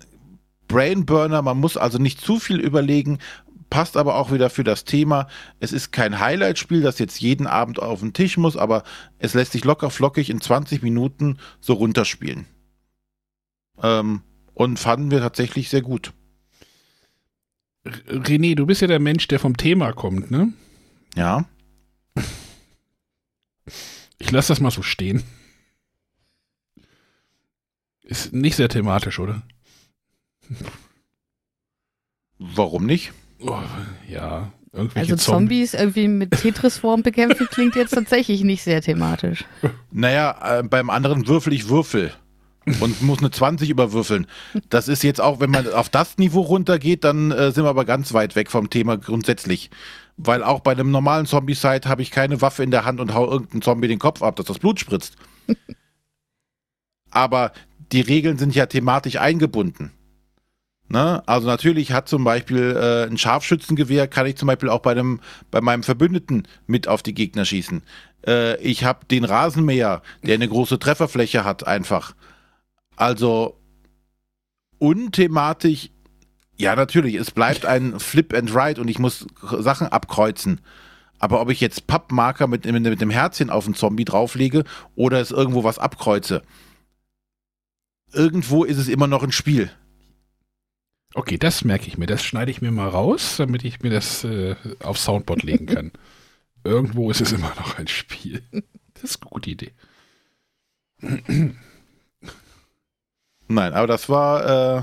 Brainburner, 0.69 1.43
man 1.43 1.59
muss 1.59 1.77
also 1.77 1.99
nicht 1.99 2.21
zu 2.21 2.39
viel 2.39 2.61
überlegen, 2.61 3.19
passt 3.71 3.97
aber 3.97 4.17
auch 4.17 4.33
wieder 4.33 4.51
für 4.51 4.65
das 4.65 4.85
Thema. 4.85 5.29
Es 5.61 5.73
ist 5.73 5.93
kein 5.93 6.21
Highlight-Spiel, 6.21 6.83
das 6.83 6.99
jetzt 6.99 7.21
jeden 7.21 7.47
Abend 7.47 7.81
auf 7.81 8.01
den 8.01 8.13
Tisch 8.13 8.37
muss, 8.37 8.57
aber 8.57 8.85
es 9.19 9.35
lässt 9.35 9.53
sich 9.53 9.65
locker 9.65 9.91
flockig 9.91 10.31
in 10.31 10.41
20 10.41 10.83
Minuten 10.83 11.39
so 11.61 11.75
runterspielen. 11.75 12.47
Ähm, 13.83 14.23
und 14.57 14.79
fanden 14.79 15.11
wir 15.11 15.21
tatsächlich 15.21 15.69
sehr 15.69 15.83
gut. 15.83 16.15
René, 17.85 18.55
du 18.55 18.65
bist 18.65 18.81
ja 18.81 18.89
der 18.89 18.99
Mensch, 18.99 19.29
der 19.29 19.39
vom 19.39 19.57
Thema 19.57 19.93
kommt, 19.93 20.31
ne? 20.31 20.53
Ja. 21.15 21.45
Ich 24.19 24.31
lasse 24.31 24.49
das 24.49 24.61
mal 24.61 24.71
so 24.71 24.83
stehen. 24.83 25.23
Ist 28.03 28.33
nicht 28.33 28.57
sehr 28.57 28.71
thematisch, 28.71 29.19
oder? 29.19 29.43
Warum 32.39 32.87
nicht? 32.87 33.13
Oh, 33.41 33.61
ja, 34.09 34.53
also 34.95 35.17
Zombies 35.17 35.75
irgendwie 35.75 36.09
mit 36.09 36.31
Tetris-Form 36.31 37.03
bekämpfen 37.03 37.47
klingt 37.51 37.77
jetzt 37.77 37.93
tatsächlich 37.93 38.43
nicht 38.43 38.63
sehr 38.63 38.81
thematisch. 38.81 39.45
Naja, 39.91 40.61
äh, 40.61 40.63
beim 40.63 40.89
anderen 40.89 41.27
würfel 41.29 41.53
ich 41.53 41.69
Würfel 41.69 42.15
und 42.81 43.01
muss 43.03 43.19
eine 43.19 43.31
20 43.31 43.71
überwürfeln. 43.71 44.27
Das 44.69 44.89
ist 44.89 45.03
jetzt 45.03 45.21
auch, 45.21 45.41
wenn 45.41 45.51
man 45.51 45.73
auf 45.73 45.89
das 45.89 46.19
Niveau 46.19 46.41
runtergeht, 46.41 47.05
dann 47.05 47.31
äh, 47.31 47.53
sind 47.53 47.65
wir 47.65 47.71
aber 47.71 47.85
ganz 47.85 48.13
weit 48.13 48.37
weg 48.37 48.51
vom 48.51 48.71
Thema 48.71 48.97
grundsätzlich. 48.97 49.71
Weil 50.17 50.43
auch 50.43 50.61
bei 50.61 50.73
einem 50.73 50.91
normalen 50.91 51.27
Zombie-Side 51.27 51.89
habe 51.89 52.03
ich 52.03 52.11
keine 52.11 52.41
Waffe 52.41 52.63
in 52.63 52.71
der 52.71 52.85
Hand 52.85 53.01
und 53.01 53.15
hau 53.15 53.31
irgendeinen 53.31 53.63
Zombie 53.63 53.89
den 53.89 53.99
Kopf 53.99 54.23
ab, 54.23 54.37
dass 54.37 54.47
das 54.47 54.59
Blut 54.59 54.81
spritzt. 54.81 55.17
aber 57.11 57.53
die 57.93 58.01
Regeln 58.01 58.39
sind 58.39 58.55
ja 58.55 58.67
thematisch 58.67 59.17
eingebunden. 59.17 59.93
Ne? 60.89 61.23
Also 61.27 61.47
natürlich 61.47 61.93
hat 61.93 62.09
zum 62.09 62.25
Beispiel 62.25 62.77
äh, 62.77 63.11
ein 63.11 63.19
Scharfschützengewehr, 63.19 64.07
kann 64.07 64.27
ich 64.27 64.37
zum 64.37 64.47
Beispiel 64.47 64.69
auch 64.69 64.81
bei, 64.81 64.95
dem, 64.95 65.21
bei 65.51 65.61
meinem 65.61 65.83
Verbündeten 65.83 66.47
mit 66.67 66.87
auf 66.89 67.03
die 67.03 67.15
Gegner 67.15 67.45
schießen. 67.45 67.83
Äh, 68.27 68.61
ich 68.61 68.85
habe 68.85 69.05
den 69.07 69.25
Rasenmäher, 69.25 70.03
der 70.23 70.35
eine 70.35 70.49
große 70.49 70.79
Trefferfläche 70.79 71.45
hat, 71.45 71.67
einfach. 71.67 72.15
Also 72.97 73.61
unthematisch, 74.79 75.91
ja 76.57 76.75
natürlich, 76.75 77.15
es 77.15 77.31
bleibt 77.31 77.67
ein 77.67 78.01
Flip 78.01 78.35
and 78.35 78.55
Ride 78.55 78.81
und 78.81 78.89
ich 78.89 78.99
muss 78.99 79.27
Sachen 79.43 79.87
abkreuzen. 79.87 80.61
Aber 81.19 81.41
ob 81.41 81.51
ich 81.51 81.61
jetzt 81.61 81.87
Pappmarker 81.87 82.47
mit, 82.47 82.65
mit, 82.65 82.83
mit 82.83 83.01
dem 83.01 83.11
Herzchen 83.11 83.51
auf 83.51 83.65
einen 83.65 83.75
Zombie 83.75 84.05
drauflege 84.05 84.65
oder 84.97 85.21
es 85.21 85.31
irgendwo 85.31 85.65
was 85.65 85.79
abkreuze, 85.79 86.43
irgendwo 88.13 88.65
ist 88.65 88.79
es 88.79 88.89
immer 88.89 89.07
noch 89.07 89.23
ein 89.23 89.33
Spiel. 89.33 89.71
Okay, 91.15 91.39
das 91.39 91.65
merke 91.65 91.87
ich 91.87 91.97
mir. 91.97 92.07
Das 92.07 92.23
schneide 92.23 92.51
ich 92.51 92.61
mir 92.61 92.71
mal 92.71 92.89
raus, 92.89 93.37
damit 93.39 93.65
ich 93.65 93.81
mir 93.81 93.91
das 93.91 94.25
äh, 94.25 94.57
auf 94.81 94.99
Soundboard 94.99 95.43
legen 95.43 95.67
kann. 95.67 95.93
Irgendwo 96.65 97.11
ist 97.11 97.21
es 97.21 97.33
immer 97.33 97.55
noch 97.57 97.79
ein 97.79 97.89
Spiel. 97.89 98.43
Das 98.95 99.11
ist 99.11 99.23
eine 99.23 99.29
gute 99.29 99.51
Idee. 99.51 99.73
Nein, 103.49 103.75
aber 103.75 103.87
das 103.87 104.09
war 104.09 104.79
äh, 104.79 104.83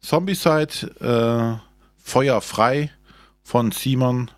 Zombicide 0.00 1.60
äh, 1.60 1.60
Feuerfrei 2.02 2.90
von 3.42 3.70
Simon 3.72 4.30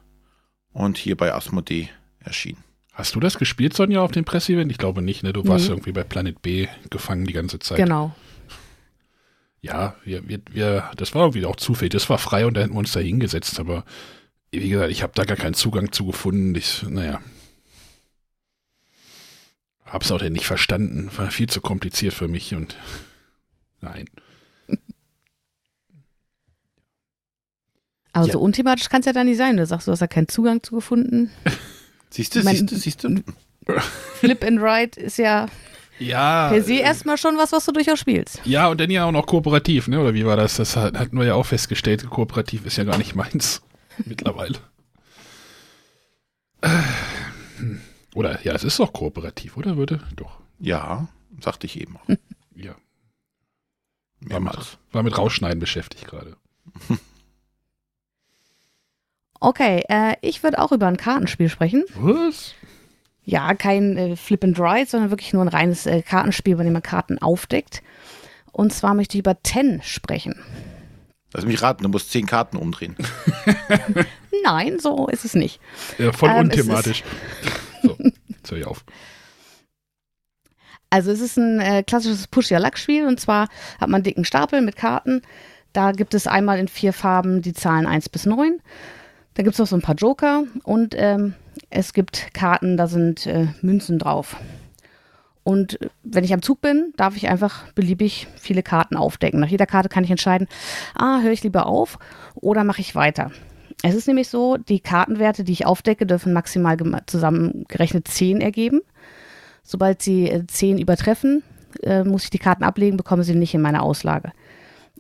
und 0.73 0.99
hier 0.99 1.17
bei 1.17 1.33
Asmodee 1.33 1.89
erschienen. 2.21 2.63
Hast 2.93 3.15
du 3.15 3.21
das 3.21 3.39
gespielt, 3.39 3.75
Sonja, 3.75 4.03
auf 4.03 4.13
dem 4.13 4.25
Presseevent? 4.25 4.71
Ich 4.71 4.79
glaube 4.79 5.01
nicht, 5.01 5.23
ne? 5.23 5.33
Du 5.33 5.47
warst 5.49 5.67
mhm. 5.67 5.73
irgendwie 5.73 5.93
bei 5.93 6.05
Planet 6.05 6.43
B 6.43 6.69
gefangen 6.91 7.25
die 7.25 7.33
ganze 7.33 7.59
Zeit. 7.59 7.79
Genau 7.79 8.15
ja, 9.63 9.95
wir, 10.05 10.29
wir, 10.29 10.41
wir, 10.51 10.91
das 10.97 11.15
war 11.15 11.23
irgendwie 11.23 11.47
auch 11.47 11.57
zufällig. 11.57 11.93
Das 11.93 12.11
war 12.11 12.19
frei 12.19 12.45
und 12.47 12.55
da 12.55 12.61
hätten 12.61 12.75
wir 12.75 12.81
uns 12.81 12.93
da 12.93 13.01
hingesetzt, 13.01 13.59
aber 13.61 13.85
wie 14.51 14.69
gesagt, 14.69 14.91
ich 14.91 15.03
habe 15.03 15.13
da 15.15 15.25
gar 15.25 15.37
keinen 15.37 15.55
Zugang 15.55 15.93
zu 15.93 16.05
gefunden. 16.05 16.55
Ich, 16.57 16.83
naja. 16.83 17.21
Hab's 19.87 20.11
auch 20.11 20.19
denn 20.19 20.33
nicht 20.33 20.47
verstanden. 20.47 21.11
War 21.17 21.31
viel 21.31 21.49
zu 21.49 21.61
kompliziert 21.61 22.13
für 22.13 22.29
mich 22.29 22.55
und 22.55 22.77
nein. 23.83 24.07
Aber 28.15 28.27
ja. 28.27 28.33
so 28.33 28.41
unthematisch 28.41 28.89
kann 28.89 29.01
es 29.01 29.07
ja 29.07 29.13
da 29.13 29.25
nicht 29.25 29.39
sein. 29.39 29.57
Du 29.57 29.65
sagst, 29.65 29.87
du 29.87 29.93
hast 29.93 30.01
da 30.03 30.07
keinen 30.07 30.29
Zugang 30.29 30.63
zu 30.63 30.75
gefunden. 30.75 31.31
Siehst 32.11 32.35
du, 32.35 32.43
siehst 32.43 32.71
du, 32.71 32.77
siehst 32.77 33.05
du? 33.05 33.23
Flip 34.21 34.45
and 34.45 34.61
Ride 34.61 35.01
ist 35.01 35.17
ja 35.17 35.47
Ja. 35.99 36.49
per 36.51 36.63
se 36.63 36.75
erstmal 36.75 37.17
schon 37.17 37.39
was, 37.39 37.53
was 37.53 37.65
du 37.65 37.73
durchaus 37.73 37.99
spielst. 38.01 38.41
Ja, 38.45 38.69
und 38.69 38.81
dann 38.81 38.91
ja 38.91 39.05
auch 39.07 39.13
noch 39.13 39.25
kooperativ, 39.27 39.89
ne? 39.89 39.99
Oder 40.01 40.13
wie 40.13 40.27
war 40.27 40.37
das? 40.37 40.57
Das 40.57 40.77
hat- 40.77 40.99
hatten 40.99 41.17
wir 41.17 41.25
ja 41.25 41.35
auch 41.35 41.47
festgestellt. 41.47 42.05
Kooperativ 42.11 42.67
ist 42.67 42.77
ja 42.77 42.85
gar 42.85 42.99
nicht 42.99 43.15
meins. 43.15 43.63
Mittlerweile. 44.05 44.59
Oder, 48.15 48.45
ja, 48.45 48.53
es 48.53 48.63
ist 48.65 48.79
doch 48.79 48.93
kooperativ, 48.93 49.57
oder? 49.57 49.77
Würde? 49.77 50.01
Doch. 50.17 50.39
Ja, 50.59 51.09
sagte 51.41 51.67
ich 51.67 51.81
eben 51.81 51.97
auch. 51.97 52.09
Ja. 52.55 52.75
War 54.23 54.41
Mehrmals. 54.41 54.57
mit, 54.87 54.95
war 54.95 55.03
mit 55.03 55.19
Rausschneiden 55.19 55.59
beschäftigt 55.61 56.07
gerade. 56.07 56.37
Okay, 59.45 59.83
äh, 59.89 60.15
ich 60.21 60.45
würde 60.45 60.61
auch 60.61 60.71
über 60.71 60.87
ein 60.87 60.97
Kartenspiel 60.97 61.49
sprechen. 61.49 61.85
Was? 61.97 62.55
Ja, 63.25 63.55
kein 63.55 63.97
äh, 63.97 64.15
Flip 64.17 64.43
and 64.45 64.57
Ride, 64.59 64.87
sondern 64.89 65.11
wirklich 65.11 65.33
nur 65.33 65.43
ein 65.43 65.49
reines 65.49 65.85
äh, 65.87 66.01
Kartenspiel, 66.03 66.55
bei 66.55 66.63
dem 66.63 66.73
man 66.73 66.83
Karten 66.83 67.19
aufdeckt. 67.19 67.83
Und 68.53 68.73
zwar 68.73 68.95
möchte 68.95 69.17
ich 69.17 69.21
über 69.21 69.43
Ten 69.43 69.83
sprechen. 69.83 70.37
Lass 71.33 71.45
mich 71.45 71.61
raten, 71.61 71.83
du 71.83 71.89
musst 71.89 72.13
zehn 72.13 72.27
Karten 72.27 72.57
umdrehen. 72.57 72.95
Nein, 74.45 74.79
so 74.79 75.09
ist 75.09 75.25
es 75.25 75.35
nicht. 75.35 75.61
Ja, 75.99 76.13
voll 76.13 76.29
Ähm, 76.31 76.37
unthematisch. 76.45 77.03
So, 77.83 77.97
jetzt 78.29 78.51
hör 78.51 78.59
ich 78.59 78.67
auf. 78.67 78.85
Also 80.93 81.11
es 81.11 81.23
ist 81.23 81.39
ein 81.39 81.59
äh, 81.59 81.83
klassisches 81.83 82.27
Push-Your-Luck-Spiel 82.27 83.07
und 83.07 83.19
zwar 83.19 83.49
hat 83.81 83.89
man 83.89 83.95
einen 83.95 84.05
dicken 84.05 84.27
Stapel 84.27 84.61
mit 84.61 84.77
Karten. 84.77 85.23
Da 85.73 85.93
gibt 85.93 86.13
es 86.13 86.27
einmal 86.27 86.59
in 86.59 86.69
vier 86.69 86.93
Farben 86.93 87.41
die 87.41 87.55
Zahlen 87.55 87.87
1 87.87 88.11
bis 88.11 88.27
9. 88.27 88.61
Da 89.33 89.43
gibt 89.43 89.55
es 89.55 89.59
noch 89.59 89.67
so 89.67 89.75
ein 89.75 89.81
paar 89.81 89.95
Joker 89.95 90.45
und 90.65 90.95
ähm, 90.99 91.33
es 91.71 91.95
gibt 91.95 92.35
Karten, 92.35 92.77
da 92.77 92.89
sind 92.89 93.27
äh, 93.27 93.47
Münzen 93.63 93.99
drauf. 93.99 94.37
Und 95.45 95.81
äh, 95.81 95.89
wenn 96.03 96.25
ich 96.25 96.35
am 96.35 96.43
Zug 96.43 96.61
bin, 96.61 96.93
darf 96.99 97.17
ich 97.17 97.27
einfach 97.27 97.73
beliebig 97.73 98.27
viele 98.37 98.63
Karten 98.63 98.99
aufdecken. 98.99 99.41
Nach 99.41 99.49
jeder 99.49 99.65
Karte 99.65 99.89
kann 99.89 100.05
ich 100.05 100.11
entscheiden, 100.11 100.47
ah, 100.95 101.23
höre 101.23 101.33
ich 101.33 101.43
lieber 101.43 101.65
auf 101.65 101.99
oder 102.35 102.65
mache 102.65 102.83
ich 102.83 102.95
weiter. 102.95 103.31
Es 103.83 103.95
ist 103.95 104.09
nämlich 104.09 104.29
so, 104.29 104.59
die 104.59 104.81
Kartenwerte, 104.81 105.43
die 105.43 105.53
ich 105.53 105.65
aufdecke, 105.65 106.05
dürfen 106.05 106.35
maximal 106.35 106.77
zusammengerechnet 107.07 108.09
10 108.09 108.43
ergeben. 108.43 108.83
Sobald 109.63 110.03
sie 110.03 110.29
äh, 110.29 110.47
10 110.47 110.79
übertreffen, 110.79 111.43
äh, 111.83 112.05
muss 112.05 112.25
ich 112.25 112.31
die 112.31 112.39
Karten 112.39 112.65
ablegen, 112.65 112.97
bekomme 112.97 113.25
sie 113.25 113.35
nicht 113.35 113.55
in 113.55 113.63
meine 113.63 113.83
Auslage. 113.83 114.33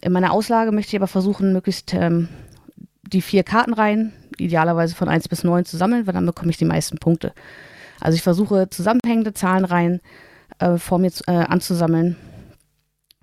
In 0.00 0.12
meiner 0.12 0.32
Auslage 0.32 0.72
möchte 0.72 0.90
ich 0.90 1.00
aber 1.00 1.08
versuchen, 1.08 1.52
möglichst 1.52 1.94
ähm, 1.94 2.28
die 3.02 3.22
vier 3.22 3.44
Kartenreihen, 3.44 4.12
idealerweise 4.38 4.94
von 4.94 5.08
1 5.08 5.28
bis 5.28 5.44
9, 5.44 5.64
zu 5.64 5.76
sammeln, 5.76 6.06
weil 6.06 6.14
dann 6.14 6.26
bekomme 6.26 6.50
ich 6.50 6.56
die 6.56 6.64
meisten 6.64 6.98
Punkte. 6.98 7.32
Also 8.00 8.16
ich 8.16 8.22
versuche 8.22 8.68
zusammenhängende 8.70 9.34
Zahlenreihen 9.34 10.00
äh, 10.58 10.76
vor 10.76 10.98
mir 10.98 11.12
äh, 11.26 11.32
anzusammeln. 11.32 12.16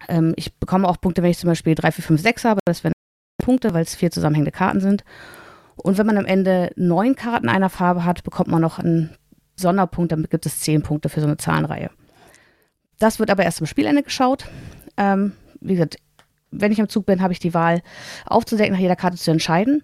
Ähm, 0.08 0.34
ich 0.38 0.56
bekomme 0.56 0.88
auch 0.88 1.02
Punkte, 1.02 1.22
wenn 1.22 1.32
ich 1.32 1.38
zum 1.38 1.50
Beispiel 1.50 1.76
3, 1.76 1.92
4, 1.92 2.04
5, 2.04 2.22
6 2.22 2.46
habe. 2.46 2.60
Das 2.66 2.84
wären 2.84 2.94
Punkte, 3.42 3.74
weil 3.74 3.84
es 3.84 3.96
vier 3.96 4.12
zusammenhängende 4.12 4.52
Karten 4.52 4.80
sind. 4.80 5.04
Und 5.76 5.98
wenn 5.98 6.06
man 6.06 6.18
am 6.18 6.26
Ende 6.26 6.72
neun 6.76 7.16
Karten 7.16 7.50
einer 7.50 7.70
Farbe 7.70 8.06
hat, 8.06 8.24
bekommt 8.24 8.50
man 8.50 8.62
noch 8.62 8.80
einen 8.80 9.16
Sonderpunkt, 9.62 10.12
damit 10.12 10.30
gibt 10.30 10.46
es 10.46 10.60
zehn 10.60 10.82
Punkte 10.82 11.10
für 11.10 11.22
so 11.22 11.28
eine 11.28 11.38
Zahlenreihe. 11.38 11.90
Das 13.00 13.20
wird 13.20 13.30
aber 13.30 13.44
erst 13.44 13.62
am 13.62 13.68
Spielende 13.68 14.04
geschaut. 14.04 14.46
Ähm, 14.98 15.34
wie 15.62 15.74
gesagt, 15.74 15.98
wenn 16.52 16.72
ich 16.72 16.82
am 16.82 16.90
Zug 16.90 17.06
bin, 17.06 17.22
habe 17.22 17.34
ich 17.34 17.40
die 17.40 17.54
Wahl 17.54 17.82
aufzudecken, 18.26 18.74
nach 18.74 18.82
jeder 18.82 18.96
Karte 18.96 19.18
zu 19.18 19.32
entscheiden. 19.32 19.84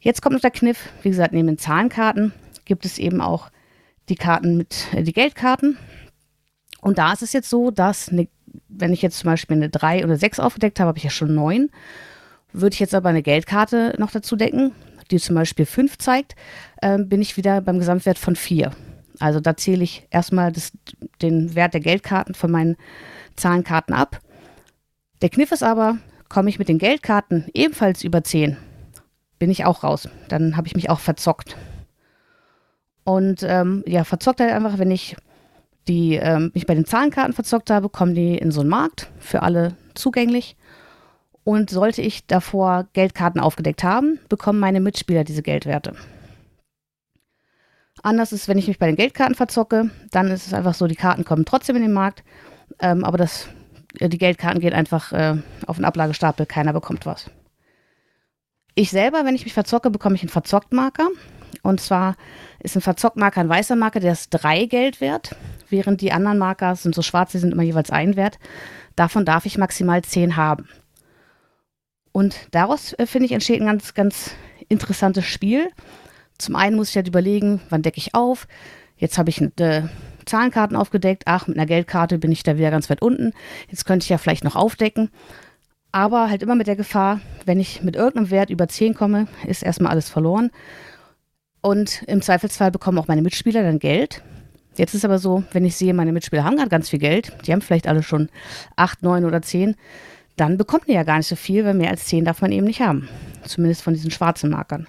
Jetzt 0.00 0.22
kommt 0.22 0.34
noch 0.34 0.40
der 0.40 0.50
Kniff. 0.50 0.88
Wie 1.02 1.10
gesagt, 1.10 1.32
neben 1.32 1.46
den 1.46 1.58
Zahlenkarten 1.58 2.32
gibt 2.64 2.84
es 2.84 2.98
eben 2.98 3.20
auch 3.20 3.50
die 4.08 4.16
Karten 4.16 4.56
mit, 4.56 4.86
äh, 4.92 5.02
die 5.02 5.12
Geldkarten. 5.12 5.76
Und 6.80 6.98
da 6.98 7.12
ist 7.12 7.22
es 7.22 7.32
jetzt 7.32 7.50
so, 7.50 7.70
dass, 7.70 8.08
eine, 8.08 8.28
wenn 8.68 8.92
ich 8.92 9.02
jetzt 9.02 9.18
zum 9.18 9.30
Beispiel 9.30 9.56
eine 9.56 9.68
3 9.68 10.04
oder 10.04 10.16
6 10.16 10.40
aufgedeckt 10.40 10.80
habe, 10.80 10.88
habe 10.88 10.98
ich 10.98 11.04
ja 11.04 11.10
schon 11.10 11.34
9. 11.34 11.70
Würde 12.52 12.74
ich 12.74 12.80
jetzt 12.80 12.94
aber 12.94 13.10
eine 13.10 13.22
Geldkarte 13.22 13.94
noch 13.98 14.10
dazu 14.10 14.34
decken, 14.34 14.72
die 15.10 15.18
zum 15.18 15.36
Beispiel 15.36 15.66
5 15.66 15.98
zeigt, 15.98 16.34
ähm, 16.82 17.08
bin 17.08 17.20
ich 17.20 17.36
wieder 17.36 17.60
beim 17.60 17.78
Gesamtwert 17.78 18.18
von 18.18 18.34
4. 18.34 18.72
Also 19.20 19.38
da 19.38 19.56
zähle 19.56 19.84
ich 19.84 20.06
erstmal 20.10 20.50
das, 20.50 20.72
den 21.22 21.54
Wert 21.54 21.74
der 21.74 21.80
Geldkarten 21.80 22.34
von 22.34 22.50
meinen 22.50 22.76
Zahlenkarten 23.36 23.94
ab. 23.94 24.20
Der 25.22 25.28
Kniff 25.28 25.52
ist 25.52 25.62
aber, 25.62 25.98
komme 26.28 26.48
ich 26.48 26.58
mit 26.58 26.68
den 26.68 26.78
Geldkarten 26.78 27.46
ebenfalls 27.52 28.02
über 28.02 28.24
10, 28.24 28.56
bin 29.38 29.50
ich 29.50 29.66
auch 29.66 29.84
raus. 29.84 30.08
Dann 30.28 30.56
habe 30.56 30.66
ich 30.66 30.74
mich 30.74 30.90
auch 30.90 31.00
verzockt. 31.00 31.56
Und 33.04 33.42
ähm, 33.42 33.84
ja, 33.86 34.04
verzockt 34.04 34.40
halt 34.40 34.52
einfach, 34.52 34.78
wenn 34.78 34.90
ich 34.90 35.16
die 35.88 36.14
ähm, 36.14 36.50
mich 36.54 36.66
bei 36.66 36.74
den 36.74 36.84
Zahlenkarten 36.84 37.32
verzockt 37.32 37.70
habe, 37.70 37.88
kommen 37.88 38.14
die 38.14 38.38
in 38.38 38.50
so 38.50 38.60
einen 38.60 38.70
Markt 38.70 39.10
für 39.18 39.42
alle 39.42 39.76
zugänglich. 39.94 40.56
Und 41.42 41.70
sollte 41.70 42.02
ich 42.02 42.26
davor 42.26 42.86
Geldkarten 42.92 43.40
aufgedeckt 43.40 43.82
haben, 43.82 44.20
bekommen 44.28 44.60
meine 44.60 44.80
Mitspieler 44.80 45.24
diese 45.24 45.42
Geldwerte. 45.42 45.94
Anders 48.02 48.32
ist, 48.32 48.48
wenn 48.48 48.58
ich 48.58 48.68
mich 48.68 48.78
bei 48.78 48.86
den 48.86 48.96
Geldkarten 48.96 49.34
verzocke, 49.34 49.90
dann 50.10 50.28
ist 50.28 50.46
es 50.46 50.54
einfach 50.54 50.74
so, 50.74 50.86
die 50.86 50.96
Karten 50.96 51.24
kommen 51.24 51.44
trotzdem 51.44 51.76
in 51.76 51.82
den 51.82 51.92
Markt, 51.92 52.24
ähm, 52.78 53.04
aber 53.04 53.18
das, 53.18 53.48
äh, 53.98 54.08
die 54.08 54.18
Geldkarten 54.18 54.60
gehen 54.60 54.72
einfach 54.72 55.12
äh, 55.12 55.36
auf 55.66 55.76
den 55.76 55.84
Ablagestapel, 55.84 56.46
keiner 56.46 56.72
bekommt 56.72 57.06
was. 57.06 57.30
Ich 58.74 58.90
selber, 58.90 59.24
wenn 59.24 59.34
ich 59.34 59.44
mich 59.44 59.52
verzocke, 59.52 59.90
bekomme 59.90 60.14
ich 60.14 60.22
einen 60.22 60.30
Verzocktmarker. 60.30 61.08
Und 61.62 61.80
zwar 61.80 62.16
ist 62.60 62.76
ein 62.76 62.80
Verzocktmarker 62.80 63.40
ein 63.40 63.48
weißer 63.48 63.76
Marker, 63.76 64.00
der 64.00 64.12
ist 64.12 64.30
drei 64.30 64.64
Geld 64.64 65.00
wert, 65.00 65.36
während 65.68 66.00
die 66.00 66.12
anderen 66.12 66.38
Marker 66.38 66.76
sind 66.76 66.94
so 66.94 67.02
schwarz, 67.02 67.32
die 67.32 67.38
sind 67.38 67.52
immer 67.52 67.62
jeweils 67.62 67.90
ein 67.90 68.16
Wert. 68.16 68.38
Davon 68.96 69.24
darf 69.24 69.44
ich 69.44 69.58
maximal 69.58 70.02
zehn 70.02 70.36
haben. 70.36 70.68
Und 72.12 72.36
daraus, 72.52 72.94
äh, 72.94 73.06
finde 73.06 73.26
ich, 73.26 73.32
entsteht 73.32 73.60
ein 73.60 73.66
ganz, 73.66 73.94
ganz 73.94 74.32
interessantes 74.68 75.26
Spiel. 75.26 75.68
Zum 76.40 76.56
einen 76.56 76.76
muss 76.76 76.90
ich 76.90 76.96
halt 76.96 77.08
überlegen, 77.08 77.60
wann 77.68 77.82
decke 77.82 77.98
ich 77.98 78.14
auf. 78.14 78.48
Jetzt 78.96 79.18
habe 79.18 79.30
ich 79.30 79.40
äh, 79.40 79.82
Zahlenkarten 80.24 80.76
aufgedeckt. 80.76 81.24
Ach, 81.26 81.46
mit 81.46 81.56
einer 81.56 81.66
Geldkarte 81.66 82.18
bin 82.18 82.32
ich 82.32 82.42
da 82.42 82.56
wieder 82.56 82.70
ganz 82.70 82.88
weit 82.90 83.02
unten. 83.02 83.32
Jetzt 83.68 83.84
könnte 83.84 84.04
ich 84.04 84.10
ja 84.10 84.18
vielleicht 84.18 84.44
noch 84.44 84.56
aufdecken. 84.56 85.10
Aber 85.92 86.30
halt 86.30 86.42
immer 86.42 86.54
mit 86.54 86.66
der 86.66 86.76
Gefahr, 86.76 87.20
wenn 87.46 87.58
ich 87.58 87.82
mit 87.82 87.96
irgendeinem 87.96 88.30
Wert 88.30 88.50
über 88.50 88.68
10 88.68 88.94
komme, 88.94 89.26
ist 89.46 89.62
erstmal 89.62 89.90
alles 89.90 90.08
verloren. 90.08 90.50
Und 91.62 92.02
im 92.06 92.22
Zweifelsfall 92.22 92.70
bekommen 92.70 92.98
auch 92.98 93.08
meine 93.08 93.22
Mitspieler 93.22 93.62
dann 93.62 93.78
Geld. 93.78 94.22
Jetzt 94.76 94.94
ist 94.94 95.04
aber 95.04 95.18
so, 95.18 95.42
wenn 95.52 95.64
ich 95.64 95.76
sehe, 95.76 95.92
meine 95.92 96.12
Mitspieler 96.12 96.44
haben 96.44 96.56
gerade 96.56 96.70
ganz 96.70 96.88
viel 96.88 97.00
Geld, 97.00 97.32
die 97.44 97.52
haben 97.52 97.60
vielleicht 97.60 97.88
alle 97.88 98.02
schon 98.02 98.28
8, 98.76 99.02
9 99.02 99.24
oder 99.24 99.42
10, 99.42 99.74
dann 100.36 100.56
bekommt 100.56 100.86
ihr 100.86 100.94
ja 100.94 101.02
gar 101.02 101.18
nicht 101.18 101.26
so 101.26 101.36
viel, 101.36 101.64
weil 101.64 101.74
mehr 101.74 101.90
als 101.90 102.06
10 102.06 102.24
darf 102.24 102.40
man 102.40 102.52
eben 102.52 102.66
nicht 102.66 102.80
haben. 102.80 103.08
Zumindest 103.44 103.82
von 103.82 103.94
diesen 103.94 104.10
schwarzen 104.10 104.48
Markern. 104.48 104.86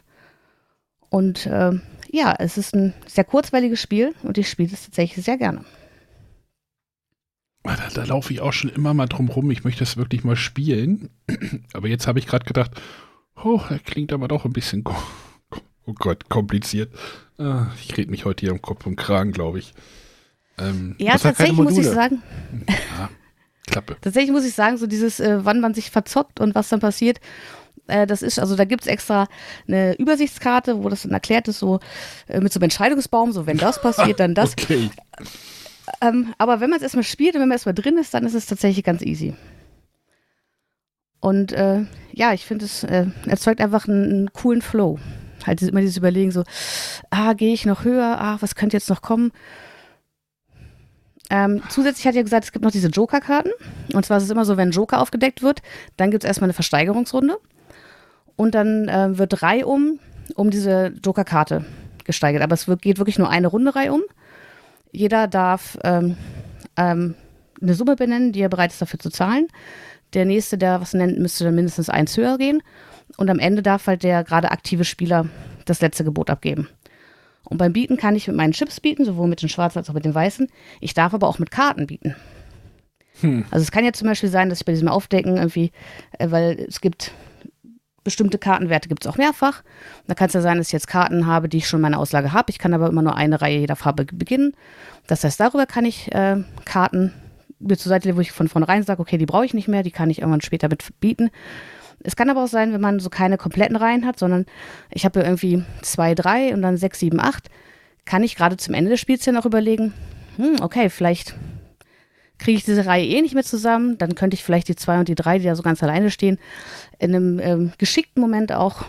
Und 1.11 1.45
äh, 1.45 1.71
ja, 2.09 2.33
es 2.39 2.57
ist 2.57 2.73
ein 2.73 2.93
sehr 3.05 3.25
kurzweiliges 3.25 3.81
Spiel 3.81 4.15
und 4.23 4.37
ich 4.37 4.49
spiele 4.49 4.71
es 4.73 4.85
tatsächlich 4.85 5.23
sehr 5.25 5.37
gerne. 5.37 5.65
Ah, 7.63 7.75
Da, 7.75 7.89
da 7.93 8.03
laufe 8.05 8.31
ich 8.33 8.39
auch 8.39 8.53
schon 8.53 8.69
immer 8.69 8.93
mal 8.93 9.07
drum 9.07 9.27
rum. 9.27 9.51
Ich 9.51 9.65
möchte 9.65 9.79
das 9.79 9.97
wirklich 9.97 10.23
mal 10.23 10.37
spielen. 10.37 11.09
Aber 11.73 11.89
jetzt 11.89 12.07
habe 12.07 12.17
ich 12.17 12.27
gerade 12.27 12.45
gedacht, 12.45 12.71
oh, 13.43 13.61
das 13.69 13.83
klingt 13.83 14.13
aber 14.13 14.27
doch 14.29 14.45
ein 14.45 14.53
bisschen, 14.53 14.83
oh 15.85 15.93
Gott, 15.93 16.29
kompliziert. 16.29 16.93
Ah, 17.37 17.67
ich 17.81 17.95
rede 17.97 18.09
mich 18.09 18.23
heute 18.23 18.41
hier 18.45 18.51
im 18.51 18.61
Kopf 18.61 18.85
und 18.85 18.95
Kragen, 18.95 19.33
glaube 19.33 19.59
ich. 19.59 19.73
Ähm, 20.57 20.95
Ja, 20.97 21.17
tatsächlich 21.17 21.57
muss 21.57 21.77
ich 21.77 21.87
sagen, 21.87 22.23
ja, 22.69 23.09
Klappe. 23.67 23.97
tatsächlich 24.01 24.31
muss 24.31 24.45
ich 24.45 24.53
sagen, 24.53 24.77
so 24.77 24.87
dieses, 24.87 25.19
äh, 25.19 25.43
wann 25.43 25.59
man 25.59 25.73
sich 25.73 25.91
verzockt 25.91 26.39
und 26.39 26.55
was 26.55 26.69
dann 26.69 26.79
passiert, 26.79 27.19
äh, 27.91 28.07
das 28.07 28.21
ist, 28.21 28.39
also 28.39 28.55
da 28.55 28.65
gibt 28.65 28.83
es 28.83 28.87
extra 28.87 29.27
eine 29.67 29.95
Übersichtskarte, 29.95 30.83
wo 30.83 30.89
das 30.89 31.03
dann 31.03 31.11
erklärt 31.11 31.47
ist, 31.47 31.59
so 31.59 31.79
äh, 32.27 32.39
mit 32.39 32.51
so 32.53 32.57
einem 32.57 32.65
Entscheidungsbaum, 32.65 33.31
so 33.31 33.45
wenn 33.45 33.57
das 33.57 33.81
passiert, 33.81 34.19
dann 34.19 34.35
das. 34.35 34.55
Okay. 34.61 34.89
Ähm, 35.99 36.33
aber 36.37 36.61
wenn 36.61 36.69
man 36.69 36.77
es 36.77 36.83
erstmal 36.83 37.03
spielt 37.03 37.35
und 37.35 37.41
wenn 37.41 37.49
man 37.49 37.55
erstmal 37.55 37.75
drin 37.75 37.97
ist, 37.97 38.13
dann 38.13 38.25
ist 38.25 38.35
es 38.35 38.45
tatsächlich 38.45 38.85
ganz 38.85 39.01
easy. 39.01 39.33
Und 41.19 41.51
äh, 41.51 41.85
ja, 42.13 42.33
ich 42.33 42.45
finde, 42.45 42.65
es 42.65 42.83
äh, 42.83 43.07
erzeugt 43.25 43.59
einfach 43.59 43.87
einen, 43.87 44.03
einen 44.03 44.33
coolen 44.33 44.61
Flow. 44.61 44.99
Halt 45.45 45.61
immer 45.61 45.81
dieses 45.81 45.97
Überlegen, 45.97 46.31
so, 46.31 46.43
ah, 47.09 47.33
gehe 47.33 47.53
ich 47.53 47.65
noch 47.65 47.83
höher, 47.83 48.17
ah, 48.19 48.37
was 48.39 48.55
könnte 48.55 48.77
jetzt 48.77 48.89
noch 48.89 49.01
kommen? 49.01 49.31
Ähm, 51.29 51.61
zusätzlich 51.69 52.05
hat 52.07 52.15
er 52.15 52.23
gesagt, 52.23 52.43
es 52.43 52.51
gibt 52.51 52.65
noch 52.65 52.71
diese 52.71 52.89
Joker-Karten. 52.89 53.51
Und 53.93 54.05
zwar 54.05 54.17
ist 54.17 54.23
es 54.23 54.29
immer 54.29 54.43
so, 54.43 54.57
wenn 54.57 54.69
ein 54.69 54.73
Joker 54.73 54.99
aufgedeckt 54.99 55.41
wird, 55.41 55.61
dann 55.95 56.11
gibt 56.11 56.23
es 56.23 56.27
erstmal 56.27 56.47
eine 56.47 56.53
Versteigerungsrunde. 56.53 57.37
Und 58.35 58.55
dann 58.55 58.87
äh, 58.87 59.17
wird 59.17 59.41
reihum 59.43 59.99
um 60.35 60.49
diese 60.49 60.93
Joker-Karte 61.03 61.65
gesteigert. 62.05 62.41
Aber 62.41 62.53
es 62.53 62.67
wird, 62.67 62.81
geht 62.81 62.97
wirklich 62.97 63.19
nur 63.19 63.29
eine 63.29 63.47
Runde 63.47 63.75
reihum. 63.75 64.01
Jeder 64.91 65.27
darf 65.27 65.77
ähm, 65.83 66.17
ähm, 66.77 67.15
eine 67.61 67.73
Summe 67.73 67.95
benennen, 67.95 68.31
die 68.31 68.41
er 68.41 68.49
bereit 68.49 68.71
ist 68.71 68.81
dafür 68.81 68.99
zu 68.99 69.09
zahlen. 69.09 69.47
Der 70.13 70.25
nächste, 70.25 70.57
der 70.57 70.81
was 70.81 70.93
nennt, 70.93 71.19
müsste 71.19 71.45
dann 71.45 71.55
mindestens 71.55 71.89
eins 71.89 72.17
höher 72.17 72.37
gehen. 72.37 72.61
Und 73.17 73.29
am 73.29 73.39
Ende 73.39 73.61
darf 73.61 73.87
halt 73.87 74.03
der 74.03 74.23
gerade 74.23 74.51
aktive 74.51 74.83
Spieler 74.83 75.27
das 75.65 75.81
letzte 75.81 76.03
Gebot 76.03 76.29
abgeben. 76.29 76.67
Und 77.43 77.57
beim 77.57 77.73
Bieten 77.73 77.97
kann 77.97 78.15
ich 78.15 78.27
mit 78.27 78.37
meinen 78.37 78.53
Chips 78.53 78.79
bieten, 78.79 79.05
sowohl 79.05 79.27
mit 79.27 79.41
den 79.41 79.49
schwarzen 79.49 79.79
als 79.79 79.89
auch 79.89 79.93
mit 79.93 80.05
den 80.05 80.15
weißen. 80.15 80.47
Ich 80.79 80.93
darf 80.93 81.13
aber 81.13 81.27
auch 81.27 81.39
mit 81.39 81.51
Karten 81.51 81.87
bieten. 81.87 82.15
Hm. 83.19 83.45
Also 83.51 83.63
es 83.63 83.71
kann 83.71 83.85
ja 83.85 83.93
zum 83.93 84.07
Beispiel 84.07 84.29
sein, 84.29 84.49
dass 84.49 84.59
ich 84.59 84.65
bei 84.65 84.71
diesem 84.71 84.87
Aufdecken 84.87 85.37
irgendwie, 85.37 85.71
äh, 86.17 86.31
weil 86.31 86.65
es 86.67 86.81
gibt 86.81 87.11
bestimmte 88.03 88.37
Kartenwerte 88.37 88.89
gibt 88.89 89.05
es 89.05 89.11
auch 89.11 89.17
mehrfach. 89.17 89.63
Da 90.07 90.15
kann 90.15 90.27
es 90.27 90.33
ja 90.33 90.41
sein, 90.41 90.57
dass 90.57 90.67
ich 90.67 90.73
jetzt 90.73 90.87
Karten 90.87 91.27
habe, 91.27 91.49
die 91.49 91.57
ich 91.57 91.67
schon 91.67 91.79
in 91.79 91.83
meiner 91.83 91.99
Auslage 91.99 92.33
habe. 92.33 92.49
Ich 92.49 92.59
kann 92.59 92.73
aber 92.73 92.87
immer 92.87 93.01
nur 93.01 93.15
eine 93.15 93.41
Reihe 93.41 93.59
jeder 93.59 93.75
Farbe 93.75 94.05
beginnen. 94.05 94.53
Das 95.07 95.23
heißt, 95.23 95.39
darüber 95.39 95.65
kann 95.65 95.85
ich 95.85 96.11
äh, 96.13 96.37
Karten 96.65 97.13
mir 97.59 97.77
zur 97.77 97.89
Seite, 97.89 98.15
wo 98.15 98.21
ich 98.21 98.31
von 98.31 98.47
vornherein 98.47 98.83
sage, 98.83 99.01
okay, 99.01 99.17
die 99.17 99.25
brauche 99.25 99.45
ich 99.45 99.53
nicht 99.53 99.67
mehr, 99.67 99.83
die 99.83 99.91
kann 99.91 100.09
ich 100.09 100.19
irgendwann 100.19 100.41
später 100.41 100.67
mit 100.67 100.83
bieten. 100.99 101.29
Es 102.03 102.15
kann 102.15 102.29
aber 102.29 102.43
auch 102.43 102.47
sein, 102.47 102.73
wenn 102.73 102.81
man 102.81 102.99
so 102.99 103.09
keine 103.09 103.37
kompletten 103.37 103.75
Reihen 103.75 104.05
hat, 104.05 104.17
sondern 104.17 104.45
ich 104.89 105.05
habe 105.05 105.21
irgendwie 105.21 105.63
zwei, 105.83 106.15
drei 106.15 106.53
und 106.53 106.63
dann 106.63 106.77
sechs, 106.77 106.99
sieben, 106.99 107.19
acht, 107.19 107.49
kann 108.05 108.23
ich 108.23 108.35
gerade 108.35 108.57
zum 108.57 108.73
Ende 108.73 108.89
des 108.89 108.99
Spiels 108.99 109.25
ja 109.25 109.31
noch 109.31 109.45
überlegen, 109.45 109.93
hm, 110.37 110.55
okay, 110.61 110.89
vielleicht 110.89 111.35
kriege 112.41 112.57
ich 112.57 112.65
diese 112.65 112.85
Reihe 112.87 113.05
eh 113.05 113.21
nicht 113.21 113.35
mehr 113.35 113.43
zusammen, 113.43 113.97
dann 113.99 114.15
könnte 114.15 114.33
ich 114.33 114.43
vielleicht 114.43 114.67
die 114.67 114.75
zwei 114.75 114.99
und 114.99 115.07
die 115.07 115.15
drei, 115.15 115.37
die 115.37 115.45
da 115.45 115.55
so 115.55 115.61
ganz 115.61 115.81
alleine 115.83 116.09
stehen, 116.09 116.39
in 116.97 117.15
einem 117.15 117.39
ähm, 117.39 117.71
geschickten 117.77 118.19
Moment 118.19 118.51
auch 118.51 118.85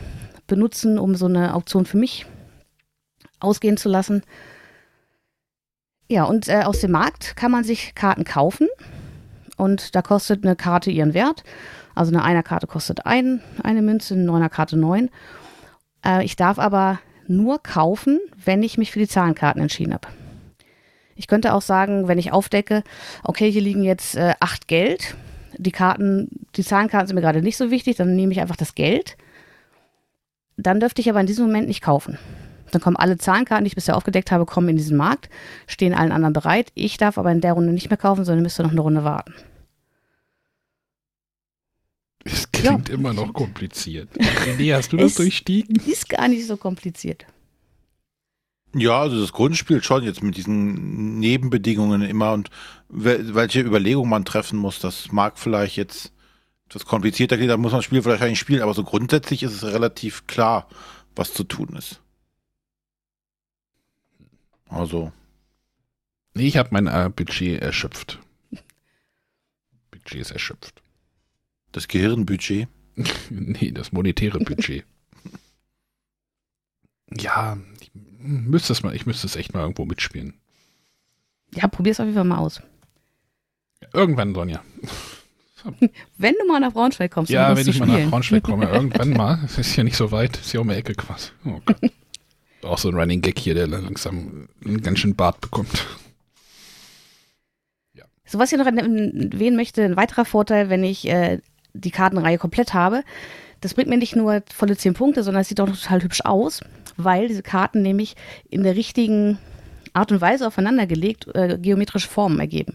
benutzen, 0.46 0.98
um 0.98 1.14
so 1.14 1.26
eine 1.26 1.54
Auktion 1.54 1.84
für 1.84 1.98
mich 1.98 2.26
ausgehen 3.40 3.76
zu 3.76 3.90
lassen. 3.90 4.22
Ja, 6.08 6.24
und 6.24 6.48
äh, 6.48 6.62
aus 6.62 6.80
dem 6.80 6.92
Markt 6.92 7.36
kann 7.36 7.50
man 7.50 7.62
sich 7.62 7.94
Karten 7.94 8.24
kaufen 8.24 8.68
und 9.56 9.94
da 9.94 10.02
kostet 10.02 10.44
eine 10.44 10.56
Karte 10.56 10.90
ihren 10.90 11.14
Wert. 11.14 11.44
Also 11.94 12.10
eine 12.10 12.24
Einer-Karte 12.24 12.66
kostet 12.66 13.04
ein, 13.04 13.42
eine 13.62 13.82
Münze, 13.82 14.14
eine 14.14 14.24
Neuner-Karte 14.24 14.78
neun. 14.78 15.10
Äh, 16.04 16.24
ich 16.24 16.36
darf 16.36 16.58
aber 16.58 17.00
nur 17.28 17.62
kaufen, 17.62 18.18
wenn 18.42 18.62
ich 18.62 18.78
mich 18.78 18.92
für 18.92 18.98
die 18.98 19.08
Zahlenkarten 19.08 19.60
entschieden 19.60 19.92
habe. 19.92 20.08
Ich 21.14 21.26
könnte 21.26 21.54
auch 21.54 21.62
sagen, 21.62 22.08
wenn 22.08 22.18
ich 22.18 22.32
aufdecke, 22.32 22.82
okay, 23.22 23.50
hier 23.50 23.62
liegen 23.62 23.82
jetzt 23.82 24.16
äh, 24.16 24.34
acht 24.40 24.68
Geld. 24.68 25.16
Die 25.58 25.72
Karten, 25.72 26.28
die 26.56 26.64
Zahlenkarten 26.64 27.08
sind 27.08 27.14
mir 27.14 27.20
gerade 27.20 27.42
nicht 27.42 27.56
so 27.56 27.70
wichtig, 27.70 27.96
dann 27.96 28.16
nehme 28.16 28.32
ich 28.32 28.40
einfach 28.40 28.56
das 28.56 28.74
Geld. 28.74 29.16
Dann 30.56 30.80
dürfte 30.80 31.00
ich 31.00 31.10
aber 31.10 31.20
in 31.20 31.26
diesem 31.26 31.46
Moment 31.46 31.68
nicht 31.68 31.82
kaufen. 31.82 32.18
Dann 32.70 32.80
kommen 32.80 32.96
alle 32.96 33.18
Zahlenkarten, 33.18 33.64
die 33.64 33.68
ich 33.68 33.74
bisher 33.74 33.96
aufgedeckt 33.96 34.30
habe, 34.30 34.46
kommen 34.46 34.70
in 34.70 34.76
diesen 34.76 34.96
Markt, 34.96 35.28
stehen 35.66 35.92
allen 35.92 36.10
anderen 36.10 36.32
bereit. 36.32 36.72
Ich 36.74 36.96
darf 36.96 37.18
aber 37.18 37.30
in 37.30 37.42
der 37.42 37.52
Runde 37.52 37.72
nicht 37.72 37.90
mehr 37.90 37.98
kaufen, 37.98 38.24
sondern 38.24 38.42
müsste 38.42 38.62
noch 38.62 38.70
eine 38.70 38.80
Runde 38.80 39.04
warten. 39.04 39.34
Es 42.24 42.50
klingt 42.50 42.88
ja. 42.88 42.94
immer 42.94 43.12
noch 43.12 43.32
kompliziert. 43.32 44.08
René, 44.46 44.74
hast 44.74 44.92
du 44.92 44.96
das 44.96 45.14
durchstiegen? 45.14 45.76
Ist 45.86 46.08
gar 46.08 46.28
nicht 46.28 46.46
so 46.46 46.56
kompliziert. 46.56 47.26
Ja, 48.74 49.00
also 49.00 49.20
das 49.20 49.32
Grundspiel 49.32 49.82
schon 49.82 50.02
jetzt 50.02 50.22
mit 50.22 50.36
diesen 50.36 51.18
Nebenbedingungen 51.18 52.02
immer 52.02 52.32
und 52.32 52.48
welche 52.88 53.60
Überlegungen 53.60 54.08
man 54.08 54.24
treffen 54.24 54.58
muss, 54.58 54.78
das 54.78 55.12
mag 55.12 55.38
vielleicht 55.38 55.76
jetzt 55.76 56.12
das 56.68 56.86
komplizierter 56.86 57.36
klingen, 57.36 57.50
da 57.50 57.56
muss 57.58 57.72
man 57.72 57.80
das 57.80 57.84
Spiel 57.84 58.02
vielleicht 58.02 58.22
eigentlich 58.22 58.38
spielen, 58.38 58.62
aber 58.62 58.72
so 58.72 58.82
grundsätzlich 58.82 59.42
ist 59.42 59.52
es 59.52 59.64
relativ 59.64 60.26
klar, 60.26 60.68
was 61.14 61.34
zu 61.34 61.44
tun 61.44 61.76
ist. 61.76 62.00
Also. 64.68 65.12
Nee, 66.34 66.46
ich 66.46 66.56
habe 66.56 66.70
mein 66.72 66.86
äh, 66.86 67.10
Budget 67.14 67.60
erschöpft. 67.60 68.20
Budget 69.90 70.22
ist 70.22 70.30
erschöpft. 70.30 70.82
Das 71.72 71.88
Gehirnbudget? 71.88 72.68
nee, 73.30 73.70
das 73.70 73.92
monetäre 73.92 74.38
Budget. 74.38 74.86
ja, 77.10 77.58
ich 77.80 77.90
müsste 78.22 78.72
es 78.72 78.82
mal, 78.82 78.94
ich 78.94 79.06
müsste 79.06 79.26
es 79.26 79.36
echt 79.36 79.54
mal 79.54 79.60
irgendwo 79.60 79.84
mitspielen. 79.84 80.34
Ja, 81.54 81.68
probier's 81.68 82.00
auf 82.00 82.06
jeden 82.06 82.16
Fall 82.16 82.24
mal 82.24 82.38
aus. 82.38 82.62
Irgendwann, 83.92 84.34
Sonja. 84.34 84.62
Wenn 86.18 86.34
du 86.40 86.46
mal 86.46 86.60
nach 86.60 86.72
Braunschweig 86.72 87.10
kommst, 87.12 87.30
ja, 87.30 87.56
wenn 87.56 87.68
ich 87.68 87.78
mal 87.78 87.86
nach 87.86 88.10
Braunschweig 88.10 88.42
komme, 88.42 88.68
irgendwann 88.72 89.10
mal. 89.10 89.38
Es 89.44 89.58
ist 89.58 89.76
ja 89.76 89.84
nicht 89.84 89.96
so 89.96 90.10
weit, 90.10 90.36
ist 90.38 90.52
ja 90.52 90.60
um 90.60 90.68
die 90.68 90.74
Ecke 90.74 90.94
quasi. 90.94 91.30
Oh 91.44 91.60
auch 92.64 92.78
so 92.78 92.88
ein 92.88 92.96
Running 92.96 93.20
Gag 93.20 93.38
hier, 93.38 93.54
der 93.54 93.66
langsam 93.66 94.48
einen 94.64 94.82
ganz 94.82 94.98
schön 94.98 95.14
Bart 95.14 95.40
bekommt. 95.40 95.86
Ja. 97.94 98.04
So, 98.24 98.38
was 98.38 98.52
ich 98.52 98.58
noch 98.58 98.66
erwähnen 98.66 99.56
möchte, 99.56 99.84
ein 99.84 99.96
weiterer 99.96 100.24
Vorteil, 100.24 100.68
wenn 100.68 100.84
ich 100.84 101.08
äh, 101.08 101.38
die 101.74 101.90
Kartenreihe 101.90 102.38
komplett 102.38 102.74
habe, 102.74 103.02
das 103.60 103.74
bringt 103.74 103.88
mir 103.88 103.98
nicht 103.98 104.16
nur 104.16 104.42
volle 104.52 104.76
10 104.76 104.94
Punkte, 104.94 105.22
sondern 105.22 105.42
es 105.42 105.48
sieht 105.48 105.60
auch 105.60 105.68
total 105.68 106.02
hübsch 106.02 106.22
aus, 106.24 106.60
weil 106.96 107.28
diese 107.28 107.42
Karten 107.42 107.82
nämlich 107.82 108.16
in 108.50 108.62
der 108.62 108.76
richtigen 108.76 109.38
Art 109.92 110.12
und 110.12 110.20
Weise 110.20 110.46
aufeinandergelegt 110.46 111.26
äh, 111.34 111.58
geometrische 111.60 112.08
Formen 112.08 112.40
ergeben. 112.40 112.74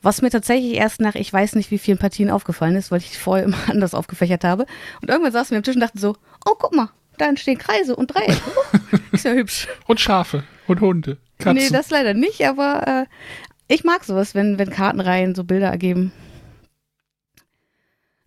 Was 0.00 0.22
mir 0.22 0.30
tatsächlich 0.30 0.74
erst 0.74 1.00
nach, 1.00 1.14
ich 1.14 1.32
weiß 1.32 1.56
nicht 1.56 1.70
wie 1.70 1.78
vielen 1.78 1.98
Partien 1.98 2.30
aufgefallen 2.30 2.76
ist, 2.76 2.90
weil 2.90 3.00
ich 3.00 3.18
vorher 3.18 3.44
immer 3.46 3.58
anders 3.68 3.94
aufgefächert 3.94 4.44
habe. 4.44 4.66
Und 5.02 5.08
irgendwann 5.08 5.32
saßen 5.32 5.50
wir 5.50 5.58
am 5.58 5.64
Tisch 5.64 5.74
und 5.74 5.80
dachten 5.80 5.98
so, 5.98 6.16
oh, 6.44 6.54
guck 6.58 6.74
mal, 6.74 6.90
da 7.18 7.28
entstehen 7.28 7.58
Kreise 7.58 7.96
und 7.96 8.14
Dreiecke. 8.14 8.40
ist 9.12 9.24
ja 9.24 9.32
hübsch. 9.32 9.68
Und 9.86 10.00
Schafe 10.00 10.44
und 10.66 10.80
Hunde. 10.80 11.18
Katzen. 11.38 11.62
Nee, 11.62 11.70
das 11.70 11.90
leider 11.90 12.14
nicht, 12.14 12.46
aber 12.46 13.06
äh, 13.08 13.72
ich 13.72 13.84
mag 13.84 14.04
sowas, 14.04 14.34
wenn, 14.34 14.58
wenn 14.58 14.70
Kartenreihen 14.70 15.34
so 15.34 15.44
Bilder 15.44 15.68
ergeben. 15.68 16.12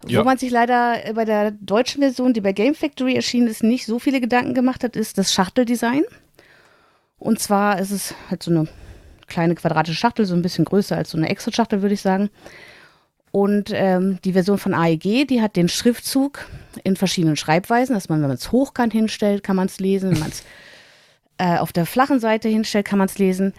Ja. 0.07 0.19
Wo 0.19 0.23
man 0.23 0.37
sich 0.37 0.49
leider 0.49 0.97
bei 1.13 1.25
der 1.25 1.51
deutschen 1.51 2.01
Version, 2.01 2.33
die 2.33 2.41
bei 2.41 2.53
Game 2.53 2.73
Factory 2.73 3.15
erschienen 3.15 3.47
ist, 3.47 3.63
nicht 3.63 3.85
so 3.85 3.99
viele 3.99 4.19
Gedanken 4.19 4.53
gemacht 4.53 4.83
hat, 4.83 4.95
ist 4.95 5.17
das 5.17 5.33
Schachteldesign. 5.33 6.03
Und 7.19 7.39
zwar 7.39 7.79
ist 7.79 7.91
es 7.91 8.15
halt 8.29 8.41
so 8.41 8.51
eine 8.51 8.67
kleine 9.27 9.55
quadratische 9.55 9.97
Schachtel, 9.97 10.25
so 10.25 10.33
ein 10.33 10.41
bisschen 10.41 10.65
größer 10.65 10.97
als 10.97 11.11
so 11.11 11.17
eine 11.17 11.29
Extra-Schachtel, 11.29 11.81
würde 11.81 11.93
ich 11.93 12.01
sagen. 12.01 12.29
Und 13.31 13.71
ähm, 13.73 14.19
die 14.25 14.33
Version 14.33 14.57
von 14.57 14.73
AEG, 14.73 15.27
die 15.27 15.41
hat 15.41 15.55
den 15.55 15.69
Schriftzug 15.69 16.45
in 16.83 16.97
verschiedenen 16.97 17.37
Schreibweisen, 17.37 17.95
dass 17.95 18.09
man, 18.09 18.21
wenn 18.21 18.27
man 18.27 18.37
es 18.37 18.51
hochkant 18.51 18.91
hinstellt, 18.91 19.43
kann 19.43 19.55
man 19.55 19.67
es 19.67 19.79
lesen. 19.79 20.11
Wenn 20.11 20.19
man 20.19 20.29
es 20.29 20.43
äh, 21.37 21.57
auf 21.57 21.71
der 21.71 21.85
flachen 21.85 22.19
Seite 22.19 22.49
hinstellt, 22.49 22.85
kann 22.85 22.99
man 22.99 23.07
es 23.07 23.17
lesen. 23.17 23.53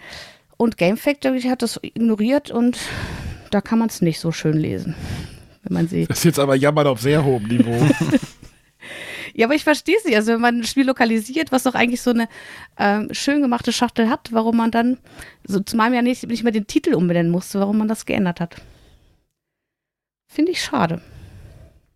Und 0.57 0.77
Game 0.77 0.97
Factory 0.97 1.41
hat 1.41 1.61
das 1.61 1.79
ignoriert 1.81 2.51
und 2.51 2.77
da 3.49 3.61
kann 3.61 3.79
man 3.79 3.89
es 3.89 4.01
nicht 4.01 4.19
so 4.19 4.31
schön 4.31 4.57
lesen, 4.57 4.95
wenn 5.63 5.73
man 5.73 5.87
sieht. 5.87 6.09
Das 6.09 6.19
ist 6.19 6.25
jetzt 6.25 6.39
aber 6.39 6.55
jammern 6.55 6.87
auf 6.87 7.01
sehr 7.01 7.23
hohem 7.23 7.47
Niveau. 7.47 7.71
ja, 9.33 9.47
aber 9.47 9.55
ich 9.55 9.63
verstehe 9.63 9.97
es 9.97 10.05
nicht. 10.05 10.15
Also 10.15 10.33
wenn 10.33 10.41
man 10.41 10.59
ein 10.59 10.63
Spiel 10.63 10.85
lokalisiert, 10.85 11.51
was 11.51 11.63
doch 11.63 11.75
eigentlich 11.75 12.01
so 12.01 12.11
eine 12.11 12.27
ähm, 12.77 13.09
schön 13.11 13.41
gemachte 13.41 13.71
Schachtel 13.71 14.09
hat, 14.09 14.31
warum 14.31 14.57
man 14.57 14.71
dann, 14.71 14.97
so 15.47 15.59
zumal 15.59 15.89
man 15.89 15.95
ja 15.95 16.01
nicht, 16.01 16.27
nicht 16.27 16.43
mehr 16.43 16.51
den 16.51 16.67
Titel 16.67 16.93
umbenennen 16.93 17.31
musste, 17.31 17.59
warum 17.59 17.77
man 17.77 17.87
das 17.87 18.05
geändert 18.05 18.39
hat. 18.39 18.55
Finde 20.27 20.51
ich 20.51 20.63
schade. 20.63 21.01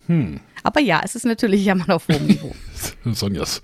Hm. 0.07 0.39
Aber 0.63 0.80
ja, 0.80 1.01
es 1.03 1.15
ist 1.15 1.26
natürlich 1.26 1.65
Jammern 1.65 1.91
auf 1.91 2.07
hohem 2.07 2.28
Niveau. 2.28 2.55
Sonjas. 3.05 3.61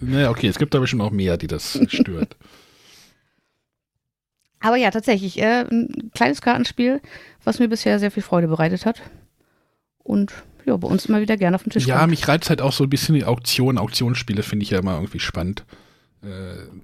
Naja, 0.00 0.30
okay, 0.30 0.48
es 0.48 0.58
gibt 0.58 0.74
aber 0.74 0.86
schon 0.86 1.00
auch 1.00 1.10
mehr, 1.10 1.36
die 1.36 1.46
das 1.46 1.78
stört. 1.88 2.36
aber 4.60 4.76
ja, 4.76 4.90
tatsächlich, 4.90 5.40
äh, 5.40 5.62
ein 5.62 6.10
kleines 6.14 6.40
Kartenspiel, 6.40 7.00
was 7.44 7.58
mir 7.58 7.68
bisher 7.68 7.98
sehr 7.98 8.10
viel 8.10 8.22
Freude 8.22 8.48
bereitet 8.48 8.86
hat. 8.86 9.02
Und 10.04 10.32
ja, 10.64 10.76
bei 10.76 10.88
uns 10.88 11.06
immer 11.06 11.20
wieder 11.20 11.36
gerne 11.36 11.56
auf 11.56 11.62
dem 11.64 11.70
Tisch. 11.70 11.86
Ja, 11.86 12.00
kommt. 12.00 12.10
mich 12.10 12.28
reizt 12.28 12.48
halt 12.48 12.62
auch 12.62 12.72
so 12.72 12.84
ein 12.84 12.90
bisschen 12.90 13.14
die 13.14 13.24
Auktion. 13.24 13.78
Auktionsspiele 13.78 14.42
finde 14.42 14.64
ich 14.64 14.70
ja 14.70 14.78
immer 14.78 14.94
irgendwie 14.94 15.20
spannend, 15.20 15.64
äh, 16.22 16.26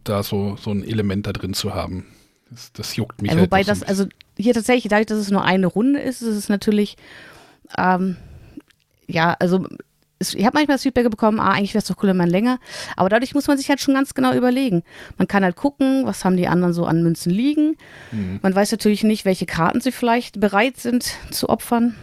da 0.05 0.23
so, 0.23 0.57
so 0.57 0.71
ein 0.71 0.85
Element 0.85 1.27
da 1.27 1.33
drin 1.33 1.55
zu 1.55 1.75
haben. 1.75 2.07
Das, 2.51 2.73
das 2.73 2.97
juckt 2.97 3.23
mich. 3.23 3.31
Ja, 3.31 3.37
halt 3.37 3.47
wobei 3.47 3.63
das, 3.63 3.83
also 3.83 4.07
hier 4.37 4.55
tatsächlich, 4.55 4.91
dadurch, 4.91 5.07
dass 5.07 5.19
es 5.19 5.31
nur 5.31 5.45
eine 5.45 5.67
Runde 5.67 6.01
ist, 6.01 6.23
ist 6.23 6.37
es 6.37 6.49
natürlich, 6.49 6.97
ähm, 7.77 8.17
ja, 9.07 9.37
also 9.39 9.67
ich 10.21 10.45
habe 10.45 10.55
manchmal 10.55 10.77
das 10.77 10.83
Feedback 10.83 11.09
bekommen, 11.11 11.39
ah, 11.39 11.53
eigentlich 11.53 11.75
wäre 11.75 11.83
es 11.83 11.89
doch 11.89 11.97
cooler, 11.97 12.15
man 12.15 12.29
länger. 12.29 12.59
Aber 12.97 13.09
dadurch 13.09 13.35
muss 13.35 13.47
man 13.47 13.57
sich 13.57 13.69
halt 13.69 13.81
schon 13.81 13.95
ganz 13.95 14.15
genau 14.15 14.35
überlegen. 14.35 14.83
Man 15.17 15.29
kann 15.29 15.45
halt 15.45 15.55
gucken, 15.55 16.07
was 16.07 16.25
haben 16.25 16.37
die 16.37 16.49
anderen 16.49 16.75
so 16.75 16.87
an 16.87 17.03
Münzen 17.03 17.31
liegen. 17.31 17.77
Mhm. 18.11 18.41
Man 18.43 18.55
weiß 18.55 18.73
natürlich 18.73 19.05
nicht, 19.05 19.25
welche 19.25 19.47
Karten 19.47 19.81
sie 19.81 19.93
vielleicht 19.93 20.41
bereit 20.41 20.77
sind 20.77 21.13
zu 21.31 21.49
opfern. 21.49 21.95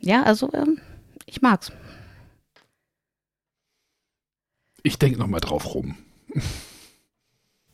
Ja, 0.00 0.22
also 0.22 0.52
ähm, 0.52 0.80
ich 1.26 1.42
mag's. 1.42 1.72
Ich 4.82 4.98
denke 4.98 5.18
nochmal 5.18 5.40
drauf 5.40 5.74
rum 5.74 5.96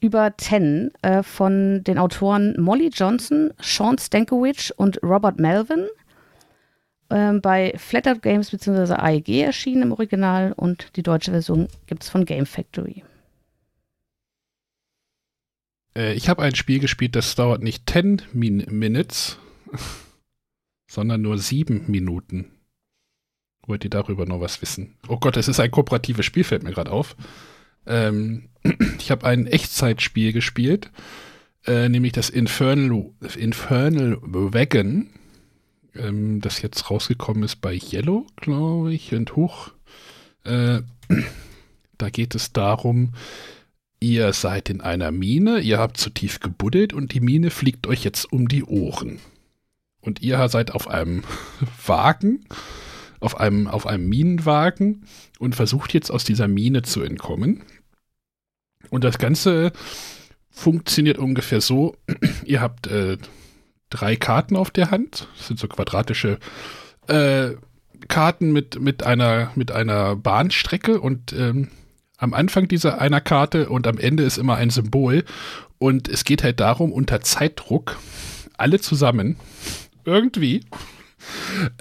über 0.04 0.36
Ten 0.36 0.90
äh, 1.00 1.22
von 1.22 1.82
den 1.82 1.96
Autoren 1.96 2.60
Molly 2.60 2.90
Johnson, 2.92 3.54
Sean 3.58 3.96
Stankiewicz 3.96 4.70
und 4.76 5.02
Robert 5.02 5.40
Melvin. 5.40 5.86
Ähm, 7.08 7.40
bei 7.40 7.72
Flatter 7.78 8.14
Games 8.16 8.50
bzw. 8.50 8.94
AEG 8.94 9.40
erschienen 9.40 9.82
im 9.82 9.92
Original 9.92 10.52
und 10.52 10.94
die 10.96 11.02
deutsche 11.02 11.30
Version 11.30 11.68
gibt 11.86 12.02
es 12.02 12.10
von 12.10 12.26
Game 12.26 12.44
Factory. 12.44 13.02
Äh, 15.96 16.12
ich 16.12 16.28
habe 16.28 16.42
ein 16.42 16.54
Spiel 16.54 16.80
gespielt, 16.80 17.16
das 17.16 17.34
dauert 17.34 17.62
nicht 17.62 17.88
10 17.88 18.22
Min 18.34 18.66
Minutes, 18.68 19.38
sondern 20.94 21.22
nur 21.22 21.38
7 21.38 21.84
Minuten. 21.88 22.52
Wollt 23.66 23.82
ihr 23.82 23.90
darüber 23.90 24.26
noch 24.26 24.40
was 24.40 24.62
wissen? 24.62 24.96
Oh 25.08 25.16
Gott, 25.16 25.36
es 25.36 25.48
ist 25.48 25.58
ein 25.58 25.70
kooperatives 25.70 26.24
Spiel, 26.24 26.44
fällt 26.44 26.62
mir 26.62 26.72
gerade 26.72 26.92
auf. 26.92 27.16
Ähm, 27.86 28.48
ich 28.98 29.10
habe 29.10 29.26
ein 29.26 29.46
Echtzeitspiel 29.46 30.32
gespielt, 30.32 30.90
äh, 31.66 31.88
nämlich 31.88 32.12
das 32.12 32.30
Infernal, 32.30 33.10
Infernal 33.36 34.18
Wagon, 34.22 35.10
ähm, 35.96 36.40
das 36.40 36.62
jetzt 36.62 36.90
rausgekommen 36.90 37.42
ist 37.42 37.56
bei 37.56 37.74
Yellow, 37.74 38.26
glaube 38.36 38.94
ich, 38.94 39.12
und 39.14 39.34
hoch. 39.34 39.72
Äh, 40.44 40.82
da 41.98 42.10
geht 42.10 42.36
es 42.36 42.52
darum, 42.52 43.14
ihr 43.98 44.32
seid 44.32 44.70
in 44.70 44.80
einer 44.80 45.10
Mine, 45.10 45.58
ihr 45.58 45.78
habt 45.78 45.96
zu 45.96 46.10
tief 46.10 46.38
gebuddelt 46.38 46.92
und 46.92 47.14
die 47.14 47.20
Mine 47.20 47.50
fliegt 47.50 47.88
euch 47.88 48.04
jetzt 48.04 48.32
um 48.32 48.46
die 48.46 48.62
Ohren. 48.62 49.18
Und 50.04 50.22
ihr 50.22 50.48
seid 50.48 50.72
auf 50.72 50.88
einem 50.88 51.22
Wagen, 51.86 52.44
auf 53.20 53.40
einem, 53.40 53.66
auf 53.66 53.86
einem 53.86 54.08
Minenwagen 54.08 55.06
und 55.38 55.54
versucht 55.54 55.94
jetzt 55.94 56.10
aus 56.10 56.24
dieser 56.24 56.48
Mine 56.48 56.82
zu 56.82 57.02
entkommen. 57.02 57.62
Und 58.90 59.04
das 59.04 59.18
Ganze 59.18 59.72
funktioniert 60.50 61.18
ungefähr 61.18 61.60
so, 61.60 61.96
ihr 62.44 62.60
habt 62.60 62.86
äh, 62.86 63.16
drei 63.90 64.16
Karten 64.16 64.56
auf 64.56 64.70
der 64.70 64.90
Hand, 64.90 65.28
das 65.36 65.48
sind 65.48 65.58
so 65.58 65.68
quadratische 65.68 66.38
äh, 67.06 67.52
Karten 68.08 68.52
mit, 68.52 68.80
mit, 68.80 69.02
einer, 69.02 69.50
mit 69.54 69.72
einer 69.72 70.16
Bahnstrecke. 70.16 71.00
Und 71.00 71.32
ähm, 71.32 71.68
am 72.18 72.34
Anfang 72.34 72.68
dieser 72.68 73.00
einer 73.00 73.20
Karte 73.20 73.68
und 73.68 73.86
am 73.86 73.98
Ende 73.98 74.22
ist 74.22 74.38
immer 74.38 74.56
ein 74.56 74.70
Symbol. 74.70 75.24
Und 75.78 76.08
es 76.08 76.24
geht 76.24 76.42
halt 76.42 76.60
darum, 76.60 76.92
unter 76.92 77.20
Zeitdruck 77.20 77.98
alle 78.56 78.80
zusammen 78.80 79.36
irgendwie 80.04 80.62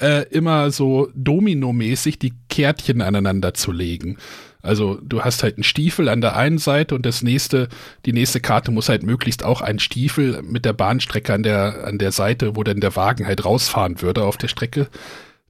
äh, 0.02 0.28
immer 0.30 0.72
so 0.72 1.10
dominomäßig 1.16 2.20
die 2.20 2.34
Kärtchen 2.50 3.02
aneinander 3.02 3.54
zu 3.54 3.72
legen. 3.72 4.18
Also 4.62 4.98
du 5.04 5.22
hast 5.22 5.44
halt 5.44 5.58
einen 5.58 5.66
Stiefel 5.66 6.08
an 6.08 6.22
der 6.22 6.38
einen 6.38 6.58
Seite 6.58 6.96
und 6.96 7.06
das 7.06 7.22
nächste, 7.22 7.68
die 8.06 8.14
nächste 8.14 8.40
Karte 8.40 8.72
muss 8.72 8.88
halt 8.88 9.04
möglichst 9.04 9.44
auch 9.44 9.60
einen 9.60 9.80
Stiefel 9.80 10.42
mit 10.42 10.64
der 10.64 10.72
Bahnstrecke 10.72 11.34
an 11.34 11.44
der, 11.44 11.86
an 11.86 11.98
der 11.98 12.14
Seite, 12.14 12.56
wo 12.56 12.64
dann 12.64 12.80
der 12.80 12.96
Wagen 12.96 13.28
halt 13.28 13.44
rausfahren 13.44 14.02
würde 14.02 14.24
auf 14.24 14.38
der 14.38 14.48
Strecke, 14.48 14.88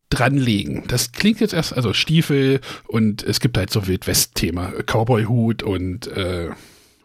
dranlegen. 0.09 0.83
Das 0.87 1.11
klingt 1.11 1.39
jetzt 1.39 1.53
erst, 1.53 1.75
also 1.75 1.93
Stiefel 1.93 2.59
und 2.87 3.23
es 3.23 3.39
gibt 3.39 3.57
halt 3.57 3.69
so 3.71 3.87
Wildwest-Thema, 3.87 4.73
Cowboy-Hut 4.85 5.61
und 5.61 6.07
äh, 6.07 6.49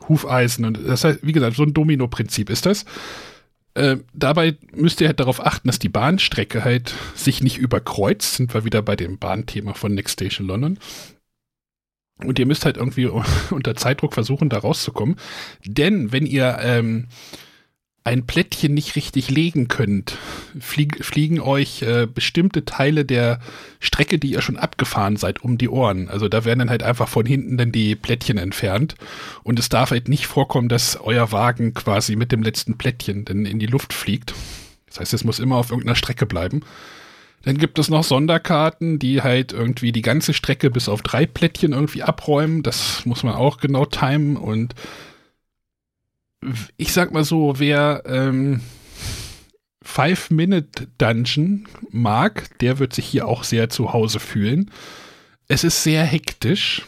Hufeisen 0.08 0.64
und 0.64 0.78
das 0.86 1.04
heißt, 1.04 1.20
wie 1.22 1.32
gesagt, 1.32 1.56
so 1.56 1.62
ein 1.62 1.74
Domino-Prinzip 1.74 2.48
ist 2.48 2.64
das. 2.64 2.86
Äh, 3.78 3.98
dabei 4.12 4.56
müsst 4.74 5.00
ihr 5.00 5.06
halt 5.06 5.20
darauf 5.20 5.44
achten, 5.44 5.68
dass 5.68 5.78
die 5.78 5.88
Bahnstrecke 5.88 6.64
halt 6.64 6.94
sich 7.14 7.42
nicht 7.44 7.58
überkreuzt. 7.58 8.34
Sind 8.34 8.52
wir 8.52 8.64
wieder 8.64 8.82
bei 8.82 8.96
dem 8.96 9.18
Bahnthema 9.18 9.72
von 9.74 9.94
Next 9.94 10.14
Station 10.14 10.48
London. 10.48 10.78
Und 12.24 12.40
ihr 12.40 12.46
müsst 12.46 12.64
halt 12.64 12.76
irgendwie 12.76 13.06
unter 13.50 13.76
Zeitdruck 13.76 14.14
versuchen, 14.14 14.48
da 14.48 14.58
rauszukommen. 14.58 15.14
Denn 15.64 16.10
wenn 16.10 16.26
ihr 16.26 16.58
ähm, 16.60 17.06
ein 18.08 18.26
Plättchen 18.26 18.72
nicht 18.72 18.96
richtig 18.96 19.30
legen 19.30 19.68
könnt, 19.68 20.16
flieg, 20.58 21.04
fliegen 21.04 21.40
euch 21.40 21.82
äh, 21.82 22.06
bestimmte 22.06 22.64
Teile 22.64 23.04
der 23.04 23.38
Strecke, 23.80 24.18
die 24.18 24.32
ihr 24.32 24.40
schon 24.40 24.56
abgefahren 24.56 25.16
seid, 25.16 25.44
um 25.44 25.58
die 25.58 25.68
Ohren. 25.68 26.08
Also 26.08 26.28
da 26.28 26.46
werden 26.46 26.60
dann 26.60 26.70
halt 26.70 26.82
einfach 26.82 27.06
von 27.06 27.26
hinten 27.26 27.58
dann 27.58 27.70
die 27.70 27.94
Plättchen 27.96 28.38
entfernt. 28.38 28.94
Und 29.42 29.58
es 29.58 29.68
darf 29.68 29.90
halt 29.90 30.08
nicht 30.08 30.26
vorkommen, 30.26 30.70
dass 30.70 30.98
euer 30.98 31.32
Wagen 31.32 31.74
quasi 31.74 32.16
mit 32.16 32.32
dem 32.32 32.42
letzten 32.42 32.78
Plättchen 32.78 33.26
dann 33.26 33.44
in 33.44 33.58
die 33.58 33.66
Luft 33.66 33.92
fliegt. 33.92 34.32
Das 34.86 35.00
heißt, 35.00 35.12
es 35.12 35.24
muss 35.24 35.38
immer 35.38 35.56
auf 35.56 35.70
irgendeiner 35.70 35.96
Strecke 35.96 36.24
bleiben. 36.24 36.62
Dann 37.42 37.58
gibt 37.58 37.78
es 37.78 37.90
noch 37.90 38.04
Sonderkarten, 38.04 38.98
die 38.98 39.22
halt 39.22 39.52
irgendwie 39.52 39.92
die 39.92 40.02
ganze 40.02 40.32
Strecke 40.32 40.70
bis 40.70 40.88
auf 40.88 41.02
drei 41.02 41.26
Plättchen 41.26 41.72
irgendwie 41.72 42.02
abräumen. 42.02 42.62
Das 42.62 43.04
muss 43.04 43.22
man 43.22 43.34
auch 43.34 43.58
genau 43.58 43.84
timen. 43.84 44.36
Und 44.36 44.74
ich 46.76 46.92
sag 46.92 47.12
mal 47.12 47.24
so, 47.24 47.54
wer 47.58 48.02
ähm, 48.06 48.60
Five-Minute-Dungeon 49.82 51.66
mag, 51.90 52.58
der 52.58 52.78
wird 52.78 52.94
sich 52.94 53.06
hier 53.06 53.26
auch 53.26 53.44
sehr 53.44 53.70
zu 53.70 53.92
Hause 53.92 54.20
fühlen. 54.20 54.70
Es 55.48 55.64
ist 55.64 55.82
sehr 55.82 56.04
hektisch 56.04 56.82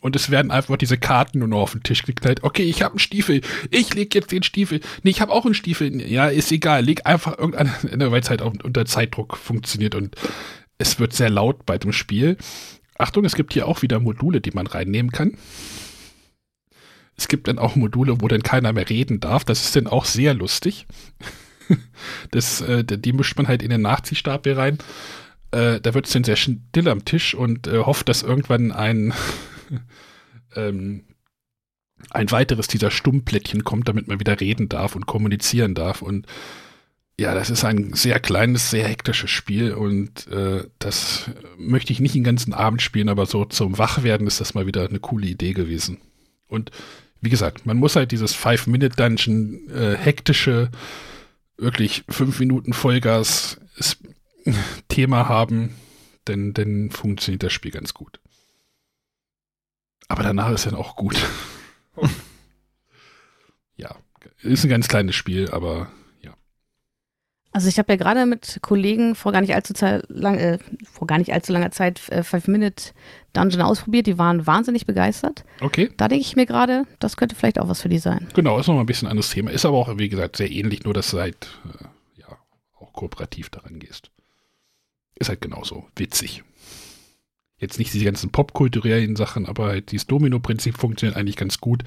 und 0.00 0.14
es 0.16 0.30
werden 0.30 0.50
einfach 0.50 0.76
diese 0.76 0.98
Karten 0.98 1.40
nur 1.40 1.48
noch 1.48 1.62
auf 1.62 1.72
den 1.72 1.82
Tisch 1.82 2.02
geknallt. 2.02 2.42
Okay, 2.42 2.62
ich 2.62 2.82
habe 2.82 2.92
einen 2.92 2.98
Stiefel. 3.00 3.40
Ich 3.70 3.92
leg 3.94 4.14
jetzt 4.14 4.30
den 4.30 4.42
Stiefel. 4.42 4.80
Nee, 5.02 5.10
ich 5.10 5.20
habe 5.20 5.32
auch 5.32 5.44
einen 5.44 5.54
Stiefel. 5.54 6.00
Ja, 6.02 6.28
ist 6.28 6.52
egal. 6.52 6.84
Leg 6.84 7.06
einfach 7.06 7.38
irgendeine, 7.38 7.72
weil 8.12 8.20
es 8.20 8.30
halt 8.30 8.42
auch 8.42 8.52
unter 8.62 8.84
Zeitdruck 8.84 9.36
funktioniert 9.36 9.94
und 9.94 10.14
es 10.78 10.98
wird 10.98 11.12
sehr 11.12 11.30
laut 11.30 11.66
bei 11.66 11.78
dem 11.78 11.92
Spiel. 11.92 12.36
Achtung, 12.98 13.24
es 13.24 13.34
gibt 13.34 13.52
hier 13.52 13.66
auch 13.66 13.82
wieder 13.82 13.98
Module, 13.98 14.40
die 14.40 14.52
man 14.52 14.66
reinnehmen 14.66 15.10
kann. 15.10 15.36
Es 17.16 17.28
gibt 17.28 17.48
dann 17.48 17.58
auch 17.58 17.76
Module, 17.76 18.20
wo 18.20 18.28
dann 18.28 18.42
keiner 18.42 18.72
mehr 18.72 18.88
reden 18.88 19.20
darf. 19.20 19.44
Das 19.44 19.64
ist 19.64 19.76
dann 19.76 19.86
auch 19.86 20.04
sehr 20.04 20.34
lustig. 20.34 20.86
Das, 22.30 22.60
äh, 22.60 22.84
die 22.84 23.14
mischt 23.14 23.38
man 23.38 23.48
halt 23.48 23.62
in 23.62 23.70
den 23.70 23.80
Nachziehstab 23.80 24.44
hier 24.44 24.58
rein. 24.58 24.76
Äh, 25.50 25.80
da 25.80 25.94
wird 25.94 26.04
es 26.04 26.12
dann 26.12 26.22
sehr 26.22 26.36
still 26.36 26.88
am 26.90 27.06
Tisch 27.06 27.34
und 27.34 27.66
äh, 27.66 27.78
hofft, 27.78 28.10
dass 28.10 28.22
irgendwann 28.22 28.70
ein 28.70 29.14
ähm, 30.54 31.04
ein 32.10 32.30
weiteres 32.30 32.66
dieser 32.66 32.90
Stummplättchen 32.90 33.64
kommt, 33.64 33.88
damit 33.88 34.08
man 34.08 34.20
wieder 34.20 34.40
reden 34.40 34.68
darf 34.68 34.94
und 34.94 35.06
kommunizieren 35.06 35.74
darf. 35.74 36.02
Und 36.02 36.26
ja, 37.18 37.34
das 37.34 37.50
ist 37.50 37.64
ein 37.64 37.94
sehr 37.94 38.18
kleines, 38.18 38.70
sehr 38.70 38.86
hektisches 38.88 39.30
Spiel 39.30 39.72
und 39.72 40.26
äh, 40.28 40.64
das 40.80 41.30
möchte 41.56 41.92
ich 41.92 42.00
nicht 42.00 42.14
den 42.14 42.24
ganzen 42.24 42.52
Abend 42.52 42.82
spielen, 42.82 43.08
aber 43.08 43.26
so 43.26 43.44
zum 43.44 43.78
Wachwerden 43.78 44.26
ist 44.26 44.40
das 44.40 44.54
mal 44.54 44.66
wieder 44.66 44.88
eine 44.88 45.00
coole 45.00 45.26
Idee 45.26 45.52
gewesen. 45.52 45.98
Und 46.48 46.72
wie 47.24 47.30
gesagt, 47.30 47.66
man 47.66 47.76
muss 47.76 47.96
halt 47.96 48.12
dieses 48.12 48.34
Five-Minute-Dungeon 48.34 49.70
äh, 49.70 49.96
hektische, 49.96 50.70
wirklich 51.56 52.04
fünf 52.08 52.38
Minuten 52.40 52.72
Vollgas 52.72 53.60
Thema 54.88 55.28
haben, 55.28 55.74
denn 56.26 56.52
dann 56.54 56.90
funktioniert 56.90 57.42
das 57.42 57.52
Spiel 57.52 57.70
ganz 57.70 57.94
gut. 57.94 58.20
Aber 60.08 60.22
danach 60.22 60.50
ist 60.50 60.66
dann 60.66 60.74
auch 60.74 60.96
gut. 60.96 61.16
ja, 63.76 63.96
ist 64.42 64.64
ein 64.64 64.70
ganz 64.70 64.88
kleines 64.88 65.14
Spiel, 65.14 65.50
aber. 65.50 65.90
Also 67.54 67.68
ich 67.68 67.78
habe 67.78 67.92
ja 67.92 67.96
gerade 67.96 68.26
mit 68.26 68.58
Kollegen 68.62 69.14
vor 69.14 69.30
gar 69.32 69.40
nicht 69.40 69.54
allzu 69.54 69.72
lang, 70.08 70.38
äh, 70.38 70.58
vor 70.92 71.06
gar 71.06 71.18
nicht 71.18 71.32
allzu 71.32 71.52
langer 71.52 71.70
Zeit 71.70 72.08
äh, 72.10 72.24
Five 72.24 72.48
Minute 72.48 72.92
Dungeon 73.32 73.62
ausprobiert. 73.62 74.08
Die 74.08 74.18
waren 74.18 74.46
wahnsinnig 74.46 74.86
begeistert. 74.86 75.44
Okay. 75.60 75.90
Da 75.96 76.08
denke 76.08 76.22
ich 76.22 76.34
mir 76.34 76.46
gerade, 76.46 76.84
das 76.98 77.16
könnte 77.16 77.36
vielleicht 77.36 77.60
auch 77.60 77.68
was 77.68 77.80
für 77.80 77.88
die 77.88 77.98
sein. 77.98 78.28
Genau, 78.34 78.58
ist 78.58 78.66
nochmal 78.66 78.82
ein 78.82 78.86
bisschen 78.86 79.06
ein 79.06 79.12
anderes 79.12 79.30
Thema. 79.30 79.52
Ist 79.52 79.64
aber 79.64 79.78
auch, 79.78 79.98
wie 79.98 80.08
gesagt, 80.08 80.36
sehr 80.36 80.50
ähnlich, 80.50 80.84
nur 80.84 80.94
dass 80.94 81.12
du 81.12 81.20
halt 81.20 81.60
äh, 81.64 82.20
ja, 82.20 82.38
auch 82.78 82.92
kooperativ 82.92 83.50
daran 83.50 83.78
gehst. 83.78 84.10
Ist 85.14 85.28
halt 85.28 85.40
genauso 85.40 85.86
witzig 85.94 86.42
jetzt 87.64 87.78
nicht 87.78 87.92
diese 87.92 88.04
ganzen 88.04 88.30
popkulturellen 88.30 89.16
Sachen, 89.16 89.46
aber 89.46 89.66
halt 89.66 89.90
dieses 89.90 90.06
Domino-Prinzip 90.06 90.76
funktioniert 90.76 91.16
eigentlich 91.16 91.36
ganz 91.36 91.60
gut. 91.60 91.82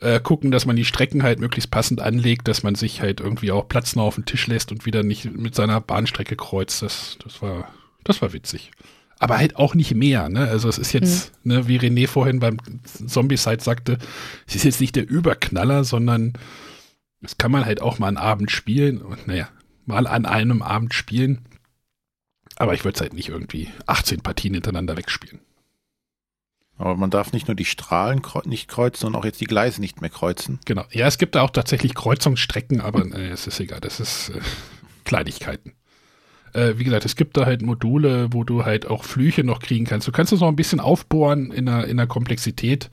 Äh, 0.00 0.20
gucken, 0.20 0.52
dass 0.52 0.64
man 0.64 0.76
die 0.76 0.84
Strecken 0.84 1.24
halt 1.24 1.40
möglichst 1.40 1.72
passend 1.72 2.00
anlegt, 2.00 2.46
dass 2.46 2.62
man 2.62 2.76
sich 2.76 3.00
halt 3.00 3.20
irgendwie 3.20 3.50
auch 3.50 3.68
Platz 3.68 3.96
noch 3.96 4.04
auf 4.04 4.14
den 4.14 4.26
Tisch 4.26 4.46
lässt 4.46 4.70
und 4.70 4.86
wieder 4.86 5.02
nicht 5.02 5.24
mit 5.36 5.56
seiner 5.56 5.80
Bahnstrecke 5.80 6.36
kreuzt. 6.36 6.82
Das, 6.82 7.18
das 7.24 7.42
war, 7.42 7.68
das 8.04 8.22
war 8.22 8.32
witzig. 8.32 8.70
Aber 9.18 9.38
halt 9.38 9.56
auch 9.56 9.74
nicht 9.74 9.94
mehr, 9.94 10.28
ne? 10.28 10.48
Also 10.48 10.68
es 10.68 10.78
ist 10.78 10.92
jetzt, 10.92 11.32
mhm. 11.42 11.52
ne, 11.52 11.68
wie 11.68 11.78
René 11.78 12.06
vorhin 12.06 12.38
beim 12.38 12.58
Zombie-Side 12.84 13.60
sagte, 13.60 13.98
es 14.46 14.54
ist 14.54 14.64
jetzt 14.64 14.80
nicht 14.80 14.94
der 14.94 15.08
Überknaller, 15.08 15.82
sondern 15.82 16.34
das 17.20 17.36
kann 17.36 17.50
man 17.50 17.64
halt 17.64 17.82
auch 17.82 17.98
mal 17.98 18.06
einen 18.06 18.16
Abend 18.16 18.52
spielen 18.52 19.02
und 19.02 19.26
naja, 19.26 19.48
mal 19.86 20.06
an 20.06 20.26
einem 20.26 20.62
Abend 20.62 20.94
spielen. 20.94 21.40
Aber 22.54 22.74
ich 22.74 22.84
würde 22.84 22.94
es 22.94 23.00
halt 23.00 23.14
nicht 23.14 23.28
irgendwie 23.28 23.68
18 23.86 24.20
Partien 24.20 24.54
hintereinander 24.54 24.96
wegspielen. 24.96 25.40
Aber 26.78 26.96
man 26.96 27.10
darf 27.10 27.32
nicht 27.32 27.48
nur 27.48 27.56
die 27.56 27.64
Strahlen 27.64 28.22
nicht 28.44 28.68
kreuzen, 28.68 29.00
sondern 29.00 29.20
auch 29.20 29.24
jetzt 29.24 29.40
die 29.40 29.46
Gleise 29.46 29.80
nicht 29.80 30.00
mehr 30.00 30.10
kreuzen. 30.10 30.60
Genau. 30.64 30.84
Ja, 30.92 31.06
es 31.06 31.18
gibt 31.18 31.34
da 31.34 31.42
auch 31.42 31.50
tatsächlich 31.50 31.94
Kreuzungsstrecken, 31.94 32.80
aber 32.80 33.04
äh, 33.14 33.30
es 33.30 33.46
ist 33.48 33.58
egal. 33.58 33.80
Das 33.80 33.98
ist 33.98 34.30
äh, 34.30 34.40
Kleinigkeiten. 35.04 35.72
Äh, 36.52 36.74
wie 36.76 36.84
gesagt, 36.84 37.04
es 37.04 37.16
gibt 37.16 37.36
da 37.36 37.46
halt 37.46 37.62
Module, 37.62 38.32
wo 38.32 38.44
du 38.44 38.64
halt 38.64 38.86
auch 38.86 39.04
Flüche 39.04 39.42
noch 39.44 39.60
kriegen 39.60 39.84
kannst. 39.84 40.06
Du 40.06 40.12
kannst 40.12 40.32
das 40.32 40.40
noch 40.40 40.48
ein 40.48 40.56
bisschen 40.56 40.80
aufbohren 40.80 41.50
in 41.50 41.66
der, 41.66 41.86
in 41.86 41.96
der 41.96 42.06
Komplexität. 42.06 42.90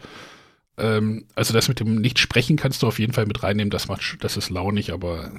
Ähm, 0.78 1.26
also 1.36 1.54
das 1.54 1.68
mit 1.68 1.80
dem 1.80 1.96
Nicht-Sprechen 1.96 2.58
kannst 2.58 2.82
du 2.82 2.88
auf 2.88 3.00
jeden 3.00 3.14
Fall 3.14 3.28
mit 3.28 3.44
reinnehmen. 3.44 3.70
Das 3.70 3.88
macht, 3.88 4.18
das 4.22 4.36
ist 4.36 4.50
launig, 4.50 4.92
aber 4.92 5.32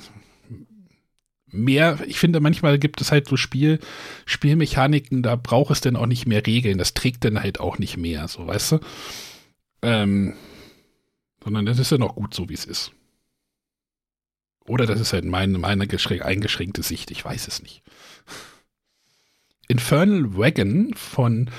mehr, 1.48 1.98
ich 2.06 2.18
finde, 2.18 2.40
manchmal 2.40 2.78
gibt 2.78 3.00
es 3.00 3.12
halt 3.12 3.28
so 3.28 3.36
Spiel, 3.36 3.78
Spielmechaniken, 4.24 5.22
da 5.22 5.36
braucht 5.36 5.70
es 5.70 5.80
dann 5.80 5.96
auch 5.96 6.06
nicht 6.06 6.26
mehr 6.26 6.46
Regeln. 6.46 6.78
Das 6.78 6.94
trägt 6.94 7.24
dann 7.24 7.40
halt 7.40 7.60
auch 7.60 7.78
nicht 7.78 7.96
mehr, 7.96 8.28
so 8.28 8.46
weißt 8.46 8.72
du. 8.72 8.80
Ähm, 9.82 10.34
sondern 11.42 11.66
das 11.66 11.78
ist 11.78 11.92
dann 11.92 12.02
auch 12.02 12.16
gut 12.16 12.34
so, 12.34 12.48
wie 12.48 12.54
es 12.54 12.64
ist. 12.64 12.92
Oder 14.66 14.86
das 14.86 15.00
ist 15.00 15.12
halt 15.12 15.24
meine, 15.24 15.58
meine 15.58 15.86
eingeschränkte 15.88 16.82
Sicht, 16.82 17.10
ich 17.10 17.24
weiß 17.24 17.46
es 17.46 17.62
nicht. 17.62 17.82
Infernal 19.68 20.36
Wagon 20.36 20.94
von 20.94 21.50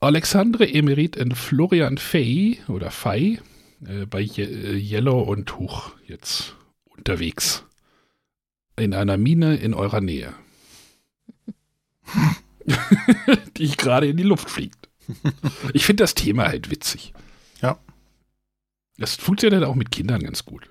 Alexandre 0.00 0.66
Emerit 0.66 1.16
und 1.16 1.34
Florian 1.34 1.98
Fay 1.98 2.60
oder 2.68 2.90
Fay 2.90 3.40
äh, 3.86 4.06
bei 4.06 4.20
Ye 4.20 4.44
äh, 4.44 4.76
Yellow 4.76 5.20
und 5.20 5.58
Huch 5.58 5.92
jetzt 6.06 6.56
unterwegs. 6.86 7.64
In 8.76 8.94
einer 8.94 9.16
Mine 9.16 9.56
in 9.56 9.74
eurer 9.74 10.00
Nähe. 10.00 10.34
die 13.56 13.76
gerade 13.76 14.06
in 14.08 14.16
die 14.16 14.22
Luft 14.22 14.50
fliegt. 14.50 14.88
Ich 15.72 15.84
finde 15.84 16.02
das 16.02 16.14
Thema 16.14 16.46
halt 16.46 16.70
witzig. 16.70 17.12
Ja. 17.60 17.78
Das 18.96 19.16
funktioniert 19.16 19.64
auch 19.64 19.74
mit 19.74 19.90
Kindern 19.90 20.22
ganz 20.22 20.44
gut. 20.44 20.70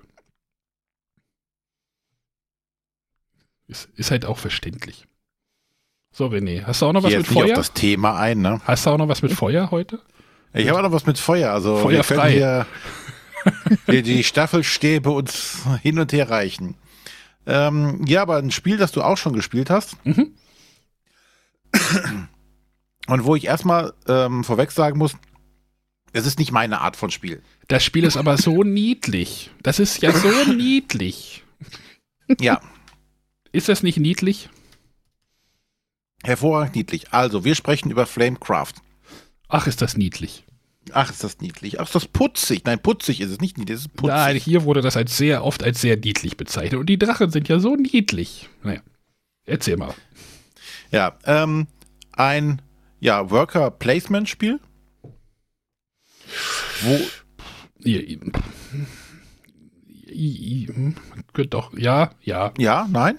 Ist, 3.66 3.88
ist 3.96 4.10
halt 4.10 4.24
auch 4.24 4.38
verständlich. 4.38 5.06
So, 6.12 6.26
René, 6.26 6.64
hast 6.64 6.82
du 6.82 6.86
auch 6.86 6.92
noch 6.92 7.02
was 7.02 7.10
Geh 7.10 7.18
mit 7.18 7.26
Feuer? 7.26 7.44
auf 7.46 7.52
das 7.54 7.72
Thema 7.72 8.18
ein, 8.18 8.40
ne? 8.40 8.60
Hast 8.64 8.86
du 8.86 8.90
auch 8.90 8.98
noch 8.98 9.08
was 9.08 9.22
mit 9.22 9.32
Feuer 9.32 9.70
heute? 9.70 10.00
Ich 10.52 10.68
habe 10.68 10.78
auch 10.78 10.82
noch 10.82 10.92
was 10.92 11.06
mit 11.06 11.18
Feuer. 11.18 11.52
Also 11.52 11.78
Feuer 11.78 11.98
wir 11.98 12.04
können 12.04 12.30
hier 12.30 12.66
die, 13.88 14.02
die 14.02 14.24
Staffelstäbe 14.24 15.10
uns 15.10 15.62
hin 15.82 15.98
und 15.98 16.12
her 16.12 16.30
reichen. 16.30 16.76
Ähm, 17.46 18.04
ja, 18.06 18.22
aber 18.22 18.36
ein 18.36 18.50
Spiel, 18.50 18.76
das 18.76 18.92
du 18.92 19.02
auch 19.02 19.16
schon 19.16 19.32
gespielt 19.34 19.70
hast. 19.70 19.96
Mhm. 20.06 20.34
Und 23.06 23.24
wo 23.24 23.36
ich 23.36 23.44
erstmal 23.46 23.92
ähm, 24.08 24.44
vorweg 24.44 24.70
sagen 24.70 24.98
muss, 24.98 25.14
es 26.12 26.26
ist 26.26 26.38
nicht 26.38 26.52
meine 26.52 26.80
Art 26.80 26.96
von 26.96 27.10
Spiel. 27.10 27.42
Das 27.68 27.84
Spiel 27.84 28.04
ist 28.04 28.16
aber 28.16 28.38
so 28.38 28.62
niedlich. 28.64 29.50
Das 29.62 29.78
ist 29.78 30.00
ja 30.02 30.12
so 30.12 30.28
niedlich. 30.52 31.44
Ja, 32.40 32.60
Ist 33.52 33.68
das 33.68 33.82
nicht 33.82 33.98
niedlich? 33.98 34.48
hervorragend 36.22 36.74
niedlich. 36.74 37.12
Also, 37.12 37.44
wir 37.44 37.54
sprechen 37.54 37.90
über 37.90 38.06
Flamecraft. 38.06 38.72
Ach, 39.48 39.66
ist 39.66 39.82
das 39.82 39.98
niedlich. 39.98 40.44
Ach, 40.92 41.10
ist 41.10 41.24
das 41.24 41.40
niedlich. 41.40 41.80
Ach, 41.80 41.86
ist 41.86 41.94
das 41.94 42.06
putzig. 42.06 42.64
Nein, 42.64 42.80
putzig 42.80 43.20
ist 43.20 43.30
es 43.30 43.40
nicht 43.40 43.58
niedlich, 43.58 43.76
es 43.76 43.80
ist 43.86 43.94
putzig. 43.94 44.14
Nein, 44.14 44.36
hier 44.36 44.64
wurde 44.64 44.82
das 44.82 44.96
als 44.96 45.16
sehr 45.16 45.44
oft 45.44 45.62
als 45.62 45.80
sehr 45.80 45.96
niedlich 45.96 46.36
bezeichnet. 46.36 46.78
Und 46.78 46.86
die 46.86 46.98
Drachen 46.98 47.30
sind 47.30 47.48
ja 47.48 47.58
so 47.58 47.74
niedlich. 47.76 48.48
Naja, 48.62 48.80
erzähl 49.46 49.76
mal. 49.76 49.94
Ja, 50.90 51.18
ähm, 51.24 51.66
ein 52.12 52.62
ja, 53.00 53.30
Worker-Placement-Spiel. 53.30 54.60
Wo, 56.82 57.00
hm, 57.84 58.32
könnte 61.32 61.48
doch, 61.50 61.76
ja, 61.76 62.10
ja. 62.22 62.52
ja, 62.58 62.88
nein? 62.90 63.18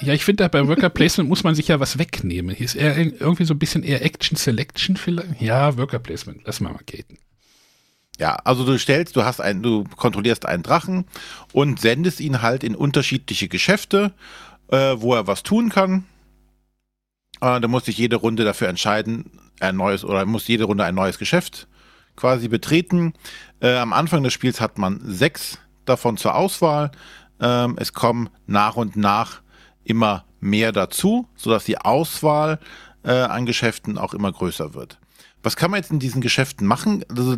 Ja, 0.00 0.12
ich 0.12 0.24
finde, 0.24 0.48
bei 0.48 0.66
Worker 0.66 0.90
Placement 0.90 1.28
muss 1.28 1.44
man 1.44 1.54
sich 1.54 1.68
ja 1.68 1.80
was 1.80 1.98
wegnehmen. 1.98 2.54
Hier 2.54 2.66
ist 2.66 2.74
eher 2.74 2.96
irgendwie 2.96 3.44
so 3.44 3.54
ein 3.54 3.58
bisschen 3.58 3.82
eher 3.82 4.04
Action 4.04 4.36
Selection 4.36 4.96
vielleicht. 4.96 5.40
Ja, 5.40 5.76
Worker 5.76 5.98
Placement, 5.98 6.42
lass 6.44 6.60
mal 6.60 6.72
mal 6.72 6.82
gelten. 6.86 7.18
Ja, 8.18 8.34
also 8.44 8.64
du 8.64 8.78
stellst, 8.78 9.14
du 9.16 9.24
hast 9.24 9.40
einen, 9.40 9.62
du 9.62 9.84
kontrollierst 9.84 10.46
einen 10.46 10.62
Drachen 10.62 11.04
und 11.52 11.80
sendest 11.80 12.20
ihn 12.20 12.42
halt 12.42 12.64
in 12.64 12.74
unterschiedliche 12.74 13.48
Geschäfte, 13.48 14.12
äh, 14.68 14.96
wo 14.96 15.14
er 15.14 15.26
was 15.26 15.44
tun 15.44 15.68
kann. 15.68 16.04
Äh, 17.40 17.60
da 17.60 17.68
muss 17.68 17.84
sich 17.84 17.96
jede 17.96 18.16
Runde 18.16 18.44
dafür 18.44 18.68
entscheiden, 18.68 19.30
ein 19.60 19.76
neues 19.76 20.04
oder 20.04 20.24
muss 20.26 20.48
jede 20.48 20.64
Runde 20.64 20.84
ein 20.84 20.94
neues 20.94 21.18
Geschäft 21.18 21.68
quasi 22.16 22.48
betreten. 22.48 23.14
Äh, 23.60 23.76
am 23.76 23.92
Anfang 23.92 24.24
des 24.24 24.32
Spiels 24.32 24.60
hat 24.60 24.78
man 24.78 25.00
sechs 25.04 25.58
davon 25.84 26.16
zur 26.16 26.34
Auswahl. 26.34 26.90
Ähm, 27.40 27.76
es 27.78 27.92
kommen 27.92 28.30
nach 28.46 28.76
und 28.76 28.96
nach 28.96 29.40
immer 29.88 30.24
mehr 30.40 30.72
dazu, 30.72 31.28
sodass 31.36 31.64
die 31.64 31.78
Auswahl 31.78 32.58
äh, 33.04 33.10
an 33.12 33.46
Geschäften 33.46 33.98
auch 33.98 34.14
immer 34.14 34.30
größer 34.32 34.74
wird. 34.74 34.98
Was 35.42 35.56
kann 35.56 35.70
man 35.70 35.78
jetzt 35.80 35.90
in 35.90 35.98
diesen 35.98 36.20
Geschäften 36.20 36.66
machen? 36.66 37.04
Also 37.08 37.36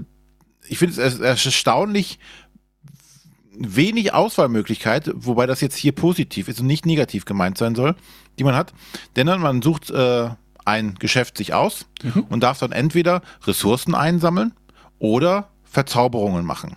ich 0.68 0.78
finde 0.78 0.92
es 1.02 1.18
erst- 1.20 1.46
erstaunlich 1.46 2.18
wenig 3.52 4.12
Auswahlmöglichkeit, 4.14 5.10
wobei 5.14 5.46
das 5.46 5.60
jetzt 5.60 5.76
hier 5.76 5.92
positiv 5.92 6.48
ist 6.48 6.60
und 6.60 6.66
nicht 6.66 6.86
negativ 6.86 7.24
gemeint 7.24 7.58
sein 7.58 7.74
soll, 7.74 7.94
die 8.38 8.44
man 8.44 8.54
hat. 8.54 8.72
Denn 9.16 9.26
dann 9.26 9.40
man 9.40 9.60
sucht 9.62 9.90
äh, 9.90 10.30
ein 10.64 10.94
Geschäft 10.96 11.36
sich 11.36 11.52
aus 11.54 11.86
Mhm. 12.02 12.26
und 12.30 12.40
darf 12.42 12.58
dann 12.58 12.72
entweder 12.72 13.22
Ressourcen 13.46 13.94
einsammeln 13.94 14.52
oder 14.98 15.50
Verzauberungen 15.64 16.44
machen. 16.44 16.76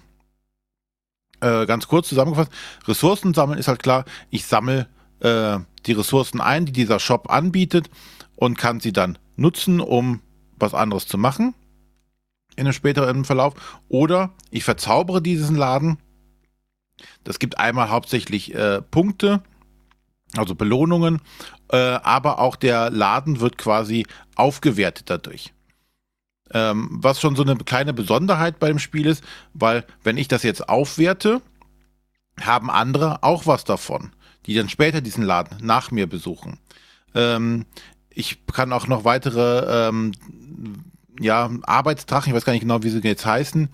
Äh, 1.41 1.65
ganz 1.65 1.87
kurz 1.87 2.07
zusammengefasst, 2.09 2.51
Ressourcen 2.87 3.33
sammeln 3.33 3.59
ist 3.59 3.67
halt 3.67 3.81
klar, 3.83 4.05
ich 4.29 4.45
sammle 4.45 4.87
äh, 5.23 5.59
die 5.85 5.93
Ressourcen 5.93 6.39
ein, 6.39 6.65
die 6.65 6.71
dieser 6.71 6.99
Shop 6.99 7.31
anbietet 7.31 7.89
und 8.35 8.57
kann 8.57 8.79
sie 8.79 8.93
dann 8.93 9.17
nutzen, 9.35 9.79
um 9.79 10.21
was 10.57 10.73
anderes 10.73 11.07
zu 11.07 11.17
machen 11.17 11.55
in 12.55 12.65
einem 12.65 12.73
späteren 12.73 13.25
Verlauf. 13.25 13.53
Oder 13.89 14.31
ich 14.51 14.63
verzaubere 14.63 15.21
diesen 15.21 15.55
Laden. 15.55 15.97
Das 17.23 17.39
gibt 17.39 17.57
einmal 17.57 17.89
hauptsächlich 17.89 18.53
äh, 18.53 18.81
Punkte, 18.81 19.41
also 20.37 20.55
Belohnungen, 20.55 21.21
äh, 21.69 21.77
aber 21.77 22.39
auch 22.39 22.55
der 22.55 22.91
Laden 22.91 23.39
wird 23.39 23.57
quasi 23.57 24.05
aufgewertet 24.35 25.09
dadurch. 25.09 25.53
Ähm, 26.51 26.89
was 26.91 27.19
schon 27.19 27.35
so 27.35 27.43
eine 27.43 27.55
kleine 27.55 27.93
Besonderheit 27.93 28.59
bei 28.59 28.67
dem 28.67 28.77
Spiel 28.77 29.07
ist, 29.07 29.23
weil 29.53 29.85
wenn 30.03 30.17
ich 30.17 30.27
das 30.27 30.43
jetzt 30.43 30.69
aufwerte, 30.69 31.41
haben 32.39 32.69
andere 32.69 33.23
auch 33.23 33.47
was 33.47 33.63
davon, 33.63 34.11
die 34.45 34.53
dann 34.55 34.69
später 34.69 35.01
diesen 35.01 35.23
Laden 35.23 35.57
nach 35.61 35.91
mir 35.91 36.07
besuchen. 36.07 36.59
Ähm, 37.15 37.65
ich 38.09 38.45
kann 38.47 38.73
auch 38.73 38.87
noch 38.87 39.05
weitere 39.05 39.89
ähm, 39.89 40.11
ja, 41.19 41.49
Arbeitsdrachen, 41.63 42.29
ich 42.29 42.35
weiß 42.35 42.45
gar 42.45 42.53
nicht 42.53 42.61
genau, 42.61 42.83
wie 42.83 42.89
sie 42.89 42.99
jetzt 42.99 43.25
heißen, 43.25 43.69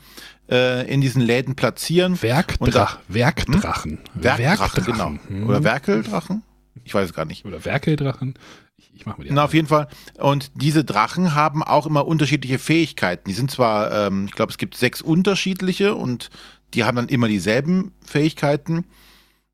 äh, 0.50 0.92
in 0.92 1.02
diesen 1.02 1.22
Läden 1.22 1.56
platzieren. 1.56 2.22
Werkdrach, 2.22 3.00
Werkdrachen. 3.08 4.00
Werkdrachen, 4.14 4.86
genau. 4.86 5.14
Hm. 5.28 5.48
Oder 5.48 5.64
Werkeldrachen? 5.64 6.44
Ich 6.84 6.94
weiß 6.94 7.10
es 7.10 7.16
gar 7.16 7.26
nicht. 7.26 7.46
Oder 7.46 7.64
Werkeldrachen. 7.66 8.36
Ich, 8.78 8.92
ich 8.94 9.06
mach 9.06 9.18
mal 9.18 9.24
die 9.24 9.32
Na, 9.32 9.44
auf 9.44 9.54
jeden 9.54 9.68
Fall. 9.68 9.88
Und 10.18 10.52
diese 10.56 10.84
Drachen 10.84 11.36
haben 11.36 11.64
auch 11.64 11.86
immer 11.86 12.08
unterschiedliche 12.08 12.60
Fähigkeiten. 12.60 13.30
Die 13.30 13.36
sind 13.36 13.52
zwar, 13.52 13.92
ähm, 13.92 14.26
ich 14.26 14.34
glaube, 14.34 14.52
es 14.52 14.58
gibt 14.58 14.76
sechs 14.76 15.02
unterschiedliche 15.02 15.96
und 15.96 16.30
die 16.74 16.84
haben 16.84 16.96
dann 16.96 17.10
immer 17.10 17.28
dieselben 17.28 17.92
Fähigkeiten. 18.06 18.86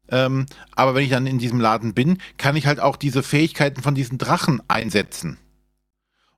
Ähm, 0.09 0.45
aber 0.75 0.95
wenn 0.95 1.03
ich 1.03 1.09
dann 1.09 1.27
in 1.27 1.39
diesem 1.39 1.59
Laden 1.59 1.93
bin, 1.93 2.19
kann 2.37 2.55
ich 2.55 2.67
halt 2.67 2.79
auch 2.79 2.95
diese 2.95 3.23
Fähigkeiten 3.23 3.81
von 3.81 3.95
diesen 3.95 4.17
Drachen 4.17 4.61
einsetzen. 4.67 5.37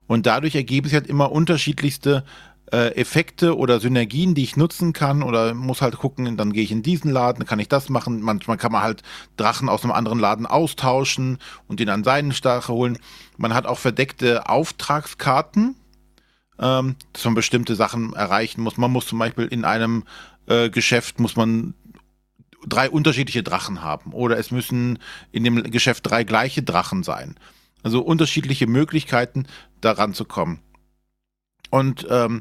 Und 0.06 0.26
dadurch 0.26 0.54
ergeben 0.54 0.86
sich 0.86 0.94
halt 0.94 1.06
immer 1.06 1.30
unterschiedlichste 1.30 2.24
äh, 2.72 2.94
Effekte 2.96 3.56
oder 3.56 3.80
Synergien, 3.80 4.34
die 4.34 4.42
ich 4.42 4.56
nutzen 4.56 4.92
kann 4.92 5.22
oder 5.22 5.54
muss 5.54 5.82
halt 5.82 5.96
gucken, 5.96 6.36
dann 6.36 6.52
gehe 6.52 6.62
ich 6.62 6.72
in 6.72 6.82
diesen 6.82 7.10
Laden, 7.10 7.46
kann 7.46 7.58
ich 7.58 7.68
das 7.68 7.88
machen. 7.88 8.20
Manchmal 8.20 8.56
kann 8.56 8.72
man 8.72 8.82
halt 8.82 9.02
Drachen 9.36 9.68
aus 9.68 9.84
einem 9.84 9.92
anderen 9.92 10.18
Laden 10.18 10.46
austauschen 10.46 11.38
und 11.66 11.80
den 11.80 11.88
an 11.88 12.04
seinen 12.04 12.32
Stache 12.32 12.72
holen. 12.72 12.98
Man 13.36 13.54
hat 13.54 13.66
auch 13.66 13.78
verdeckte 13.78 14.48
Auftragskarten, 14.48 15.76
ähm, 16.58 16.96
dass 17.12 17.24
man 17.24 17.34
bestimmte 17.34 17.74
Sachen 17.74 18.14
erreichen 18.14 18.62
muss. 18.62 18.76
Man 18.76 18.90
muss 18.90 19.06
zum 19.06 19.18
Beispiel 19.18 19.46
in 19.46 19.64
einem 19.64 20.04
äh, 20.46 20.70
Geschäft 20.70 21.20
muss 21.20 21.36
man 21.36 21.74
drei 22.66 22.90
unterschiedliche 22.90 23.42
Drachen 23.42 23.82
haben 23.82 24.12
oder 24.12 24.38
es 24.38 24.50
müssen 24.50 24.98
in 25.32 25.44
dem 25.44 25.62
Geschäft 25.70 26.08
drei 26.08 26.24
gleiche 26.24 26.62
Drachen 26.62 27.02
sein. 27.02 27.36
Also 27.82 28.00
unterschiedliche 28.00 28.66
Möglichkeiten, 28.66 29.46
daran 29.80 30.12
zu 30.14 30.24
kommen. 30.24 30.58
Und 31.70 32.06
ähm, 32.10 32.40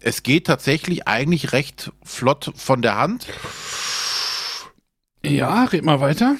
es 0.00 0.22
geht 0.22 0.46
tatsächlich 0.46 1.08
eigentlich 1.08 1.52
recht 1.52 1.92
flott 2.02 2.52
von 2.56 2.82
der 2.82 2.96
Hand, 2.96 3.26
Ja, 5.24 5.64
red 5.64 5.84
mal 5.84 6.00
weiter. 6.00 6.36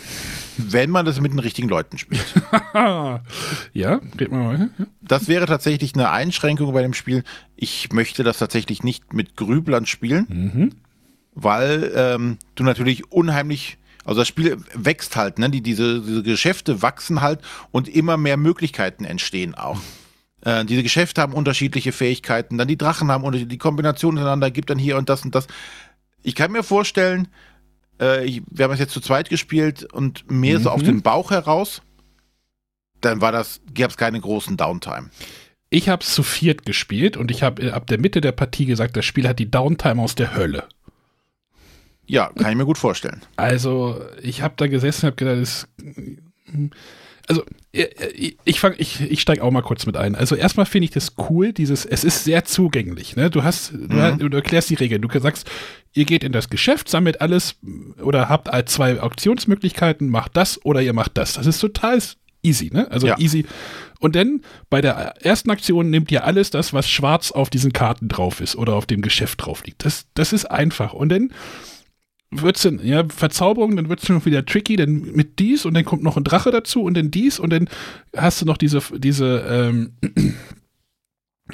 wenn 0.58 0.90
man 0.90 1.04
das 1.06 1.20
mit 1.20 1.32
den 1.32 1.38
richtigen 1.38 1.68
Leuten 1.68 1.98
spielt. 1.98 2.24
ja, 2.74 3.20
red 4.20 4.30
mal 4.30 4.52
weiter. 4.54 4.68
Ja. 4.78 4.86
Das 5.00 5.28
wäre 5.28 5.46
tatsächlich 5.46 5.94
eine 5.94 6.10
Einschränkung 6.10 6.72
bei 6.72 6.82
dem 6.82 6.94
Spiel. 6.94 7.24
Ich 7.56 7.92
möchte 7.92 8.22
das 8.24 8.38
tatsächlich 8.38 8.82
nicht 8.82 9.12
mit 9.12 9.36
Grüblern 9.36 9.86
spielen, 9.86 10.26
Mhm. 10.28 10.72
Weil 11.36 11.92
ähm, 11.94 12.38
du 12.56 12.64
natürlich 12.64 13.12
unheimlich, 13.12 13.78
also 14.04 14.22
das 14.22 14.28
Spiel 14.28 14.56
wächst 14.74 15.14
halt, 15.14 15.38
ne? 15.38 15.50
Die, 15.50 15.60
diese, 15.60 16.00
diese 16.00 16.22
Geschäfte 16.22 16.82
wachsen 16.82 17.20
halt 17.20 17.40
und 17.70 17.88
immer 17.88 18.16
mehr 18.16 18.36
Möglichkeiten 18.38 19.04
entstehen 19.04 19.54
auch. 19.54 19.78
Äh, 20.44 20.64
diese 20.64 20.82
Geschäfte 20.82 21.20
haben 21.20 21.34
unterschiedliche 21.34 21.92
Fähigkeiten, 21.92 22.58
dann 22.58 22.66
die 22.68 22.78
Drachen 22.78 23.12
haben 23.12 23.22
unterschiedliche, 23.22 23.56
die 23.56 23.58
Kombination 23.58 24.14
miteinander 24.14 24.50
gibt 24.50 24.70
dann 24.70 24.78
hier 24.78 24.96
und 24.96 25.08
das 25.08 25.24
und 25.24 25.34
das. 25.34 25.46
Ich 26.22 26.34
kann 26.34 26.50
mir 26.52 26.62
vorstellen, 26.62 27.28
äh, 28.00 28.24
ich, 28.24 28.42
wir 28.50 28.64
haben 28.64 28.72
es 28.72 28.80
jetzt 28.80 28.92
zu 28.92 29.00
zweit 29.00 29.28
gespielt 29.28 29.84
und 29.92 30.30
mehr 30.30 30.58
so 30.58 30.70
Mhm. 30.70 30.74
auf 30.74 30.82
den 30.82 31.02
Bauch 31.02 31.30
heraus, 31.30 31.82
dann 33.02 33.20
war 33.20 33.30
das, 33.30 33.60
gab 33.74 33.90
es 33.90 33.96
keine 33.96 34.20
großen 34.20 34.56
Downtime. 34.56 35.10
Ich 35.68 35.88
habe 35.88 36.04
zu 36.04 36.22
viert 36.22 36.64
gespielt 36.64 37.16
und 37.16 37.30
ich 37.30 37.42
habe 37.42 37.74
ab 37.74 37.86
der 37.88 37.98
Mitte 38.00 38.20
der 38.20 38.32
Partie 38.32 38.64
gesagt, 38.66 38.96
das 38.96 39.04
Spiel 39.04 39.28
hat 39.28 39.38
die 39.38 39.50
Downtime 39.50 40.00
aus 40.00 40.14
der 40.14 40.34
Hölle. 40.34 40.64
Ja, 42.06 42.30
kann 42.36 42.50
ich 42.50 42.56
mir 42.56 42.64
gut 42.64 42.78
vorstellen. 42.78 43.22
Also, 43.36 44.00
ich 44.22 44.42
habe 44.42 44.54
da 44.56 44.66
gesessen 44.66 45.06
und 45.06 45.12
habe 45.12 45.16
gedacht, 45.16 45.40
das, 45.40 45.68
also 47.28 47.42
ich 47.72 48.60
fange, 48.60 48.76
ich, 48.76 49.00
ich 49.00 49.20
steige 49.20 49.42
auch 49.42 49.50
mal 49.50 49.62
kurz 49.62 49.84
mit 49.84 49.96
ein. 49.96 50.14
Also 50.14 50.36
erstmal 50.36 50.64
finde 50.64 50.84
ich 50.86 50.92
das 50.92 51.14
cool, 51.28 51.52
dieses, 51.52 51.84
es 51.84 52.04
ist 52.04 52.24
sehr 52.24 52.44
zugänglich. 52.44 53.16
Ne? 53.16 53.30
Du 53.30 53.42
hast, 53.42 53.72
mhm. 53.72 54.18
du, 54.18 54.28
du, 54.28 54.36
erklärst 54.36 54.70
die 54.70 54.74
Regeln. 54.74 55.02
Du 55.02 55.18
sagst, 55.18 55.50
ihr 55.92 56.04
geht 56.04 56.24
in 56.24 56.32
das 56.32 56.48
Geschäft, 56.48 56.88
sammelt 56.88 57.20
alles 57.20 57.56
oder 58.00 58.28
habt 58.28 58.48
zwei 58.68 59.00
Auktionsmöglichkeiten, 59.00 60.08
macht 60.08 60.36
das 60.36 60.64
oder 60.64 60.80
ihr 60.80 60.92
macht 60.92 61.18
das. 61.18 61.34
Das 61.34 61.46
ist 61.46 61.58
total 61.58 62.00
easy, 62.42 62.70
ne? 62.72 62.90
Also 62.90 63.08
ja. 63.08 63.18
easy. 63.18 63.44
Und 63.98 64.14
dann 64.14 64.42
bei 64.70 64.80
der 64.80 65.14
ersten 65.24 65.50
Aktion 65.50 65.90
nehmt 65.90 66.12
ihr 66.12 66.24
alles 66.24 66.50
das, 66.50 66.72
was 66.72 66.88
schwarz 66.88 67.32
auf 67.32 67.50
diesen 67.50 67.72
Karten 67.72 68.08
drauf 68.08 68.40
ist 68.40 68.56
oder 68.56 68.74
auf 68.74 68.86
dem 68.86 69.02
Geschäft 69.02 69.44
drauf 69.44 69.64
liegt. 69.64 69.84
Das, 69.84 70.06
das 70.14 70.32
ist 70.32 70.44
einfach. 70.44 70.92
Und 70.92 71.08
dann 71.08 71.30
wird's 72.42 72.62
dann, 72.62 72.80
ja, 72.84 73.04
Verzauberung, 73.08 73.76
dann 73.76 73.88
wird 73.88 74.00
es 74.00 74.06
schon 74.06 74.24
wieder 74.24 74.44
tricky, 74.44 74.76
dann 74.76 75.12
mit 75.12 75.38
dies 75.38 75.64
und 75.64 75.74
dann 75.74 75.84
kommt 75.84 76.02
noch 76.02 76.16
ein 76.16 76.24
Drache 76.24 76.50
dazu 76.50 76.82
und 76.82 76.96
dann 76.96 77.10
dies 77.10 77.38
und 77.38 77.50
dann 77.50 77.68
hast 78.16 78.40
du 78.40 78.46
noch 78.46 78.56
diese, 78.56 78.80
diese, 78.96 79.44
ähm, 79.48 79.92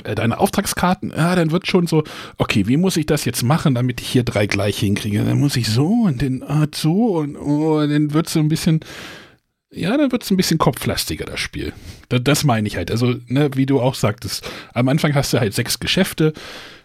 äh, 0.05 0.15
deine 0.15 0.39
Auftragskarten, 0.39 1.11
ja, 1.11 1.35
dann 1.35 1.51
wird 1.51 1.67
schon 1.67 1.87
so, 1.87 2.05
okay, 2.39 2.67
wie 2.67 2.77
muss 2.77 2.97
ich 2.97 3.07
das 3.07 3.25
jetzt 3.25 3.43
machen, 3.43 3.75
damit 3.75 4.01
ich 4.01 4.09
hier 4.09 4.25
drei 4.25 4.47
gleich 4.47 4.79
hinkriege? 4.79 5.25
Dann 5.25 5.39
muss 5.39 5.57
ich 5.57 5.69
so 5.69 6.05
und 6.05 6.23
dann 6.23 6.43
ah, 6.43 6.67
so 6.75 7.19
und 7.19 7.37
oh, 7.37 7.81
dann 7.81 8.13
wird 8.13 8.27
es 8.27 8.33
so 8.33 8.41
ein 8.41 8.49
bisschen, 8.49 8.81
ja, 9.71 9.97
dann 9.97 10.13
wird 10.13 10.23
es 10.23 10.31
ein 10.31 10.37
bisschen 10.37 10.59
kopflastiger, 10.59 11.25
das 11.25 11.41
Spiel. 11.41 11.73
Das, 12.09 12.23
das 12.23 12.45
meine 12.45 12.69
ich 12.69 12.77
halt. 12.77 12.91
Also, 12.91 13.15
ne, 13.27 13.51
wie 13.55 13.67
du 13.67 13.81
auch 13.81 13.95
sagtest, 13.95 14.49
am 14.75 14.89
Anfang 14.89 15.15
hast 15.15 15.33
du 15.33 15.41
halt 15.41 15.55
sechs 15.55 15.81
Geschäfte, 15.81 16.33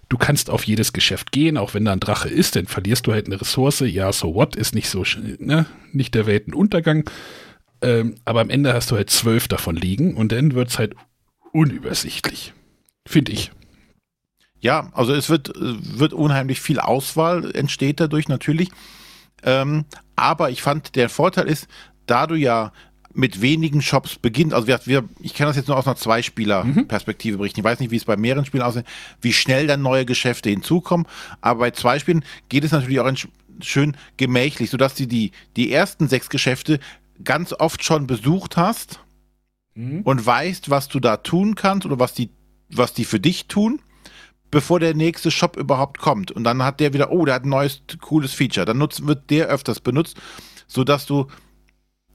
Du 0.10 0.18
kannst 0.18 0.50
auf 0.50 0.64
jedes 0.64 0.94
Geschäft 0.94 1.32
gehen, 1.32 1.58
auch 1.58 1.74
wenn 1.74 1.86
da 1.86 1.92
ein 1.92 2.00
Drache 2.00 2.30
ist, 2.30 2.56
dann 2.56 2.66
verlierst 2.66 3.08
du 3.08 3.14
halt 3.14 3.26
eine 3.26 3.40
Ressource. 3.42 3.82
Ja, 3.82 4.12
so 4.14 4.34
what, 4.34 4.56
ist 4.56 4.74
nicht 4.74 4.90
so, 4.90 5.04
ne, 5.40 5.66
nicht 5.92 6.16
der 6.16 6.26
Weltenuntergang. 6.26 7.10
Ähm, 7.82 8.16
aber 8.26 8.42
am 8.42 8.50
Ende 8.50 8.74
hast 8.74 8.90
du 8.92 8.96
halt 8.96 9.10
zwölf 9.10 9.48
davon 9.48 9.76
liegen 9.76 10.16
und 10.16 10.32
dann 10.32 10.54
wird 10.54 10.70
es 10.70 10.80
halt 10.80 10.96
unübersichtlich. 11.52 12.54
Finde 13.06 13.32
ich. 13.34 13.52
Ja, 14.60 14.90
also 14.94 15.14
es 15.14 15.30
wird, 15.30 15.52
wird 15.56 16.14
unheimlich 16.14 16.62
viel 16.62 16.80
Auswahl 16.80 17.56
entsteht 17.56 18.00
dadurch 18.00 18.28
natürlich. 18.28 18.70
Ähm, 19.44 19.86
aber 20.16 20.50
ich 20.50 20.62
fand, 20.62 20.96
der 20.96 21.10
Vorteil 21.10 21.48
ist, 21.48 21.68
da 22.08 22.26
du 22.26 22.36
ja 22.36 22.72
mit 23.18 23.42
wenigen 23.42 23.82
Shops 23.82 24.16
beginnt. 24.16 24.54
Also 24.54 24.68
wir, 24.68 24.80
wir 24.86 25.04
ich 25.20 25.34
kann 25.34 25.48
das 25.48 25.56
jetzt 25.56 25.68
nur 25.68 25.76
aus 25.76 25.88
einer 25.88 25.96
Zweispieler-Perspektive 25.96 27.36
mhm. 27.36 27.40
berichten. 27.40 27.60
Ich 27.60 27.64
weiß 27.64 27.80
nicht, 27.80 27.92
wie 27.92 27.96
es 27.96 28.06
bei 28.06 28.16
mehreren 28.16 28.46
Spielen 28.46 28.64
aussieht, 28.64 28.86
wie 29.22 29.34
schnell 29.34 29.66
dann 29.66 29.82
neue 29.82 30.06
Geschäfte 30.06 30.50
hinzukommen. 30.50 31.08
Aber 31.42 31.62
bei 31.62 31.72
zwei 31.72 31.98
Spielen 31.98 32.24
geht 32.50 32.64
es 32.64 32.72
natürlich 32.72 33.00
auch 33.00 33.12
schön 33.62 33.98
gemächlich, 34.18 34.70
sodass 34.70 34.94
du 34.94 35.08
die, 35.08 35.32
die 35.56 35.74
ersten 35.74 36.08
sechs 36.08 36.30
Geschäfte 36.30 36.80
ganz 37.24 37.54
oft 37.54 37.84
schon 37.84 38.06
besucht 38.06 38.56
hast 38.56 39.00
mhm. 39.74 40.02
und 40.02 40.24
weißt, 40.24 40.70
was 40.70 40.88
du 40.88 41.00
da 41.00 41.18
tun 41.18 41.56
kannst 41.56 41.88
oder 41.88 41.98
was 41.98 42.14
die, 42.14 42.30
was 42.70 42.94
die 42.94 43.06
für 43.06 43.20
dich 43.20 43.48
tun 43.48 43.82
bevor 44.50 44.80
der 44.80 44.94
nächste 44.94 45.30
Shop 45.30 45.58
überhaupt 45.58 45.98
kommt. 45.98 46.32
Und 46.32 46.46
dann 46.46 46.64
hat 46.64 46.80
der 46.80 46.94
wieder, 46.94 47.12
oh, 47.12 47.26
der 47.26 47.36
hat 47.36 47.44
ein 47.44 47.50
neues, 47.50 47.82
cooles 48.00 48.34
Feature. 48.34 48.66
Dann 48.66 48.78
nutzt, 48.78 49.06
wird 49.06 49.30
der 49.30 49.48
öfters 49.48 49.82
benutzt, 49.82 50.16
sodass 50.68 51.06
du 51.06 51.28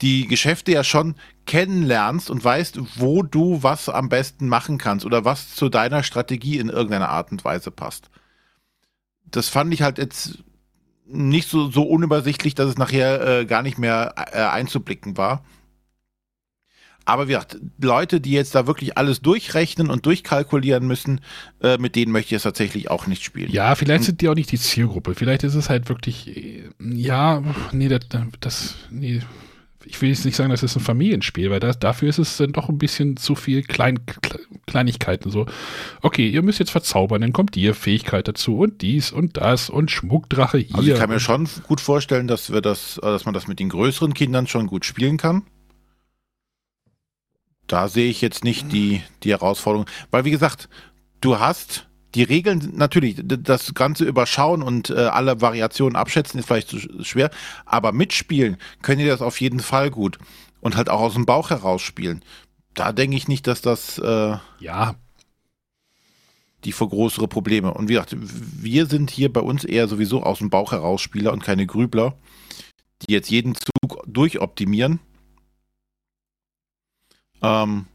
die 0.03 0.27
Geschäfte 0.27 0.73
ja 0.73 0.85
schon 0.85 1.15
kennenlernst 1.47 2.31
und 2.31 2.45
weißt, 2.45 2.79
wo 2.97 3.23
du 3.23 3.63
was 3.63 3.89
am 3.89 4.09
besten 4.09 4.49
machen 4.49 4.79
kannst 4.79 5.07
oder 5.07 5.25
was 5.25 5.55
zu 5.55 5.69
deiner 5.69 6.03
Strategie 6.03 6.59
in 6.59 6.69
irgendeiner 6.69 7.09
Art 7.09 7.33
und 7.33 7.45
Weise 7.45 7.71
passt. 7.71 8.11
Das 9.25 9.49
fand 9.49 9.73
ich 9.73 9.83
halt 9.83 9.99
jetzt 9.99 10.43
nicht 11.07 11.49
so, 11.49 11.71
so 11.71 11.83
unübersichtlich, 11.83 12.55
dass 12.55 12.69
es 12.69 12.79
nachher 12.79 13.41
äh, 13.41 13.47
gar 13.47 13.63
nicht 13.63 13.79
mehr 13.79 14.15
äh, 14.33 14.39
einzublicken 14.39 15.17
war. 15.17 15.45
Aber 17.05 17.27
wie 17.27 17.33
gesagt, 17.33 17.59
Leute, 17.81 18.21
die 18.21 18.31
jetzt 18.31 18.55
da 18.55 18.67
wirklich 18.67 18.97
alles 18.97 19.21
durchrechnen 19.21 19.91
und 19.91 20.07
durchkalkulieren 20.07 20.87
müssen, 20.87 21.21
äh, 21.61 21.77
mit 21.79 21.97
denen 21.97 22.13
möchte 22.13 22.35
ich 22.35 22.37
es 22.37 22.43
tatsächlich 22.45 22.91
auch 22.91 23.07
nicht 23.09 23.25
spielen. 23.25 23.51
Ja, 23.51 23.75
vielleicht 23.75 24.05
sind 24.05 24.21
die 24.21 24.29
auch 24.29 24.37
nicht 24.37 24.53
die 24.53 24.59
Zielgruppe. 24.59 25.15
Vielleicht 25.15 25.43
ist 25.43 25.57
es 25.57 25.69
halt 25.69 25.89
wirklich, 25.89 26.37
äh, 26.37 26.71
ja, 26.79 27.43
nee, 27.73 27.89
das, 27.89 28.01
das 28.39 28.77
nee, 28.91 29.21
ich 29.85 30.01
will 30.01 30.09
jetzt 30.09 30.24
nicht 30.24 30.37
sagen, 30.37 30.51
das 30.51 30.62
ist 30.62 30.76
ein 30.76 30.80
Familienspiel, 30.80 31.51
weil 31.51 31.61
das, 31.61 31.78
dafür 31.78 32.09
ist 32.09 32.18
es 32.18 32.37
dann 32.37 32.53
doch 32.53 32.68
ein 32.68 32.78
bisschen 32.78 33.16
zu 33.16 33.35
viel 33.35 33.62
Klein, 33.62 34.01
Kleinigkeiten. 34.66 35.30
So, 35.30 35.47
okay, 36.03 36.28
ihr 36.28 36.43
müsst 36.43 36.59
jetzt 36.59 36.70
verzaubern, 36.70 37.20
dann 37.20 37.33
kommt 37.33 37.55
die 37.55 37.72
Fähigkeit 37.72 38.28
dazu 38.28 38.59
und 38.59 38.83
dies 38.83 39.12
und 39.12 39.37
das 39.37 39.70
und 39.70 39.91
Schmuckdrache 39.91 40.59
hier. 40.59 40.76
Also 40.76 40.93
ich 40.93 40.99
kann 40.99 41.11
mir 41.11 41.20
schon 41.20 41.49
gut 41.66 41.80
vorstellen, 41.80 42.28
dass 42.28 42.53
wir 42.53 42.61
das, 42.61 42.99
dass 43.03 43.24
man 43.24 43.35
das 43.35 43.49
mit 43.49 43.59
den 43.59 43.68
größeren 43.68 44.14
Kindern 44.14 44.47
schon 44.47 44.66
gut 44.66 44.85
spielen 44.85 45.16
kann. 45.16 45.43
Da 47.66 47.89
sehe 47.89 48.11
ich 48.11 48.20
jetzt 48.20 48.45
nicht 48.45 48.72
die, 48.72 49.03
die 49.22 49.30
Herausforderung. 49.30 49.87
Weil, 50.11 50.24
wie 50.24 50.30
gesagt, 50.30 50.68
du 51.20 51.39
hast 51.39 51.89
die 52.15 52.23
Regeln, 52.23 52.73
natürlich, 52.75 53.21
das 53.23 53.75
Ganze 53.75 54.05
überschauen 54.05 54.63
und 54.63 54.91
äh, 54.91 54.95
alle 54.95 55.41
Variationen 55.41 55.97
abschätzen 55.97 56.39
ist 56.39 56.47
vielleicht 56.47 56.69
zu 56.69 56.79
schwer, 57.05 57.31
aber 57.65 57.93
mitspielen 57.93 58.59
können 58.83 58.99
die 59.01 59.07
das 59.07 59.23
auf 59.23 59.41
jeden 59.41 59.61
Fall 59.61 59.91
gut. 59.91 60.19
Und 60.61 60.77
halt 60.77 60.89
auch 60.91 61.01
aus 61.01 61.15
dem 61.15 61.27
Bauch 61.27 61.51
heraus 61.51 61.83
spielen. 61.83 62.25
Da 62.75 62.93
denke 62.93 63.17
ich 63.17 63.27
nicht, 63.27 63.49
dass 63.49 63.63
das 63.63 63.99
äh, 63.99 64.37
ja 64.61 64.95
die 66.65 66.73
vor 66.73 66.89
größere 66.89 67.27
Probleme. 67.27 67.75
Und 67.75 67.89
wie 67.89 67.95
gesagt, 67.95 68.17
wir 68.17 68.87
sind 68.87 69.11
hier 69.11 69.33
bei 69.33 69.41
uns 69.41 69.65
eher 69.65 69.89
sowieso 69.89 70.23
aus 70.23 70.39
dem 70.39 70.51
Bauch 70.51 70.73
heraus 70.73 71.01
Spieler 71.01 71.33
und 71.33 71.43
keine 71.43 71.67
Grübler, 71.67 72.17
die 73.03 73.13
jetzt 73.13 73.31
jeden 73.31 73.57
Zug 73.57 74.05
durchoptimieren. 74.07 75.01
Ähm, 77.43 77.87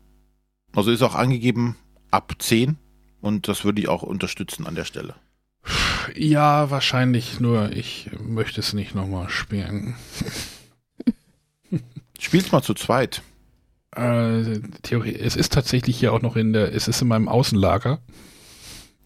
also 0.75 0.91
ist 0.91 1.01
auch 1.01 1.15
angegeben 1.15 1.77
ab 2.11 2.33
10 2.37 2.77
und 3.21 3.47
das 3.47 3.63
würde 3.63 3.81
ich 3.81 3.87
auch 3.87 4.03
unterstützen 4.03 4.67
an 4.67 4.75
der 4.75 4.85
Stelle. 4.85 5.15
Ja, 6.15 6.69
wahrscheinlich, 6.69 7.39
nur 7.39 7.71
ich 7.71 8.09
möchte 8.19 8.59
es 8.61 8.73
nicht 8.73 8.95
nochmal 8.95 9.29
spielen. 9.29 9.95
Spiel's 12.19 12.51
mal 12.51 12.61
zu 12.61 12.73
zweit. 12.73 13.21
Äh, 13.95 14.59
Theorie, 14.83 15.15
es 15.15 15.35
ist 15.35 15.53
tatsächlich 15.53 15.99
hier 15.99 16.13
auch 16.13 16.21
noch 16.21 16.35
in 16.35 16.53
der, 16.53 16.73
es 16.73 16.87
ist 16.87 17.01
in 17.01 17.07
meinem 17.07 17.27
Außenlager 17.27 17.99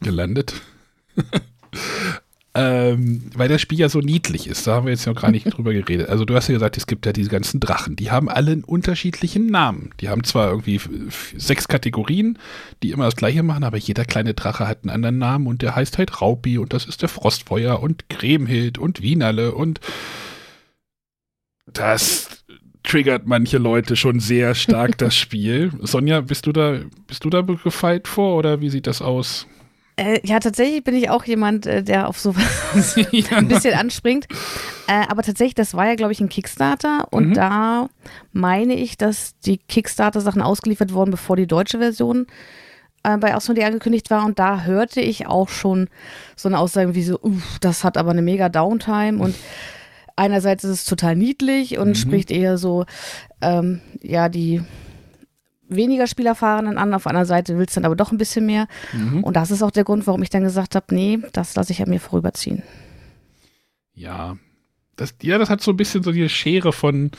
gelandet. 0.02 0.62
Ähm, 2.54 3.30
weil 3.34 3.48
das 3.48 3.62
Spiel 3.62 3.80
ja 3.80 3.88
so 3.88 4.00
niedlich 4.00 4.46
ist, 4.46 4.68
da 4.68 4.76
haben 4.76 4.86
wir 4.86 4.92
jetzt 4.92 5.06
noch 5.06 5.20
gar 5.20 5.32
nicht 5.32 5.46
drüber 5.50 5.72
geredet. 5.72 6.10
Also 6.10 6.26
du 6.26 6.36
hast 6.36 6.50
ja 6.50 6.54
gesagt, 6.54 6.76
es 6.76 6.86
gibt 6.86 7.06
ja 7.06 7.14
diese 7.14 7.30
ganzen 7.30 7.62
Drachen, 7.62 7.96
die 7.96 8.12
haben 8.12 8.28
alle 8.28 8.52
einen 8.52 8.66
unterschiedlichen 8.66 9.48
Namen. 9.48 9.92
Die 10.02 10.10
haben 10.10 10.26
zwar 10.26 10.50
irgendwie 10.50 10.82
sechs 11.38 11.70
Kategorien, 11.70 12.38
die 12.84 12.92
immer 12.92 13.06
das 13.06 13.16
gleiche 13.16 13.42
machen, 13.42 13.64
aber 13.64 13.78
jeder 13.78 14.04
kleine 14.04 14.34
Drache 14.34 14.68
hat 14.68 14.80
einen 14.84 14.90
anderen 14.90 15.18
Namen 15.18 15.48
und 15.48 15.62
der 15.62 15.76
heißt 15.76 15.98
halt 15.98 16.20
Raupi 16.20 16.58
und 16.58 16.74
das 16.74 16.86
ist 16.86 17.02
der 17.02 17.10
Frostfeuer 17.10 17.82
und 17.82 18.10
Cremhild 18.10 18.78
und 18.78 19.02
Wienerle 19.02 19.54
und 19.54 19.80
das 21.68 22.44
triggert 22.84 23.28
manche 23.28 23.60
Leute 23.60 23.96
schon 23.96 24.20
sehr 24.20 24.56
stark 24.56 24.98
das 24.98 25.16
Spiel. 25.16 25.72
Sonja, 25.80 26.20
bist 26.20 26.48
du 26.48 26.52
da, 26.52 26.80
bist 27.08 27.24
du 27.24 27.30
da 27.30 27.42
gefeit 27.42 28.10
vor 28.10 28.36
oder 28.36 28.60
wie 28.60 28.70
sieht 28.70 28.88
das 28.88 29.02
aus? 29.02 29.48
Äh, 29.98 30.20
ja, 30.24 30.40
tatsächlich 30.40 30.84
bin 30.84 30.96
ich 30.96 31.10
auch 31.10 31.26
jemand, 31.26 31.66
äh, 31.66 31.84
der 31.84 32.08
auf 32.08 32.20
sowas 32.20 32.96
ein 33.32 33.48
bisschen 33.48 33.74
anspringt. 33.74 34.28
Äh, 34.88 35.06
aber 35.10 35.22
tatsächlich, 35.22 35.56
das 35.56 35.74
war 35.74 35.88
ja, 35.88 35.96
glaube 35.96 36.14
ich, 36.14 36.22
ein 36.22 36.30
Kickstarter. 36.30 37.08
Und 37.12 37.30
mhm. 37.30 37.34
da 37.34 37.90
meine 38.32 38.74
ich, 38.74 38.98
dass 38.98 39.38
die 39.46 39.58
Kickstarter-Sachen 39.58 40.42
ausgeliefert 40.42 40.94
wurden, 40.94 41.12
bevor 41.12 41.36
die 41.36 41.48
deutsche 41.48 41.80
Version 41.80 42.28
äh, 43.04 43.18
bei 43.18 43.36
Osmodee 43.36 43.66
angekündigt 43.66 44.10
war. 44.10 44.26
Und 44.26 44.40
da 44.40 44.64
hörte 44.64 45.02
ich 45.02 45.28
auch 45.28 45.50
schon 45.50 45.90
so 46.36 46.50
eine 46.50 46.60
Aussage 46.60 46.96
wie 46.96 47.04
so, 47.04 47.20
das 47.60 47.84
hat 47.84 47.98
aber 47.98 48.12
eine 48.12 48.22
mega 48.22 48.50
Downtime. 48.50 49.22
Und 49.22 49.36
einerseits 50.16 50.64
ist 50.64 50.72
es 50.72 50.86
total 50.86 51.16
niedlich 51.16 51.78
und 51.78 51.90
mhm. 51.90 51.96
spricht 51.96 52.32
eher 52.32 52.58
so, 52.58 52.86
ähm, 53.42 53.82
ja, 54.02 54.30
die 54.30 54.62
weniger 55.76 56.08
Spielerfahrenen 56.08 56.78
an, 56.78 56.94
auf 56.94 57.08
einer 57.08 57.26
Seite 57.26 57.58
willst 57.58 57.76
du 57.76 57.80
dann 57.80 57.86
aber 57.86 57.96
doch 57.96 58.12
ein 58.12 58.18
bisschen 58.18 58.46
mehr. 58.46 58.68
Mhm. 58.94 59.24
Und 59.24 59.36
das 59.36 59.52
ist 59.52 59.64
auch 59.64 59.72
der 59.72 59.84
Grund, 59.84 60.06
warum 60.08 60.22
ich 60.22 60.30
dann 60.30 60.44
gesagt 60.44 60.76
habe, 60.76 60.94
nee, 60.94 61.20
das 61.34 61.56
lasse 61.56 61.72
ich 61.72 61.82
an 61.82 61.90
mir 61.90 62.00
vorüberziehen. 62.00 62.64
Ja, 63.94 64.38
das, 64.96 65.16
ja, 65.22 65.38
das 65.38 65.50
hat 65.50 65.62
so 65.62 65.72
ein 65.72 65.78
bisschen 65.78 66.04
so 66.04 66.12
die 66.12 66.28
Schere 66.30 66.74
von 66.74 67.12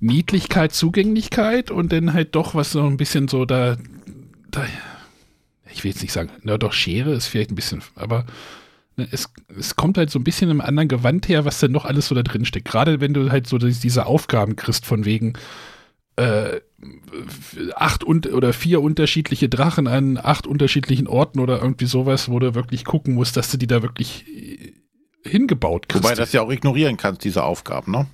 Niedlichkeit, 0.00 0.72
Zugänglichkeit 0.72 1.70
und 1.70 1.92
dann 1.92 2.12
halt 2.12 2.34
doch 2.34 2.54
was 2.54 2.72
so 2.72 2.86
ein 2.86 2.96
bisschen 2.96 3.28
so 3.28 3.44
da, 3.44 3.76
da 4.50 4.64
ich 5.72 5.84
will 5.84 5.90
jetzt 5.90 6.02
nicht 6.02 6.12
sagen, 6.12 6.30
na 6.42 6.58
doch, 6.58 6.72
Schere 6.72 7.12
ist 7.12 7.26
vielleicht 7.26 7.50
ein 7.50 7.56
bisschen, 7.56 7.82
aber 7.94 8.26
ne, 8.96 9.08
es, 9.10 9.30
es 9.56 9.76
kommt 9.76 9.98
halt 9.98 10.10
so 10.10 10.18
ein 10.18 10.24
bisschen 10.24 10.50
im 10.50 10.60
anderen 10.60 10.88
Gewand 10.88 11.28
her, 11.28 11.44
was 11.44 11.60
denn 11.60 11.72
noch 11.72 11.84
alles 11.84 12.08
so 12.08 12.14
da 12.14 12.22
drin 12.22 12.44
steckt. 12.44 12.68
Gerade 12.68 13.00
wenn 13.00 13.14
du 13.14 13.30
halt 13.30 13.46
so 13.46 13.58
diese 13.58 14.06
Aufgaben 14.06 14.56
kriegst 14.56 14.86
von 14.86 15.04
wegen, 15.04 15.34
äh, 16.16 16.60
acht 17.74 18.04
und, 18.04 18.32
oder 18.32 18.52
vier 18.52 18.80
unterschiedliche 18.80 19.48
Drachen 19.48 19.86
an 19.86 20.16
acht 20.16 20.46
unterschiedlichen 20.46 21.08
Orten 21.08 21.40
oder 21.40 21.60
irgendwie 21.60 21.86
sowas, 21.86 22.28
wo 22.28 22.38
du 22.38 22.54
wirklich 22.54 22.84
gucken 22.84 23.14
musst, 23.14 23.36
dass 23.36 23.50
du 23.50 23.56
die 23.56 23.66
da 23.66 23.82
wirklich 23.82 24.26
äh, 24.28 24.72
hingebaut 25.28 25.88
kriegst. 25.88 26.04
Wobei 26.04 26.14
das 26.14 26.32
ja 26.32 26.42
auch 26.42 26.50
ignorieren 26.50 26.96
kannst, 26.96 27.24
diese 27.24 27.42
Aufgaben, 27.42 27.92
ne? 27.92 28.06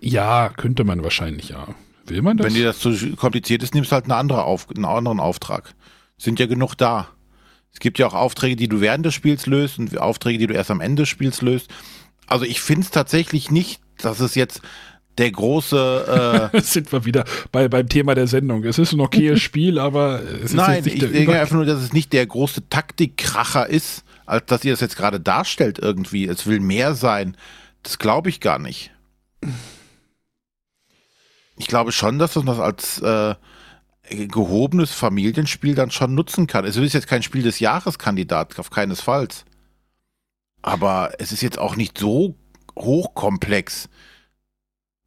ja, 0.00 0.50
könnte 0.50 0.84
man 0.84 1.02
wahrscheinlich, 1.02 1.48
ja. 1.48 1.68
Will 2.06 2.22
man 2.22 2.36
das? 2.36 2.46
Wenn 2.46 2.54
dir 2.54 2.66
das 2.66 2.78
zu 2.78 3.16
kompliziert 3.16 3.62
ist, 3.62 3.74
nimmst 3.74 3.90
du 3.90 3.94
halt 3.94 4.04
eine 4.04 4.16
andere 4.16 4.44
Auf 4.44 4.68
einen 4.68 4.84
anderen 4.84 5.20
Auftrag. 5.20 5.74
Sind 6.18 6.38
ja 6.38 6.46
genug 6.46 6.74
da. 6.74 7.08
Es 7.72 7.80
gibt 7.80 7.98
ja 7.98 8.06
auch 8.06 8.14
Aufträge, 8.14 8.56
die 8.56 8.68
du 8.68 8.80
während 8.80 9.06
des 9.06 9.14
Spiels 9.14 9.46
löst 9.46 9.78
und 9.78 9.96
Aufträge, 9.98 10.38
die 10.38 10.46
du 10.46 10.54
erst 10.54 10.70
am 10.70 10.80
Ende 10.80 11.02
des 11.02 11.08
Spiels 11.08 11.42
löst. 11.42 11.70
Also 12.26 12.44
ich 12.44 12.60
finde 12.60 12.82
es 12.82 12.90
tatsächlich 12.90 13.50
nicht, 13.50 13.80
dass 13.98 14.20
es 14.20 14.34
jetzt 14.34 14.60
der 15.18 15.30
große. 15.30 16.50
Äh 16.52 16.60
sind 16.62 16.92
wir 16.92 17.04
wieder 17.04 17.24
bei, 17.52 17.68
beim 17.68 17.88
Thema 17.88 18.14
der 18.14 18.26
Sendung. 18.26 18.64
Es 18.64 18.78
ist 18.78 18.92
ein 18.92 19.00
okayes 19.00 19.40
Spiel, 19.42 19.78
aber 19.78 20.22
es 20.22 20.44
ist 20.44 20.54
Nein, 20.54 20.84
nicht 20.84 20.94
ich 20.94 21.00
der 21.00 21.08
denke 21.10 21.32
Über 21.32 21.40
einfach 21.40 21.54
nur, 21.54 21.66
dass 21.66 21.82
es 21.82 21.92
nicht 21.92 22.12
der 22.12 22.26
große 22.26 22.68
Taktikkracher 22.68 23.68
ist, 23.68 24.04
als 24.26 24.46
dass 24.46 24.64
ihr 24.64 24.72
das 24.72 24.80
jetzt 24.80 24.96
gerade 24.96 25.20
darstellt 25.20 25.78
irgendwie. 25.78 26.26
Es 26.26 26.46
will 26.46 26.60
mehr 26.60 26.94
sein. 26.94 27.36
Das 27.82 27.98
glaube 27.98 28.30
ich 28.30 28.40
gar 28.40 28.58
nicht. 28.58 28.90
Ich 31.56 31.66
glaube 31.66 31.92
schon, 31.92 32.18
dass 32.18 32.34
man 32.36 32.46
das 32.46 32.58
als 32.58 32.98
äh, 33.00 33.34
gehobenes 34.10 34.92
Familienspiel 34.92 35.74
dann 35.74 35.90
schon 35.90 36.14
nutzen 36.14 36.46
kann. 36.46 36.64
Es 36.64 36.76
ist 36.76 36.92
jetzt 36.92 37.06
kein 37.06 37.22
Spiel 37.22 37.42
des 37.42 37.60
Jahreskandidat, 37.60 38.58
auf 38.58 38.70
keinesfalls. 38.70 39.44
Aber 40.62 41.12
es 41.18 41.32
ist 41.32 41.42
jetzt 41.42 41.58
auch 41.58 41.76
nicht 41.76 41.98
so 41.98 42.36
hochkomplex. 42.76 43.88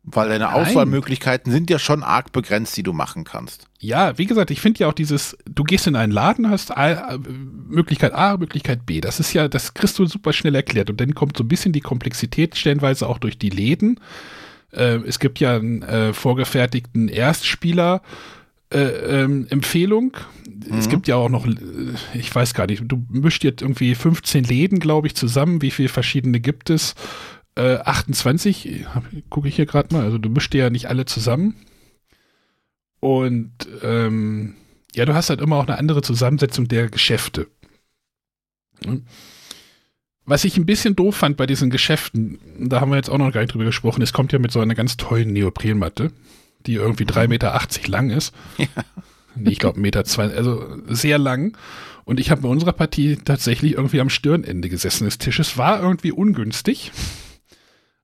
Weil 0.10 0.30
deine 0.30 0.45
Nein. 0.45 0.53
Auswahlmöglichkeiten 0.53 1.51
sind 1.51 1.70
ja 1.70 1.80
schon 1.80 2.01
arg 2.01 2.32
begrenzt, 2.32 2.78
die 2.78 2.84
du 2.84 2.93
machen 2.93 3.26
kannst. 3.26 3.66
Ja, 3.80 4.18
wie 4.18 4.26
gesagt, 4.26 4.51
ich 4.51 4.62
finde 4.62 4.80
ja 4.80 4.88
auch 4.88 4.93
dieses, 4.93 5.38
du 5.45 5.64
gehst 5.66 5.86
in 5.86 5.97
einen 5.97 6.14
Laden, 6.14 6.49
hast 6.49 6.76
A, 6.76 7.14
äh, 7.16 7.20
Möglichkeit 7.68 8.14
A, 8.14 8.38
Möglichkeit 8.38 8.86
B. 8.86 9.01
Das 9.01 9.20
ist 9.20 9.34
ja, 9.34 9.49
das 9.49 9.74
kriegst 9.74 9.99
du 9.99 10.05
super 10.05 10.32
schnell 10.32 10.55
erklärt. 10.55 10.89
Und 10.89 11.01
dann 11.01 11.14
kommt 11.14 11.36
so 11.36 11.43
ein 11.43 11.49
bisschen 11.49 11.74
die 11.74 11.82
Komplexität 11.82 12.55
stellenweise 12.55 13.05
auch 13.08 13.18
durch 13.18 13.38
die 13.38 13.49
Läden. 13.49 13.99
Äh, 14.72 14.99
es 15.05 15.20
gibt 15.20 15.39
ja 15.41 15.58
einen 15.58 15.82
äh, 15.82 16.14
vorgefertigten 16.14 17.10
Erstspieler. 17.10 18.01
Äh, 18.70 18.80
ähm, 19.24 19.47
Empfehlung. 19.49 20.18
Es 20.78 20.88
Mhm. 20.88 20.89
gibt 20.89 21.08
ja 21.08 21.16
auch 21.16 21.30
noch, 21.30 21.45
äh, 21.47 21.55
ich 22.14 22.34
weiß 22.36 22.53
gar 22.53 22.68
nicht, 22.68 22.84
du 22.86 23.05
mischt 23.10 23.45
jetzt 23.45 23.62
irgendwie 23.62 23.95
15 23.95 24.43
Läden, 24.43 24.80
glaube 24.80 25.08
ich, 25.08 25.16
zusammen. 25.16 25.62
Wie 25.62 25.72
viele 25.72 25.88
verschiedene 25.89 26.41
gibt 26.41 26.70
es? 26.70 26.93
Äh, 27.58 27.78
28, 27.80 28.86
gucke 29.30 29.47
ich 29.47 29.55
hier 29.55 29.66
gerade 29.66 29.93
mal. 29.95 30.03
Also 30.03 30.18
du 30.20 30.30
mischst 30.30 30.53
dir 30.53 30.60
ja 30.66 30.70
nicht 30.70 30.88
alle 30.89 31.05
zusammen. 31.05 31.55
Und 32.99 33.51
ähm, 33.84 34.55
ja, 34.93 35.05
du 35.05 35.14
hast 35.14 35.30
halt 35.30 35.41
immer 35.41 35.58
auch 35.58 35.68
eine 35.68 35.78
andere 35.78 36.01
Zusammensetzung 36.01 36.68
der 36.68 36.89
Geschäfte. 36.89 37.47
Hm. 38.86 39.05
Was 40.26 40.43
ich 40.43 40.58
ein 40.58 40.66
bisschen 40.66 40.95
doof 40.95 41.16
fand 41.16 41.38
bei 41.38 41.45
diesen 41.47 41.70
Geschäften, 41.70 42.38
da 42.60 42.82
haben 42.82 42.91
wir 42.91 42.97
jetzt 42.97 43.10
auch 43.10 43.18
noch 43.18 43.32
gar 43.32 43.41
nicht 43.41 43.53
drüber 43.53 43.64
gesprochen, 43.66 44.01
es 44.01 44.12
kommt 44.14 44.34
ja 44.34 44.39
mit 44.39 44.51
so 44.51 44.60
einer 44.60 44.76
ganz 44.76 44.97
tollen 44.97 45.32
Neoprenmatte, 45.32 46.12
die 46.66 46.74
irgendwie 46.74 47.05
3,80 47.05 47.28
Meter 47.30 47.60
lang 47.88 48.10
ist. 48.10 48.36
Nee, 49.36 49.51
ich 49.51 49.60
glaube, 49.60 49.78
1,20 49.80 49.82
Meter, 49.82 50.03
zwei- 50.03 50.34
also 50.36 50.78
sehr 50.89 51.18
lang. 51.18 51.58
Und 52.03 52.20
ich 52.20 52.30
habe 52.30 52.41
bei 52.41 52.49
unserer 52.49 52.74
Partie 52.74 53.16
tatsächlich 53.24 53.74
irgendwie 53.74 54.01
am 54.01 54.10
Stirnende 54.10 54.68
gesessen 54.70 55.05
des 55.05 55.18
Tisches. 55.18 55.58
War 55.58 55.82
irgendwie 55.82 56.12
ungünstig. 56.12 56.91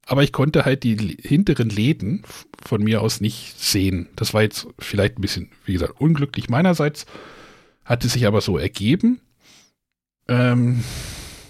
Aber 0.06 0.24
ich 0.24 0.34
konnte 0.34 0.66
halt 0.66 0.84
die 0.84 1.18
hinteren 1.22 1.70
Läden 1.70 2.24
von 2.62 2.84
mir 2.84 3.02
aus 3.02 3.22
nicht 3.22 3.60
sehen. 3.60 4.10
Das 4.16 4.34
war 4.34 4.42
jetzt 4.42 4.68
vielleicht 4.80 5.18
ein 5.18 5.22
bisschen, 5.22 5.52
wie 5.66 5.74
gesagt, 5.74 6.00
unglücklich 6.00 6.50
meinerseits. 6.50 7.06
Hatte 7.86 8.08
sich 8.10 8.28
aber 8.28 8.42
so 8.42 8.58
ergeben. 8.58 9.22
Ähm, 10.28 10.84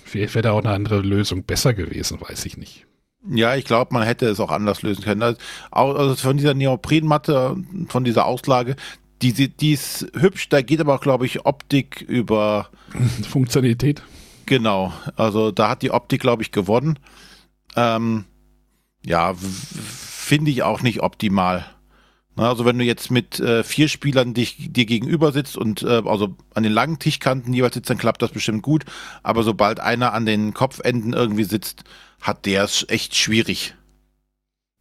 vielleicht 0.06 0.36
wäre 0.36 0.44
da 0.44 0.52
auch 0.52 0.64
eine 0.64 0.72
andere 0.72 1.02
Lösung 1.02 1.44
besser 1.44 1.74
gewesen, 1.74 2.22
weiß 2.22 2.46
ich 2.46 2.58
nicht. 2.58 2.86
Ja, 3.30 3.56
ich 3.56 3.66
glaube, 3.66 3.94
man 3.94 4.04
hätte 4.04 4.28
es 4.28 4.40
auch 4.40 4.52
anders 4.52 4.82
lösen 4.82 5.04
können. 5.04 5.24
Also, 5.24 5.40
also 5.72 6.16
von 6.16 6.38
dieser 6.38 6.54
Neoprenmatte, 6.54 7.56
von 7.88 8.04
dieser 8.04 8.26
Auslage, 8.26 8.76
die, 9.22 9.48
die 9.48 9.74
ist 9.74 10.08
hübsch, 10.14 10.50
da 10.50 10.62
geht 10.62 10.82
aber 10.82 10.96
auch, 10.96 11.02
glaube 11.02 11.26
ich, 11.26 11.46
Optik 11.46 12.02
über, 12.02 12.70
Funktionalität. 13.30 14.04
genau, 14.46 14.92
also 15.16 15.52
da 15.52 15.70
hat 15.70 15.82
die 15.82 15.92
Optik, 15.92 16.22
glaube 16.22 16.44
ich, 16.44 16.52
gewonnen. 16.52 17.00
Ähm, 17.76 18.26
ja, 19.06 19.34
finde 19.34 20.52
ich 20.52 20.64
auch 20.64 20.82
nicht 20.82 21.02
optimal. 21.02 21.66
Also 22.36 22.66
wenn 22.66 22.80
du 22.80 22.84
jetzt 22.84 23.12
mit 23.12 23.40
äh, 23.40 23.64
vier 23.64 23.88
Spielern 23.88 24.34
dich, 24.34 24.72
dir 24.72 24.86
gegenüber 24.86 25.32
sitzt 25.32 25.56
und 25.56 25.84
äh, 25.84 26.02
also 26.06 26.36
an 26.56 26.64
den 26.64 26.72
langen 26.72 26.98
Tischkanten 26.98 27.54
jeweils 27.54 27.76
sitzt, 27.76 27.92
dann 27.92 28.00
klappt 28.00 28.24
das 28.24 28.32
bestimmt 28.32 28.64
gut. 28.64 28.86
Aber 29.22 29.44
sobald 29.44 29.80
einer 29.80 30.14
an 30.14 30.26
den 30.26 30.54
Kopfenden 30.54 31.14
irgendwie 31.14 31.44
sitzt, 31.44 31.84
hat 32.22 32.46
der 32.48 32.64
es 32.64 32.86
echt 32.90 33.16
schwierig. 33.16 33.76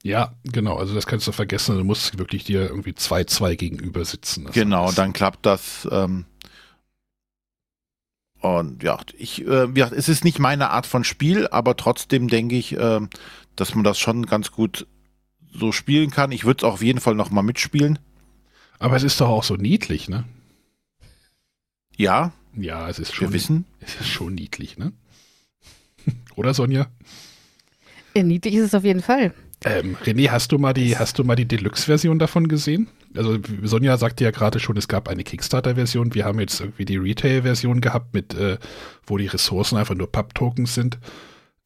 Ja, 0.03 0.35
genau. 0.45 0.77
Also 0.77 0.95
das 0.95 1.07
kannst 1.07 1.27
du 1.27 1.33
vergessen. 1.33 1.77
Du 1.77 1.85
musst 1.85 2.19
wirklich 2.19 2.45
dir 2.45 2.63
irgendwie 2.63 2.95
zwei, 2.95 3.25
zwei 3.25 3.55
gegenüber 3.55 4.05
sitzen. 4.05 4.49
Genau, 4.53 4.91
dann 4.91 5.13
klappt 5.13 5.45
das. 5.45 5.87
Ähm, 5.91 6.25
und 8.41 8.83
ja, 8.83 8.99
ich, 9.17 9.47
äh, 9.47 9.69
ja, 9.77 9.89
es 9.89 10.09
ist 10.09 10.25
nicht 10.25 10.41
meine 10.41 10.71
Art 10.71 10.87
von 10.87 11.05
Spiel, 11.05 11.47
aber 11.49 11.77
trotzdem 11.77 12.27
denke 12.27 12.57
ich, 12.57 12.77
ähm, 12.77 13.09
dass 13.57 13.75
man 13.75 13.85
das 13.85 13.99
schon 13.99 14.27
ganz 14.27 14.51
gut 14.53 14.87
so 15.53 15.73
spielen 15.73 16.11
kann. 16.11 16.33
Ich 16.33 16.45
würde 16.45 16.59
es 16.59 16.65
auch 16.65 16.75
auf 16.75 16.83
jeden 16.83 17.01
Fall 17.01 17.15
noch 17.15 17.31
mal 17.31 17.43
mitspielen. 17.43 17.99
Aber 18.79 18.97
es 18.97 19.03
ist 19.03 19.21
doch 19.21 19.29
auch 19.29 19.45
so 19.45 19.57
niedlich, 19.57 20.09
ne? 20.09 20.25
Ja, 21.97 22.33
Ja, 22.57 22.89
es 22.89 22.99
ist 22.99 23.11
wir 23.13 23.27
schon, 23.27 23.33
wissen. 23.33 23.65
es 23.81 23.95
ist 24.01 24.09
schon 24.09 24.35
niedlich, 24.35 24.79
ne? 24.79 24.93
Oder 26.37 26.55
Sonja? 26.55 26.87
Ja, 28.17 28.23
niedlich 28.23 28.55
ist 28.55 28.65
es 28.65 28.75
auf 28.75 28.85
jeden 28.85 29.03
Fall. 29.03 29.35
Ähm, 29.65 29.97
René, 30.05 30.31
hast 30.31 30.51
du 30.51 30.59
mal 30.59 30.73
die, 30.73 30.99
hast 30.99 31.19
du 31.19 31.25
mal 31.25 31.37
die 31.37 31.47
Deluxe-Version 31.47 32.19
davon 32.19 32.49
gesehen? 32.49 32.89
Also 33.15 33.39
Sonja 33.63 33.97
sagte 33.97 34.25
ja 34.25 34.33
gerade 34.33 34.59
schon, 34.59 34.77
es 34.77 34.89
gab 34.89 35.09
eine 35.09 35.23
Kickstarter-Version. 35.23 36.15
Wir 36.15 36.25
haben 36.25 36.41
jetzt 36.41 36.61
irgendwie 36.61 36.85
die 36.85 36.97
Retail-Version 36.97 37.81
gehabt, 37.81 38.13
mit, 38.15 38.35
äh, 38.35 38.59
wo 39.07 39.19
die 39.19 39.27
Ressourcen 39.29 39.77
einfach 39.77 39.95
nur 39.95 40.11
Pub-Tokens 40.11 40.75
sind. 40.75 40.99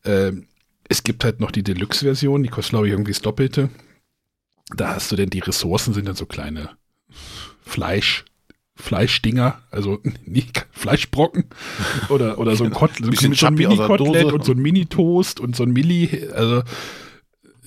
Ähm, 0.04 0.46
es 0.88 1.02
gibt 1.02 1.24
halt 1.24 1.40
noch 1.40 1.50
die 1.50 1.62
Deluxe-Version, 1.62 2.42
die 2.42 2.48
kostet, 2.48 2.70
glaube 2.70 2.86
ich, 2.86 2.92
irgendwie 2.92 3.12
das 3.12 3.22
Doppelte. 3.22 3.70
Da 4.74 4.94
hast 4.94 5.12
du 5.12 5.16
denn 5.16 5.30
die 5.30 5.40
Ressourcen, 5.40 5.94
sind 5.94 6.08
dann 6.08 6.16
so 6.16 6.26
kleine 6.26 6.70
Fleisch, 7.62 8.24
Fleischdinger, 8.74 9.60
also 9.70 10.00
nicht 10.24 10.66
Fleischbrocken 10.72 11.44
oder, 12.08 12.38
oder 12.38 12.56
so 12.56 12.64
ein 12.64 12.70
Kotelett, 12.70 13.10
Bisschen 13.10 13.34
so 13.34 13.46
ein 13.46 13.54
Mini-Kotelett 13.54 14.32
und 14.32 14.44
so 14.44 14.52
ein 14.52 14.58
Mini-Toast 14.58 15.40
und 15.40 15.56
so 15.56 15.62
ein 15.62 15.72
Milli, 15.72 16.28
also 16.32 16.62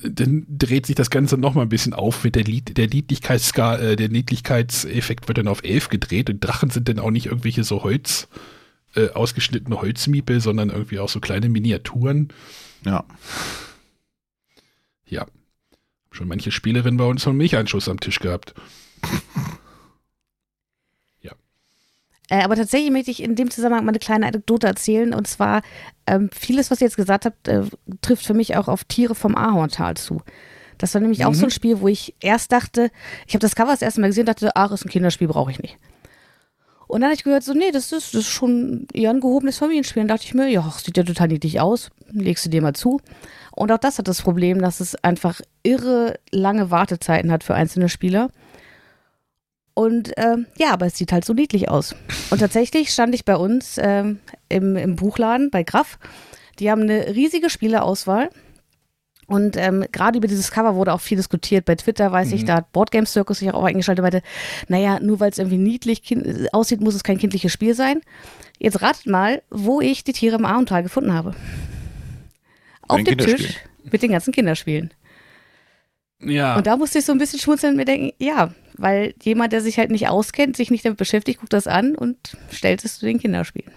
dann 0.04 0.46
dreht 0.50 0.86
sich 0.86 0.96
das 0.96 1.10
Ganze 1.10 1.38
noch 1.38 1.56
mal 1.56 1.64
ein 1.64 1.70
bisschen 1.70 1.94
auf 1.94 2.24
mit 2.24 2.36
der, 2.36 2.44
Lied, 2.44 2.78
der 2.78 2.88
Niedlichkeitsska, 2.88 3.78
äh, 3.78 3.96
der 3.96 4.10
Niedlichkeitseffekt 4.10 5.28
wird 5.28 5.40
dann 5.40 5.48
auf 5.48 5.64
11 5.64 5.90
gedreht 5.90 6.30
und 6.30 6.40
Drachen 6.40 6.70
sind 6.70 6.88
dann 6.88 7.00
auch 7.00 7.12
nicht 7.12 7.28
irgendwelche 7.28 7.64
so 7.64 7.84
Holz, 7.84 8.28
äh, 8.96 9.10
ausgeschnittene 9.10 9.82
Holzmiepel, 9.82 10.40
sondern 10.40 10.70
irgendwie 10.70 11.00
auch 11.00 11.10
so 11.10 11.20
kleine 11.20 11.50
Miniaturen. 11.50 12.30
Ja. 12.86 13.04
Ja. 15.06 15.26
Schon 16.12 16.28
manche 16.28 16.52
Spielerinnen 16.52 16.98
bei 16.98 17.06
uns 17.06 17.24
so 17.24 17.30
einen 17.30 17.38
Milcheinschuss 17.38 17.90
am 17.90 18.00
Tisch 18.00 18.20
gehabt. 18.20 18.54
Äh, 22.30 22.44
aber 22.44 22.56
tatsächlich 22.56 22.92
möchte 22.92 23.12
ich 23.12 23.24
in 23.24 23.36
dem 23.36 23.50
Zusammenhang 23.50 23.86
mal 23.86 23.92
eine 23.92 24.00
kleine 24.00 24.28
Anekdote 24.28 24.68
erzählen. 24.68 25.14
Und 25.14 25.28
zwar, 25.28 25.62
ähm, 26.06 26.30
vieles, 26.32 26.72
was 26.72 26.80
ihr 26.80 26.88
jetzt 26.88 26.96
gesagt 26.96 27.26
habt, 27.26 27.48
äh, 27.48 27.64
trifft 28.02 28.26
für 28.26 28.34
mich 28.34 28.56
auch 28.56 28.68
auf 28.68 28.84
Tiere 28.84 29.16
vom 29.16 29.36
Ahorntal 29.36 29.98
zu. 29.98 30.22
Das 30.78 30.94
war 30.94 31.02
nämlich 31.02 31.26
auch 31.26 31.34
so 31.34 31.46
ein 31.46 31.52
Spiel, 31.52 31.82
wo 31.82 31.90
ich 31.90 32.16
erst 32.22 32.54
dachte, 32.54 32.90
ich 33.28 33.34
habe 33.34 33.42
das 33.42 33.56
Cover 33.56 33.72
das 33.72 33.82
erste 33.82 34.00
Mal 34.00 34.08
gesehen 34.08 34.22
und 34.22 34.30
dachte, 34.30 34.56
ach, 34.56 34.72
ist 34.72 34.86
ein 34.86 34.90
Kinderspiel, 34.90 35.28
brauche 35.28 35.52
ich 35.52 35.60
nicht. 35.60 35.78
Und 36.90 37.02
dann 37.02 37.12
habe 37.12 37.16
ich 37.16 37.24
gehört, 37.24 37.44
so, 37.44 37.54
nee, 37.54 37.70
das 37.72 37.92
ist, 37.92 38.16
das 38.16 38.22
ist 38.22 38.30
schon 38.30 38.88
eher 38.92 39.12
ein 39.12 39.20
gehobenes 39.20 39.60
Familienspiel. 39.60 40.02
Und 40.02 40.08
dachte 40.08 40.24
ich 40.26 40.34
mir, 40.34 40.48
ja, 40.48 40.68
sieht 40.84 40.98
ja 40.98 41.04
total 41.04 41.28
niedlich 41.28 41.60
aus, 41.60 41.92
legst 42.12 42.48
du 42.48 42.50
dir 42.50 42.64
mal 42.64 42.74
zu. 42.74 43.00
Und 43.56 43.72
auch 43.72 43.78
das 43.78 44.00
hat 44.00 44.08
das 44.08 44.24
Problem, 44.24 44.60
dass 44.60 44.80
es 44.80 44.96
einfach 45.04 45.40
irre 45.62 46.20
lange 46.32 46.72
Wartezeiten 46.72 47.32
hat 47.32 47.44
für 47.44 47.54
einzelne 47.54 47.90
Spieler. 47.90 48.32
Und 49.76 50.14
ähm, 50.18 50.48
ja, 50.58 50.72
aber 50.72 50.88
es 50.88 50.98
sieht 50.98 51.12
halt 51.12 51.26
so 51.26 51.34
niedlich 51.34 51.70
aus. 51.70 51.96
Und 52.32 52.40
tatsächlich 52.40 52.90
stand 52.90 53.14
ich 53.14 53.24
bei 53.24 53.36
uns 53.36 53.78
ähm, 53.80 54.18
im, 54.50 54.76
im 54.76 54.96
Buchladen 54.96 55.52
bei 55.52 55.62
Graf. 55.62 56.00
Die 56.58 56.72
haben 56.72 56.82
eine 56.82 57.14
riesige 57.14 57.52
Spieleauswahl. 57.52 58.32
Und 59.30 59.56
ähm, 59.58 59.86
gerade 59.92 60.18
über 60.18 60.28
dieses 60.28 60.50
Cover 60.50 60.76
wurde 60.76 60.92
auch 60.92 61.02
viel 61.02 61.16
diskutiert. 61.16 61.66
Bei 61.66 61.76
Twitter 61.76 62.12
weiß 62.12 62.32
ich, 62.32 62.46
da 62.46 62.56
hat 62.56 62.72
Boardgame 62.72 63.06
Circus 63.06 63.38
sich 63.38 63.54
auch 63.54 63.64
eingeschaltet, 63.64 64.02
meinte, 64.02 64.24
naja, 64.68 65.00
nur 65.00 65.20
weil 65.20 65.30
es 65.30 65.38
irgendwie 65.38 65.60
niedlich 65.60 66.02
aussieht, 66.52 66.82
muss 66.82 66.96
es 66.96 67.04
kein 67.04 67.20
kindliches 67.20 67.52
Spiel 67.52 67.76
sein. 67.76 68.02
Jetzt 68.58 68.82
ratet 68.82 69.06
mal, 69.06 69.44
wo 69.52 69.82
ich 69.82 70.04
die 70.04 70.14
Tiere 70.14 70.38
im 70.38 70.46
Ahorntal 70.46 70.82
gefunden 70.82 71.14
habe. 71.14 71.36
Auf 72.88 73.04
dem 73.04 73.20
Tisch 73.20 73.58
mit 73.92 74.02
den 74.02 74.12
ganzen 74.12 74.34
Kinderspielen. 74.34 74.92
Ja. 76.22 76.58
Und 76.58 76.66
da 76.66 76.76
musste 76.76 76.98
ich 76.98 77.06
so 77.06 77.12
ein 77.12 77.20
bisschen 77.20 77.40
schmunzeln 77.40 77.74
und 77.74 77.78
mir 77.78 77.86
denken, 77.86 78.12
ja, 78.18 78.52
weil 78.78 79.14
jemand, 79.22 79.54
der 79.54 79.62
sich 79.62 79.78
halt 79.78 79.92
nicht 79.92 80.10
auskennt, 80.10 80.58
sich 80.58 80.72
nicht 80.72 80.84
damit 80.84 80.98
beschäftigt, 80.98 81.40
guckt 81.40 81.54
das 81.54 81.68
an 81.68 81.94
und 81.96 82.18
stellt 82.52 82.84
es 82.84 82.98
zu 82.98 83.06
den 83.06 83.20
Kinderspielen. 83.20 83.72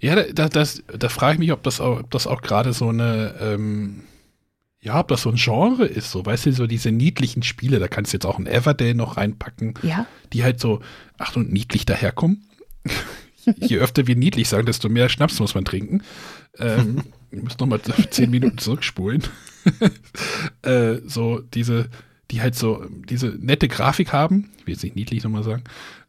Ja, 0.00 0.22
da, 0.22 0.48
das, 0.48 0.84
da 0.96 1.08
frage 1.08 1.34
ich 1.34 1.38
mich, 1.40 1.52
ob 1.52 1.64
das 1.64 1.80
auch, 1.80 2.00
ob 2.00 2.10
das 2.12 2.28
auch 2.28 2.40
gerade 2.40 2.72
so 2.72 2.88
eine, 2.88 3.34
ähm, 3.40 4.04
Ja, 4.84 5.00
ob 5.00 5.08
das 5.08 5.22
so 5.22 5.30
ein 5.30 5.36
Genre 5.36 5.86
ist, 5.86 6.10
so, 6.10 6.26
weißt 6.26 6.44
du, 6.44 6.52
so 6.52 6.66
diese 6.66 6.92
niedlichen 6.92 7.42
Spiele, 7.42 7.78
da 7.78 7.88
kannst 7.88 8.12
du 8.12 8.16
jetzt 8.16 8.26
auch 8.26 8.38
ein 8.38 8.46
Everdale 8.46 8.94
noch 8.94 9.16
reinpacken, 9.16 9.74
Ja. 9.82 10.06
die 10.34 10.44
halt 10.44 10.60
so, 10.60 10.80
ach 11.16 11.34
und 11.36 11.50
niedlich 11.50 11.86
daherkommen. 11.86 12.44
Je 13.60 13.78
öfter 13.78 14.06
wir 14.06 14.14
niedlich 14.14 14.46
sagen, 14.48 14.66
desto 14.66 14.90
mehr 14.90 15.08
Schnaps 15.08 15.40
muss 15.40 15.54
man 15.54 15.64
trinken. 15.64 16.02
Ähm, 16.58 17.02
wir 17.30 17.42
müssen 17.42 17.56
nochmal 17.60 17.80
zehn 18.10 18.30
Minuten 18.30 18.58
zurückspulen. 18.58 19.22
äh, 20.62 20.96
so 21.06 21.40
diese, 21.40 21.88
die 22.30 22.42
halt 22.42 22.54
so 22.54 22.84
diese 23.08 23.28
nette 23.28 23.68
Grafik 23.68 24.12
haben, 24.12 24.50
ich 24.58 24.66
will 24.66 24.74
jetzt 24.74 24.82
nicht 24.84 24.96
niedlich 24.96 25.24
nochmal 25.24 25.44
sagen, 25.44 25.64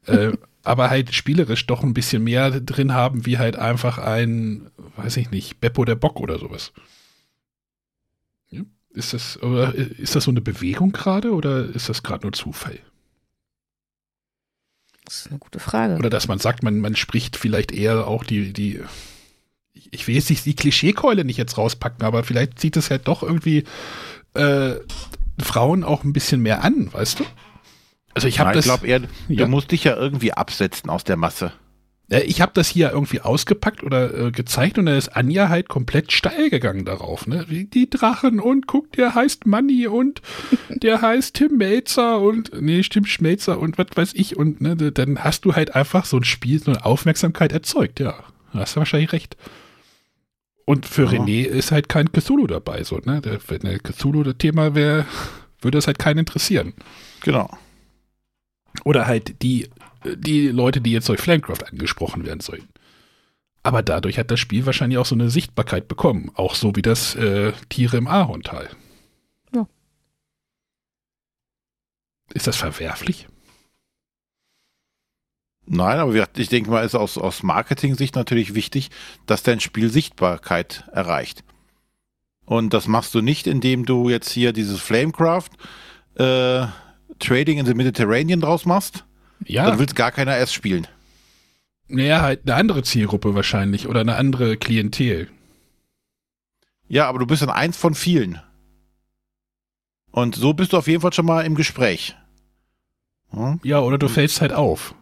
äh, 0.06 0.32
aber 0.64 0.90
halt 0.90 1.14
spielerisch 1.14 1.66
doch 1.66 1.82
ein 1.84 1.94
bisschen 1.94 2.24
mehr 2.26 2.52
drin 2.60 2.94
haben, 2.94 3.26
wie 3.26 3.38
halt 3.38 3.56
einfach 3.56 4.00
ein, 4.00 4.68
weiß 4.98 5.16
ich 5.18 5.32
nicht, 5.32 5.62
Beppo 5.62 5.86
der 5.86 5.96
Bock 5.96 6.20
oder 6.20 6.40
sowas. 6.40 6.74
Ist 8.96 9.14
das, 9.14 9.42
oder 9.44 9.76
ist 9.76 10.16
das 10.16 10.24
so 10.24 10.32
eine 10.32 10.42
Bewegung 10.42 10.92
gerade 10.92 11.34
oder 11.34 11.66
ist 11.66 11.90
das 11.90 12.02
gerade 12.02 12.24
nur 12.26 12.34
Zufall? 12.34 12.80
Das 15.04 15.18
ist 15.20 15.28
eine 15.30 15.38
gute 15.40 15.60
Frage. 15.60 15.98
Oder 15.98 16.10
dass 16.10 16.28
man 16.28 16.40
sagt, 16.40 16.64
man, 16.64 16.80
man 16.80 16.96
spricht 16.96 17.36
vielleicht 17.38 17.72
eher 17.72 18.08
auch 18.08 18.24
die, 18.24 18.54
die, 18.54 18.82
ich 19.74 20.08
will 20.08 20.16
jetzt 20.16 20.30
nicht 20.30 20.46
die 20.46 20.56
Klischeekeule 20.56 21.26
nicht 21.26 21.38
jetzt 21.38 21.58
rauspacken, 21.58 22.04
aber 22.06 22.24
vielleicht 22.24 22.58
zieht 22.60 22.78
es 22.78 22.90
halt 22.90 23.08
doch 23.08 23.22
irgendwie 23.22 23.66
äh, 24.34 24.76
Frauen 25.40 25.84
auch 25.84 26.04
ein 26.04 26.14
bisschen 26.14 26.42
mehr 26.42 26.64
an, 26.64 26.92
weißt 26.92 27.20
du? 27.20 27.26
Also 28.14 28.28
ich 28.30 28.40
habe 28.40 28.52
Nein, 28.52 28.60
ich 28.60 28.66
das, 28.66 28.74
glaube 28.74 28.88
eher, 28.88 29.02
Ja. 29.28 29.44
du 29.44 29.48
musst 29.48 29.72
dich 29.72 29.84
ja 29.84 29.96
irgendwie 29.96 30.32
absetzen 30.32 30.90
aus 30.90 31.04
der 31.04 31.18
Masse. 31.18 31.52
Äh, 32.10 32.22
ich 32.22 32.42
habe 32.42 32.52
das 32.54 32.68
hier 32.68 32.92
irgendwie 32.92 33.22
ausgepackt 33.22 33.84
oder 33.84 34.28
äh, 34.28 34.32
gezeigt 34.32 34.78
und 34.78 34.86
dann 34.86 34.98
ist 34.98 35.10
Anja 35.10 35.50
halt 35.50 35.70
komplett 35.70 36.12
steil 36.12 36.50
gegangen 36.50 36.86
darauf, 36.86 37.28
ne? 37.28 37.46
Die 37.48 37.90
Drachen 37.90 38.40
und 38.40 38.68
guck, 38.68 38.92
der 38.94 39.16
heißt 39.16 39.46
Manni 39.46 39.88
und 39.88 40.22
der 40.70 41.02
heißt 41.02 41.36
Tim 41.36 41.58
Melzer 41.58 42.20
und 42.20 42.52
nee, 42.62 42.82
Tim 42.82 43.06
Schmelzer 43.06 43.60
und 43.60 43.78
was 43.78 43.88
weiß 43.96 44.14
ich 44.14 44.38
und 44.38 44.62
ne, 44.62 44.76
dann 44.76 45.24
hast 45.24 45.46
du 45.46 45.56
halt 45.56 45.76
einfach 45.76 46.06
so 46.06 46.18
ein 46.18 46.24
Spiel, 46.24 46.62
so 46.62 46.72
eine 46.72 46.86
Aufmerksamkeit 46.86 47.52
erzeugt, 47.52 48.00
ja. 48.00 48.16
Da 48.54 48.60
hast 48.60 48.76
du 48.76 48.80
wahrscheinlich 48.80 49.12
recht. 49.12 49.36
Und 50.66 50.86
für 50.86 51.04
Ja. 51.04 51.10
René 51.12 51.44
ist 51.46 51.72
halt 51.72 51.90
kein 51.90 52.12
Cthulhu 52.12 52.48
dabei, 52.48 52.84
so, 52.84 52.98
ne? 52.98 53.22
Wenn 53.48 53.60
der 53.60 53.80
Cthulhu 53.80 54.24
das 54.24 54.38
Thema 54.38 54.74
wäre, 54.74 55.06
würde 55.62 55.78
es 55.78 55.88
halt 55.88 56.00
keinen 56.00 56.20
interessieren. 56.20 56.74
Genau. 57.22 57.50
Oder 58.84 59.08
halt 59.08 59.42
die, 59.42 59.70
die 60.16 60.48
Leute, 60.50 60.82
die 60.82 60.92
jetzt 60.92 61.10
durch 61.10 61.22
Flamecraft 61.22 61.68
angesprochen 61.72 62.26
werden 62.26 62.42
sollen. 62.42 62.68
Aber 63.64 63.82
dadurch 63.82 64.20
hat 64.20 64.30
das 64.30 64.40
Spiel 64.40 64.66
wahrscheinlich 64.66 65.00
auch 65.00 65.08
so 65.08 65.16
eine 65.16 65.30
Sichtbarkeit 65.30 65.88
bekommen. 65.88 66.32
Auch 66.36 66.54
so 66.54 66.76
wie 66.76 66.84
das 66.84 67.16
äh, 67.16 67.52
Tiere 67.70 67.98
im 67.98 68.08
Ahorntal. 68.08 68.70
Ja. 69.56 69.68
Ist 72.34 72.46
das 72.46 72.58
verwerflich? 72.58 73.28
Nein, 75.68 75.98
aber 75.98 76.14
ich 76.38 76.50
denke 76.50 76.70
mal, 76.70 76.86
ist 76.86 76.94
aus, 76.94 77.18
aus 77.18 77.42
Marketing-Sicht 77.42 78.16
natürlich 78.16 78.54
wichtig, 78.54 78.92
dass 79.26 79.42
dein 79.42 79.60
Spiel 79.60 79.90
Sichtbarkeit 79.90 80.88
erreicht. 80.92 81.44
Und 82.46 82.74
das 82.74 82.88
machst 82.88 83.16
du 83.16 83.22
nicht, 83.22 83.48
indem 83.48 83.86
du 83.86 84.10
jetzt 84.10 84.30
hier 84.30 84.54
dieses 84.54 84.80
Flamecraft 84.80 85.50
äh, 86.16 86.68
Trading 87.18 87.58
in 87.58 87.66
the 87.66 87.74
Mediterranean 87.74 88.42
draus 88.42 88.66
machst. 88.66 89.06
Ja, 89.44 89.66
Dann 89.70 89.80
willst 89.80 89.96
gar 89.96 90.12
keiner 90.12 90.36
erst 90.38 90.54
spielen. 90.54 90.88
naja, 91.88 92.22
halt 92.22 92.42
eine 92.44 92.56
andere 92.56 92.84
Zielgruppe 92.84 93.36
wahrscheinlich 93.36 93.88
oder 93.88 94.00
eine 94.02 94.16
andere 94.16 94.58
Klientel. 94.58 95.30
Ja, 96.88 97.08
aber 97.08 97.20
du 97.20 97.26
bist 97.28 97.42
dann 97.42 97.50
eins 97.50 97.78
von 97.78 97.96
vielen. 97.96 98.42
Und 100.12 100.36
so 100.36 100.54
bist 100.54 100.72
du 100.74 100.78
auf 100.78 100.88
jeden 100.88 101.02
Fall 101.02 101.14
schon 101.14 101.26
mal 101.26 101.46
im 101.46 101.56
Gespräch. 101.56 102.16
Hm? 103.32 103.60
Ja, 103.64 103.80
oder 103.82 103.98
du 103.98 104.08
fällst 104.08 104.40
halt 104.42 104.54
auf. 104.54 104.96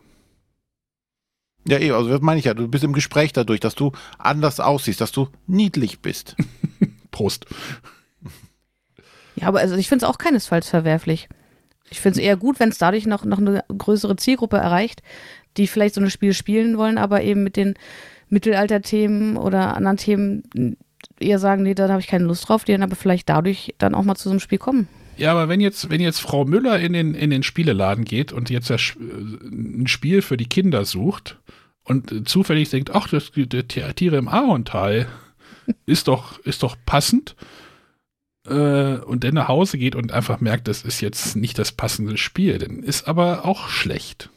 Ja, 1.67 1.77
eh, 1.79 1.91
also 1.91 2.09
das 2.09 2.21
meine 2.21 2.39
ich 2.39 2.45
ja. 2.45 2.53
Du 2.53 2.67
bist 2.67 2.83
im 2.83 2.93
Gespräch 2.93 3.31
dadurch, 3.33 3.59
dass 3.59 3.75
du 3.75 3.91
anders 4.17 4.59
aussiehst, 4.59 4.99
dass 5.01 5.11
du 5.11 5.29
niedlich 5.47 5.99
bist. 6.01 6.35
Prost. 7.11 7.45
Ja, 9.35 9.47
aber 9.47 9.59
also 9.59 9.75
ich 9.75 9.87
finde 9.87 10.05
es 10.05 10.09
auch 10.09 10.17
keinesfalls 10.17 10.67
verwerflich. 10.69 11.29
Ich 11.93 12.01
finde 12.01 12.19
es 12.19 12.25
eher 12.25 12.37
gut, 12.37 12.59
wenn 12.59 12.69
es 12.69 12.79
dadurch 12.79 13.05
noch, 13.05 13.23
noch 13.23 13.37
eine 13.37 13.63
größere 13.69 14.15
Zielgruppe 14.15 14.57
erreicht, 14.57 15.03
die 15.57 15.67
vielleicht 15.67 15.93
so 15.93 16.01
ein 16.01 16.09
Spiel 16.09 16.33
spielen 16.33 16.77
wollen, 16.77 16.97
aber 16.97 17.21
eben 17.21 17.43
mit 17.43 17.55
den 17.55 17.75
Mittelalterthemen 18.29 19.37
oder 19.37 19.77
anderen 19.77 19.97
Themen 19.97 20.75
eher 21.19 21.37
sagen, 21.37 21.61
nee, 21.61 21.75
da 21.75 21.87
habe 21.87 22.01
ich 22.01 22.07
keine 22.07 22.25
Lust 22.25 22.49
drauf, 22.49 22.63
die 22.63 22.71
dann 22.71 22.81
aber 22.81 22.95
vielleicht 22.95 23.29
dadurch 23.29 23.75
dann 23.77 23.93
auch 23.93 24.03
mal 24.03 24.15
zu 24.15 24.23
so 24.23 24.31
einem 24.31 24.39
Spiel 24.39 24.57
kommen. 24.57 24.87
Ja, 25.17 25.31
aber 25.31 25.49
wenn 25.49 25.61
jetzt, 25.61 25.91
wenn 25.91 26.01
jetzt 26.01 26.19
Frau 26.19 26.45
Müller 26.45 26.79
in 26.79 26.93
den, 26.93 27.13
in 27.13 27.29
den 27.29 27.43
Spieleladen 27.43 28.05
geht 28.05 28.33
und 28.33 28.49
jetzt 28.49 28.71
äh, 28.71 28.77
ein 28.77 29.85
Spiel 29.85 30.23
für 30.23 30.37
die 30.37 30.47
Kinder 30.47 30.85
sucht 30.85 31.37
und 31.83 32.27
zufällig 32.27 32.71
denkt, 32.71 32.89
ach, 32.91 33.07
das, 33.07 33.31
die 33.31 33.47
Tiere 33.47 34.17
im 34.17 34.27
Ahorntal 34.27 35.07
ist 35.85 36.07
doch, 36.07 36.39
ist 36.39 36.63
doch 36.63 36.75
passend, 36.87 37.35
äh, 38.47 38.97
und 38.97 39.23
dann 39.23 39.35
nach 39.35 39.47
Hause 39.47 39.77
geht 39.77 39.95
und 39.95 40.11
einfach 40.11 40.39
merkt, 40.41 40.67
das 40.67 40.83
ist 40.83 41.01
jetzt 41.01 41.35
nicht 41.35 41.57
das 41.59 41.71
passende 41.71 42.17
Spiel, 42.17 42.57
dann 42.57 42.83
ist 42.83 43.07
aber 43.07 43.45
auch 43.45 43.69
schlecht. 43.69 44.29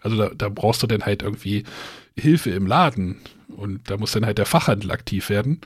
Also 0.00 0.16
da, 0.16 0.30
da 0.34 0.48
brauchst 0.48 0.82
du 0.82 0.86
dann 0.86 1.06
halt 1.06 1.22
irgendwie 1.22 1.64
Hilfe 2.16 2.50
im 2.50 2.66
Laden 2.66 3.20
und 3.48 3.90
da 3.90 3.96
muss 3.96 4.12
dann 4.12 4.26
halt 4.26 4.38
der 4.38 4.46
Fachhandel 4.46 4.90
aktiv 4.90 5.30
werden. 5.30 5.60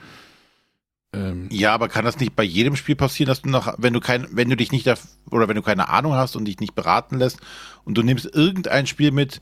Ähm, 1.13 1.49
Ja, 1.51 1.75
aber 1.75 1.89
kann 1.89 2.05
das 2.05 2.21
nicht 2.21 2.37
bei 2.37 2.43
jedem 2.43 2.77
Spiel 2.77 2.95
passieren, 2.97 3.29
dass 3.29 3.43
du 3.43 3.49
noch, 3.49 3.75
wenn 3.79 3.95
du 3.95 4.01
kein, 4.01 4.29
wenn 4.31 4.51
du 4.51 4.57
dich 4.57 4.73
nicht 4.73 4.87
oder 5.31 5.49
wenn 5.49 5.57
du 5.57 5.63
keine 5.63 5.89
Ahnung 5.89 6.15
hast 6.15 6.37
und 6.37 6.45
dich 6.45 6.61
nicht 6.61 6.75
beraten 6.75 7.19
lässt 7.19 7.41
und 7.85 7.95
du 7.95 8.03
nimmst 8.03 8.27
irgendein 8.27 8.87
Spiel 8.87 9.11
mit, 9.11 9.41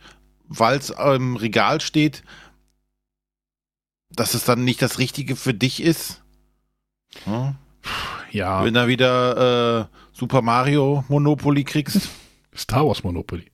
weil 0.49 0.79
es 0.79 0.91
im 0.91 1.37
Regal 1.37 1.81
steht, 1.81 2.23
dass 4.11 4.35
es 4.35 4.45
dann 4.45 4.65
nicht 4.65 4.81
das 4.81 4.99
Richtige 4.99 5.37
für 5.37 5.55
dich 5.55 5.83
ist? 5.83 6.23
Hm? 7.25 7.57
Ja, 8.37 8.65
Wenn 8.65 8.75
du 8.75 8.87
wieder 8.89 9.81
äh, 9.81 9.97
Super 10.13 10.43
Mario 10.43 11.05
Monopoly 11.09 11.65
kriegst. 11.65 12.09
Star 12.55 12.87
Wars 12.87 13.03
Monopoly. 13.05 13.51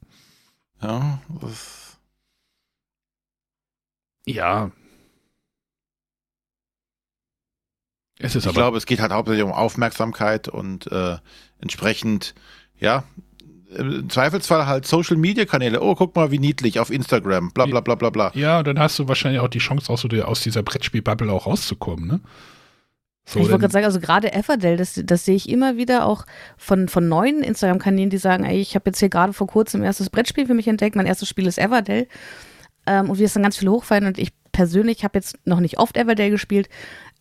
ja, 0.83 1.21
das, 1.41 1.99
Ja. 4.27 4.71
Es 8.19 8.37
ist 8.37 8.45
ich 8.45 8.49
aber, 8.49 8.55
glaube, 8.55 8.77
es 8.79 8.87
geht 8.87 9.01
halt 9.01 9.11
hauptsächlich 9.13 9.45
um 9.45 9.53
Aufmerksamkeit 9.53 10.47
und 10.49 10.87
äh, 10.93 11.17
entsprechend, 11.61 12.35
ja, 12.79 13.05
im 13.77 14.09
Zweifelsfall 14.11 14.67
halt 14.67 14.87
Social 14.87 15.17
Media 15.17 15.45
Kanäle. 15.47 15.81
Oh, 15.83 15.95
guck 15.95 16.15
mal, 16.15 16.31
wie 16.31 16.39
niedlich 16.39 16.79
auf 16.79 16.91
Instagram, 16.91 17.51
bla 17.53 17.65
bla 17.67 17.81
bla 17.81 17.95
bla 17.97 18.11
bla. 18.11 18.31
ja, 18.35 18.63
dann 18.63 18.79
hast 18.79 18.99
du 18.99 19.09
wahrscheinlich 19.09 19.41
auch 19.41 19.49
die 19.49 19.59
Chance, 19.59 19.91
aus, 19.93 20.03
so 20.03 20.09
der- 20.09 20.29
aus 20.29 20.43
dieser 20.43 20.63
Brettspiel-Bubble 20.63 21.33
auch 21.33 21.47
rauszukommen, 21.47 22.07
ne? 22.07 22.21
So, 23.25 23.39
ich 23.39 23.47
wollte 23.47 23.61
gerade 23.61 23.73
sagen, 23.73 23.85
also 23.87 24.01
gerade 24.01 24.33
Everdell, 24.33 24.77
das, 24.77 25.01
das 25.05 25.25
sehe 25.25 25.37
ich 25.37 25.49
immer 25.49 25.77
wieder 25.77 26.07
auch 26.07 26.27
von, 26.57 26.89
von 26.89 27.09
neuen 27.09 27.43
Instagram-Kanälen, 27.43 28.11
die 28.11 28.19
sagen, 28.19 28.45
ey, 28.45 28.61
ich 28.61 28.75
habe 28.75 28.91
jetzt 28.91 28.99
hier 28.99 29.09
gerade 29.11 29.33
vor 29.33 29.47
kurzem 29.47 29.81
ein 29.81 29.85
erstes 29.85 30.11
Brettspiel 30.11 30.47
für 30.47 30.55
mich 30.55 30.67
entdeckt, 30.67 30.97
mein 30.97 31.07
erstes 31.07 31.29
Spiel 31.29 31.47
ist 31.47 31.59
Everdell. 31.59 32.09
Ähm, 32.87 33.09
und 33.11 33.19
wir 33.19 33.29
dann 33.29 33.45
ganz 33.45 33.57
viele 33.57 33.71
hochfeiern 33.71 34.07
und 34.07 34.19
ich 34.19 34.33
persönlich 34.51 35.05
habe 35.05 35.19
jetzt 35.19 35.39
noch 35.45 35.61
nicht 35.61 35.79
oft 35.79 35.97
Everdell 35.97 36.31
gespielt, 36.31 36.69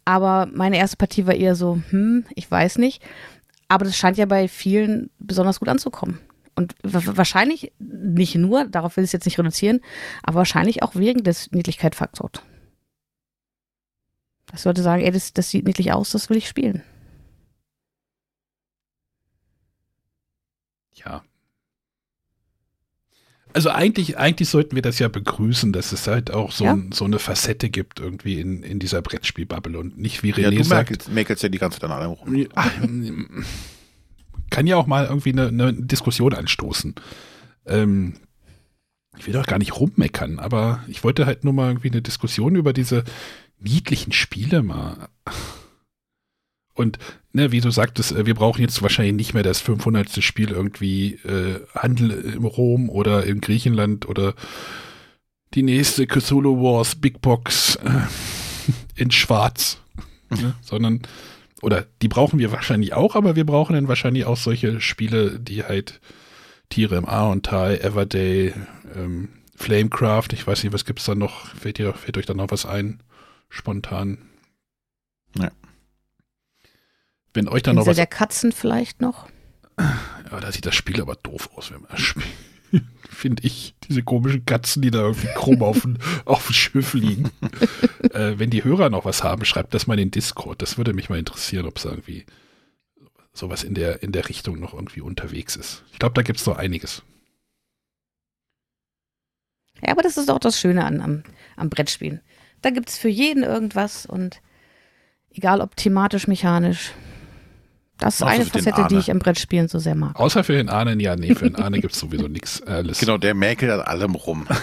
aber 0.04 0.50
meine 0.52 0.78
erste 0.78 0.98
Partie 0.98 1.28
war 1.28 1.36
eher 1.36 1.56
so, 1.56 1.80
hm, 1.92 2.26
ich 2.36 2.50
weiß 2.50 2.80
nicht. 2.80 3.04
Aber 3.68 3.86
das 3.86 3.96
scheint 3.96 4.18
ja 4.18 4.26
bei 4.26 4.48
vielen 4.48 5.12
besonders 5.20 5.60
gut 5.60 5.70
anzukommen. 5.70 6.20
Und 6.56 6.76
wa- 6.84 7.04
wahrscheinlich 7.16 7.72
nicht 7.80 8.36
nur, 8.36 8.66
darauf 8.66 8.98
will 8.98 9.04
ich 9.04 9.10
es 9.10 9.14
jetzt 9.14 9.26
nicht 9.26 9.40
reduzieren, 9.40 9.80
aber 10.24 10.40
wahrscheinlich 10.40 10.84
auch 10.84 10.96
wegen 10.96 11.24
des 11.24 11.52
Niedlichkeitsfaktors. 11.52 12.32
Dass 14.48 14.66
Leute 14.66 14.82
sagen, 14.84 15.02
ey, 15.04 15.12
das, 15.12 15.34
das 15.34 15.50
sieht 15.50 15.66
niedlich 15.66 15.92
aus, 15.94 16.10
das 16.12 16.30
will 16.30 16.38
ich 16.38 16.48
spielen. 16.48 16.84
Ja. 20.94 21.24
Also 23.54 23.70
eigentlich, 23.70 24.18
eigentlich 24.18 24.48
sollten 24.48 24.76
wir 24.76 24.82
das 24.82 25.00
ja 25.00 25.10
begrüßen, 25.10 25.74
dass 25.74 25.92
es 25.92 26.08
halt 26.08 26.32
auch 26.32 26.52
so, 26.54 26.64
Ja. 26.66 26.74
ein, 26.74 26.92
so 26.94 27.04
eine 27.04 27.20
Facette 27.20 27.70
gibt 27.70 28.00
irgendwie 28.00 28.40
in, 28.40 28.64
in 28.64 28.80
dieser 28.80 29.02
Brettspielbubble 29.02 29.78
und 29.78 29.98
nicht 29.98 30.24
wie 30.24 30.30
Ja, 30.30 30.48
René 30.50 30.58
du 30.58 30.64
sagt. 30.64 31.10
mäkelst 31.10 31.44
ja 31.44 31.50
die 31.50 31.58
ganze 31.58 31.80
Zeit 31.80 31.90
an 31.90 31.98
allem 31.98 32.12
rum. 32.12 32.48
Ach, 32.56 32.72
kann 34.50 34.68
ja 34.68 34.78
auch 34.78 34.88
mal 34.88 35.06
irgendwie 35.06 35.32
eine, 35.34 35.48
eine 35.48 35.74
Diskussion 35.74 36.34
anstoßen. 36.34 36.96
Ähm, 37.66 38.16
ich 39.18 39.28
will 39.28 39.34
doch 39.34 39.46
gar 39.46 39.60
nicht 39.60 39.76
rummeckern, 39.78 40.40
aber 40.40 40.84
ich 40.88 41.04
wollte 41.04 41.26
halt 41.26 41.44
nur 41.44 41.54
mal 41.54 41.68
irgendwie 41.70 41.92
eine 41.92 42.02
Diskussion 42.02 42.56
über 42.56 42.72
diese 42.72 43.04
niedlichen 43.62 44.12
Spiele 44.12 44.64
mal. 44.64 45.10
Und 46.74 46.98
ne, 47.34 47.52
wie 47.52 47.62
du 47.62 47.70
sagtest, 47.70 48.12
äh, 48.12 48.26
wir 48.26 48.36
brauchen 48.36 48.62
jetzt 48.62 48.82
wahrscheinlich 48.82 49.16
nicht 49.16 49.34
mehr 49.34 49.44
das 49.44 49.62
500. 49.62 50.24
Spiel 50.24 50.52
irgendwie 50.52 51.14
äh, 51.26 51.60
Handel 51.76 52.12
im 52.12 52.46
Rom 52.46 52.90
oder 52.90 53.24
in 53.26 53.42
Griechenland 53.42 54.08
oder 54.08 54.34
die 55.54 55.64
nächste 55.64 56.08
Cthulhu 56.08 56.62
Wars 56.62 56.96
Big 56.96 57.22
Box 57.22 57.76
äh, 57.76 57.90
in 58.96 59.12
Schwarz, 59.12 59.80
ne? 60.30 60.56
sondern 60.62 61.02
oder 61.62 61.86
die 62.02 62.08
brauchen 62.08 62.40
wir 62.40 62.52
wahrscheinlich 62.52 62.94
auch, 62.94 63.16
aber 63.16 63.36
wir 63.36 63.46
brauchen 63.46 63.74
dann 63.74 63.88
wahrscheinlich 63.88 64.26
auch 64.26 64.38
solche 64.38 64.82
Spiele, 64.82 65.40
die 65.40 65.64
halt 65.64 66.02
Tiere 66.70 66.96
im 66.96 67.06
A 67.06 67.28
und 67.28 67.46
Tal, 67.46 67.80
Everday, 67.80 68.54
ähm, 68.96 69.30
Flamecraft, 69.56 70.30
ich 70.34 70.48
weiß 70.48 70.64
nicht, 70.64 70.74
was 70.74 70.86
gibt's 70.86 71.06
da 71.06 71.14
noch? 71.14 71.48
Fällt, 71.56 71.78
ihr, 71.78 71.94
fällt 71.94 72.18
euch 72.18 72.26
da 72.26 72.34
noch 72.34 72.50
was 72.50 72.66
ein? 72.66 73.04
Spontan. 73.52 74.18
Ja. 75.38 75.52
Wenn 77.34 77.48
euch 77.48 77.64
da 77.64 77.74
noch 77.74 77.82
Insel 77.82 77.92
was. 77.92 77.96
der 77.98 78.08
Katzen 78.08 78.52
vielleicht 78.54 79.02
noch. 79.02 79.30
Ja, 79.78 80.40
da 80.40 80.52
sieht 80.52 80.66
das 80.66 80.76
Spiel 80.76 81.02
aber 81.02 81.16
doof 81.16 81.50
aus, 81.56 81.72
wenn 81.72 81.82
man 81.82 81.92
das 81.92 82.00
spielt. 82.02 82.26
Finde 83.10 83.44
ich. 83.44 83.76
Diese 83.88 84.04
komischen 84.04 84.46
Katzen, 84.46 84.82
die 84.82 84.90
da 84.92 85.00
irgendwie 85.02 85.28
krumm 85.36 85.62
auf, 85.64 85.82
dem- 85.82 85.98
auf 86.26 86.46
dem 86.48 86.54
Schiff 86.54 86.94
liegen. 86.94 87.30
äh, 88.14 88.40
wenn 88.40 88.50
die 88.50 88.64
Hörer 88.64 88.90
noch 88.90 89.04
was 89.06 89.24
haben, 89.24 89.44
schreibt 89.46 89.74
das 89.74 89.86
mal 89.86 89.96
in 89.96 90.08
den 90.08 90.12
Discord. 90.12 90.62
Das 90.62 90.78
würde 90.78 90.94
mich 90.94 91.10
mal 91.10 91.20
interessieren, 91.20 91.66
ob 91.66 91.78
es 91.78 91.86
irgendwie 91.86 92.26
sowas 93.34 93.64
in 93.64 93.74
der, 93.74 94.02
in 94.04 94.12
der 94.14 94.30
Richtung 94.30 94.60
noch 94.60 94.74
irgendwie 94.74 95.02
unterwegs 95.02 95.56
ist. 95.58 95.84
Ich 95.92 96.00
glaube, 96.00 96.14
da 96.16 96.22
gibt 96.22 96.40
es 96.40 96.46
noch 96.46 96.58
einiges. 96.58 97.04
Ja, 99.82 99.92
aber 99.92 100.04
das 100.04 100.18
ist 100.18 100.30
auch 100.30 100.40
das 100.40 100.60
Schöne 100.60 100.86
an, 100.86 101.02
am, 101.02 101.24
am 101.58 101.70
Brettspielen. 101.70 102.22
Da 102.62 102.70
gibt 102.70 102.90
es 102.90 102.98
für 102.98 103.10
jeden 103.10 103.44
irgendwas 103.44 104.06
und 104.06 104.42
egal 105.32 105.62
ob 105.62 105.76
thematisch, 105.76 106.28
mechanisch. 106.28 106.92
Das 107.98 108.16
ist 108.16 108.24
Außer 108.24 108.32
eine 108.32 108.46
Facette, 108.46 108.88
die 108.90 108.98
ich 108.98 109.12
am 109.12 109.20
Brettspielen 109.20 109.68
so 109.68 109.78
sehr 109.78 109.96
mag. 109.96 110.20
Außer 110.20 110.44
für 110.44 110.54
den 110.54 110.70
Ahnen, 110.70 111.00
ja, 111.00 111.16
nee, 111.16 111.36
für 111.36 111.50
den 111.50 111.56
Ahnen 111.56 111.82
gibt 111.82 111.94
es 111.94 112.00
sowieso 112.00 112.28
nichts. 112.28 112.62
Alles. 112.64 113.00
Genau, 113.00 113.18
der 113.18 113.36
mäkelt 113.36 113.72
an 113.72 113.82
allem 113.82 114.16
rum. 114.16 114.48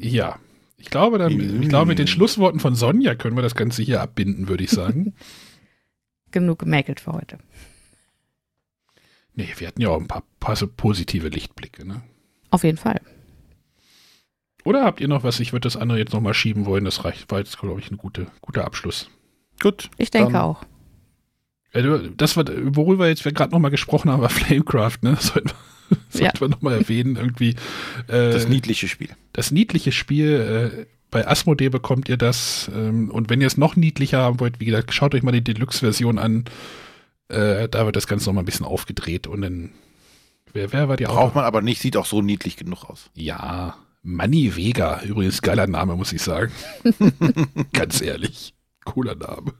Ja. 0.00 0.38
Ich 0.76 0.90
glaube, 0.90 1.18
dann, 1.18 1.32
ich 1.62 1.68
glaube, 1.68 1.86
mit 1.86 1.98
den 1.98 2.06
Schlussworten 2.06 2.60
von 2.60 2.76
Sonja 2.76 3.16
können 3.16 3.36
wir 3.36 3.42
das 3.42 3.56
Ganze 3.56 3.82
hier 3.82 4.00
abbinden, 4.00 4.48
würde 4.48 4.62
ich 4.62 4.70
sagen. 4.70 5.14
Genug 6.30 6.60
gemäkelt 6.60 7.00
für 7.00 7.12
heute. 7.12 7.38
nee, 9.34 9.48
wir 9.56 9.66
hatten 9.66 9.80
ja 9.80 9.88
auch 9.88 10.00
ein 10.00 10.06
paar, 10.06 10.22
paar 10.38 10.54
so 10.56 10.68
positive 10.68 11.28
Lichtblicke, 11.28 11.86
ne? 11.86 12.02
Auf 12.50 12.64
jeden 12.64 12.78
Fall. 12.78 13.00
Oder 14.64 14.84
habt 14.84 15.00
ihr 15.00 15.08
noch 15.08 15.22
was? 15.22 15.40
Ich 15.40 15.52
würde 15.52 15.66
das 15.66 15.76
andere 15.76 15.98
jetzt 15.98 16.12
nochmal 16.12 16.34
schieben 16.34 16.66
wollen. 16.66 16.84
Das 16.84 17.04
reicht, 17.04 17.30
war 17.30 17.38
jetzt, 17.38 17.58
glaube 17.58 17.80
ich, 17.80 17.90
ein 17.90 17.96
gute, 17.96 18.26
guter 18.40 18.64
Abschluss. 18.64 19.08
Gut. 19.60 19.90
Ich 19.98 20.10
denke 20.10 20.32
dann- 20.32 20.42
auch. 20.42 20.64
Du- 21.72 22.10
das, 22.16 22.36
war, 22.36 22.44
worüber 22.48 23.08
jetzt 23.08 23.24
wir 23.24 23.32
gerade 23.32 23.52
nochmal 23.52 23.70
gesprochen 23.70 24.10
haben, 24.10 24.22
war 24.22 24.30
Flamecraft, 24.30 24.98
ne? 25.02 25.16
Sollten 25.20 25.50
wir, 25.50 25.96
sollten 26.10 26.24
Ja. 26.36 26.40
wir 26.40 26.48
nochmal 26.48 26.74
erwähnen. 26.78 27.16
Irgendwie. 27.16 27.50
Äh, 28.08 28.32
Das 28.32 28.48
niedliche 28.48 28.88
Spiel. 28.88 29.10
das 29.32 29.50
niedliche 29.50 29.92
Spiel. 29.92 30.80
Äh, 30.82 30.86
bei 31.10 31.26
Asmodee 31.26 31.68
bekommt 31.70 32.08
ihr 32.08 32.16
das. 32.16 32.70
Ähm, 32.74 33.10
und 33.10 33.30
wenn 33.30 33.40
ihr 33.40 33.46
es 33.46 33.56
noch 33.56 33.76
niedlicher 33.76 34.18
haben 34.20 34.40
wollt, 34.40 34.60
wie 34.60 34.64
gesagt, 34.66 34.92
schaut 34.92 35.14
euch 35.14 35.22
mal 35.22 35.32
die 35.32 35.42
Deluxe-Version 35.44 36.18
an. 36.18 36.44
Äh, 37.28 37.68
da 37.68 37.84
wird 37.86 37.96
das 37.96 38.06
Ganze 38.06 38.26
nochmal 38.26 38.42
ein 38.42 38.46
bisschen 38.46 38.66
aufgedreht. 38.66 39.26
Und 39.26 39.40
dann. 39.42 39.70
Wer, 40.52 40.72
wer 40.72 40.88
war 40.88 40.96
die 40.96 41.04
Braucht 41.04 41.34
man 41.34 41.44
aber 41.44 41.60
nicht, 41.62 41.80
sieht 41.80 41.96
auch 41.98 42.06
so 42.06 42.22
niedlich 42.22 42.56
genug 42.56 42.84
aus. 42.84 43.10
Ja, 43.14 43.76
Manny 44.08 44.56
Vega. 44.56 45.02
Übrigens 45.02 45.42
geiler 45.42 45.66
Name, 45.66 45.94
muss 45.94 46.12
ich 46.12 46.22
sagen. 46.22 46.50
Ganz 47.72 48.00
ehrlich. 48.00 48.54
Cooler 48.84 49.14
Name. 49.14 49.52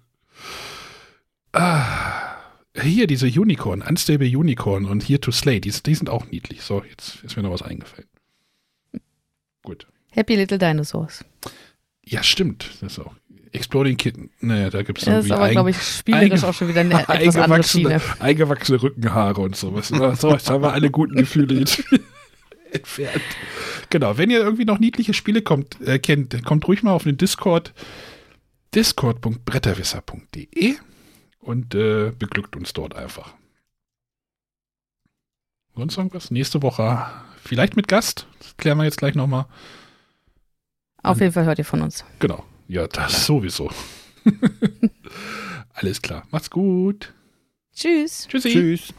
Ah, 1.53 2.37
hier 2.81 3.07
diese 3.07 3.27
Unicorn, 3.27 3.83
Unstable 3.83 4.27
Unicorn 4.27 4.87
und 4.87 5.07
Here 5.07 5.21
to 5.21 5.31
Slay, 5.33 5.61
die, 5.61 5.71
die 5.71 5.95
sind 5.95 6.09
auch 6.09 6.27
niedlich. 6.31 6.63
So, 6.63 6.83
jetzt 6.83 7.23
ist 7.25 7.37
mir 7.37 7.43
noch 7.43 7.53
was 7.53 7.63
eingefallen. 7.63 8.09
Gut. 9.63 9.87
Happy 10.11 10.35
Little 10.35 10.59
Dinosaurs. 10.59 11.25
Ja, 12.05 12.23
stimmt. 12.23 12.71
Das 12.81 12.93
ist 12.93 12.99
auch. 13.01 13.15
Exploding 13.53 13.97
Kitten. 13.97 14.31
Naja, 14.41 14.71
da 14.71 14.83
gibt 14.83 14.99
es 14.99 15.05
Das 15.05 15.25
ist 15.25 15.31
aber, 15.31 15.51
glaube 15.51 15.71
ich, 15.71 15.83
spielerisch 15.83 16.45
auch 16.45 16.55
schon 16.55 16.69
wieder 16.69 16.81
eine 16.81 17.01
etwas 17.01 17.09
andere 17.09 17.55
eingewachsene, 17.55 18.01
Schiene. 18.01 18.21
eingewachsene 18.21 18.83
Rückenhaare 18.83 19.41
und 19.41 19.57
sowas. 19.57 19.89
So, 19.89 20.31
jetzt 20.33 20.51
haben 20.51 20.63
wir 20.63 20.73
alle 20.73 20.91
guten 20.91 21.17
Gefühle 21.17 21.61
jetzt 21.61 21.83
entfernt. 22.73 23.23
Genau, 23.91 24.19
wenn 24.19 24.31
ihr 24.31 24.41
irgendwie 24.41 24.65
noch 24.65 24.79
niedliche 24.79 25.15
Spiele 25.15 25.43
kommt, 25.43 25.81
äh, 25.81 25.99
kennt, 25.99 26.45
kommt 26.45 26.69
ruhig 26.69 26.83
mal 26.83 26.93
auf 26.93 27.05
den 27.05 27.17
Discord. 27.17 27.73
discord.bretterwisser.de 28.75 30.77
und 31.41 31.75
äh, 31.75 32.13
beglückt 32.19 32.57
uns 32.57 32.73
dort 32.73 32.95
einfach. 32.95 33.35
Sonst 35.75 35.97
irgendwas? 35.97 36.31
Nächste 36.31 36.63
Woche 36.63 37.07
vielleicht 37.43 37.77
mit 37.77 37.89
Gast. 37.89 38.27
Das 38.41 38.57
klären 38.57 38.79
wir 38.79 38.85
jetzt 38.85 38.99
gleich 38.99 39.15
nochmal. 39.15 39.47
Auf 41.03 41.21
jeden 41.21 41.33
Fall 41.33 41.45
hört 41.45 41.59
ihr 41.59 41.65
von 41.65 41.83
uns. 41.83 42.05
Genau. 42.19 42.45
Ja, 42.67 42.87
das 42.87 43.25
sowieso. 43.25 43.71
Alles 45.73 46.03
klar. 46.03 46.27
Macht's 46.31 46.51
gut. 46.51 47.15
Tschüss. 47.75 48.27
Tschüssi. 48.29 48.51
Tschüss. 48.51 48.95